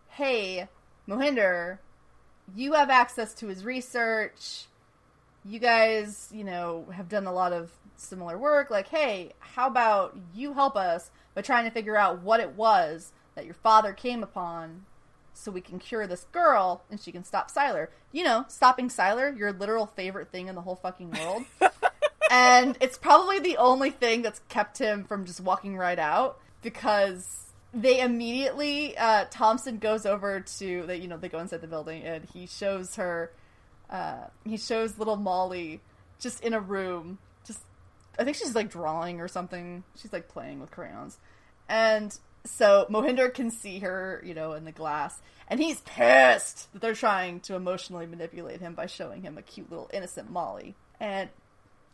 "Hey, 0.09 0.68
Mohinder, 1.09 1.78
you 2.55 2.72
have 2.74 2.91
access 2.91 3.35
to 3.35 3.47
his 3.47 3.64
research. 3.64 4.66
You 5.45 5.59
guys, 5.59 6.30
you 6.32 6.45
know, 6.45 6.87
have 6.93 7.09
done 7.09 7.26
a 7.26 7.32
lot 7.32 7.53
of 7.53 7.70
similar 7.97 8.39
work. 8.39 8.70
Like, 8.70 8.89
hey, 8.89 9.32
how 9.41 9.66
about 9.66 10.16
you 10.35 10.55
help 10.55 10.76
us 10.76 11.11
by 11.35 11.43
trying 11.43 11.64
to 11.64 11.70
figure 11.70 11.97
out 11.97 12.22
what 12.22 12.41
it 12.41 12.55
was 12.55 13.12
that 13.35 13.45
your 13.45 13.55
father 13.55 13.93
came 13.93 14.22
upon 14.22 14.85
so 15.35 15.51
we 15.51 15.61
can 15.61 15.78
cure 15.78 16.07
this 16.07 16.24
girl 16.32 16.82
and 16.91 17.01
she 17.01 17.12
can 17.12 17.24
stop 17.24 17.51
Sylar. 17.51 17.89
You 18.12 18.24
know, 18.24 18.45
stopping 18.49 18.89
Sylar, 18.89 19.37
your 19.37 19.53
literal 19.53 19.87
favorite 19.87 20.30
thing 20.30 20.49
in 20.49 20.55
the 20.55 20.62
whole 20.62 20.76
fucking 20.76 21.11
world. 21.11 21.45
and 22.30 22.76
it's 22.80 22.97
probably 22.97 23.41
the 23.41 23.57
only 23.59 23.91
thing 23.91 24.22
that's 24.22 24.41
kept 24.49 24.78
him 24.78 25.05
from 25.05 25.26
just 25.26 25.41
walking 25.41 25.76
right 25.76 25.99
out 25.99 26.39
because 26.62 27.45
they 27.74 28.01
immediately 28.01 28.97
uh, 28.97 29.26
Thompson 29.30 29.78
goes 29.78 30.07
over 30.07 30.41
to 30.41 30.85
they 30.87 30.97
you 30.97 31.09
know 31.09 31.16
they 31.16 31.28
go 31.28 31.41
inside 31.41 31.61
the 31.61 31.66
building 31.66 32.03
and 32.05 32.24
he 32.32 32.47
shows 32.47 32.97
her 32.97 33.32
uh, 33.91 34.26
he 34.45 34.57
shows 34.57 34.99
little 34.99 35.16
Molly 35.16 35.80
just 36.20 36.43
in 36.43 36.55
a 36.55 36.61
room 36.61 37.18
just 37.45 37.61
I 38.18 38.24
think 38.24 38.37
she's 38.37 38.55
like 38.55 38.70
drawing 38.70 39.20
or 39.20 39.28
something 39.28 39.82
she's 40.01 40.12
like 40.12 40.28
playing 40.28 40.61
with 40.61 40.70
crayons 40.70 41.18
and 41.68 42.16
so 42.45 42.87
Mohinder 42.91 43.33
can 43.33 43.51
see 43.51 43.79
her 43.81 44.23
you 44.25 44.35
know 44.35 44.53
in 44.53 44.65
the 44.65 44.73
glass 44.73 45.21
and 45.49 45.61
he's 45.61 45.81
pissed 45.83 46.73
that 46.73 46.83
they're 46.83 46.95
trying 46.95 47.41
to 47.41 47.55
emotionally 47.55 48.07
manipulate 48.07 48.61
him 48.61 48.75
by 48.75 48.87
showing 48.87 49.23
him 49.23 49.39
a 49.39 49.43
cute 49.43 49.71
little 49.71 49.91
innocent 49.93 50.31
Molly 50.31 50.75
and 51.01 51.29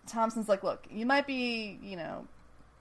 Thompson's 0.07 0.49
like 0.49 0.63
look 0.63 0.87
you 0.91 1.07
might 1.07 1.27
be 1.27 1.79
you 1.83 1.97
know 1.97 2.27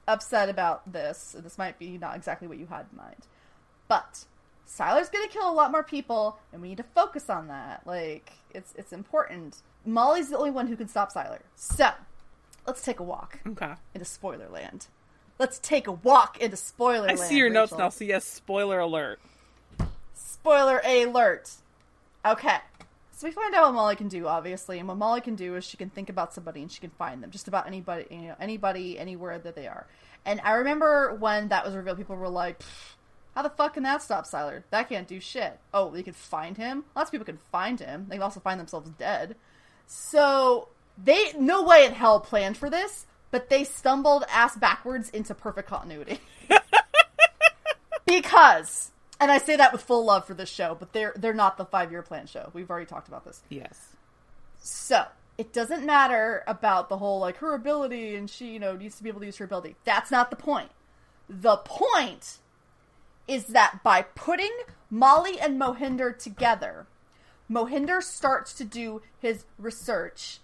upset 0.10 0.50
about 0.50 0.92
this. 0.92 1.34
And 1.36 1.44
this 1.44 1.58
might 1.58 1.80
be 1.80 1.98
not 1.98 2.16
exactly 2.16 2.48
what 2.48 2.58
you 2.58 2.66
had 2.66 2.88
in 2.92 2.98
mind. 2.98 3.28
But 3.88 4.26
Sylar's 4.68 5.10
gonna 5.10 5.28
kill 5.28 5.50
a 5.50 5.54
lot 5.54 5.72
more 5.72 5.84
people, 5.84 6.40
and 6.52 6.62
we 6.62 6.70
need 6.70 6.78
to 6.78 6.86
focus 6.96 7.30
on 7.30 7.48
that. 7.48 7.86
Like, 7.86 8.34
it's 8.54 8.74
it's 8.76 8.92
important. 8.92 9.58
Molly's 9.86 10.30
the 10.30 10.38
only 10.38 10.52
one 10.52 10.68
who 10.68 10.76
can 10.76 10.88
stop 10.88 11.14
Sylar. 11.14 11.40
So, 11.56 11.90
let's 12.68 12.82
take 12.82 13.00
a 13.00 13.04
walk 13.04 13.40
Okay. 13.48 13.74
into 13.94 14.06
Spoiler 14.06 14.50
Land. 14.50 14.88
Let's 15.40 15.58
take 15.60 15.88
a 15.88 15.94
walk 15.94 16.38
into 16.40 16.58
Spoiler 16.58 17.06
I 17.06 17.14
Land. 17.14 17.20
see 17.20 17.38
your 17.38 17.50
notes 17.50 17.72
Rachel. 17.72 17.86
now. 17.86 17.90
So 17.90 18.04
yes, 18.04 18.26
spoiler 18.26 18.80
alert. 18.80 19.20
Spoiler 20.14 20.82
alert. 20.86 21.50
Okay. 22.26 22.58
So 23.16 23.28
we 23.28 23.32
find 23.32 23.54
out 23.56 23.66
what 23.66 23.74
Molly 23.74 23.96
can 23.96 24.08
do, 24.10 24.28
obviously, 24.28 24.80
and 24.80 24.88
what 24.88 24.98
Molly 24.98 25.22
can 25.22 25.36
do 25.36 25.56
is 25.56 25.64
she 25.66 25.78
can 25.78 25.90
think 25.90 26.10
about 26.10 26.34
somebody 26.34 26.62
and 26.62 26.72
she 26.72 26.80
can 26.80 26.90
find 26.92 27.22
them, 27.24 27.32
just 27.32 27.48
about 27.48 27.68
anybody, 27.68 28.06
you 28.10 28.22
know, 28.22 28.36
anybody, 28.40 28.98
anywhere 29.00 29.38
that 29.40 29.56
they 29.56 29.68
are. 29.68 29.88
And 30.26 30.40
I 30.44 30.54
remember 30.54 31.16
when 31.16 31.48
that 31.50 31.66
was 31.66 31.74
revealed, 31.76 31.98
people 31.98 32.16
were 32.18 32.30
like, 32.30 32.62
"How 33.36 33.42
the 33.42 33.50
fuck 33.50 33.74
can 33.76 33.84
that 33.84 34.02
stop 34.02 34.26
Sylar? 34.26 34.64
That 34.72 34.90
can't 34.90 35.08
do 35.08 35.20
shit." 35.22 35.58
Oh, 35.74 35.90
they 35.90 36.04
can 36.04 36.14
find 36.14 36.58
him. 36.58 36.84
Lots 36.96 37.08
of 37.08 37.12
people 37.12 37.26
can 37.26 37.40
find 37.52 37.80
him. 37.80 38.08
They 38.10 38.16
can 38.16 38.24
also 38.24 38.40
find 38.42 38.60
themselves 38.60 38.90
dead. 38.92 39.36
So 39.88 40.68
they 41.02 41.34
no 41.38 41.64
way 41.64 41.86
in 41.86 41.94
hell 41.94 42.20
planned 42.20 42.58
for 42.58 42.70
this, 42.70 43.06
but 43.32 43.50
they 43.50 43.64
stumbled 43.64 44.24
ass 44.30 44.56
backwards 44.56 45.10
into 45.10 45.34
perfect 45.34 45.70
continuity. 45.70 46.20
because 48.06 48.92
and 49.20 49.32
I 49.32 49.38
say 49.38 49.58
that 49.58 49.74
with 49.74 49.82
full 49.82 50.06
love 50.06 50.26
for 50.26 50.34
this 50.34 50.50
show, 50.50 50.76
but 50.80 50.94
they're 50.94 51.14
they're 51.16 51.34
not 51.34 51.58
the 51.58 51.66
five 51.66 51.92
year 51.92 52.02
plan 52.02 52.26
show. 52.26 52.50
We've 52.54 52.70
already 52.70 52.86
talked 52.86 53.08
about 53.08 53.26
this. 53.26 53.42
Yes. 53.50 53.90
So 54.60 55.06
it 55.38 55.54
doesn't 55.54 55.86
matter 55.86 56.44
about 56.48 56.90
the 56.90 56.98
whole 56.98 57.20
like 57.20 57.38
her 57.38 57.54
ability 57.54 58.16
and 58.16 58.30
she, 58.30 58.52
you 58.52 58.60
know, 58.60 58.76
needs 58.76 58.96
to 58.98 59.04
be 59.04 59.10
able 59.10 59.22
to 59.22 59.26
use 59.26 59.38
her 59.38 59.46
ability. 59.46 59.76
That's 59.84 60.12
not 60.12 60.30
the 60.30 60.36
point. 60.36 60.70
The 61.30 61.58
point 61.58 62.40
is 63.28 63.46
that 63.48 63.84
by 63.84 64.02
putting 64.02 64.52
Molly 64.90 65.40
and 65.40 65.60
Mohinder 65.60 66.18
together, 66.18 66.88
Mohinder 67.50 68.02
starts 68.02 68.54
to 68.54 68.66
do 68.66 69.02
his 69.20 69.46
research 69.58 70.40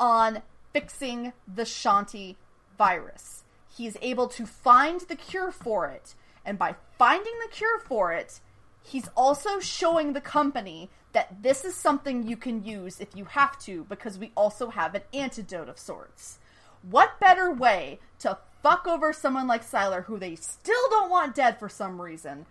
on 0.00 0.42
fixing 0.72 1.32
the 1.52 1.62
Shanti 1.62 2.36
virus. 2.76 3.44
He 3.76 3.86
is 3.86 3.98
able 4.02 4.28
to 4.28 4.46
find 4.46 5.00
the 5.02 5.16
cure 5.16 5.52
for 5.52 5.86
it, 5.88 6.14
and 6.44 6.58
by 6.58 6.74
finding 6.98 7.34
the 7.44 7.54
cure 7.54 7.78
for 7.80 8.12
it, 8.12 8.40
he's 8.82 9.08
also 9.16 9.60
showing 9.60 10.12
the 10.12 10.20
company 10.20 10.90
that 11.12 11.42
this 11.42 11.64
is 11.64 11.74
something 11.74 12.26
you 12.26 12.36
can 12.36 12.64
use 12.64 13.00
if 13.00 13.14
you 13.14 13.24
have 13.24 13.58
to, 13.60 13.84
because 13.88 14.18
we 14.18 14.32
also 14.36 14.70
have 14.70 14.94
an 14.94 15.02
antidote 15.12 15.68
of 15.68 15.78
sorts. 15.78 16.38
What 16.82 17.20
better 17.20 17.50
way 17.50 17.98
to 18.20 18.38
fuck 18.62 18.86
over 18.86 19.12
someone 19.12 19.46
like 19.46 19.68
Sylar, 19.68 20.04
who 20.04 20.18
they 20.18 20.34
still 20.36 20.88
don't 20.90 21.10
want 21.10 21.34
dead 21.34 21.58
for 21.58 21.68
some 21.68 22.00
reason, 22.00 22.46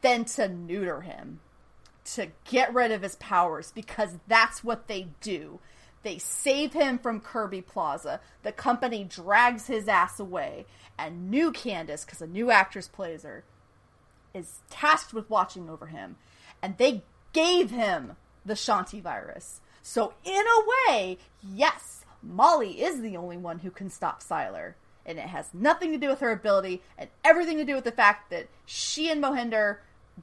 than 0.00 0.24
to 0.24 0.48
neuter 0.48 1.02
him? 1.02 1.40
To 2.14 2.28
get 2.44 2.74
rid 2.74 2.90
of 2.90 3.02
his 3.02 3.16
powers, 3.16 3.72
because 3.72 4.18
that's 4.26 4.64
what 4.64 4.88
they 4.88 5.08
do. 5.20 5.60
They 6.02 6.18
save 6.18 6.72
him 6.72 6.98
from 6.98 7.20
Kirby 7.20 7.62
Plaza. 7.62 8.20
The 8.42 8.52
company 8.52 9.04
drags 9.04 9.66
his 9.66 9.88
ass 9.88 10.18
away. 10.18 10.66
And 10.98 11.30
new 11.30 11.52
Candace, 11.52 12.04
because 12.04 12.20
a 12.20 12.26
new 12.26 12.50
actress 12.50 12.88
plays 12.88 13.22
her, 13.22 13.44
is 14.34 14.60
tasked 14.70 15.14
with 15.14 15.30
watching 15.30 15.70
over 15.70 15.86
him. 15.86 16.16
And 16.60 16.76
they 16.78 17.02
gave 17.32 17.70
him 17.70 18.16
the 18.44 18.54
Shanti 18.54 19.00
virus. 19.00 19.60
So, 19.82 20.14
in 20.24 20.34
a 20.34 20.90
way, 20.90 21.18
yes, 21.42 22.04
Molly 22.22 22.82
is 22.82 23.00
the 23.00 23.16
only 23.16 23.36
one 23.36 23.60
who 23.60 23.70
can 23.70 23.90
stop 23.90 24.22
Sylar. 24.22 24.74
And 25.04 25.18
it 25.18 25.26
has 25.26 25.52
nothing 25.52 25.92
to 25.92 25.98
do 25.98 26.08
with 26.08 26.20
her 26.20 26.30
ability 26.30 26.82
and 26.96 27.10
everything 27.24 27.56
to 27.58 27.64
do 27.64 27.74
with 27.74 27.84
the 27.84 27.90
fact 27.90 28.30
that 28.30 28.48
she 28.64 29.10
and 29.10 29.22
Mohinder 29.22 29.78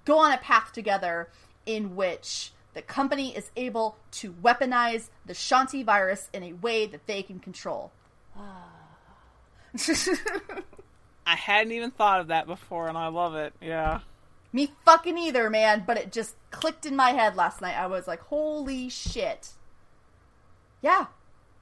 go 0.06 0.20
on 0.20 0.32
a 0.32 0.38
path 0.38 0.72
together 0.72 1.30
in 1.66 1.96
which 1.96 2.52
the 2.74 2.82
company 2.82 3.36
is 3.36 3.52
able 3.56 3.98
to 4.12 4.32
weaponize 4.34 5.10
the 5.26 5.34
Shanti 5.34 5.84
virus 5.84 6.30
in 6.34 6.44
a 6.44 6.54
way 6.54 6.86
that 6.86 7.08
they 7.08 7.24
can 7.24 7.40
control. 7.40 7.92
I 11.26 11.36
hadn't 11.36 11.72
even 11.74 11.92
thought 11.92 12.22
of 12.22 12.28
that 12.28 12.48
before, 12.48 12.88
and 12.88 12.98
I 12.98 13.08
love 13.08 13.36
it. 13.36 13.54
Yeah. 13.62 14.00
Me 14.52 14.72
fucking 14.86 15.18
either, 15.18 15.50
man, 15.50 15.84
but 15.86 15.98
it 15.98 16.12
just 16.12 16.36
clicked 16.50 16.86
in 16.86 16.96
my 16.96 17.12
head 17.12 17.36
last 17.36 17.62
night. 17.62 17.78
I 17.78 17.88
was 17.88 18.08
like, 18.08 18.22
holy 18.22 18.90
shit. 18.90 19.50
Yeah. 20.82 21.08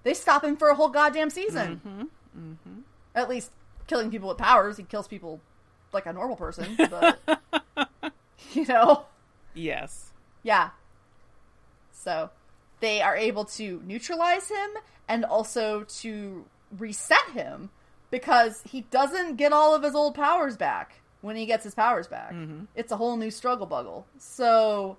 They 0.04 0.14
stop 0.14 0.44
him 0.44 0.56
for 0.56 0.70
a 0.70 0.76
whole 0.76 0.90
goddamn 0.90 1.30
season. 1.30 1.82
Mm-hmm. 1.86 2.02
Mm-hmm. 2.40 2.80
At 3.14 3.30
least 3.30 3.52
killing 3.88 4.10
people 4.10 4.30
with 4.30 4.38
powers. 4.38 4.78
He 4.78 4.84
kills 4.84 5.08
people 5.08 5.42
like 5.92 6.06
a 6.06 6.14
normal 6.14 6.38
person, 6.38 6.78
but. 6.90 7.20
you 8.54 8.66
know? 8.68 9.06
Yes. 9.54 10.12
Yeah. 10.44 10.70
So 11.98 12.30
they 12.80 13.02
are 13.02 13.16
able 13.16 13.46
to 13.46 13.82
neutralize 13.86 14.50
him 14.50 14.70
and 15.08 15.26
also 15.26 15.84
to 15.84 16.46
reset 16.78 17.30
him 17.34 17.70
because 18.12 18.62
he 18.64 18.82
doesn't 18.82 19.36
get 19.36 19.54
all 19.54 19.76
of 19.76 19.84
his 19.84 19.96
old 19.96 20.16
powers 20.16 20.58
back 20.58 21.02
when 21.22 21.36
he 21.36 21.46
gets 21.46 21.64
his 21.64 21.76
powers 21.76 22.08
back. 22.08 22.32
Mm-hmm. 22.32 22.66
It's 22.76 22.92
a 22.92 22.98
whole 22.98 23.18
new 23.18 23.32
struggle 23.32 23.68
buggle. 23.68 24.06
So, 24.18 24.98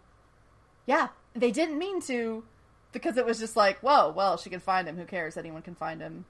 yeah, 0.87 1.09
they 1.35 1.51
didn't 1.51 1.79
mean 1.79 2.01
to 2.03 2.45
because 2.93 3.17
it 3.17 3.27
was 3.27 3.39
just 3.39 3.57
like, 3.57 3.79
whoa, 3.81 4.11
well, 4.11 4.37
she 4.37 4.51
can 4.51 4.61
find 4.61 4.89
him. 4.89 4.97
Who 4.97 5.05
cares? 5.05 5.37
Anyone 5.37 5.63
can 5.63 5.75
find 5.75 6.01
him. 6.01 6.25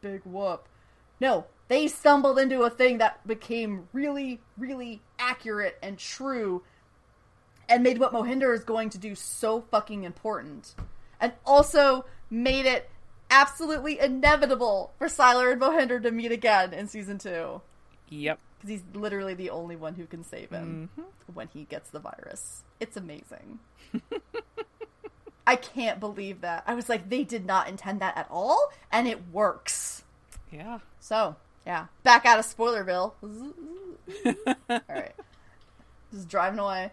Big 0.00 0.22
whoop. 0.24 0.68
No, 1.20 1.46
they 1.66 1.88
stumbled 1.88 2.38
into 2.38 2.62
a 2.62 2.70
thing 2.70 2.98
that 2.98 3.26
became 3.26 3.88
really, 3.92 4.40
really 4.56 5.02
accurate 5.18 5.76
and 5.82 5.98
true 5.98 6.62
and 7.68 7.82
made 7.82 7.98
what 7.98 8.12
Mohinder 8.12 8.54
is 8.54 8.64
going 8.64 8.90
to 8.90 8.98
do 8.98 9.14
so 9.14 9.60
fucking 9.60 10.04
important. 10.04 10.74
And 11.20 11.32
also 11.44 12.04
made 12.30 12.66
it 12.66 12.88
absolutely 13.30 13.98
inevitable 14.00 14.92
for 14.98 15.06
Sylar 15.08 15.52
and 15.52 15.60
Mohinder 15.60 16.02
to 16.02 16.10
meet 16.10 16.32
again 16.32 16.72
in 16.72 16.86
season 16.88 17.18
two. 17.18 17.60
Yep. 18.08 18.38
Because 18.56 18.70
he's 18.70 18.82
literally 18.94 19.34
the 19.34 19.50
only 19.50 19.76
one 19.76 19.94
who 19.94 20.06
can 20.06 20.24
save 20.24 20.50
him 20.50 20.88
Mhm. 20.98 21.04
when 21.34 21.48
he 21.48 21.64
gets 21.64 21.90
the 21.90 22.00
virus. 22.00 22.62
It's 22.80 22.96
amazing. 22.96 23.58
I 25.46 25.56
can't 25.56 25.98
believe 25.98 26.42
that. 26.42 26.64
I 26.66 26.74
was 26.74 26.88
like, 26.88 27.08
they 27.08 27.24
did 27.24 27.46
not 27.46 27.68
intend 27.68 28.00
that 28.00 28.16
at 28.18 28.26
all, 28.30 28.70
and 28.92 29.08
it 29.08 29.28
works. 29.32 30.04
Yeah. 30.50 30.80
So, 31.00 31.36
yeah. 31.66 31.86
Back 32.02 32.26
out 32.26 32.38
of 32.38 32.44
Spoilerville. 32.46 33.12
All 34.68 34.80
right. 34.88 35.14
Just 36.12 36.28
driving 36.28 36.58
away. 36.58 36.90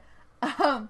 Um, 0.60 0.90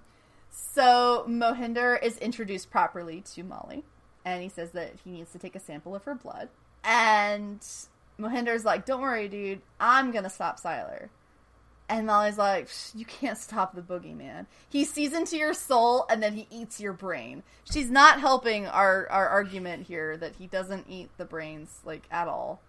so 0.49 1.25
Mohinder 1.27 2.01
is 2.01 2.17
introduced 2.17 2.69
properly 2.69 3.21
to 3.33 3.43
Molly, 3.43 3.83
and 4.23 4.41
he 4.41 4.49
says 4.49 4.71
that 4.71 4.93
he 5.03 5.11
needs 5.11 5.31
to 5.31 5.39
take 5.39 5.55
a 5.55 5.59
sample 5.59 5.95
of 5.95 6.03
her 6.03 6.15
blood. 6.15 6.49
And 6.83 7.59
Mohinder's 8.19 8.65
like, 8.65 8.85
"Don't 8.85 9.01
worry, 9.01 9.27
dude. 9.27 9.61
I'm 9.79 10.11
gonna 10.11 10.29
stop 10.29 10.59
Sylar." 10.59 11.09
And 11.87 12.07
Molly's 12.07 12.37
like, 12.37 12.69
"You 12.93 13.05
can't 13.05 13.37
stop 13.37 13.75
the 13.75 13.81
boogeyman. 13.81 14.47
He 14.69 14.85
sees 14.85 15.13
into 15.13 15.37
your 15.37 15.53
soul, 15.53 16.05
and 16.09 16.21
then 16.21 16.33
he 16.33 16.47
eats 16.49 16.79
your 16.79 16.93
brain." 16.93 17.43
She's 17.71 17.89
not 17.89 18.19
helping 18.19 18.67
our 18.67 19.07
our 19.09 19.27
argument 19.27 19.87
here 19.87 20.17
that 20.17 20.35
he 20.35 20.47
doesn't 20.47 20.87
eat 20.89 21.09
the 21.17 21.25
brains 21.25 21.79
like 21.85 22.03
at 22.11 22.27
all 22.27 22.61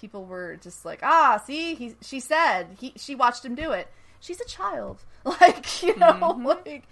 people 0.00 0.24
were 0.24 0.56
just 0.56 0.84
like, 0.84 1.00
ah, 1.02 1.40
see, 1.44 1.74
he, 1.74 1.94
she 2.00 2.20
said 2.20 2.76
he, 2.80 2.92
she 2.96 3.14
watched 3.14 3.44
him 3.44 3.54
do 3.54 3.72
it. 3.72 3.88
She's 4.20 4.40
a 4.40 4.44
child, 4.46 5.02
like 5.24 5.82
you 5.82 5.96
know, 5.96 6.12
Mhm. 6.12 6.44
like 6.66 6.84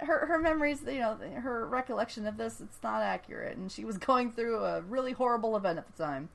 her 0.00 0.26
her 0.26 0.38
memories, 0.38 0.82
you 0.86 0.98
know, 0.98 1.16
her 1.40 1.66
recollection 1.66 2.26
of 2.26 2.36
this, 2.36 2.60
it's 2.60 2.82
not 2.82 3.00
accurate, 3.02 3.56
and 3.56 3.70
she 3.72 3.84
was 3.84 3.96
going 3.96 4.32
through 4.32 4.58
a 4.58 4.80
really 4.82 5.12
horrible 5.12 5.56
event 5.56 5.78
at 5.78 5.86
the 5.96 6.02
time. 6.02 6.28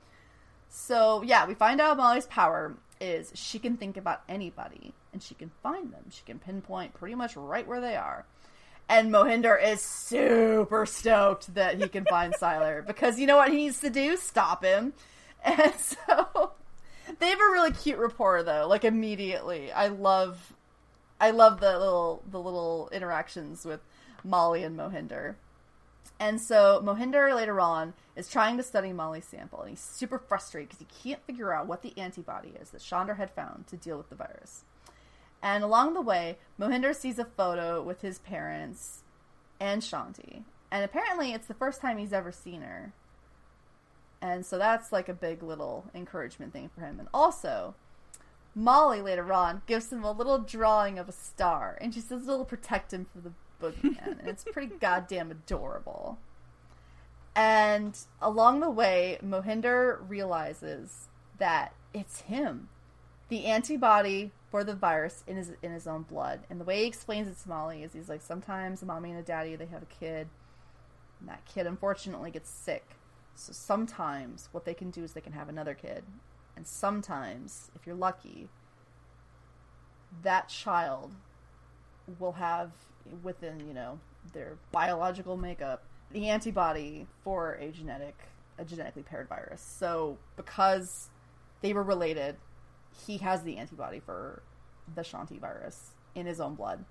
So 0.70 1.22
yeah, 1.24 1.46
we 1.46 1.54
find 1.56 1.82
out 1.82 1.98
Molly's 1.98 2.28
power 2.28 2.76
is 3.02 3.32
she 3.34 3.60
can 3.60 3.78
think 3.78 3.98
about 3.98 4.22
anybody 4.30 4.94
and 5.14 5.24
she 5.24 5.34
can 5.34 5.52
find 5.64 5.92
them. 5.92 6.04
She 6.10 6.22
can 6.26 6.38
pinpoint 6.40 6.94
pretty 6.94 7.16
much 7.16 7.36
right 7.36 7.66
where 7.68 7.82
they 7.82 7.96
are. 7.96 8.26
And 8.88 9.12
Mohinder 9.12 9.56
is 9.64 9.82
super 9.82 10.86
stoked 10.86 11.54
that 11.56 11.78
he 11.80 11.88
can 11.88 12.06
find 12.06 12.34
Sylar 12.42 12.86
because 12.86 13.20
you 13.20 13.26
know 13.28 13.38
what 13.38 13.50
he 13.52 13.56
needs 13.58 13.80
to 13.82 13.90
do? 13.90 14.18
Stop 14.18 14.64
him. 14.64 14.94
And 15.44 15.74
so 15.76 16.52
they 17.18 17.30
have 17.30 17.40
a 17.40 17.52
really 17.52 17.72
cute 17.72 17.98
rapport 17.98 18.44
though, 18.44 18.68
like 18.68 18.86
immediately. 18.86 19.72
I 19.72 19.88
love 19.88 20.54
I 21.20 21.32
love 21.32 21.60
the 21.60 21.78
little 21.78 22.24
the 22.30 22.40
little 22.40 22.90
interactions 22.92 23.66
with 23.66 23.82
Molly 24.24 24.64
and 24.64 24.78
Mohinder. 24.78 25.36
And 26.20 26.42
so 26.42 26.82
Mohinder 26.84 27.34
later 27.34 27.62
on 27.62 27.94
is 28.16 28.28
trying 28.28 28.58
to 28.58 28.64
study 28.64 28.92
Molly's 28.92 29.26
sample, 29.26 29.62
and 29.62 29.70
he's 29.70 29.80
super 29.80 30.20
frustrated 30.20 30.70
because 30.70 30.86
he 30.86 31.10
can't 31.10 31.26
figure 31.26 31.54
out 31.54 31.68
what 31.68 31.82
the 31.82 31.98
antibody 31.98 32.54
is 32.60 32.72
that 32.72 32.82
Chandra 32.82 33.16
had 33.16 33.32
found 33.32 33.68
to 33.68 33.78
deal 33.78 33.98
with 33.98 34.10
the 34.10 34.16
virus. 34.16 34.64
And 35.42 35.64
along 35.64 35.94
the 35.94 36.02
way, 36.02 36.38
Mohinder 36.60 36.94
sees 36.94 37.20
a 37.20 37.26
photo 37.26 37.82
with 37.82 38.02
his 38.02 38.20
parents 38.20 39.04
and 39.60 39.82
Shanti. 39.82 40.44
And 40.72 40.84
apparently 40.84 41.34
it's 41.34 41.48
the 41.48 41.54
first 41.54 41.80
time 41.80 41.98
he's 41.98 42.14
ever 42.14 42.32
seen 42.32 42.62
her. 42.62 42.94
And 44.22 44.46
so 44.46 44.58
that's 44.58 44.92
like 44.92 45.08
a 45.08 45.14
big 45.14 45.42
little 45.44 45.86
encouragement 45.96 46.54
thing 46.54 46.70
for 46.74 46.82
him. 46.82 47.00
And 47.00 47.08
also, 47.14 47.76
Molly 48.54 49.02
later 49.02 49.32
on 49.32 49.62
gives 49.66 49.92
him 49.92 50.04
a 50.04 50.12
little 50.12 50.40
drawing 50.40 51.00
of 51.00 51.08
a 51.08 51.14
star, 51.14 51.78
and 51.80 51.94
she 51.94 52.02
says 52.02 52.24
it'll 52.24 52.46
protect 52.46 52.94
him 52.94 53.06
from 53.06 53.22
the 53.22 53.32
boogeyman. 53.62 54.20
and 54.20 54.28
it's 54.28 54.44
pretty 54.44 54.74
goddamn 54.80 55.32
adorable. 55.32 56.18
And 57.36 57.98
along 58.22 58.60
the 58.60 58.70
way, 58.70 59.18
Mohinder 59.24 60.00
realizes 60.08 61.08
that 61.38 61.74
it's 61.94 62.22
him, 62.22 62.70
the 63.30 63.46
antibody 63.46 64.32
for 64.50 64.64
the 64.64 64.74
virus 64.74 65.24
in 65.28 65.38
his 65.38 65.52
in 65.62 65.72
his 65.72 65.88
own 65.88 66.02
blood. 66.02 66.42
And 66.50 66.60
the 66.60 66.66
way 66.66 66.82
he 66.82 66.88
explains 66.88 67.28
it 67.28 67.42
to 67.42 67.50
Molly 67.50 67.84
is 67.84 67.94
he's 67.94 68.10
like, 68.10 68.22
sometimes 68.22 68.82
a 68.82 68.86
mommy 68.86 69.12
and 69.12 69.20
a 69.20 69.24
daddy 69.24 69.56
they 69.56 69.68
have 69.68 69.84
a 69.84 69.86
kid, 69.86 70.28
and 71.20 71.30
that 71.30 71.46
kid 71.46 71.66
unfortunately 71.68 72.32
gets 72.32 72.50
sick. 72.50 72.96
So 73.40 73.54
sometimes 73.54 74.50
what 74.52 74.66
they 74.66 74.74
can 74.74 74.92
do 74.92 75.04
is 75.04 75.14
they 75.14 75.22
can 75.22 75.32
have 75.32 75.48
another 75.48 75.74
kid, 75.74 76.04
and 76.58 76.68
sometimes, 76.68 77.72
if 77.74 77.88
you're 77.88 77.96
lucky, 77.96 78.50
that 80.24 80.50
child 80.50 81.16
will 82.20 82.34
have 82.34 82.72
within 83.24 83.66
you 83.66 83.74
know 83.74 84.00
their 84.34 84.58
biological 84.72 85.38
makeup 85.38 85.84
the 86.12 86.28
antibody 86.28 87.08
for 87.24 87.54
a 87.54 87.72
genetic 87.72 88.16
a 88.58 88.66
genetically 88.66 89.04
paired 89.04 89.30
virus. 89.30 89.62
So 89.62 90.18
because 90.36 91.10
they 91.62 91.72
were 91.72 91.84
related, 91.84 92.36
he 93.06 93.20
has 93.20 93.44
the 93.44 93.56
antibody 93.56 94.02
for 94.02 94.42
the 94.94 95.02
Shanti 95.02 95.40
virus 95.40 95.92
in 96.14 96.26
his 96.26 96.42
own 96.42 96.56
blood. 96.56 96.84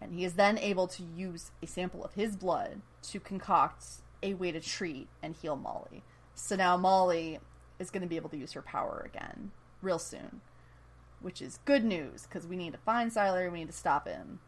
And 0.00 0.14
he 0.14 0.24
is 0.24 0.34
then 0.34 0.58
able 0.58 0.86
to 0.88 1.02
use 1.02 1.50
a 1.60 1.66
sample 1.66 2.04
of 2.04 2.14
his 2.14 2.36
blood 2.36 2.82
to 3.10 3.18
concoct 3.18 3.84
a 4.22 4.34
way 4.34 4.52
to 4.52 4.60
treat 4.60 5.08
and 5.22 5.34
heal 5.34 5.56
Molly. 5.56 6.02
So 6.34 6.56
now 6.56 6.76
Molly 6.76 7.38
is 7.78 7.90
going 7.90 8.02
to 8.02 8.08
be 8.08 8.16
able 8.16 8.30
to 8.30 8.36
use 8.36 8.52
her 8.52 8.62
power 8.62 9.02
again 9.04 9.50
real 9.80 9.98
soon, 9.98 10.40
which 11.20 11.42
is 11.42 11.58
good 11.64 11.84
news 11.84 12.22
because 12.26 12.46
we 12.46 12.56
need 12.56 12.72
to 12.72 12.78
find 12.78 13.10
Sylar. 13.10 13.50
We 13.50 13.60
need 13.60 13.68
to 13.68 13.72
stop 13.74 14.06
him. 14.06 14.40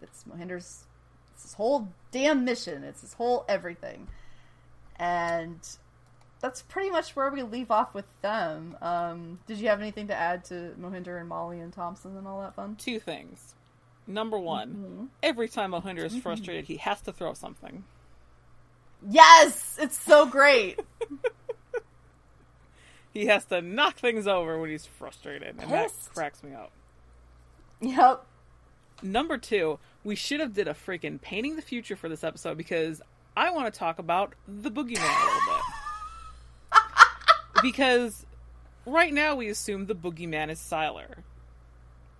It's 0.00 0.24
Mohinder's 0.24 0.84
it's 1.34 1.42
his 1.42 1.54
whole 1.54 1.88
damn 2.10 2.44
mission. 2.44 2.82
It's 2.84 3.00
his 3.02 3.12
whole 3.14 3.44
everything, 3.48 4.08
and 4.98 5.58
that's 6.40 6.62
pretty 6.62 6.90
much 6.90 7.14
where 7.16 7.30
we 7.30 7.42
leave 7.42 7.70
off 7.70 7.94
with 7.94 8.06
them. 8.22 8.76
Um, 8.80 9.40
did 9.46 9.58
you 9.58 9.68
have 9.68 9.80
anything 9.80 10.06
to 10.08 10.14
add 10.14 10.44
to 10.46 10.74
Mohinder 10.80 11.18
and 11.18 11.28
Molly 11.28 11.60
and 11.60 11.72
Thompson 11.72 12.16
and 12.16 12.26
all 12.26 12.40
that 12.40 12.54
fun? 12.54 12.76
Two 12.76 12.98
things. 13.00 13.54
Number 14.06 14.38
one, 14.38 14.68
Mm-hmm. 14.70 15.04
every 15.22 15.48
time 15.48 15.72
Mohinder 15.72 16.04
is 16.04 16.16
frustrated, 16.16 16.64
he 16.66 16.76
has 16.78 17.00
to 17.02 17.12
throw 17.12 17.34
something. 17.34 17.84
Yes, 19.06 19.76
it's 19.80 19.98
so 19.98 20.26
great. 20.26 20.80
He 23.18 23.26
has 23.26 23.44
to 23.46 23.60
knock 23.60 23.96
things 23.96 24.28
over 24.28 24.60
when 24.60 24.70
he's 24.70 24.86
frustrated, 24.86 25.56
and 25.58 25.70
that 25.72 25.90
cracks 26.14 26.42
me 26.44 26.54
up. 26.54 26.70
yep. 27.80 28.24
Number 29.02 29.38
two, 29.38 29.80
we 30.04 30.14
should 30.14 30.38
have 30.38 30.54
did 30.54 30.68
a 30.68 30.72
freaking 30.74 31.20
painting 31.20 31.56
the 31.56 31.62
future 31.62 31.96
for 31.96 32.08
this 32.08 32.22
episode 32.22 32.56
because 32.56 33.02
I 33.36 33.50
want 33.50 33.72
to 33.74 33.76
talk 33.76 33.98
about 33.98 34.34
the 34.46 34.70
boogeyman 34.70 34.98
a 34.98 35.24
little 35.24 35.40
bit. 36.72 36.82
because 37.62 38.24
right 38.86 39.12
now 39.12 39.34
we 39.34 39.48
assume 39.48 39.86
the 39.86 39.96
boogeyman 39.96 40.48
is 40.50 40.60
Sylar. 40.60 41.22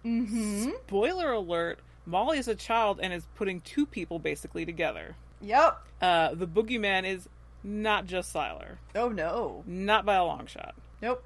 Mm-hmm. 0.04 0.70
Spoiler 0.86 1.30
alert: 1.32 1.78
Molly 2.06 2.38
is 2.38 2.48
a 2.48 2.56
child 2.56 2.98
and 3.00 3.12
is 3.12 3.26
putting 3.36 3.60
two 3.60 3.86
people 3.86 4.18
basically 4.18 4.66
together. 4.66 5.14
Yep. 5.40 5.78
Uh, 6.00 6.34
the 6.34 6.46
boogeyman 6.46 7.04
is 7.04 7.28
not 7.64 8.06
just 8.06 8.32
Sylar, 8.34 8.76
Oh 8.94 9.08
no. 9.08 9.62
not 9.66 10.04
by 10.06 10.14
a 10.14 10.24
long 10.24 10.46
shot. 10.46 10.74
Nope. 11.02 11.24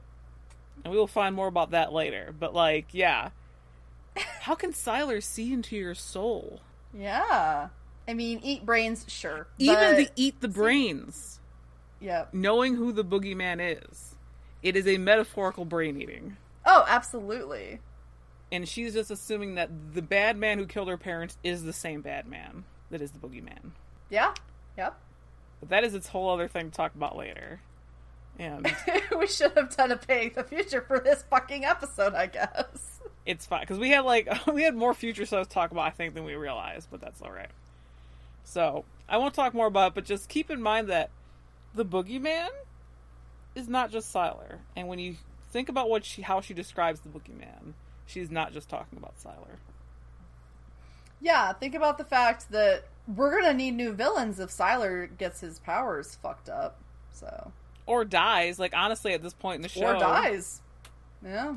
And 0.84 0.92
we 0.92 0.98
will 0.98 1.06
find 1.06 1.34
more 1.34 1.46
about 1.46 1.70
that 1.72 1.92
later. 1.92 2.34
But 2.38 2.54
like, 2.54 2.86
yeah, 2.92 3.30
how 4.40 4.54
can 4.54 4.72
Sylar 4.72 5.22
see 5.22 5.52
into 5.52 5.76
your 5.76 5.94
soul? 5.94 6.60
Yeah. 6.94 7.68
I 8.08 8.14
mean, 8.14 8.40
eat 8.42 8.66
brains, 8.66 9.04
sure. 9.08 9.46
Even 9.58 9.96
to 9.96 10.10
eat 10.16 10.40
the 10.40 10.48
brains, 10.48 11.38
Yep. 12.00 12.34
knowing 12.34 12.74
who 12.74 12.92
the 12.92 13.04
boogeyman 13.04 13.60
is, 13.90 14.16
it 14.62 14.76
is 14.76 14.86
a 14.88 14.98
metaphorical 14.98 15.64
brain 15.64 16.00
eating. 16.00 16.36
Oh, 16.66 16.84
absolutely. 16.88 17.80
And 18.50 18.68
she's 18.68 18.94
just 18.94 19.10
assuming 19.10 19.54
that 19.54 19.70
the 19.94 20.02
bad 20.02 20.36
man 20.36 20.58
who 20.58 20.66
killed 20.66 20.88
her 20.88 20.98
parents 20.98 21.38
is 21.44 21.62
the 21.62 21.72
same 21.72 22.00
bad 22.02 22.26
man 22.26 22.64
that 22.90 23.00
is 23.00 23.12
the 23.12 23.18
boogeyman. 23.18 23.70
Yeah. 24.12 24.34
Yep. 24.76 25.00
But 25.60 25.68
that 25.70 25.84
is 25.84 25.94
its 25.94 26.08
whole 26.08 26.30
other 26.30 26.46
thing 26.46 26.70
to 26.70 26.76
talk 26.76 26.94
about 26.94 27.16
later. 27.16 27.60
And 28.38 28.70
we 29.18 29.26
should 29.26 29.52
have 29.52 29.74
done 29.74 29.90
a 29.90 29.96
pay 29.96 30.28
the 30.28 30.44
future 30.44 30.82
for 30.82 31.00
this 31.00 31.24
fucking 31.30 31.64
episode, 31.64 32.14
I 32.14 32.26
guess. 32.26 33.00
it's 33.24 33.46
fine 33.46 33.62
because 33.62 33.78
we 33.78 33.88
had 33.90 34.00
like 34.00 34.28
we 34.52 34.62
had 34.62 34.76
more 34.76 34.92
future 34.94 35.24
stuff 35.24 35.48
to 35.48 35.52
talk 35.52 35.70
about, 35.70 35.86
I 35.86 35.90
think, 35.90 36.14
than 36.14 36.24
we 36.24 36.34
realized. 36.34 36.88
But 36.90 37.00
that's 37.00 37.22
all 37.22 37.32
right. 37.32 37.50
So 38.44 38.84
I 39.08 39.16
won't 39.16 39.34
talk 39.34 39.54
more 39.54 39.66
about 39.66 39.88
it, 39.88 39.94
but 39.94 40.04
just 40.04 40.28
keep 40.28 40.50
in 40.50 40.60
mind 40.60 40.88
that 40.88 41.10
the 41.74 41.84
boogeyman 41.84 42.48
is 43.54 43.68
not 43.68 43.90
just 43.90 44.12
Sylar, 44.12 44.58
and 44.76 44.88
when 44.88 44.98
you 44.98 45.16
think 45.50 45.70
about 45.70 45.88
what 45.88 46.04
she 46.04 46.20
how 46.20 46.42
she 46.42 46.52
describes 46.52 47.00
the 47.00 47.08
boogeyman, 47.08 47.72
she's 48.06 48.30
not 48.30 48.52
just 48.52 48.68
talking 48.68 48.98
about 48.98 49.14
Sylar. 49.18 49.56
Yeah, 51.20 51.52
think 51.54 51.74
about 51.74 51.98
the 51.98 52.04
fact 52.04 52.50
that 52.50 52.84
we're 53.06 53.40
gonna 53.40 53.54
need 53.54 53.72
new 53.72 53.92
villains 53.92 54.38
if 54.40 54.50
Sylar 54.50 55.16
gets 55.18 55.40
his 55.40 55.58
powers 55.58 56.14
fucked 56.22 56.48
up. 56.48 56.78
So 57.12 57.52
Or 57.86 58.04
dies. 58.04 58.58
Like 58.58 58.72
honestly, 58.74 59.12
at 59.12 59.22
this 59.22 59.34
point 59.34 59.56
in 59.56 59.62
the 59.62 59.68
show, 59.68 59.94
or 59.94 59.98
dies. 59.98 60.60
Yeah. 61.24 61.56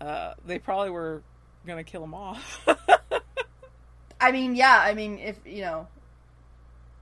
Uh, 0.00 0.34
they 0.46 0.58
probably 0.58 0.90
were 0.90 1.22
gonna 1.66 1.84
kill 1.84 2.02
him 2.04 2.14
off. 2.14 2.66
I 4.20 4.30
mean, 4.32 4.54
yeah. 4.54 4.78
I 4.80 4.94
mean, 4.94 5.18
if 5.18 5.38
you 5.44 5.62
know, 5.62 5.88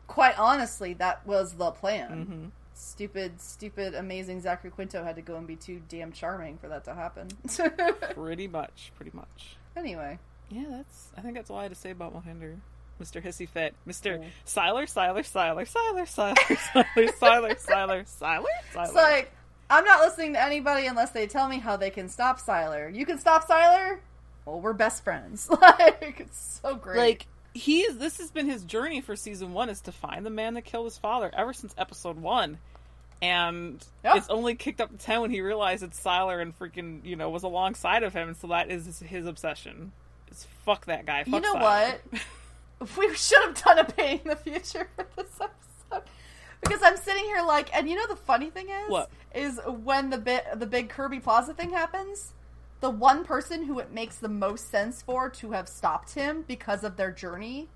quite 0.07 0.39
honestly, 0.39 0.95
that 0.95 1.27
was 1.27 1.53
the 1.55 1.71
plan. 1.71 2.25
hmm 2.25 2.47
Stupid, 2.73 3.43
stupid, 3.43 3.95
amazing 3.95 4.41
Zachary 4.41 4.71
Quinto 4.71 5.05
had 5.05 5.17
to 5.17 5.21
go 5.23 5.37
and 5.37 5.47
be 5.47 5.55
too 5.55 5.83
damn 5.91 6.13
charming 6.13 6.57
for 6.57 6.69
that 6.69 6.85
to 6.85 6.95
happen. 6.95 7.29
Pretty 8.15 8.49
much. 8.49 8.91
Pretty 8.97 9.11
much. 9.15 9.57
anyway, 9.77 10.19
Yeah, 10.49 10.65
that's. 10.71 11.09
I 11.15 11.21
think 11.21 11.35
that's 11.35 11.51
all 11.51 11.59
I 11.59 11.65
had 11.65 11.73
to 11.73 11.79
say 11.79 11.91
about 11.91 12.15
Mohinder. 12.15 12.57
Mr. 13.01 13.23
Hissy 13.23 13.49
Fit. 13.49 13.75
Mr. 13.89 14.17
Cool. 14.17 14.27
Sylar, 14.47 14.85
Sylar, 14.85 15.21
Sylar, 15.21 15.67
Sylar, 15.67 16.07
Sylar, 16.07 16.37
Sylar, 16.47 16.85
Sylar, 17.19 17.59
Sylar, 17.59 18.07
Sylar, 18.07 18.07
Sylar. 18.07 18.85
it's 18.85 18.95
like 18.95 19.33
I'm 19.71 19.85
not 19.85 20.01
listening 20.01 20.33
to 20.35 20.43
anybody 20.43 20.87
unless 20.87 21.11
they 21.11 21.27
tell 21.27 21.49
me 21.49 21.59
how 21.59 21.77
they 21.77 21.91
can 21.91 22.09
stop 22.09 22.41
Sylar. 22.41 22.95
You 22.95 23.07
can 23.07 23.19
stop 23.19 23.47
Sylar. 23.49 23.99
Well, 24.45 24.61
we're 24.61 24.73
best 24.73 25.05
friends. 25.05 25.49
like 25.61 26.17
it's 26.21 26.61
so 26.63 26.75
great. 26.75 26.97
Like 26.99 27.27
he 27.55 27.81
is. 27.83 27.99
This 27.99 28.19
has 28.19 28.31
been 28.31 28.47
his 28.47 28.65
journey 28.65 29.01
for 29.01 29.15
season 29.17 29.53
one: 29.53 29.69
is 29.69 29.81
to 29.83 29.93
find 29.93 30.25
the 30.27 30.31
man 30.31 30.55
that 30.55 30.63
killed 30.63 30.87
his 30.87 30.99
father 30.99 31.31
ever 31.35 31.53
since 31.53 31.75
episode 31.79 32.17
one. 32.19 32.59
And 33.23 33.85
Yeah. 34.03 34.17
it's 34.17 34.31
only 34.31 34.55
kicked 34.55 34.81
up 34.81 34.91
to 34.91 34.97
ten 34.97 35.21
when 35.21 35.31
he 35.31 35.41
realized 35.43 35.83
it's 35.83 36.03
Sylar 36.03 36.41
and 36.41 36.59
freaking 36.59 37.05
you 37.05 37.17
know 37.17 37.29
was 37.31 37.43
alongside 37.43 38.03
of 38.03 38.13
him, 38.15 38.29
and 38.29 38.37
so 38.37 38.47
that 38.49 38.71
is 38.71 39.01
his 39.01 39.27
obsession. 39.27 39.93
Is 40.31 40.47
fuck 40.65 40.87
that 40.87 41.07
guy. 41.07 41.25
You 41.27 41.39
know 41.41 41.55
Sylar. 41.55 41.61
what? 41.61 42.01
we 42.97 43.15
should 43.15 43.43
have 43.43 43.63
done 43.63 43.79
a 43.79 43.85
painting 43.85 44.21
in 44.25 44.29
the 44.31 44.37
future 44.37 44.89
for 44.97 45.07
this 45.17 45.41
episode 45.41 46.09
because 46.63 46.83
I'm 46.83 46.97
sitting 46.97 47.25
here 47.25 47.43
like, 47.43 47.75
and 47.77 47.89
you 47.89 47.97
know 47.97 48.07
the 48.07 48.17
funny 48.17 48.51
thing 48.51 48.69
is, 48.69 48.91
What? 48.91 49.11
is 49.35 49.61
when 49.67 50.11
the 50.11 50.19
bit 50.19 50.45
the 50.57 50.67
big 50.67 50.89
Kirby 50.89 51.21
Plaza 51.21 51.55
thing 51.55 51.71
happens, 51.71 52.33
the 52.81 52.91
one 52.91 53.25
person 53.25 53.65
who 53.65 53.79
it 53.79 53.93
makes 53.93 54.17
the 54.17 54.29
most 54.29 54.71
sense 54.71 55.03
for 55.03 55.29
to 55.31 55.53
have 55.53 55.69
stopped 55.69 56.15
him 56.15 56.45
because 56.47 56.85
of 56.85 56.97
their 56.97 57.11
journey 57.11 57.69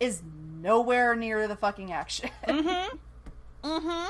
is 0.00 0.22
nowhere 0.60 1.14
near 1.14 1.46
the 1.48 1.56
fucking 1.56 1.92
action. 1.92 2.30
Mm-hmm. 2.46 2.96
Mm-hmm. 3.64 4.08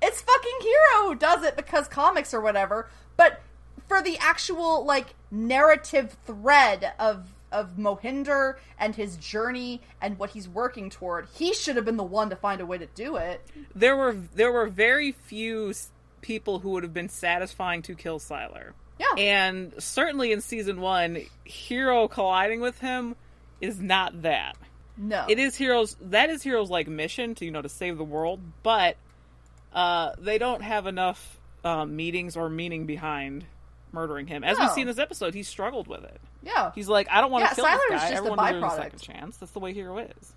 it's 0.00 0.20
fucking 0.20 0.58
Hiro 0.60 1.08
who 1.08 1.14
does 1.16 1.42
it 1.42 1.56
because 1.56 1.88
comics 1.88 2.32
or 2.32 2.40
whatever, 2.40 2.88
but 3.16 3.42
for 3.88 4.00
the 4.00 4.16
actual 4.18 4.84
like 4.84 5.14
narrative 5.32 6.16
thread 6.24 6.92
of 6.98 7.34
of 7.52 7.76
Mohinder 7.76 8.56
and 8.78 8.94
his 8.94 9.16
journey 9.16 9.80
and 10.00 10.18
what 10.18 10.30
he's 10.30 10.48
working 10.48 10.90
toward, 10.90 11.26
he 11.34 11.52
should 11.54 11.76
have 11.76 11.84
been 11.84 11.96
the 11.96 12.02
one 12.04 12.30
to 12.30 12.36
find 12.36 12.60
a 12.60 12.66
way 12.66 12.78
to 12.78 12.86
do 12.86 13.16
it. 13.16 13.40
There 13.74 13.96
were 13.96 14.16
there 14.34 14.52
were 14.52 14.66
very 14.68 15.12
few 15.12 15.72
people 16.20 16.58
who 16.60 16.70
would 16.70 16.82
have 16.82 16.94
been 16.94 17.08
satisfying 17.08 17.82
to 17.82 17.94
kill 17.94 18.18
Sylar. 18.20 18.72
Yeah. 18.98 19.14
And 19.16 19.72
certainly 19.78 20.30
in 20.32 20.40
season 20.42 20.80
one, 20.80 21.22
Hiro 21.44 22.06
colliding 22.08 22.60
with 22.60 22.78
him 22.80 23.16
is 23.60 23.80
not 23.80 24.22
that. 24.22 24.56
no. 24.98 25.24
It 25.28 25.38
is 25.38 25.56
Hiro's 25.56 25.96
that 26.02 26.28
is 26.30 26.42
Hiro's 26.44 26.70
like 26.70 26.86
mission 26.88 27.34
to 27.36 27.44
you 27.44 27.50
know 27.50 27.62
to 27.62 27.68
save 27.68 27.96
the 27.98 28.04
world, 28.04 28.40
but 28.62 28.96
uh, 29.72 30.12
they 30.18 30.38
don't 30.38 30.62
have 30.62 30.86
enough 30.86 31.38
um, 31.64 31.96
meetings 31.96 32.36
or 32.36 32.48
meaning 32.48 32.86
behind 32.86 33.44
murdering 33.92 34.26
him. 34.26 34.44
As 34.44 34.58
we 34.58 34.68
see 34.68 34.80
in 34.82 34.86
this 34.86 34.98
episode, 34.98 35.34
he 35.34 35.42
struggled 35.42 35.88
with 35.88 36.04
it. 36.04 36.20
Yeah. 36.42 36.72
He's 36.74 36.88
like, 36.88 37.08
I 37.10 37.20
don't 37.20 37.30
want 37.30 37.44
to 37.44 37.48
Yeah, 37.50 37.54
kill 37.54 37.64
Sylar 37.66 37.70
this 37.72 37.82
is 37.84 37.90
guy. 37.90 37.98
just 37.98 38.12
a 38.12 38.16
Everyone 38.16 38.38
a 38.38 38.42
byproduct. 38.42 38.76
second 38.76 38.98
chance. 39.00 39.36
That's 39.36 39.52
the 39.52 39.58
way 39.60 39.72
Hiro 39.72 39.98
is. 39.98 40.32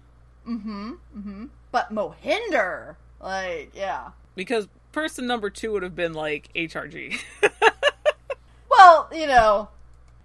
Mm-hmm. 0.47 0.91
Mm-hmm. 1.17 1.45
But 1.71 1.93
Mohinder, 1.93 2.95
like, 3.21 3.71
yeah. 3.75 4.09
Because 4.35 4.67
person 4.91 5.25
number 5.27 5.49
two 5.49 5.71
would 5.71 5.83
have 5.83 5.95
been 5.95 6.13
like 6.13 6.49
HRG. 6.55 7.19
Well, 8.69 9.07
you 9.13 9.27
know, 9.27 9.69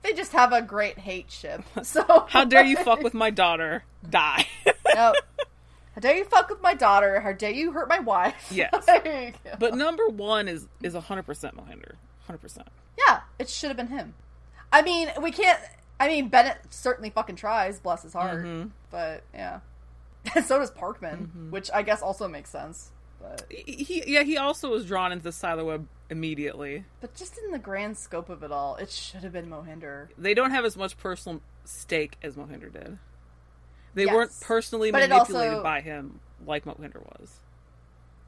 they 0.03 0.15
just 0.15 0.33
have 0.33 0.53
a 0.53 0.63
great 0.63 0.99
hate 0.99 1.31
ship. 1.31 1.63
So 1.85 2.27
How 2.29 2.45
dare 2.45 2.65
you 2.65 2.77
fuck 2.77 3.03
with 3.03 3.15
my 3.25 3.31
daughter? 3.31 3.85
Die. 4.09 4.47
How 4.95 5.13
dare 6.01 6.17
you 6.17 6.25
fuck 6.25 6.49
with 6.49 6.63
my 6.63 6.75
daughter? 6.75 7.21
How 7.21 7.33
dare 7.33 7.51
you 7.51 7.73
hurt 7.73 7.89
my 7.89 7.99
wife? 7.99 8.49
Yes. 8.51 8.73
Like, 8.89 9.37
but 9.59 9.75
number 9.75 10.07
one 10.09 10.49
is 10.49 10.67
is 10.83 10.95
hundred 10.95 11.25
percent 11.25 11.57
Mohinder. 11.57 11.93
Hundred 12.27 12.39
percent. 12.39 12.69
yeah, 13.07 13.21
it 13.39 13.49
should 13.49 13.69
have 13.69 13.77
been 13.77 13.89
him. 13.89 14.15
I 14.73 14.83
mean, 14.83 15.09
we 15.23 15.31
can't. 15.31 15.59
I 16.01 16.09
mean, 16.09 16.29
Bennett 16.29 16.59
certainly 16.71 17.11
fucking 17.11 17.37
tries, 17.37 17.81
bless 17.81 18.03
his 18.03 18.13
heart. 18.13 18.45
Mhm. 18.45 18.71
But 18.91 19.23
yeah, 19.35 19.61
so 20.45 20.59
does 20.59 20.71
Parkman, 20.71 21.19
Mm-hmm. 21.29 21.51
which 21.51 21.71
I 21.73 21.83
guess 21.83 22.03
also 22.03 22.29
makes 22.29 22.51
sense. 22.51 22.91
But 23.21 23.47
He 23.51 24.05
yeah 24.07 24.23
he 24.23 24.37
also 24.37 24.71
was 24.71 24.87
drawn 24.87 25.11
into 25.11 25.25
the 25.25 25.31
Sylar 25.31 25.67
web 25.67 25.89
immediately. 26.11 26.85
but 27.01 27.15
just 27.15 27.37
in 27.37 27.51
the 27.51 27.59
grand 27.59 27.99
scope 27.99 28.29
of 28.29 28.43
it 28.45 28.53
all, 28.53 28.77
it 28.77 28.91
should 28.91 29.23
have 29.25 29.33
been 29.33 29.51
Mohinder. 29.51 30.09
They 30.17 30.35
don't 30.35 30.53
have 30.53 30.65
as 30.65 30.77
much 30.77 30.97
personal 30.99 31.41
stake 31.65 32.17
as 32.23 32.37
Mohinder 32.37 32.73
did. 32.73 32.99
They 33.95 34.05
Yes. 34.05 34.15
weren't 34.15 34.41
personally 34.41 34.91
But 34.93 35.09
manipulated 35.09 35.55
also- 35.55 35.63
by 35.65 35.81
him 35.81 36.21
like 36.47 36.65
Mohinder 36.65 37.03
was. 37.19 37.41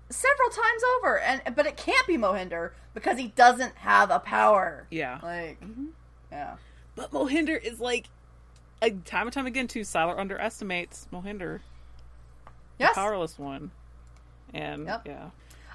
Several 0.09 0.49
times 0.51 0.83
over, 0.99 1.21
and 1.21 1.55
but 1.55 1.67
it 1.67 1.77
can't 1.77 2.05
be 2.09 2.17
Mohinder 2.19 2.73
because 2.95 3.17
he 3.17 3.29
doesn't 3.29 3.77
have 3.77 4.11
a 4.11 4.19
power. 4.19 4.89
Yeah. 4.91 5.21
Like, 5.23 5.59
yeah. 6.31 6.57
But 6.97 7.13
Mohinder 7.13 7.63
is 7.63 7.81
like, 7.81 8.07
time 9.05 9.27
and 9.27 9.33
time 9.33 9.47
again 9.47 9.69
too. 9.69 9.81
Sylar 9.81 10.19
underestimates 10.19 11.07
Mohinder. 11.13 11.61
Yes. 12.79 12.95
the 12.95 13.01
powerless 13.01 13.39
one. 13.39 13.71
And 14.55 14.87
Yep. 14.87 15.03
yeah. 15.07 15.31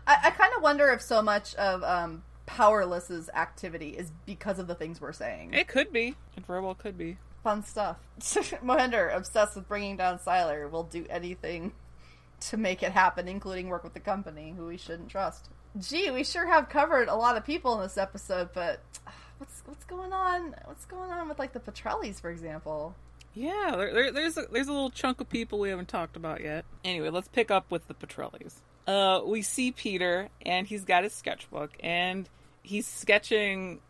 I, 0.07 0.17
I 0.25 0.29
kind 0.31 0.51
of 0.55 0.61
wonder 0.63 0.89
if 0.89 1.01
so 1.01 1.21
much 1.21 1.55
of 1.55 1.83
um, 1.83 2.23
Powerless's 2.45 3.29
activity 3.33 3.89
is 3.89 4.11
because 4.25 4.59
of 4.59 4.67
the 4.67 4.75
things 4.75 4.99
we're 5.01 5.13
saying. 5.13 5.53
It 5.53 5.67
could 5.67 5.91
be. 5.93 6.15
It 6.35 6.45
very 6.45 6.61
well 6.61 6.75
could 6.75 6.97
be. 6.97 7.17
Fun 7.43 7.63
stuff. 7.63 7.97
Mohinder, 8.19 9.15
obsessed 9.15 9.55
with 9.55 9.67
bringing 9.67 9.97
down 9.97 10.17
Sylar, 10.19 10.69
will 10.69 10.83
do 10.83 11.05
anything 11.09 11.73
to 12.41 12.57
make 12.57 12.83
it 12.83 12.91
happen, 12.91 13.27
including 13.27 13.69
work 13.69 13.83
with 13.83 13.93
the 13.93 13.99
company, 13.99 14.53
who 14.57 14.65
we 14.67 14.77
shouldn't 14.77 15.09
trust. 15.09 15.47
Gee, 15.79 16.09
we 16.11 16.23
sure 16.23 16.47
have 16.47 16.69
covered 16.69 17.07
a 17.07 17.15
lot 17.15 17.37
of 17.37 17.45
people 17.45 17.75
in 17.75 17.81
this 17.81 17.97
episode, 17.97 18.49
but 18.53 18.79
what's 19.37 19.61
what's 19.65 19.83
going 19.85 20.13
on? 20.13 20.55
What's 20.65 20.85
going 20.85 21.11
on 21.11 21.27
with 21.29 21.39
like 21.39 21.53
the 21.53 21.59
Petrellis, 21.59 22.19
for 22.19 22.29
example? 22.29 22.95
Yeah, 23.33 23.73
there, 23.75 23.93
there, 23.93 24.11
there's 24.11 24.37
a, 24.37 24.45
there's 24.49 24.67
a 24.67 24.71
little 24.71 24.89
chunk 24.89 25.19
of 25.19 25.29
people 25.29 25.59
we 25.59 25.69
haven't 25.69 25.89
talked 25.89 26.15
about 26.15 26.41
yet. 26.41 26.63
Anyway, 26.85 27.09
let's 27.09 27.27
pick 27.27 27.51
up 27.51 27.69
with 27.69 27.85
the 27.87 27.93
Petrellis. 27.93 28.61
Uh, 28.87 29.21
we 29.25 29.41
see 29.41 29.71
Peter, 29.71 30.29
and 30.45 30.65
he's 30.65 30.85
got 30.85 31.03
his 31.03 31.13
sketchbook, 31.13 31.71
and 31.81 32.29
he's 32.63 32.87
sketching 32.87 33.81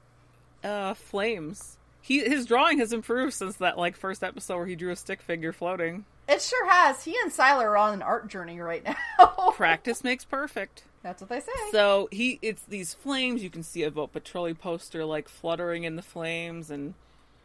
uh, 0.63 0.95
flames. 0.95 1.77
He 2.01 2.19
his 2.19 2.45
drawing 2.45 2.79
has 2.79 2.93
improved 2.93 3.33
since 3.33 3.57
that 3.57 3.77
like 3.77 3.95
first 3.95 4.23
episode 4.23 4.57
where 4.57 4.67
he 4.67 4.75
drew 4.75 4.91
a 4.91 4.95
stick 4.95 5.21
figure 5.21 5.53
floating. 5.53 6.05
It 6.27 6.41
sure 6.41 6.67
has. 6.69 7.03
He 7.03 7.15
and 7.21 7.31
Sylar 7.31 7.65
are 7.65 7.77
on 7.77 7.93
an 7.93 8.01
art 8.01 8.27
journey 8.27 8.59
right 8.59 8.83
now. 8.83 9.51
Practice 9.53 10.03
makes 10.03 10.25
perfect. 10.25 10.83
That's 11.05 11.21
what 11.21 11.29
they 11.29 11.39
say. 11.39 11.51
So 11.71 12.09
he 12.11 12.39
it's 12.41 12.63
these 12.63 12.95
flames. 12.95 13.43
You 13.43 13.51
can 13.51 13.61
see 13.61 13.83
a 13.83 13.91
Vote 13.91 14.11
Petrelli 14.11 14.57
poster 14.57 15.05
like 15.05 15.29
fluttering 15.29 15.83
in 15.83 15.97
the 15.97 16.01
flames, 16.01 16.71
and 16.71 16.95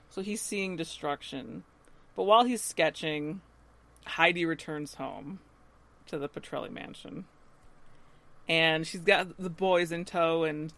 so 0.08 0.22
he's 0.22 0.40
seeing 0.40 0.76
destruction. 0.76 1.64
But 2.16 2.22
while 2.22 2.44
he's 2.44 2.62
sketching, 2.62 3.42
Heidi 4.06 4.46
returns 4.46 4.94
home 4.94 5.40
to 6.06 6.16
the 6.16 6.26
Petrelli 6.26 6.70
mansion, 6.70 7.26
and 8.48 8.86
she's 8.86 9.02
got 9.02 9.36
the 9.36 9.50
boys 9.50 9.92
in 9.92 10.06
tow. 10.06 10.44
And 10.44 10.72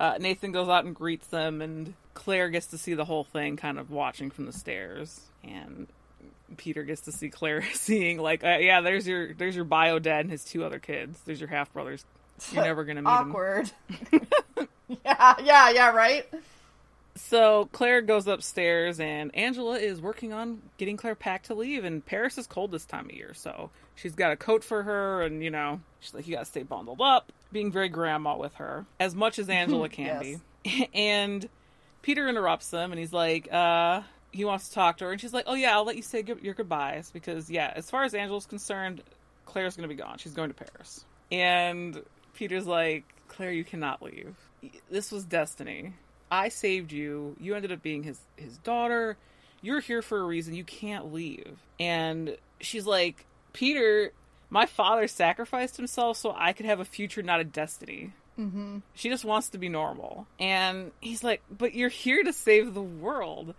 uh, 0.00 0.18
Nathan 0.18 0.50
goes 0.50 0.68
out 0.68 0.84
and 0.84 0.96
greets 0.96 1.28
them, 1.28 1.62
and 1.62 1.94
Claire 2.14 2.50
gets 2.50 2.66
to 2.66 2.78
see 2.78 2.94
the 2.94 3.04
whole 3.04 3.22
thing, 3.22 3.56
kind 3.56 3.78
of 3.78 3.92
watching 3.92 4.32
from 4.32 4.46
the 4.46 4.52
stairs, 4.52 5.20
and. 5.44 5.86
Peter 6.56 6.82
gets 6.82 7.02
to 7.02 7.12
see 7.12 7.28
Claire 7.28 7.62
seeing 7.72 8.18
like 8.18 8.44
uh, 8.44 8.58
yeah 8.60 8.80
there's 8.80 9.06
your 9.06 9.34
there's 9.34 9.56
your 9.56 9.64
bio 9.64 9.98
dad 9.98 10.20
and 10.20 10.30
his 10.30 10.44
two 10.44 10.64
other 10.64 10.78
kids 10.78 11.20
there's 11.24 11.40
your 11.40 11.48
half 11.48 11.72
brothers 11.72 12.04
you're 12.52 12.64
never 12.64 12.84
gonna 12.84 13.02
meet 13.02 13.10
him. 13.10 13.30
Awkward. 13.30 13.70
yeah, 15.04 15.34
yeah, 15.42 15.70
yeah, 15.70 15.90
right? 15.90 16.26
So 17.16 17.68
Claire 17.72 18.02
goes 18.02 18.26
upstairs, 18.26 19.00
and 19.00 19.34
Angela 19.34 19.78
is 19.78 20.00
working 20.00 20.32
on 20.32 20.60
getting 20.76 20.96
Claire 20.96 21.14
packed 21.14 21.46
to 21.46 21.54
leave. 21.54 21.84
And 21.84 22.04
Paris 22.04 22.36
is 22.36 22.46
cold 22.46 22.72
this 22.72 22.84
time 22.84 23.06
of 23.06 23.12
year, 23.12 23.32
so 23.34 23.70
she's 23.94 24.14
got 24.14 24.32
a 24.32 24.36
coat 24.36 24.62
for 24.62 24.82
her, 24.82 25.22
and 25.22 25.42
you 25.42 25.50
know, 25.50 25.80
she's 26.00 26.14
like, 26.14 26.26
"You 26.26 26.34
gotta 26.34 26.46
stay 26.46 26.62
bundled 26.62 27.00
up." 27.00 27.32
Being 27.52 27.72
very 27.72 27.88
grandma 27.88 28.36
with 28.36 28.54
her, 28.54 28.84
as 29.00 29.14
much 29.14 29.38
as 29.38 29.48
Angela 29.48 29.88
can 29.88 30.20
be. 30.20 30.38
And 30.92 31.48
Peter 32.02 32.28
interrupts 32.28 32.70
them, 32.70 32.92
and 32.92 32.98
he's 32.98 33.12
like, 33.12 33.48
uh, 33.52 34.02
he 34.36 34.44
wants 34.44 34.68
to 34.68 34.74
talk 34.74 34.98
to 34.98 35.04
her, 35.06 35.12
and 35.12 35.20
she's 35.20 35.32
like, 35.32 35.44
"Oh 35.46 35.54
yeah, 35.54 35.74
I'll 35.74 35.84
let 35.84 35.96
you 35.96 36.02
say 36.02 36.22
good- 36.22 36.42
your 36.42 36.54
goodbyes 36.54 37.10
because 37.10 37.50
yeah, 37.50 37.72
as 37.74 37.90
far 37.90 38.04
as 38.04 38.14
Angela's 38.14 38.46
concerned, 38.46 39.02
Claire's 39.46 39.76
gonna 39.76 39.88
be 39.88 39.94
gone. 39.94 40.18
She's 40.18 40.34
going 40.34 40.50
to 40.50 40.54
Paris." 40.54 41.04
And 41.32 42.02
Peter's 42.34 42.66
like, 42.66 43.04
"Claire, 43.28 43.52
you 43.52 43.64
cannot 43.64 44.02
leave. 44.02 44.34
This 44.90 45.10
was 45.10 45.24
destiny. 45.24 45.94
I 46.30 46.48
saved 46.50 46.92
you. 46.92 47.36
You 47.40 47.54
ended 47.54 47.72
up 47.72 47.82
being 47.82 48.02
his 48.02 48.20
his 48.36 48.58
daughter. 48.58 49.16
You're 49.62 49.80
here 49.80 50.02
for 50.02 50.18
a 50.18 50.24
reason. 50.24 50.54
You 50.54 50.64
can't 50.64 51.12
leave." 51.12 51.58
And 51.80 52.36
she's 52.60 52.86
like, 52.86 53.24
"Peter, 53.52 54.12
my 54.50 54.66
father 54.66 55.08
sacrificed 55.08 55.76
himself 55.76 56.18
so 56.18 56.34
I 56.36 56.52
could 56.52 56.66
have 56.66 56.80
a 56.80 56.84
future, 56.84 57.22
not 57.22 57.40
a 57.40 57.44
destiny." 57.44 58.12
Mm-hmm. 58.38 58.78
She 58.94 59.08
just 59.08 59.24
wants 59.24 59.50
to 59.50 59.58
be 59.58 59.68
normal. 59.68 60.26
And 60.38 60.92
he's 61.00 61.24
like, 61.24 61.42
But 61.50 61.74
you're 61.74 61.88
here 61.88 62.22
to 62.22 62.32
save 62.32 62.74
the 62.74 62.82
world. 62.82 63.54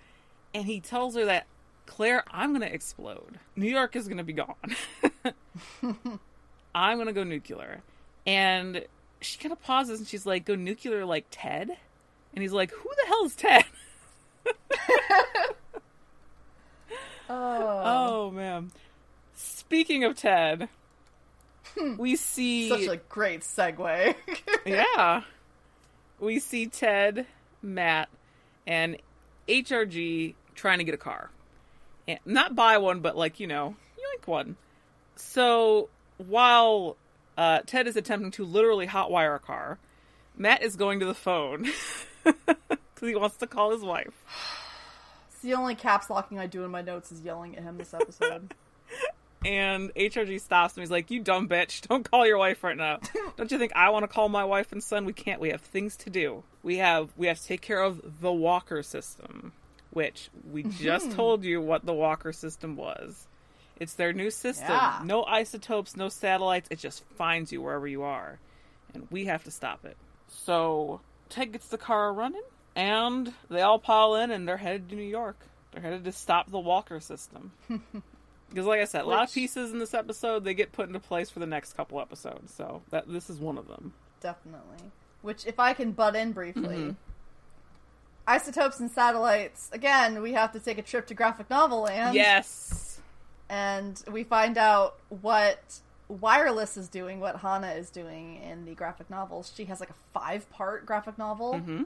And 0.58 0.66
he 0.66 0.80
tells 0.80 1.14
her 1.14 1.26
that, 1.26 1.46
Claire, 1.86 2.24
I'm 2.32 2.50
going 2.50 2.68
to 2.68 2.74
explode. 2.74 3.38
New 3.56 3.70
York 3.70 3.96
is 3.96 4.08
going 4.08 4.18
to 4.18 4.24
be 4.24 4.34
gone. 4.34 4.76
I'm 6.74 6.98
going 6.98 7.06
to 7.06 7.14
go 7.14 7.24
nuclear. 7.24 7.84
And 8.26 8.84
she 9.22 9.38
kind 9.38 9.52
of 9.52 9.62
pauses 9.62 10.00
and 10.00 10.08
she's 10.08 10.26
like, 10.26 10.46
Go 10.46 10.56
nuclear 10.56 11.06
like 11.06 11.26
Ted? 11.30 11.70
And 12.34 12.42
he's 12.42 12.54
like, 12.54 12.72
Who 12.72 12.90
the 12.90 13.08
hell 13.08 13.26
is 13.26 13.36
Ted? 13.36 13.66
Oh. 17.30 17.82
Oh, 18.30 18.32
man. 18.32 18.72
Speaking 19.36 20.06
of 20.06 20.16
Ted, 20.16 20.70
hmm. 21.78 21.98
we 21.98 22.16
see. 22.16 22.70
Such 22.70 22.88
a 22.88 22.96
great 23.10 23.42
segue. 23.42 24.16
yeah. 24.66 25.24
We 26.22 26.40
see 26.40 26.68
Ted, 26.68 27.28
Matt, 27.62 28.08
and 28.66 28.96
HRG 29.50 30.36
trying 30.58 30.80
to 30.80 30.84
get 30.84 30.94
a 30.94 30.98
car. 30.98 31.30
And 32.08 32.20
not 32.26 32.56
buy 32.56 32.78
one, 32.78 33.00
but 33.00 33.16
like, 33.16 33.40
you 33.40 33.48
know, 33.48 33.76
yoink 33.98 34.28
one. 34.28 34.56
So 35.16 35.90
while 36.18 36.98
uh, 37.38 37.60
Ted 37.66 37.88
is 37.88 37.96
attempting 37.96 38.32
to 38.32 38.46
literally 38.46 38.88
hotwire 38.88 39.36
a 39.36 39.40
car, 39.40 39.78
Matt 40.36 40.62
is 40.62 40.76
going 40.76 41.00
to 41.00 41.06
the 41.06 41.14
phone 41.14 41.68
because 42.24 42.58
he 43.02 43.16
wants 43.16 43.38
to 43.38 43.48
call 43.48 43.72
his 43.72 43.82
wife. 43.82 44.14
it's 45.32 45.42
the 45.42 45.54
only 45.54 45.76
caps 45.76 46.10
locking 46.10 46.40
I 46.40 46.48
do 46.48 46.64
in 46.64 46.72
my 46.72 46.82
notes 46.82 47.12
is 47.12 47.22
yelling 47.22 47.56
at 47.56 47.64
him 47.64 47.78
this 47.78 47.94
episode. 47.94 48.54
And 49.46 49.94
HRG 49.94 50.42
stops 50.42 50.76
him. 50.76 50.82
He's 50.82 50.92
like, 50.92 51.12
"You 51.12 51.22
dumb 51.22 51.48
bitch! 51.48 51.88
Don't 51.88 52.10
call 52.10 52.26
your 52.26 52.38
wife 52.38 52.64
right 52.64 52.76
now. 52.76 53.00
Don't 53.38 53.52
you 53.52 53.58
think 53.58 53.72
I 53.76 53.92
want 53.92 54.04
to 54.04 54.08
call 54.08 54.30
my 54.30 54.44
wife 54.44 54.72
and 54.72 54.84
son? 54.84 55.06
We 55.06 55.14
can't. 55.14 55.40
We 55.40 55.52
have 55.52 55.62
things 55.62 55.96
to 55.98 56.10
do. 56.10 56.44
We 56.64 56.78
have 56.78 57.12
we 57.16 57.28
have 57.28 57.40
to 57.40 57.46
take 57.46 57.62
care 57.62 57.82
of 57.82 58.20
the 58.20 58.32
Walker 58.32 58.82
system, 58.82 59.54
which 59.98 60.30
we 60.52 60.62
just 60.80 61.12
told 61.14 61.44
you 61.44 61.60
what 61.60 61.84
the 61.84 61.94
Walker 61.94 62.32
system 62.32 62.76
was. 62.76 63.26
It's 63.80 63.96
their 63.96 64.14
new 64.14 64.30
system. 64.30 64.70
Yeah. 64.70 65.02
No 65.04 65.24
isotopes, 65.24 65.98
no 65.98 66.08
satellites. 66.08 66.68
It 66.70 66.78
just 66.78 67.04
finds 67.18 67.52
you 67.52 67.64
wherever 67.64 67.88
you 67.88 68.04
are, 68.04 68.38
and 68.94 69.08
we 69.10 69.26
have 69.26 69.44
to 69.46 69.52
stop 69.52 69.86
it. 69.86 69.98
So 70.28 71.02
Ted 71.30 71.52
gets 71.52 71.70
the 71.70 71.80
car 71.80 72.14
running, 72.14 72.44
and 72.76 73.34
they 73.50 73.62
all 73.64 73.80
pile 73.80 74.14
in, 74.14 74.30
and 74.30 74.48
they're 74.48 74.58
headed 74.58 74.88
to 74.90 74.96
New 74.96 75.02
York. 75.02 75.40
They're 75.72 75.82
headed 75.82 76.04
to 76.04 76.12
stop 76.12 76.52
the 76.52 76.60
Walker 76.60 77.00
system. 77.00 77.52
Because, 78.50 78.66
like 78.66 78.80
I 78.80 78.86
said, 78.86 79.02
a 79.02 79.08
lot 79.08 79.28
of 79.28 79.34
pieces 79.34 79.74
in 79.74 79.80
this 79.80 79.94
episode 79.94 80.46
they 80.46 80.54
get 80.54 80.72
put 80.72 80.88
into 80.88 81.02
place 81.02 81.30
for 81.30 81.40
the 81.40 81.46
next 81.46 81.74
couple 81.74 82.00
episodes. 82.00 82.54
So 82.54 82.82
that 82.92 83.12
this 83.12 83.30
is 83.30 83.40
one 83.40 83.58
of 83.58 83.68
them. 83.68 83.92
Definitely. 84.22 84.90
Which, 85.22 85.46
if 85.46 85.60
I 85.60 85.74
can 85.74 85.92
butt 85.92 86.16
in 86.16 86.32
briefly, 86.32 86.78
Mm-hmm. 86.78 86.92
Isotopes 88.28 88.80
and 88.80 88.92
satellites. 88.92 89.70
Again, 89.72 90.22
we 90.22 90.34
have 90.34 90.52
to 90.52 90.60
take 90.60 90.78
a 90.78 90.82
trip 90.82 91.08
to 91.08 91.14
graphic 91.14 91.50
novel 91.50 91.82
land. 91.82 92.16
yes. 92.16 93.00
and 93.50 94.04
we 94.12 94.24
find 94.24 94.58
out 94.58 94.98
what 95.10 95.80
wireless 96.10 96.78
is 96.78 96.88
doing 96.88 97.20
what 97.20 97.38
hana 97.38 97.72
is 97.72 97.90
doing 97.90 98.42
in 98.42 98.64
the 98.64 98.74
graphic 98.74 99.10
novels 99.10 99.52
she 99.56 99.66
has 99.66 99.82
like 99.82 99.90
a 99.90 99.96
five 100.14 100.50
part 100.50 100.86
graphic 100.86 101.18
novel 101.18 101.58
hmm 101.60 101.84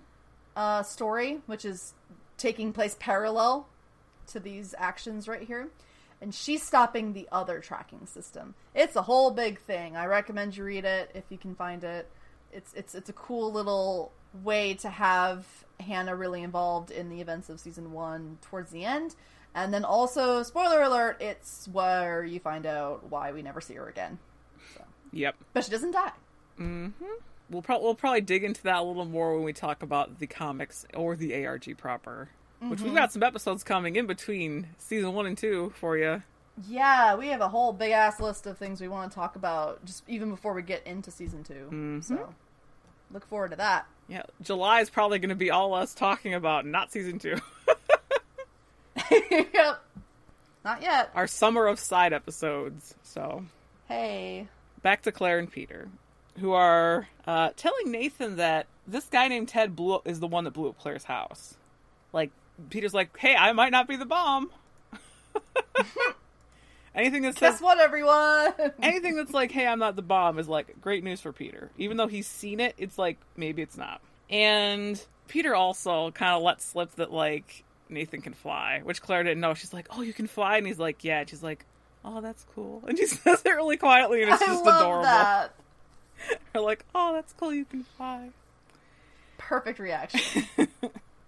uh, 0.55 0.83
story 0.83 1.39
which 1.45 1.63
is 1.63 1.93
taking 2.37 2.73
place 2.73 2.95
parallel 2.99 3.67
to 4.27 4.37
these 4.39 4.75
actions 4.77 5.25
right 5.27 5.43
here 5.43 5.69
and 6.21 6.35
she's 6.35 6.61
stopping 6.61 7.13
the 7.13 7.25
other 7.31 7.59
tracking 7.61 8.05
system 8.05 8.53
it's 8.75 8.97
a 8.97 9.01
whole 9.03 9.31
big 9.31 9.59
thing 9.61 9.95
i 9.95 10.05
recommend 10.05 10.57
you 10.57 10.63
read 10.65 10.83
it 10.83 11.09
if 11.15 11.23
you 11.29 11.37
can 11.37 11.55
find 11.55 11.83
it 11.85 12.05
it's 12.51 12.73
it's 12.73 12.93
it's 12.93 13.09
a 13.09 13.13
cool 13.13 13.49
little 13.51 14.11
way 14.43 14.73
to 14.75 14.89
have 14.89 15.45
Hana 15.79 16.15
really 16.15 16.41
involved 16.43 16.91
in 16.91 17.09
the 17.09 17.21
events 17.21 17.49
of 17.49 17.59
season 17.59 17.91
one 17.91 18.37
towards 18.41 18.71
the 18.71 18.85
end. 18.85 19.15
And 19.53 19.73
then 19.73 19.83
also, 19.83 20.43
spoiler 20.43 20.81
alert, 20.81 21.17
it's 21.19 21.67
where 21.67 22.23
you 22.23 22.39
find 22.39 22.65
out 22.65 23.09
why 23.09 23.31
we 23.33 23.41
never 23.41 23.59
see 23.59 23.73
her 23.73 23.87
again. 23.89 24.17
Yep. 25.11 25.35
But 25.53 25.65
she 25.65 25.71
doesn't 25.71 25.91
die. 25.91 26.11
hmm 26.57 26.87
We'll, 27.49 27.61
pro- 27.61 27.81
we'll 27.81 27.95
probably 27.95 28.21
dig 28.21 28.45
into 28.45 28.63
that 28.63 28.77
a 28.77 28.81
little 28.83 29.03
more 29.03 29.35
when 29.35 29.43
we 29.43 29.51
talk 29.51 29.83
about 29.83 30.19
the 30.19 30.27
comics 30.27 30.85
or 30.95 31.17
the 31.17 31.45
ARG 31.45 31.77
proper. 31.77 32.29
Which 32.61 32.79
we've 32.79 32.93
got 32.95 33.11
some 33.11 33.23
episodes 33.23 33.63
coming 33.63 33.95
in 33.97 34.05
between 34.05 34.67
season 34.77 35.13
one 35.13 35.25
and 35.25 35.37
two 35.37 35.73
for 35.75 35.97
you. 35.97 36.21
Yeah, 36.67 37.15
we 37.15 37.27
have 37.29 37.41
a 37.41 37.49
whole 37.49 37.73
big 37.73 37.91
ass 37.91 38.19
list 38.21 38.45
of 38.45 38.57
things 38.57 38.79
we 38.79 38.87
want 38.87 39.11
to 39.11 39.15
talk 39.15 39.35
about 39.35 39.83
just 39.83 40.03
even 40.07 40.29
before 40.29 40.53
we 40.53 40.61
get 40.61 40.85
into 40.85 41.09
season 41.11 41.43
2 41.43 41.53
Mhm. 41.71 42.03
So 42.03 42.33
look 43.11 43.25
forward 43.27 43.49
to 43.51 43.57
that. 43.57 43.87
Yeah, 44.11 44.23
July 44.41 44.81
is 44.81 44.89
probably 44.89 45.19
going 45.19 45.29
to 45.29 45.35
be 45.35 45.51
all 45.51 45.73
us 45.73 45.93
talking 45.93 46.33
about 46.33 46.65
not 46.65 46.91
season 46.91 47.17
two. 47.17 47.37
yep. 49.53 49.81
Not 50.65 50.81
yet. 50.81 51.11
Our 51.15 51.27
summer 51.27 51.65
of 51.67 51.79
side 51.79 52.11
episodes. 52.11 52.93
So 53.03 53.45
Hey. 53.87 54.49
back 54.81 55.03
to 55.03 55.13
Claire 55.13 55.39
and 55.39 55.49
Peter, 55.49 55.87
who 56.39 56.51
are 56.51 57.07
uh, 57.25 57.51
telling 57.55 57.89
Nathan 57.89 58.35
that 58.35 58.67
this 58.85 59.05
guy 59.05 59.29
named 59.29 59.47
Ted 59.47 59.77
blew 59.77 60.01
is 60.03 60.19
the 60.19 60.27
one 60.27 60.43
that 60.43 60.51
blew 60.51 60.67
up 60.67 60.77
Claire's 60.77 61.05
house. 61.05 61.55
Like 62.11 62.31
Peter's 62.69 62.93
like, 62.93 63.17
"Hey, 63.17 63.33
I 63.37 63.53
might 63.53 63.71
not 63.71 63.87
be 63.87 63.95
the 63.95 64.05
bomb," 64.05 64.51
Anything 66.93 67.21
that 67.23 67.33
says 67.37 67.53
Guess 67.53 67.61
what, 67.61 67.79
everyone? 67.79 68.53
anything 68.81 69.15
that's 69.15 69.31
like, 69.31 69.51
"Hey, 69.51 69.65
I'm 69.65 69.79
not 69.79 69.95
the 69.95 70.01
bomb," 70.01 70.37
is 70.39 70.47
like 70.49 70.81
great 70.81 71.03
news 71.03 71.21
for 71.21 71.31
Peter. 71.31 71.69
Even 71.77 71.97
though 71.97 72.07
he's 72.07 72.27
seen 72.27 72.59
it, 72.59 72.75
it's 72.77 72.97
like 72.97 73.17
maybe 73.37 73.61
it's 73.61 73.77
not. 73.77 74.01
And 74.29 75.01
Peter 75.27 75.55
also 75.55 76.11
kind 76.11 76.33
of 76.33 76.41
lets 76.43 76.65
slip 76.65 76.91
that 76.95 77.11
like 77.11 77.63
Nathan 77.89 78.21
can 78.21 78.33
fly, 78.33 78.81
which 78.83 79.01
Claire 79.01 79.23
didn't 79.23 79.39
know. 79.39 79.53
She's 79.53 79.71
like, 79.73 79.87
"Oh, 79.91 80.01
you 80.01 80.11
can 80.13 80.27
fly," 80.27 80.57
and 80.57 80.67
he's 80.67 80.79
like, 80.79 81.03
"Yeah." 81.03 81.21
And 81.21 81.29
she's 81.29 81.41
like, 81.43 81.65
"Oh, 82.03 82.19
that's 82.19 82.45
cool," 82.55 82.83
and 82.87 82.97
she 82.97 83.05
says 83.07 83.41
it 83.45 83.49
really 83.49 83.77
quietly, 83.77 84.21
and 84.23 84.31
it's 84.31 84.41
I 84.41 84.47
just 84.47 84.65
love 84.65 84.81
adorable. 84.81 85.03
that. 85.03 85.53
They're 86.53 86.61
like, 86.61 86.83
"Oh, 86.93 87.13
that's 87.13 87.31
cool. 87.33 87.53
You 87.53 87.63
can 87.65 87.83
fly." 87.83 88.29
Perfect 89.37 89.79
reaction. 89.79 90.45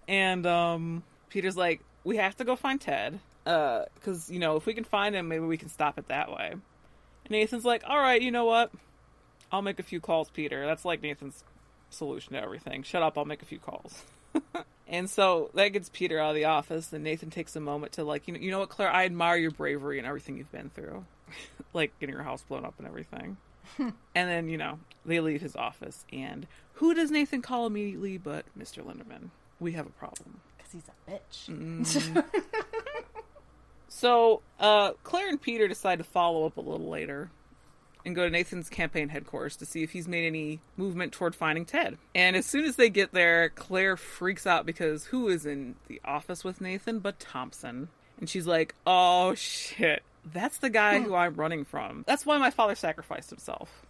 And 0.06 0.46
um, 0.46 1.02
Peter's 1.30 1.56
like, 1.56 1.80
"We 2.04 2.18
have 2.18 2.36
to 2.36 2.44
go 2.44 2.54
find 2.56 2.78
Ted, 2.80 3.18
because 3.44 4.30
you 4.30 4.38
know 4.38 4.56
if 4.56 4.66
we 4.66 4.74
can 4.74 4.84
find 4.84 5.14
him, 5.14 5.28
maybe 5.28 5.44
we 5.44 5.56
can 5.56 5.68
stop 5.68 5.98
it 5.98 6.08
that 6.08 6.30
way." 6.30 6.52
And 6.52 7.30
Nathan's 7.30 7.64
like, 7.64 7.82
"All 7.86 7.98
right, 7.98 8.20
you 8.20 8.30
know 8.30 8.44
what? 8.44 8.72
I'll 9.52 9.62
make 9.62 9.78
a 9.78 9.84
few 9.84 10.00
calls, 10.00 10.30
Peter. 10.30 10.66
That's 10.66 10.84
like 10.84 11.02
Nathan's 11.02 11.44
solution 11.90 12.32
to 12.32 12.42
everything. 12.42 12.82
Shut 12.82 13.02
up, 13.02 13.16
I'll 13.16 13.24
make 13.24 13.42
a 13.42 13.46
few 13.46 13.58
calls." 13.58 14.04
and 14.88 15.08
so 15.08 15.50
that 15.54 15.68
gets 15.68 15.88
Peter 15.92 16.18
out 16.18 16.30
of 16.30 16.36
the 16.36 16.44
office, 16.44 16.92
and 16.92 17.04
Nathan 17.04 17.30
takes 17.30 17.54
a 17.56 17.60
moment 17.60 17.92
to 17.92 18.04
like, 18.04 18.26
you 18.26 18.34
know, 18.34 18.40
you 18.40 18.50
know 18.50 18.58
what, 18.60 18.68
Claire, 18.68 18.90
I 18.90 19.04
admire 19.04 19.36
your 19.36 19.50
bravery 19.50 19.98
and 19.98 20.06
everything 20.06 20.36
you've 20.36 20.52
been 20.52 20.70
through, 20.70 21.04
like 21.72 21.98
getting 22.00 22.14
your 22.14 22.24
house 22.24 22.42
blown 22.42 22.64
up 22.64 22.74
and 22.78 22.86
everything. 22.86 23.36
and 23.78 23.94
then 24.14 24.48
you 24.48 24.58
know 24.58 24.78
they 25.04 25.20
leave 25.20 25.40
his 25.40 25.56
office, 25.56 26.04
and 26.12 26.46
who 26.74 26.94
does 26.94 27.10
Nathan 27.10 27.42
call 27.42 27.66
immediately 27.66 28.18
but 28.18 28.44
Mr. 28.58 28.84
Linderman? 28.84 29.30
We 29.60 29.72
have 29.72 29.86
a 29.86 29.90
problem. 29.90 30.40
Because 30.56 30.72
he's 30.72 30.88
a 30.88 31.10
bitch. 31.10 31.48
Mm. 31.48 32.24
So, 33.96 34.42
uh, 34.58 34.94
Claire 35.04 35.28
and 35.28 35.40
Peter 35.40 35.68
decide 35.68 35.98
to 35.98 36.04
follow 36.04 36.46
up 36.46 36.56
a 36.56 36.60
little 36.60 36.90
later 36.90 37.30
and 38.04 38.12
go 38.16 38.24
to 38.24 38.28
Nathan's 38.28 38.68
campaign 38.68 39.08
headquarters 39.08 39.54
to 39.58 39.66
see 39.66 39.84
if 39.84 39.92
he's 39.92 40.08
made 40.08 40.26
any 40.26 40.58
movement 40.76 41.12
toward 41.12 41.36
finding 41.36 41.64
Ted. 41.64 41.96
And 42.12 42.34
as 42.34 42.44
soon 42.44 42.64
as 42.64 42.74
they 42.74 42.90
get 42.90 43.12
there, 43.12 43.50
Claire 43.50 43.96
freaks 43.96 44.48
out 44.48 44.66
because 44.66 45.06
who 45.06 45.28
is 45.28 45.46
in 45.46 45.76
the 45.86 46.00
office 46.04 46.42
with 46.42 46.60
Nathan 46.60 46.98
but 46.98 47.20
Thompson? 47.20 47.88
And 48.18 48.28
she's 48.28 48.48
like, 48.48 48.74
oh 48.84 49.36
shit, 49.36 50.02
that's 50.24 50.58
the 50.58 50.70
guy 50.70 50.98
who 51.00 51.14
I'm 51.14 51.36
running 51.36 51.64
from. 51.64 52.02
That's 52.04 52.26
why 52.26 52.36
my 52.38 52.50
father 52.50 52.74
sacrificed 52.74 53.30
himself. 53.30 53.86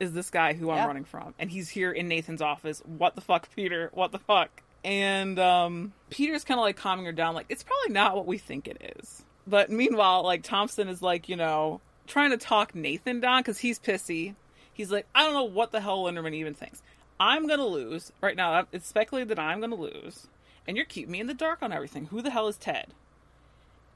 Is 0.00 0.12
this 0.12 0.30
guy 0.30 0.54
who 0.54 0.70
I'm 0.70 0.86
running 0.86 1.04
from? 1.04 1.34
And 1.38 1.50
he's 1.50 1.68
here 1.68 1.92
in 1.92 2.08
Nathan's 2.08 2.42
office. 2.42 2.82
What 2.86 3.14
the 3.14 3.20
fuck, 3.20 3.54
Peter? 3.54 3.90
What 3.92 4.10
the 4.10 4.18
fuck? 4.18 4.62
And 4.82 5.38
um, 5.38 5.92
Peter's 6.08 6.44
kind 6.44 6.58
of 6.58 6.62
like 6.62 6.76
calming 6.76 7.04
her 7.04 7.12
down, 7.12 7.34
like, 7.34 7.46
it's 7.50 7.62
probably 7.62 7.92
not 7.92 8.16
what 8.16 8.26
we 8.26 8.38
think 8.38 8.66
it 8.68 8.94
is. 8.98 9.22
But 9.46 9.70
meanwhile, 9.70 10.22
like, 10.22 10.42
Thompson 10.42 10.88
is 10.88 11.02
like, 11.02 11.28
you 11.28 11.36
know, 11.36 11.80
trying 12.06 12.30
to 12.30 12.36
talk 12.36 12.74
Nathan 12.74 13.20
down 13.20 13.40
because 13.40 13.58
he's 13.58 13.78
pissy. 13.78 14.34
He's 14.72 14.90
like, 14.90 15.06
I 15.14 15.24
don't 15.24 15.34
know 15.34 15.44
what 15.44 15.70
the 15.70 15.80
hell 15.80 16.04
Linderman 16.04 16.34
even 16.34 16.54
thinks. 16.54 16.82
I'm 17.20 17.46
going 17.46 17.60
to 17.60 17.66
lose. 17.66 18.12
Right 18.20 18.36
now, 18.36 18.66
it's 18.72 18.88
speculated 18.88 19.28
that 19.28 19.38
I'm 19.38 19.60
going 19.60 19.70
to 19.70 19.76
lose. 19.76 20.26
And 20.66 20.76
you're 20.76 20.86
keeping 20.86 21.12
me 21.12 21.20
in 21.20 21.26
the 21.26 21.34
dark 21.34 21.62
on 21.62 21.72
everything. 21.72 22.06
Who 22.06 22.22
the 22.22 22.30
hell 22.30 22.48
is 22.48 22.56
Ted? 22.56 22.88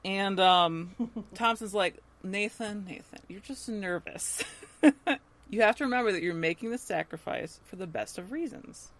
And 0.04 0.38
um, 0.38 1.24
Thompson's 1.34 1.74
like, 1.74 1.96
Nathan, 2.22 2.84
Nathan, 2.86 3.20
you're 3.28 3.40
just 3.40 3.68
nervous. 3.68 4.42
you 5.50 5.62
have 5.62 5.76
to 5.76 5.84
remember 5.84 6.12
that 6.12 6.22
you're 6.22 6.34
making 6.34 6.70
the 6.70 6.78
sacrifice 6.78 7.60
for 7.64 7.76
the 7.76 7.86
best 7.86 8.18
of 8.18 8.32
reasons. 8.32 8.90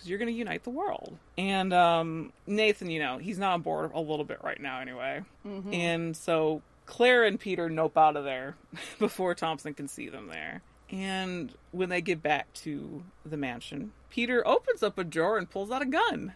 Because 0.00 0.08
you're 0.08 0.18
going 0.18 0.32
to 0.32 0.38
unite 0.38 0.64
the 0.64 0.70
world. 0.70 1.18
And 1.36 1.74
um, 1.74 2.32
Nathan, 2.46 2.88
you 2.90 3.00
know, 3.00 3.18
he's 3.18 3.38
not 3.38 3.52
on 3.52 3.60
board 3.60 3.90
a 3.92 4.00
little 4.00 4.24
bit 4.24 4.38
right 4.42 4.58
now, 4.58 4.80
anyway. 4.80 5.22
And 5.74 6.16
so 6.16 6.62
Claire 6.86 7.24
and 7.24 7.38
Peter 7.38 7.68
nope 7.68 7.98
out 7.98 8.16
of 8.16 8.24
there 8.24 8.56
before 8.98 9.34
Thompson 9.34 9.74
can 9.74 9.88
see 9.88 10.08
them 10.08 10.28
there. 10.28 10.62
And 10.90 11.52
when 11.70 11.90
they 11.90 12.00
get 12.00 12.22
back 12.22 12.50
to 12.54 13.04
the 13.26 13.36
mansion, 13.36 13.92
Peter 14.08 14.46
opens 14.48 14.82
up 14.82 14.96
a 14.96 15.04
drawer 15.04 15.36
and 15.36 15.48
pulls 15.50 15.70
out 15.70 15.82
a 15.82 15.86
gun. 15.86 16.32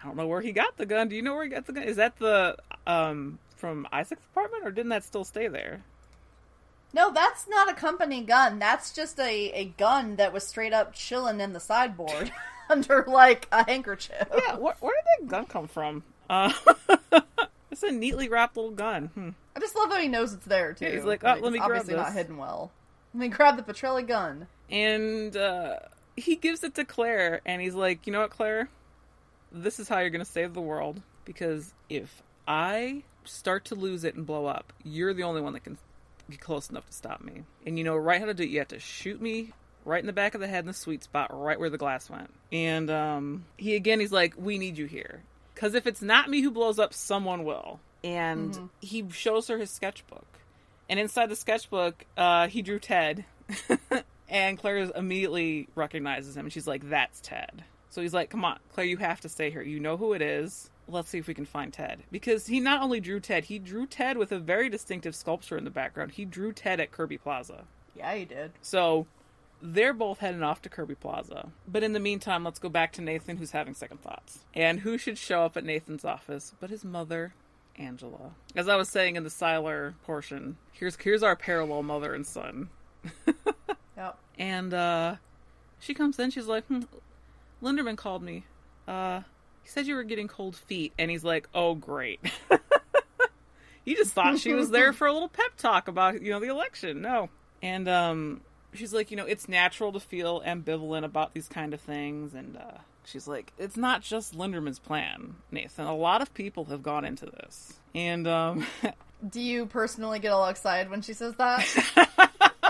I 0.00 0.06
don't 0.06 0.16
know 0.16 0.28
where 0.28 0.42
he 0.42 0.52
got 0.52 0.76
the 0.76 0.86
gun. 0.86 1.08
Do 1.08 1.16
you 1.16 1.22
know 1.22 1.34
where 1.34 1.44
he 1.44 1.50
got 1.50 1.66
the 1.66 1.72
gun? 1.72 1.82
Is 1.82 1.96
that 1.96 2.16
the 2.18 2.56
um 2.86 3.38
from 3.56 3.86
Isaac's 3.90 4.24
apartment, 4.30 4.64
or 4.64 4.70
didn't 4.70 4.90
that 4.90 5.02
still 5.02 5.24
stay 5.24 5.48
there? 5.48 5.82
No, 6.92 7.12
that's 7.12 7.46
not 7.48 7.70
a 7.70 7.74
company 7.74 8.22
gun. 8.22 8.58
That's 8.58 8.92
just 8.92 9.18
a, 9.18 9.50
a 9.52 9.64
gun 9.76 10.16
that 10.16 10.32
was 10.32 10.46
straight 10.46 10.72
up 10.72 10.94
chilling 10.94 11.40
in 11.40 11.52
the 11.52 11.60
sideboard 11.60 12.32
under 12.70 13.04
like 13.06 13.48
a 13.52 13.64
handkerchief. 13.64 14.28
Yeah, 14.36 14.56
where, 14.56 14.74
where 14.80 14.94
did 15.18 15.28
that 15.28 15.30
gun 15.30 15.46
come 15.46 15.68
from? 15.68 16.02
Uh, 16.28 16.52
it's 17.70 17.82
a 17.82 17.92
neatly 17.92 18.28
wrapped 18.28 18.56
little 18.56 18.72
gun. 18.72 19.06
Hmm. 19.14 19.30
I 19.54 19.60
just 19.60 19.76
love 19.76 19.90
how 19.90 19.98
he 19.98 20.08
knows 20.08 20.32
it's 20.32 20.46
there 20.46 20.72
too. 20.72 20.84
Yeah, 20.86 20.90
he's 20.92 21.04
like, 21.04 21.24
"Oh, 21.24 21.38
let 21.40 21.52
me 21.52 21.58
grab 21.58 21.70
obviously 21.70 21.94
not 21.94 22.06
this." 22.06 22.14
hidden 22.14 22.36
well. 22.36 22.72
Let 23.14 23.20
me 23.20 23.28
grab 23.28 23.56
the 23.56 23.62
Petrelli 23.62 24.06
gun. 24.06 24.48
And 24.70 25.36
uh, 25.36 25.78
he 26.16 26.36
gives 26.36 26.62
it 26.64 26.74
to 26.74 26.84
Claire, 26.84 27.40
and 27.46 27.62
he's 27.62 27.74
like, 27.74 28.06
"You 28.06 28.12
know 28.12 28.20
what, 28.20 28.30
Claire? 28.30 28.68
This 29.52 29.78
is 29.78 29.88
how 29.88 30.00
you're 30.00 30.10
going 30.10 30.24
to 30.24 30.30
save 30.30 30.54
the 30.54 30.60
world. 30.60 31.00
Because 31.24 31.72
if 31.88 32.22
I 32.46 33.02
start 33.24 33.64
to 33.66 33.74
lose 33.74 34.04
it 34.04 34.14
and 34.14 34.26
blow 34.26 34.46
up, 34.46 34.72
you're 34.84 35.14
the 35.14 35.24
only 35.24 35.40
one 35.40 35.52
that 35.54 35.64
can 35.64 35.78
get 36.30 36.40
close 36.40 36.70
enough 36.70 36.86
to 36.86 36.92
stop 36.92 37.22
me. 37.22 37.42
And 37.66 37.78
you 37.78 37.84
know 37.84 37.96
right 37.96 38.20
how 38.20 38.26
to 38.26 38.34
do 38.34 38.42
it. 38.42 38.50
You 38.50 38.58
have 38.58 38.68
to 38.68 38.78
shoot 38.78 39.20
me 39.20 39.52
right 39.86 40.00
in 40.00 40.06
the 40.06 40.12
back 40.12 40.34
of 40.34 40.40
the 40.40 40.48
head 40.48 40.60
in 40.60 40.66
the 40.66 40.74
sweet 40.74 41.04
spot, 41.04 41.30
right 41.32 41.58
where 41.58 41.70
the 41.70 41.78
glass 41.78 42.10
went. 42.10 42.30
And 42.52 42.90
um, 42.90 43.46
he 43.56 43.76
again, 43.76 44.00
he's 44.00 44.12
like, 44.12 44.34
"We 44.36 44.58
need 44.58 44.76
you 44.76 44.86
here, 44.86 45.22
because 45.54 45.74
if 45.74 45.86
it's 45.86 46.02
not 46.02 46.28
me 46.28 46.42
who 46.42 46.50
blows 46.50 46.78
up, 46.78 46.92
someone 46.92 47.44
will." 47.44 47.80
And 48.04 48.70
he 48.80 49.08
shows 49.10 49.48
her 49.48 49.58
his 49.58 49.70
sketchbook, 49.70 50.26
and 50.88 51.00
inside 51.00 51.28
the 51.28 51.36
sketchbook, 51.36 52.04
uh, 52.16 52.48
he 52.48 52.62
drew 52.62 52.78
Ted. 52.78 53.24
and 54.28 54.58
Claire 54.58 54.90
immediately 54.94 55.68
recognizes 55.74 56.36
him, 56.36 56.46
and 56.46 56.52
she's 56.52 56.66
like, 56.66 56.88
"That's 56.90 57.20
Ted." 57.20 57.64
So 57.90 58.02
he's 58.02 58.14
like, 58.14 58.28
"Come 58.30 58.44
on, 58.44 58.58
Claire, 58.74 58.86
you 58.86 58.98
have 58.98 59.20
to 59.22 59.28
stay 59.28 59.50
here. 59.50 59.62
You 59.62 59.80
know 59.80 59.96
who 59.96 60.12
it 60.12 60.22
is. 60.22 60.70
Let's 60.88 61.08
see 61.08 61.18
if 61.18 61.26
we 61.26 61.34
can 61.34 61.46
find 61.46 61.72
Ted." 61.72 62.02
Because 62.12 62.46
he 62.46 62.60
not 62.60 62.82
only 62.82 63.00
drew 63.00 63.20
Ted, 63.20 63.44
he 63.44 63.58
drew 63.58 63.86
Ted 63.86 64.18
with 64.18 64.32
a 64.32 64.38
very 64.38 64.68
distinctive 64.68 65.14
sculpture 65.14 65.56
in 65.56 65.64
the 65.64 65.70
background. 65.70 66.12
He 66.12 66.24
drew 66.24 66.52
Ted 66.52 66.80
at 66.80 66.92
Kirby 66.92 67.18
Plaza. 67.18 67.64
Yeah, 67.96 68.14
he 68.14 68.24
did. 68.26 68.52
So 68.60 69.06
they're 69.74 69.92
both 69.92 70.18
heading 70.18 70.42
off 70.42 70.62
to 70.62 70.68
Kirby 70.68 70.94
Plaza. 70.94 71.48
But 71.66 71.82
in 71.82 71.92
the 71.92 72.00
meantime, 72.00 72.44
let's 72.44 72.58
go 72.58 72.68
back 72.68 72.92
to 72.94 73.02
Nathan, 73.02 73.36
who's 73.36 73.50
having 73.50 73.74
second 73.74 74.00
thoughts. 74.02 74.40
And 74.54 74.80
who 74.80 74.98
should 74.98 75.18
show 75.18 75.42
up 75.42 75.56
at 75.56 75.64
Nathan's 75.64 76.04
office 76.04 76.54
but 76.60 76.70
his 76.70 76.84
mother, 76.84 77.34
Angela? 77.76 78.32
As 78.54 78.68
I 78.68 78.76
was 78.76 78.88
saying 78.88 79.16
in 79.16 79.24
the 79.24 79.30
Sylar 79.30 79.94
portion, 80.04 80.56
here's 80.72 80.96
here's 80.96 81.22
our 81.22 81.36
parallel 81.36 81.82
mother 81.82 82.14
and 82.14 82.26
son. 82.26 82.70
Yep. 83.96 84.18
And 84.38 84.74
uh, 84.74 85.16
she 85.78 85.94
comes 85.94 86.18
in. 86.18 86.30
She's 86.30 86.46
like, 86.46 86.66
hmm, 86.66 86.82
"Linderman 87.62 87.96
called 87.96 88.22
me. 88.22 88.44
Uh, 88.86 89.20
he 89.62 89.68
said 89.68 89.86
you 89.86 89.94
were 89.94 90.04
getting 90.04 90.28
cold 90.28 90.56
feet." 90.56 90.92
And 90.98 91.10
he's 91.10 91.24
like, 91.24 91.48
"Oh, 91.54 91.74
great." 91.74 92.20
you 93.84 93.96
just 93.96 94.12
thought 94.12 94.38
she 94.38 94.52
was 94.52 94.70
there 94.70 94.92
for 94.92 95.06
a 95.06 95.12
little 95.12 95.28
pep 95.28 95.56
talk 95.56 95.88
about 95.88 96.22
you 96.22 96.30
know 96.30 96.40
the 96.40 96.48
election. 96.48 97.00
No. 97.00 97.30
And 97.62 97.88
um, 97.88 98.42
she's 98.76 98.92
like, 98.92 99.10
you 99.10 99.16
know, 99.16 99.26
it's 99.26 99.48
natural 99.48 99.92
to 99.92 100.00
feel 100.00 100.40
ambivalent 100.42 101.04
about 101.04 101.34
these 101.34 101.48
kind 101.48 101.74
of 101.74 101.80
things. 101.80 102.34
And 102.34 102.56
uh, 102.56 102.78
she's 103.04 103.26
like, 103.26 103.52
it's 103.58 103.76
not 103.76 104.02
just 104.02 104.36
Linderman's 104.36 104.78
plan, 104.78 105.36
Nathan. 105.50 105.86
A 105.86 105.96
lot 105.96 106.22
of 106.22 106.32
people 106.34 106.66
have 106.66 106.82
gone 106.82 107.04
into 107.04 107.26
this. 107.26 107.74
And 107.94 108.26
um, 108.26 108.66
Do 109.28 109.40
you 109.40 109.66
personally 109.66 110.18
get 110.18 110.32
all 110.32 110.48
excited 110.48 110.90
when 110.90 111.02
she 111.02 111.14
says 111.14 111.34
that? 111.36 111.64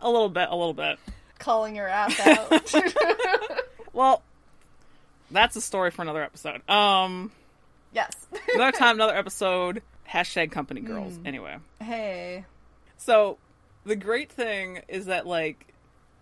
a 0.00 0.10
little 0.10 0.28
bit, 0.28 0.48
a 0.50 0.56
little 0.56 0.74
bit. 0.74 0.98
Calling 1.38 1.76
your 1.76 1.88
ass 1.88 2.18
out. 2.20 2.74
Well, 3.92 4.22
that's 5.32 5.56
a 5.56 5.60
story 5.60 5.90
for 5.90 6.02
another 6.02 6.22
episode. 6.22 6.68
Um, 6.70 7.32
yes. 7.92 8.12
another 8.54 8.70
time, 8.70 8.94
another 8.94 9.16
episode. 9.16 9.82
Hashtag 10.08 10.52
company 10.52 10.80
girls. 10.80 11.18
Anyway, 11.24 11.56
hey. 11.80 12.44
so 12.96 13.38
the 13.84 13.96
great 13.96 14.30
thing 14.30 14.82
is 14.88 15.06
that 15.06 15.26
like 15.26 15.66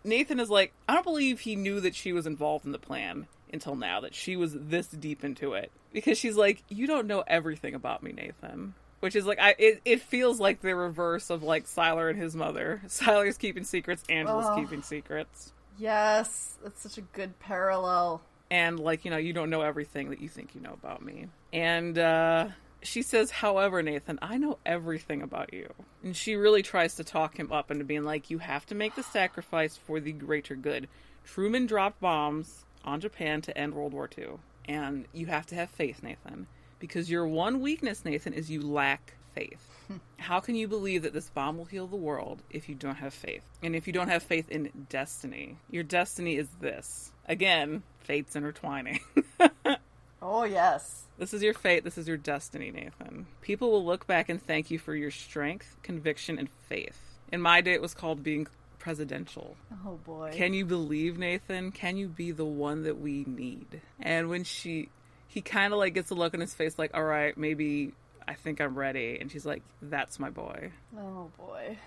Nathan 0.05 0.41
is 0.41 0.51
like, 0.51 0.73
I 0.89 0.95
don't 0.95 1.05
believe 1.05 1.41
he 1.41 1.57
knew 1.57 1.81
that 1.81 1.95
she 1.95 2.13
was 2.13 2.27
involved 2.27 2.65
in 2.65 2.73
the 2.73 2.79
plan 2.79 3.27
until 3.53 3.75
now. 3.77 4.01
That 4.01 4.15
she 4.15 4.37
was 4.37 4.55
this 4.57 4.87
deep 4.89 5.25
into 5.25 5.55
it 5.55 5.71
because 5.93 6.17
she's 6.19 6.37
like, 6.37 6.63
you 6.69 6.87
don't 6.87 7.07
know 7.07 7.25
everything 7.27 7.75
about 7.75 8.03
me, 8.03 8.13
Nathan. 8.13 8.75
Which 9.01 9.15
is 9.15 9.27
like, 9.27 9.39
I 9.41 9.55
it, 9.59 9.81
it 9.85 10.01
feels 10.03 10.41
like 10.41 10.61
the 10.61 10.75
reverse 10.75 11.31
of 11.31 11.43
like 11.43 11.67
Sylar 11.67 12.11
and 12.11 12.19
his 12.19 12.35
mother. 12.35 12.81
Sylar's 12.87 13.39
keeping 13.39 13.65
secrets, 13.65 14.03
Angela's 14.09 14.47
Oh. 14.49 14.57
keeping 14.61 14.83
secrets. 14.83 15.53
Yes, 15.79 16.57
that's 16.65 16.83
such 16.83 16.99
a 16.99 17.03
good 17.03 17.39
parallel. 17.39 18.21
and 18.51 18.81
like 18.81 19.05
you 19.05 19.11
know 19.11 19.17
you 19.19 19.33
don't 19.33 19.51
know 19.51 19.61
everything 19.63 20.11
that 20.11 20.21
you 20.21 20.29
think 20.29 20.55
you 20.55 20.61
know 20.61 20.73
about 20.73 21.03
me 21.05 21.27
and 21.53 21.99
uh 21.99 22.49
she 22.83 23.03
says 23.03 23.31
however 23.31 23.83
nathan 23.83 24.19
i 24.23 24.37
know 24.37 24.59
everything 24.65 25.23
about 25.23 25.53
you 25.53 25.73
and 26.03 26.17
she 26.17 26.35
really 26.35 26.63
tries 26.63 26.95
to 26.95 27.05
talk 27.05 27.39
him 27.39 27.51
up 27.53 27.71
into 27.71 27.85
being 27.85 28.05
like 28.05 28.31
you 28.31 28.39
have 28.39 28.65
to 28.67 28.75
make 28.75 28.95
the 28.95 29.03
sacrifice 29.03 29.77
for 29.77 30.01
the 30.01 30.13
greater 30.13 30.55
good 30.55 30.89
truman 31.25 31.67
dropped 31.67 32.01
bombs 32.01 32.65
on 32.85 33.01
japan 33.01 33.41
to 33.41 33.57
end 33.57 33.75
world 33.75 33.93
war 33.93 34.09
ii 34.19 34.27
and 34.67 35.07
you 35.13 35.27
have 35.27 35.47
to 35.47 35.55
have 35.55 35.71
faith 35.71 36.03
nathan 36.03 36.47
because 36.79 37.11
your 37.11 37.27
one 37.27 37.61
weakness 37.61 38.05
nathan 38.05 38.33
is 38.33 38.51
you 38.51 38.61
lack 38.61 39.15
faith. 39.39 39.71
Hmm. 39.87 39.97
How 40.19 40.41
can 40.41 40.55
you 40.55 40.69
believe 40.69 41.03
that 41.03 41.13
this 41.13 41.31
bomb 41.31 41.57
will 41.57 41.65
heal 41.65 41.87
the 41.87 41.97
world 41.97 42.43
if 42.51 42.69
you 42.69 42.75
don't 42.75 42.97
have 42.97 43.15
faith? 43.15 43.43
And 43.63 43.75
if 43.75 43.87
you 43.87 43.93
don't 43.93 44.09
have 44.09 44.23
faith 44.23 44.51
in 44.51 44.71
destiny? 44.89 45.57
Your 45.71 45.85
destiny 45.85 46.37
is 46.37 46.49
this. 46.61 47.13
Again, 47.27 47.83
fate's 48.01 48.37
intertwining. 48.37 49.01
Oh 50.21 50.45
yes. 50.45 51.05
This 51.19 51.35
is 51.35 51.43
your 51.43 51.55
fate. 51.55 51.85
This 51.85 51.99
is 51.99 52.07
your 52.07 52.17
destiny, 52.17 52.71
Nathan. 52.71 53.27
People 53.41 53.71
will 53.71 53.85
look 53.85 54.07
back 54.07 54.29
and 54.29 54.41
thank 54.41 54.71
you 54.71 54.79
for 54.79 54.95
your 54.95 55.11
strength, 55.11 55.77
conviction, 55.83 56.39
and 56.39 56.49
faith. 56.69 56.99
In 57.33 57.41
my 57.41 57.61
day, 57.61 57.73
it 57.73 57.83
was 57.83 57.95
called 57.95 58.23
being 58.23 58.47
presidential. 58.79 59.57
Oh 59.87 59.99
boy. 60.05 60.31
Can 60.33 60.55
you 60.55 60.65
believe, 60.65 61.19
Nathan? 61.19 61.73
Can 61.73 61.97
you 61.97 62.09
be 62.09 62.31
the 62.31 62.45
one 62.45 62.85
that 62.85 63.01
we 63.01 63.25
need? 63.27 63.81
And 64.01 64.29
when 64.29 64.45
she, 64.45 64.89
he 65.27 65.41
kind 65.41 65.73
of 65.73 65.79
like 65.79 65.95
gets 65.95 66.11
a 66.11 66.15
look 66.15 66.35
in 66.35 66.41
his 66.41 66.55
face, 66.55 66.79
like, 66.79 66.93
all 66.95 67.05
right, 67.05 67.37
maybe 67.37 67.93
I 68.27 68.35
think 68.35 68.61
I'm 68.61 68.79
ready. 68.79 69.19
And 69.21 69.31
she's 69.31 69.45
like, 69.47 69.63
that's 69.83 70.19
my 70.19 70.31
boy. 70.31 70.71
oh 70.97 71.31
boy. 71.37 71.79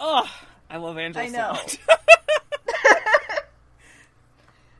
Oh, 0.00 0.30
I 0.70 0.76
love 0.76 0.96
Angela 0.96 1.24
I 1.24 1.28
know. 1.28 1.58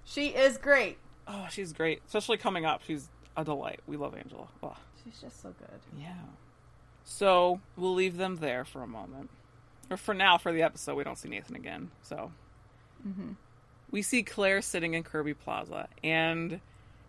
She 0.05 0.29
is 0.29 0.57
great. 0.57 0.97
Oh, 1.29 1.47
she's 1.51 1.73
great. 1.73 2.03
Especially 2.07 2.37
coming 2.37 2.65
up. 2.65 2.83
She's 2.87 3.09
a 3.37 3.45
delight. 3.45 3.81
We 3.87 3.97
love 3.97 4.15
Angela. 4.17 4.49
Oh. 4.63 4.77
She's 5.05 5.21
just 5.21 5.41
so 5.43 5.55
good. 5.59 5.81
Yeah. 5.99 6.13
So 7.05 7.61
we'll 7.77 7.95
leave 7.95 8.17
them 8.17 8.37
there 8.37 8.65
for 8.65 8.83
a 8.83 8.87
moment. 8.87 9.31
Or 9.91 9.97
for 9.97 10.13
now, 10.13 10.37
for 10.37 10.53
the 10.53 10.63
episode, 10.63 10.97
we 10.97 11.05
don't 11.05 11.17
see 11.17 11.29
Nathan 11.29 11.57
again. 11.57 11.91
So 12.03 12.31
we 13.91 14.03
see 14.03 14.23
Claire 14.23 14.63
sitting 14.63 14.95
in 14.95 15.03
Kirby 15.03 15.35
Plaza, 15.35 15.89
and 16.03 16.61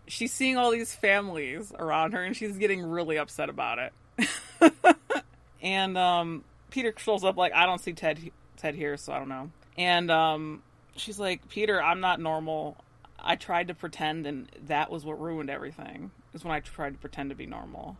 she's 0.07 0.31
seeing 0.31 0.57
all 0.57 0.71
these 0.71 0.93
families 0.95 1.73
around 1.77 2.13
her, 2.13 2.23
and 2.23 2.35
she's 2.35 2.57
getting 2.57 2.83
really 2.83 3.17
upset 3.17 3.49
about 3.49 3.79
it. 3.79 4.29
and 5.61 5.97
um, 5.97 6.43
Peter 6.71 6.93
shows 6.97 7.23
up 7.23 7.37
like, 7.37 7.53
I 7.53 7.65
don't 7.65 7.79
see 7.79 7.93
Ted 7.93 8.19
Ted 8.57 8.75
here, 8.75 8.97
so 8.97 9.13
I 9.13 9.19
don't 9.19 9.29
know. 9.29 9.51
And 9.77 10.11
um, 10.11 10.63
she's 10.95 11.19
like, 11.19 11.47
Peter, 11.49 11.81
I'm 11.81 11.99
not 11.99 12.19
normal. 12.19 12.77
I 13.23 13.35
tried 13.35 13.67
to 13.69 13.73
pretend, 13.73 14.25
and 14.25 14.49
that 14.67 14.91
was 14.91 15.05
what 15.05 15.19
ruined 15.19 15.49
everything. 15.49 16.11
Is 16.33 16.43
when 16.43 16.53
I 16.53 16.59
tried 16.59 16.93
to 16.93 16.99
pretend 16.99 17.29
to 17.29 17.35
be 17.35 17.45
normal 17.45 17.97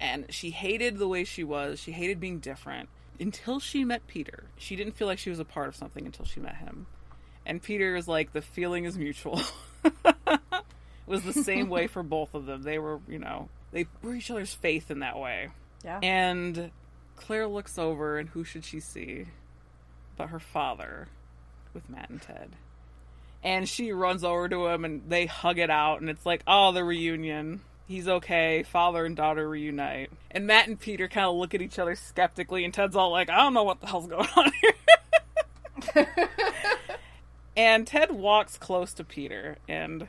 and 0.00 0.26
she 0.28 0.50
hated 0.50 0.98
the 0.98 1.08
way 1.08 1.24
she 1.24 1.44
was. 1.44 1.78
She 1.78 1.92
hated 1.92 2.20
being 2.20 2.38
different 2.38 2.88
until 3.20 3.60
she 3.60 3.84
met 3.84 4.06
Peter. 4.06 4.44
She 4.56 4.76
didn't 4.76 4.96
feel 4.96 5.06
like 5.06 5.18
she 5.18 5.30
was 5.30 5.38
a 5.38 5.44
part 5.44 5.68
of 5.68 5.76
something 5.76 6.04
until 6.04 6.24
she 6.24 6.40
met 6.40 6.56
him. 6.56 6.86
And 7.46 7.62
Peter 7.62 7.94
is 7.96 8.08
like, 8.08 8.32
the 8.32 8.42
feeling 8.42 8.84
is 8.84 8.98
mutual. 8.98 9.40
it 9.84 9.94
was 11.06 11.22
the 11.22 11.32
same 11.32 11.68
way 11.68 11.86
for 11.86 12.02
both 12.02 12.34
of 12.34 12.46
them. 12.46 12.62
They 12.62 12.78
were, 12.78 13.00
you 13.08 13.18
know, 13.18 13.48
they 13.72 13.86
were 14.02 14.14
each 14.14 14.30
other's 14.30 14.54
faith 14.54 14.90
in 14.90 15.00
that 15.00 15.18
way. 15.18 15.50
Yeah. 15.84 16.00
And 16.02 16.70
Claire 17.16 17.46
looks 17.46 17.78
over, 17.78 18.18
and 18.18 18.30
who 18.30 18.44
should 18.44 18.64
she 18.64 18.80
see 18.80 19.26
but 20.16 20.28
her 20.28 20.38
father 20.38 21.08
with 21.74 21.90
Matt 21.90 22.08
and 22.08 22.22
Ted? 22.22 22.50
And 23.44 23.68
she 23.68 23.92
runs 23.92 24.24
over 24.24 24.48
to 24.48 24.66
him, 24.66 24.84
and 24.84 25.02
they 25.08 25.26
hug 25.26 25.58
it 25.58 25.70
out, 25.70 26.00
and 26.00 26.10
it's 26.10 26.26
like, 26.26 26.42
oh, 26.46 26.72
the 26.72 26.82
reunion. 26.82 27.60
He's 27.86 28.08
okay. 28.08 28.62
Father 28.62 29.04
and 29.04 29.14
daughter 29.14 29.46
reunite. 29.46 30.10
And 30.30 30.46
Matt 30.46 30.66
and 30.66 30.80
Peter 30.80 31.06
kind 31.06 31.26
of 31.26 31.36
look 31.36 31.54
at 31.54 31.62
each 31.62 31.78
other 31.78 31.94
skeptically, 31.94 32.64
and 32.64 32.72
Ted's 32.72 32.96
all 32.96 33.10
like, 33.10 33.28
I 33.28 33.36
don't 33.36 33.54
know 33.54 33.64
what 33.64 33.80
the 33.80 33.86
hell's 33.86 34.06
going 34.06 34.26
on 34.36 34.52
here. 35.94 36.06
and 37.56 37.86
Ted 37.86 38.10
walks 38.10 38.56
close 38.56 38.94
to 38.94 39.04
Peter, 39.04 39.58
and 39.68 40.08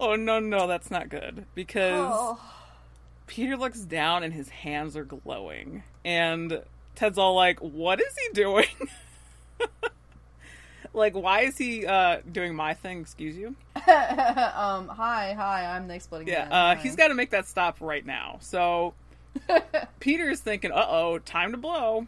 oh, 0.00 0.16
no, 0.16 0.40
no, 0.40 0.66
that's 0.66 0.90
not 0.90 1.08
good. 1.08 1.44
Because. 1.54 2.10
oh. 2.12 2.40
Peter 3.32 3.56
looks 3.56 3.80
down 3.80 4.22
and 4.22 4.34
his 4.34 4.50
hands 4.50 4.94
are 4.94 5.04
glowing. 5.04 5.82
And 6.04 6.62
Ted's 6.94 7.16
all 7.16 7.34
like, 7.34 7.60
What 7.60 7.98
is 7.98 8.14
he 8.18 8.34
doing? 8.34 8.66
like, 10.94 11.14
why 11.14 11.40
is 11.42 11.56
he 11.58 11.86
uh, 11.86 12.18
doing 12.30 12.54
my 12.54 12.74
thing? 12.74 13.00
Excuse 13.00 13.36
you? 13.36 13.48
um. 13.76 14.88
Hi, 14.88 15.34
hi. 15.36 15.74
I'm 15.76 15.88
the 15.88 15.94
exploding 15.94 16.28
Yeah, 16.28 16.48
uh, 16.50 16.74
he's 16.76 16.96
got 16.96 17.08
to 17.08 17.14
make 17.14 17.30
that 17.30 17.46
stop 17.48 17.78
right 17.80 18.04
now. 18.04 18.38
So 18.40 18.94
Peter's 20.00 20.40
thinking, 20.40 20.72
Uh 20.72 20.86
oh, 20.88 21.18
time 21.18 21.52
to 21.52 21.58
blow. 21.58 22.06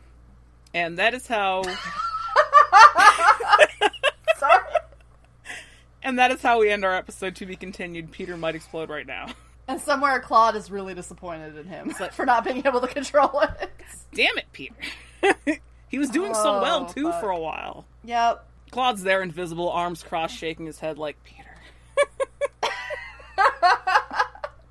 And 0.74 0.98
that 0.98 1.14
is 1.14 1.26
how. 1.26 1.62
Sorry. 4.36 4.62
And 6.02 6.18
that 6.18 6.30
is 6.32 6.42
how 6.42 6.60
we 6.60 6.68
end 6.70 6.84
our 6.84 6.94
episode 6.94 7.36
to 7.36 7.46
be 7.46 7.56
continued. 7.56 8.10
Peter 8.12 8.36
might 8.36 8.54
explode 8.54 8.90
right 8.90 9.06
now. 9.06 9.28
And 9.66 9.80
somewhere 9.80 10.20
Claude 10.20 10.56
is 10.56 10.70
really 10.70 10.92
disappointed 10.94 11.56
in 11.56 11.66
him 11.66 11.90
for 12.12 12.26
not 12.26 12.44
being 12.44 12.66
able 12.66 12.82
to 12.82 12.86
control 12.88 13.40
it. 13.40 13.70
Damn 14.12 14.36
it, 14.36 14.44
Peter. 14.52 14.74
he 15.88 15.98
was 15.98 16.10
doing 16.10 16.34
so 16.34 16.60
well, 16.60 16.86
Oh, 16.86 16.92
too, 16.92 17.10
fuck. 17.10 17.20
for 17.22 17.30
a 17.30 17.38
while. 17.38 17.86
Yep. 18.04 18.44
Claude's 18.74 19.04
there, 19.04 19.22
invisible, 19.22 19.70
arms 19.70 20.02
crossed, 20.02 20.36
shaking 20.36 20.66
his 20.66 20.80
head 20.80 20.98
like, 20.98 21.16
Peter. 21.22 21.44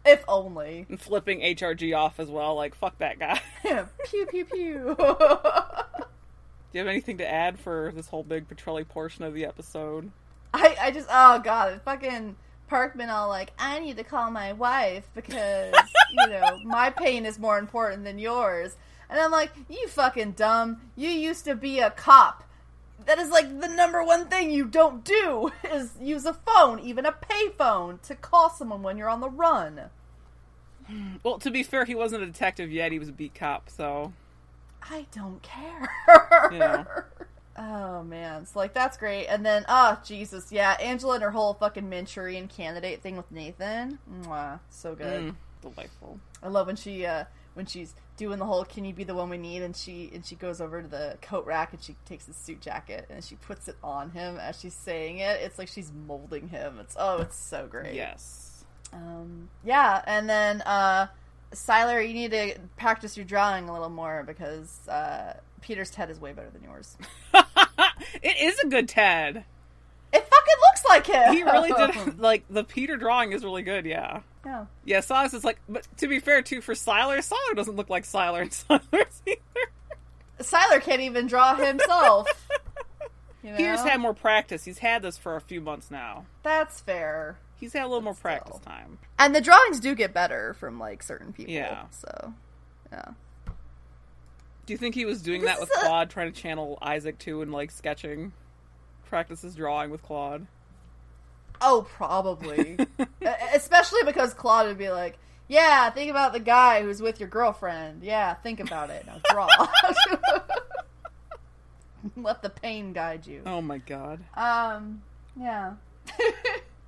If 0.06 0.26
only. 0.28 0.86
and 0.90 1.00
flipping 1.00 1.40
HRG 1.40 1.98
off 1.98 2.20
as 2.20 2.28
well. 2.28 2.56
Like, 2.56 2.76
fuck 2.76 2.98
that 2.98 3.18
guy. 3.18 3.42
pew 3.64 4.26
pew 4.26 4.44
pew. 4.44 4.96
Do 5.00 5.06
you 6.74 6.80
have 6.80 6.88
anything 6.88 7.20
to 7.20 7.26
add 7.26 7.58
for 7.58 7.94
this 7.96 8.10
whole 8.10 8.24
big 8.24 8.50
Petrelli 8.50 8.86
portion 8.86 9.24
of 9.24 9.34
the 9.34 9.46
episode? 9.46 10.12
I 10.54 10.76
I 10.82 10.92
just 10.92 11.08
oh 11.10 11.40
god, 11.40 11.80
fucking 11.86 12.36
Parkman 12.70 13.08
all 13.08 13.30
like 13.30 13.54
I 13.58 13.80
need 13.80 13.96
to 13.96 14.04
call 14.04 14.30
my 14.30 14.52
wife 14.52 15.10
because 15.16 15.74
you 16.12 16.28
know 16.28 16.60
my 16.66 16.90
pain 16.90 17.26
is 17.26 17.40
more 17.40 17.58
important 17.58 18.04
than 18.04 18.20
yours, 18.20 18.76
and 19.10 19.18
I'm 19.22 19.32
like 19.32 19.52
you 19.70 19.88
fucking 19.88 20.34
dumb. 20.34 20.82
You 20.98 21.08
used 21.08 21.46
to 21.46 21.56
be 21.56 21.80
a 21.80 21.92
cop. 21.92 22.43
That 23.06 23.20
is 23.20 23.30
like 23.30 23.60
the 23.62 23.68
number 23.68 24.04
one 24.04 24.28
thing 24.28 24.52
you 24.52 24.66
don't 24.66 25.04
do 25.04 25.52
is 25.72 25.92
use 26.00 26.26
a 26.26 26.34
phone, 26.34 26.80
even 26.80 27.06
a 27.06 27.12
payphone, 27.12 28.02
to 28.04 28.16
call 28.16 28.50
someone 28.50 28.82
when 28.84 28.98
you're 28.98 29.10
on 29.10 29.22
the 29.22 29.30
run. 29.30 29.82
Well, 31.24 31.40
to 31.40 31.50
be 31.50 31.64
fair, 31.64 31.86
he 31.86 31.96
wasn't 31.96 32.24
a 32.24 32.26
detective 32.26 32.72
yet. 32.72 32.92
He 32.92 33.00
was 33.00 33.10
a 33.10 33.14
beat 33.14 33.34
cop, 33.34 33.70
so 33.70 34.12
I 34.82 35.06
don't 35.12 35.42
care. 35.42 35.90
Yeah. 36.52 36.86
Oh 37.56 38.02
man, 38.02 38.48
so 38.48 38.58
like 38.58 38.74
that's 38.74 38.98
great. 38.98 39.28
And 39.28 39.46
then, 39.46 39.64
oh 39.70 40.00
Jesus, 40.04 40.52
yeah, 40.52 40.76
Angela 40.82 41.14
and 41.14 41.24
her 41.24 41.30
whole 41.30 41.54
fucking 41.54 41.88
Manchurian 41.88 42.48
candidate 42.48 43.04
thing 43.04 43.16
with 43.16 43.32
Nathan, 43.32 44.00
Mwah, 44.12 44.60
so 44.72 44.96
good. 44.96 45.22
mm, 45.22 45.36
delightful. 45.62 46.20
I 46.42 46.48
love 46.48 46.66
when 46.66 46.76
she 46.76 47.06
uh 47.06 47.26
when 47.54 47.68
she's 47.68 47.94
doing 48.18 48.40
the 48.40 48.46
whole 48.46 48.64
"Can 48.66 48.86
you 48.86 48.94
be 48.94 49.04
the 49.04 49.16
one 49.16 49.30
we 49.30 49.38
need?" 49.38 49.62
and 49.62 49.76
she 49.76 50.12
and 50.14 50.26
she 50.26 50.36
goes 50.36 50.62
over 50.62 50.82
to 50.82 50.88
the 50.88 51.18
coat 51.22 51.46
rack 51.46 51.74
and 51.74 51.82
she 51.82 51.96
takes 52.06 52.26
his 52.26 52.36
suit 52.36 52.62
jacket 52.62 53.08
and 53.10 53.24
she 53.24 53.36
puts 53.36 53.68
it 53.68 53.76
on 53.84 54.12
him 54.12 54.38
as 54.38 54.60
she's 54.60 54.74
saying 54.74 55.20
it. 55.20 55.42
It's 55.42 55.58
like 55.58 55.68
she's 55.68 55.92
molding 55.92 56.50
him. 56.50 56.80
It's 56.80 56.96
oh, 56.98 57.22
it's 57.22 57.38
so 57.38 57.68
great. 57.68 57.96
Yes. 57.96 58.64
Um, 58.94 59.50
yeah, 59.64 60.02
and 60.06 60.30
then 60.30 60.62
uh, 60.62 61.08
Sylar, 61.52 62.06
you 62.06 62.14
need 62.14 62.32
to 62.32 62.56
practice 62.78 63.18
your 63.18 63.26
drawing 63.26 63.70
a 63.70 63.74
little 63.74 63.90
more 63.90 64.24
because 64.26 64.88
uh, 64.88 65.34
Peter's 65.62 65.90
Ted 65.90 66.10
is 66.10 66.20
way 66.20 66.34
better 66.34 66.50
than 66.50 66.64
yours. 66.64 66.98
it 68.22 68.38
is 68.40 68.60
a 68.60 68.68
good 68.68 68.88
Ted. 68.88 69.46
It 70.14 70.20
fucking 70.22 70.60
looks 70.62 70.86
like 70.88 71.08
him. 71.08 71.34
He 71.34 71.44
really 71.44 71.72
did. 71.72 72.18
Like 72.20 72.44
the 72.50 72.64
Peter 72.64 72.98
drawing 72.98 73.32
is 73.34 73.44
really 73.44 73.64
good. 73.64 73.86
Yeah. 73.86 74.22
yeah. 74.46 74.66
Yeah, 74.86 75.00
Silas 75.00 75.34
is 75.34 75.44
like, 75.44 75.60
but 75.68 75.88
to 75.98 76.08
be 76.08 76.20
fair 76.20 76.42
too, 76.42 76.62
for 76.62 76.74
Sylar, 76.76 77.18
Sylar 77.18 77.56
doesn't 77.56 77.76
look 77.76 77.90
like 77.90 78.04
Sylar 78.04 78.42
and 78.42 78.52
Sylar's 78.92 79.22
either. 79.26 79.40
Sylar 80.40 80.82
can't 80.82 81.02
even 81.02 81.28
draw 81.28 81.56
himself. 81.56 82.28
You 83.44 83.52
know? 83.52 83.58
Peter's 83.58 83.82
had 83.82 84.00
more 84.00 84.14
practice. 84.14 84.64
He's 84.64 84.78
had 84.78 85.02
this 85.02 85.18
for 85.18 85.36
a 85.36 85.42
few 85.42 85.60
months 85.60 85.92
now. 85.92 86.28
That's 86.44 86.80
fair. 86.80 87.38
He's 87.60 87.74
had 87.74 87.84
a 87.84 87.88
little 87.88 88.02
more 88.02 88.14
Still. 88.14 88.22
practice 88.22 88.60
time. 88.60 89.00
And 89.20 89.36
the 89.36 89.42
drawings 89.42 89.82
do 89.82 89.96
get 89.96 90.14
better 90.14 90.54
from 90.54 90.80
like 90.80 91.04
certain 91.04 91.34
people. 91.34 91.54
Yeah. 91.54 91.84
So, 91.92 92.34
yeah. 92.90 93.10
Do 94.66 94.72
you 94.74 94.78
think 94.78 94.96
he 94.96 95.04
was 95.04 95.22
doing 95.22 95.42
This 95.42 95.52
that 95.52 95.60
with 95.60 95.70
is 95.72 95.76
a- 95.78 95.82
Claude, 95.82 96.10
trying 96.10 96.32
to 96.32 96.42
channel 96.42 96.78
Isaac 96.82 97.20
too, 97.20 97.42
and 97.42 97.52
like 97.52 97.70
sketching, 97.72 98.32
practice 99.14 99.44
his 99.44 99.54
drawing 99.54 99.92
with 99.92 100.02
Claude? 100.02 100.48
Oh, 101.62 101.86
probably. 101.88 102.80
Especially 103.54 104.02
because 104.04 104.34
Claude 104.34 104.66
would 104.66 104.80
be 104.80 104.90
like, 104.90 105.20
"Yeah, 105.48 105.92
think 105.92 106.10
about 106.10 106.34
the 106.34 106.40
guy 106.40 106.82
who's 106.82 107.00
with 107.00 107.20
your 107.20 107.30
girlfriend. 107.30 108.02
Yeah, 108.02 108.34
think 108.34 108.60
about 108.60 108.90
it. 108.90 109.06
Now 109.06 109.22
draw." 109.30 109.48
Let 112.18 112.42
the 112.42 112.50
pain 112.50 112.92
guide 112.92 113.28
you. 113.28 113.44
Oh 113.46 113.62
my 113.62 113.78
god. 113.78 114.22
Um, 114.34 115.04
yeah. 115.40 115.74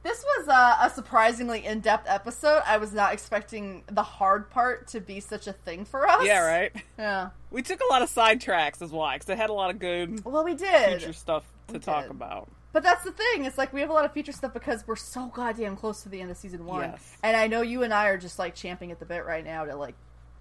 this 0.03 0.25
was 0.37 0.47
a, 0.47 0.87
a 0.87 0.89
surprisingly 0.89 1.63
in-depth 1.63 2.07
episode. 2.09 2.63
I 2.65 2.77
was 2.77 2.91
not 2.91 3.13
expecting 3.13 3.83
the 3.85 4.03
hard 4.03 4.49
part 4.49 4.87
to 4.89 4.99
be 4.99 5.19
such 5.19 5.45
a 5.45 5.53
thing 5.53 5.85
for 5.85 6.09
us. 6.09 6.25
Yeah, 6.25 6.43
right. 6.45 6.71
Yeah. 6.97 7.29
We 7.51 7.61
took 7.61 7.79
a 7.81 7.93
lot 7.93 8.01
of 8.01 8.09
sidetracks 8.09 8.81
as 8.81 8.91
why, 8.91 9.15
because 9.15 9.29
it 9.29 9.37
had 9.37 9.51
a 9.51 9.53
lot 9.53 9.69
of 9.69 9.77
good 9.79 10.25
Well, 10.25 10.43
we 10.43 10.55
did. 10.55 10.99
future 10.99 11.13
stuff 11.13 11.45
to 11.67 11.79
talk 11.79 12.03
did. 12.03 12.11
about. 12.11 12.49
But 12.73 12.83
that's 12.83 13.03
the 13.05 13.11
thing. 13.11 13.45
It's 13.45 13.57
like 13.57 13.71
we 13.71 13.79
have 13.81 13.89
a 13.89 13.93
lot 13.93 14.03
of 14.05 14.11
future 14.11 14.31
stuff 14.33 14.53
because 14.53 14.85
we're 14.85 14.95
so 14.97 15.27
goddamn 15.27 15.77
close 15.77 16.03
to 16.03 16.09
the 16.09 16.19
end 16.21 16.29
of 16.31 16.37
season 16.37 16.65
one. 16.65 16.89
Yes. 16.91 17.17
And 17.23 17.35
I 17.37 17.47
know 17.47 17.61
you 17.61 17.83
and 17.83 17.93
I 17.93 18.07
are 18.07 18.17
just 18.17 18.37
like 18.37 18.53
champing 18.55 18.91
at 18.91 18.99
the 18.99 19.05
bit 19.05 19.25
right 19.25 19.45
now 19.45 19.63
to 19.65 19.75
like 19.75 19.95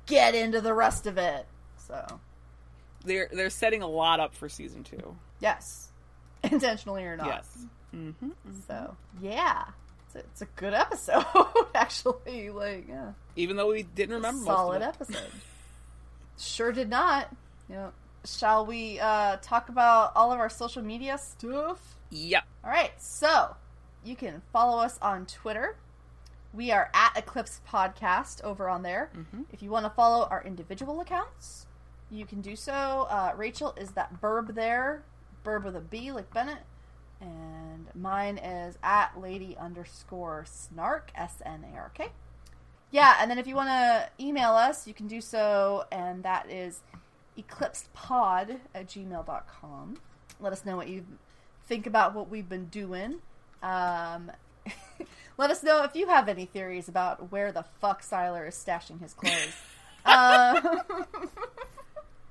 get 0.06 0.34
into 0.34 0.60
the 0.60 0.74
rest 0.74 1.06
of 1.06 1.16
it. 1.16 1.46
So, 1.86 2.20
They're 3.05 3.28
they're 3.32 3.51
setting 3.51 3.82
a 3.82 3.86
lot 3.86 4.18
up 4.18 4.34
for 4.34 4.48
season 4.48 4.82
two. 4.84 5.16
yes, 5.38 5.90
intentionally 6.42 7.05
or 7.05 7.16
not. 7.16 7.26
Yes. 7.26 7.59
Mm-hmm. 7.94 8.30
So, 8.66 8.96
yeah, 9.20 9.64
it's 10.06 10.16
a, 10.16 10.18
it's 10.18 10.42
a 10.42 10.46
good 10.56 10.74
episode. 10.74 11.24
Actually, 11.76 12.51
like, 12.51 12.86
yeah, 12.88 13.12
Even 13.36 13.56
though 13.56 13.68
we 13.68 13.84
didn't 13.84 14.16
remember 14.16 14.44
solid 14.44 14.80
most 14.80 15.01
of 15.01 15.10
it. 15.10 15.16
episode. 15.16 15.30
sure 16.38 16.72
did 16.72 16.90
not. 16.90 17.28
Know, 17.68 17.92
shall 18.24 18.64
we 18.66 18.98
uh, 19.01 19.36
talk 19.42 19.68
about 19.68 20.12
all 20.14 20.32
of 20.32 20.38
our 20.38 20.48
social 20.48 20.82
media 20.82 21.18
stuff? 21.18 21.96
Yep. 22.10 22.44
All 22.64 22.70
right, 22.70 22.92
so 23.01 23.56
you 24.05 24.16
can 24.16 24.42
follow 24.52 24.78
us 24.82 24.98
on 25.02 25.26
Twitter. 25.26 25.76
We 26.52 26.70
are 26.70 26.90
at 26.94 27.16
Eclipsed 27.16 27.64
Podcast 27.66 28.42
over 28.44 28.68
on 28.68 28.82
there. 28.82 29.10
Mhm. 29.14 29.46
If 29.52 29.62
you 29.62 29.70
want 29.70 29.84
to 29.86 29.90
follow 29.90 30.26
our 30.30 30.42
individual 30.44 31.01
accounts, 31.01 31.66
you 32.10 32.26
can 32.26 32.40
do 32.40 32.55
so. 32.55 33.06
Uh, 33.10 33.32
Rachel 33.36 33.74
is 33.76 33.92
that 33.92 34.20
burb 34.20 34.55
there, 34.55 35.02
burb 35.44 35.64
with 35.64 35.74
a 35.74 35.80
B 35.80 36.12
like 36.12 36.32
Bennett, 36.32 36.62
and 37.20 37.88
mine 37.94 38.38
is 38.38 38.78
at 38.82 39.18
lady 39.20 39.56
underscore 39.56 40.44
snark 40.46 41.10
S 41.16 41.42
N 41.44 41.64
A 41.74 41.76
R 41.76 41.90
K. 41.94 42.09
Yeah, 42.90 43.16
and 43.18 43.28
then 43.28 43.38
if 43.38 43.48
you 43.48 43.56
want 43.56 43.70
to 43.70 44.09
email 44.24 44.52
us, 44.52 44.86
you 44.86 44.94
can 44.94 45.09
do 45.09 45.20
so, 45.20 45.86
and 45.90 46.22
that 46.22 46.48
is 46.48 46.82
eclipsedpod 47.39 48.59
at 48.74 48.86
gmail.com. 48.86 49.97
Let 50.40 50.52
us 50.52 50.65
know 50.65 50.77
what 50.77 50.89
you 50.89 51.05
think 51.66 51.86
about 51.86 52.15
what 52.15 52.28
we've 52.28 52.48
been 52.48 52.66
doing. 52.66 53.16
Um, 53.62 54.31
let 55.39 55.51
us 55.51 55.62
know 55.62 55.85
if 55.85 55.94
you 55.94 56.09
have 56.09 56.28
any 56.28 56.47
theories 56.47 56.89
about 56.89 57.31
where 57.32 57.52
the 57.52 57.65
fuck 57.81 58.02
Sylar 58.02 58.48
is 58.48 58.55
stashing 58.55 59.01
his 59.01 59.15
clothes. 59.15 59.55
uh, 60.05 60.61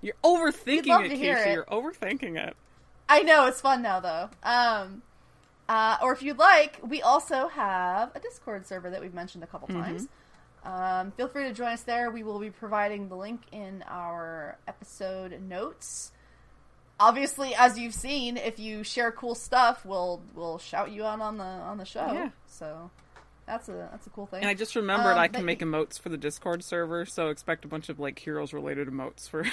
You're 0.01 0.15
overthinking 0.23 1.05
it, 1.05 1.11
Keisha. 1.11 1.47
it. 1.47 1.53
You're 1.53 1.65
overthinking 1.65 2.37
it. 2.37 2.55
I 3.07 3.21
know 3.21 3.47
it's 3.47 3.61
fun 3.61 3.81
now 3.81 3.99
though. 3.99 4.29
Um, 4.43 5.01
uh, 5.69 5.97
or 6.01 6.11
if 6.11 6.21
you'd 6.21 6.37
like, 6.37 6.79
we 6.85 7.01
also 7.01 7.47
have 7.47 8.11
a 8.15 8.19
Discord 8.19 8.67
server 8.67 8.89
that 8.89 9.01
we've 9.01 9.13
mentioned 9.13 9.43
a 9.43 9.47
couple 9.47 9.69
times. 9.69 10.07
Um, 10.63 11.11
feel 11.11 11.27
free 11.27 11.43
to 11.43 11.53
join 11.53 11.73
us 11.73 11.83
there. 11.83 12.09
We 12.09 12.23
will 12.23 12.39
be 12.39 12.49
providing 12.49 13.09
the 13.09 13.15
link 13.15 13.41
in 13.51 13.83
our 13.87 14.57
episode 14.67 15.41
notes. 15.41 16.11
Obviously, 16.99 17.53
as 17.55 17.77
you've 17.77 17.93
seen, 17.93 18.37
if 18.37 18.59
you 18.59 18.83
share 18.83 19.11
cool 19.11 19.35
stuff, 19.35 19.85
we'll 19.85 20.21
we'll 20.35 20.59
shout 20.59 20.91
you 20.91 21.03
out 21.03 21.19
on 21.19 21.37
the 21.37 21.43
on 21.43 21.77
the 21.77 21.85
show. 21.85 22.11
Yeah. 22.13 22.29
So 22.47 22.91
that's 23.45 23.67
a 23.67 23.89
that's 23.91 24.07
a 24.07 24.09
cool 24.11 24.25
thing. 24.25 24.41
And 24.41 24.49
I 24.49 24.53
just 24.53 24.75
remembered 24.75 25.13
Um, 25.13 25.19
I 25.19 25.27
can 25.27 25.43
make 25.43 25.59
emotes 25.59 25.99
for 25.99 26.09
the 26.09 26.17
Discord 26.17 26.63
server, 26.63 27.05
so 27.05 27.29
expect 27.29 27.65
a 27.65 27.67
bunch 27.67 27.89
of 27.89 27.99
like 27.99 28.19
heroes 28.19 28.53
related 28.53 28.87
emotes 28.87 29.27
for. 29.27 29.45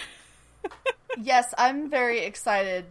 yes, 1.21 1.53
I'm 1.59 1.91
very 1.91 2.21
excited 2.21 2.85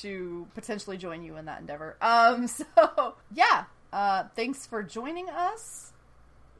to 0.00 0.46
potentially 0.54 0.96
join 0.96 1.22
you 1.22 1.36
in 1.36 1.44
that 1.44 1.60
endeavor. 1.60 1.96
Um, 2.00 2.46
so 2.48 3.14
yeah, 3.34 3.64
uh, 3.92 4.24
thanks 4.34 4.66
for 4.66 4.82
joining 4.82 5.28
us. 5.28 5.92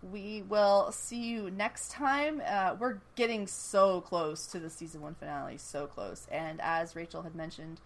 We 0.02 0.42
will 0.42 0.92
see 0.92 1.24
you 1.24 1.50
next 1.50 1.90
time. 1.90 2.42
Uh, 2.46 2.76
we're 2.78 2.98
getting 3.14 3.46
so 3.46 4.00
close 4.00 4.46
to 4.48 4.58
the 4.58 4.70
season 4.70 5.00
one 5.00 5.14
finale, 5.14 5.58
so 5.58 5.86
close. 5.86 6.26
And 6.30 6.60
as 6.60 6.94
Rachel 6.94 7.22
had 7.22 7.34
mentioned 7.34 7.80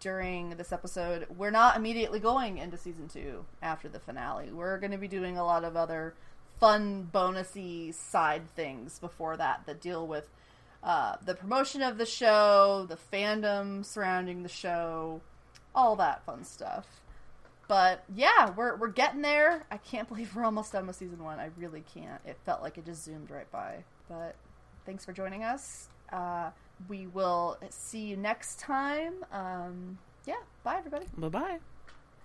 during 0.00 0.50
this 0.50 0.72
episode, 0.72 1.26
we're 1.36 1.50
not 1.50 1.76
immediately 1.76 2.20
going 2.20 2.58
into 2.58 2.76
season 2.76 3.08
two 3.08 3.44
after 3.62 3.88
the 3.88 3.98
finale. 3.98 4.50
We're 4.52 4.78
going 4.78 4.92
to 4.92 4.98
be 4.98 5.08
doing 5.08 5.38
a 5.38 5.44
lot 5.44 5.64
of 5.64 5.76
other 5.76 6.14
fun, 6.60 7.08
bonusy 7.12 7.94
side 7.94 8.48
things 8.54 8.98
before 8.98 9.36
that 9.36 9.62
that 9.66 9.80
deal 9.80 10.06
with 10.06 10.28
uh, 10.82 11.16
the 11.24 11.34
promotion 11.34 11.82
of 11.82 11.98
the 11.98 12.06
show, 12.06 12.86
the 12.88 12.98
fandom 13.12 13.84
surrounding 13.84 14.42
the 14.42 14.48
show, 14.48 15.20
all 15.74 15.96
that 15.96 16.24
fun 16.24 16.44
stuff. 16.44 16.86
But 17.68 18.02
yeah, 18.14 18.50
we're 18.56 18.76
we're 18.76 18.88
getting 18.88 19.22
there. 19.22 19.64
I 19.70 19.76
can't 19.76 20.08
believe 20.10 20.34
we're 20.34 20.44
almost 20.44 20.72
done 20.72 20.86
with 20.86 20.96
season 20.96 21.22
one. 21.22 21.38
I 21.38 21.50
really 21.56 21.84
can't. 21.94 22.20
It 22.26 22.38
felt 22.44 22.62
like 22.62 22.78
it 22.78 22.86
just 22.86 23.04
zoomed 23.04 23.30
right 23.30 23.50
by. 23.52 23.84
But 24.08 24.34
thanks 24.84 25.04
for 25.04 25.12
joining 25.12 25.44
us. 25.44 25.88
Uh, 26.12 26.50
we 26.88 27.06
will 27.06 27.58
see 27.70 28.00
you 28.06 28.16
next 28.16 28.58
time. 28.58 29.24
Um, 29.30 29.98
yeah, 30.26 30.40
bye 30.64 30.76
everybody. 30.78 31.06
bye 31.16 31.28
bye. 31.28 31.58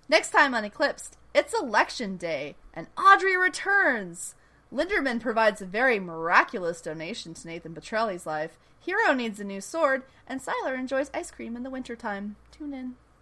Next 0.10 0.32
time 0.32 0.54
on 0.54 0.66
Eclipsed, 0.66 1.18
it's 1.34 1.54
election 1.54 2.18
day, 2.18 2.56
and 2.74 2.88
Audrey 2.98 3.38
returns. 3.38 4.36
Linderman 4.72 5.20
provides 5.20 5.62
a 5.62 5.66
very 5.66 6.00
miraculous 6.00 6.82
donation 6.82 7.34
to 7.36 7.48
Nathan 7.48 7.74
Petrelli's 7.74 8.26
life. 8.26 8.58
Hiro 8.80 9.14
needs 9.14 9.40
a 9.40 9.44
new 9.44 9.62
sword, 9.62 10.04
and 10.28 10.42
Sylar 10.42 10.78
enjoys 10.78 11.12
ice 11.14 11.32
cream 11.32 11.56
in 11.56 11.64
the 11.64 11.70
wintertime. 11.70 12.36
Tune 12.52 12.74
in. 12.74 12.96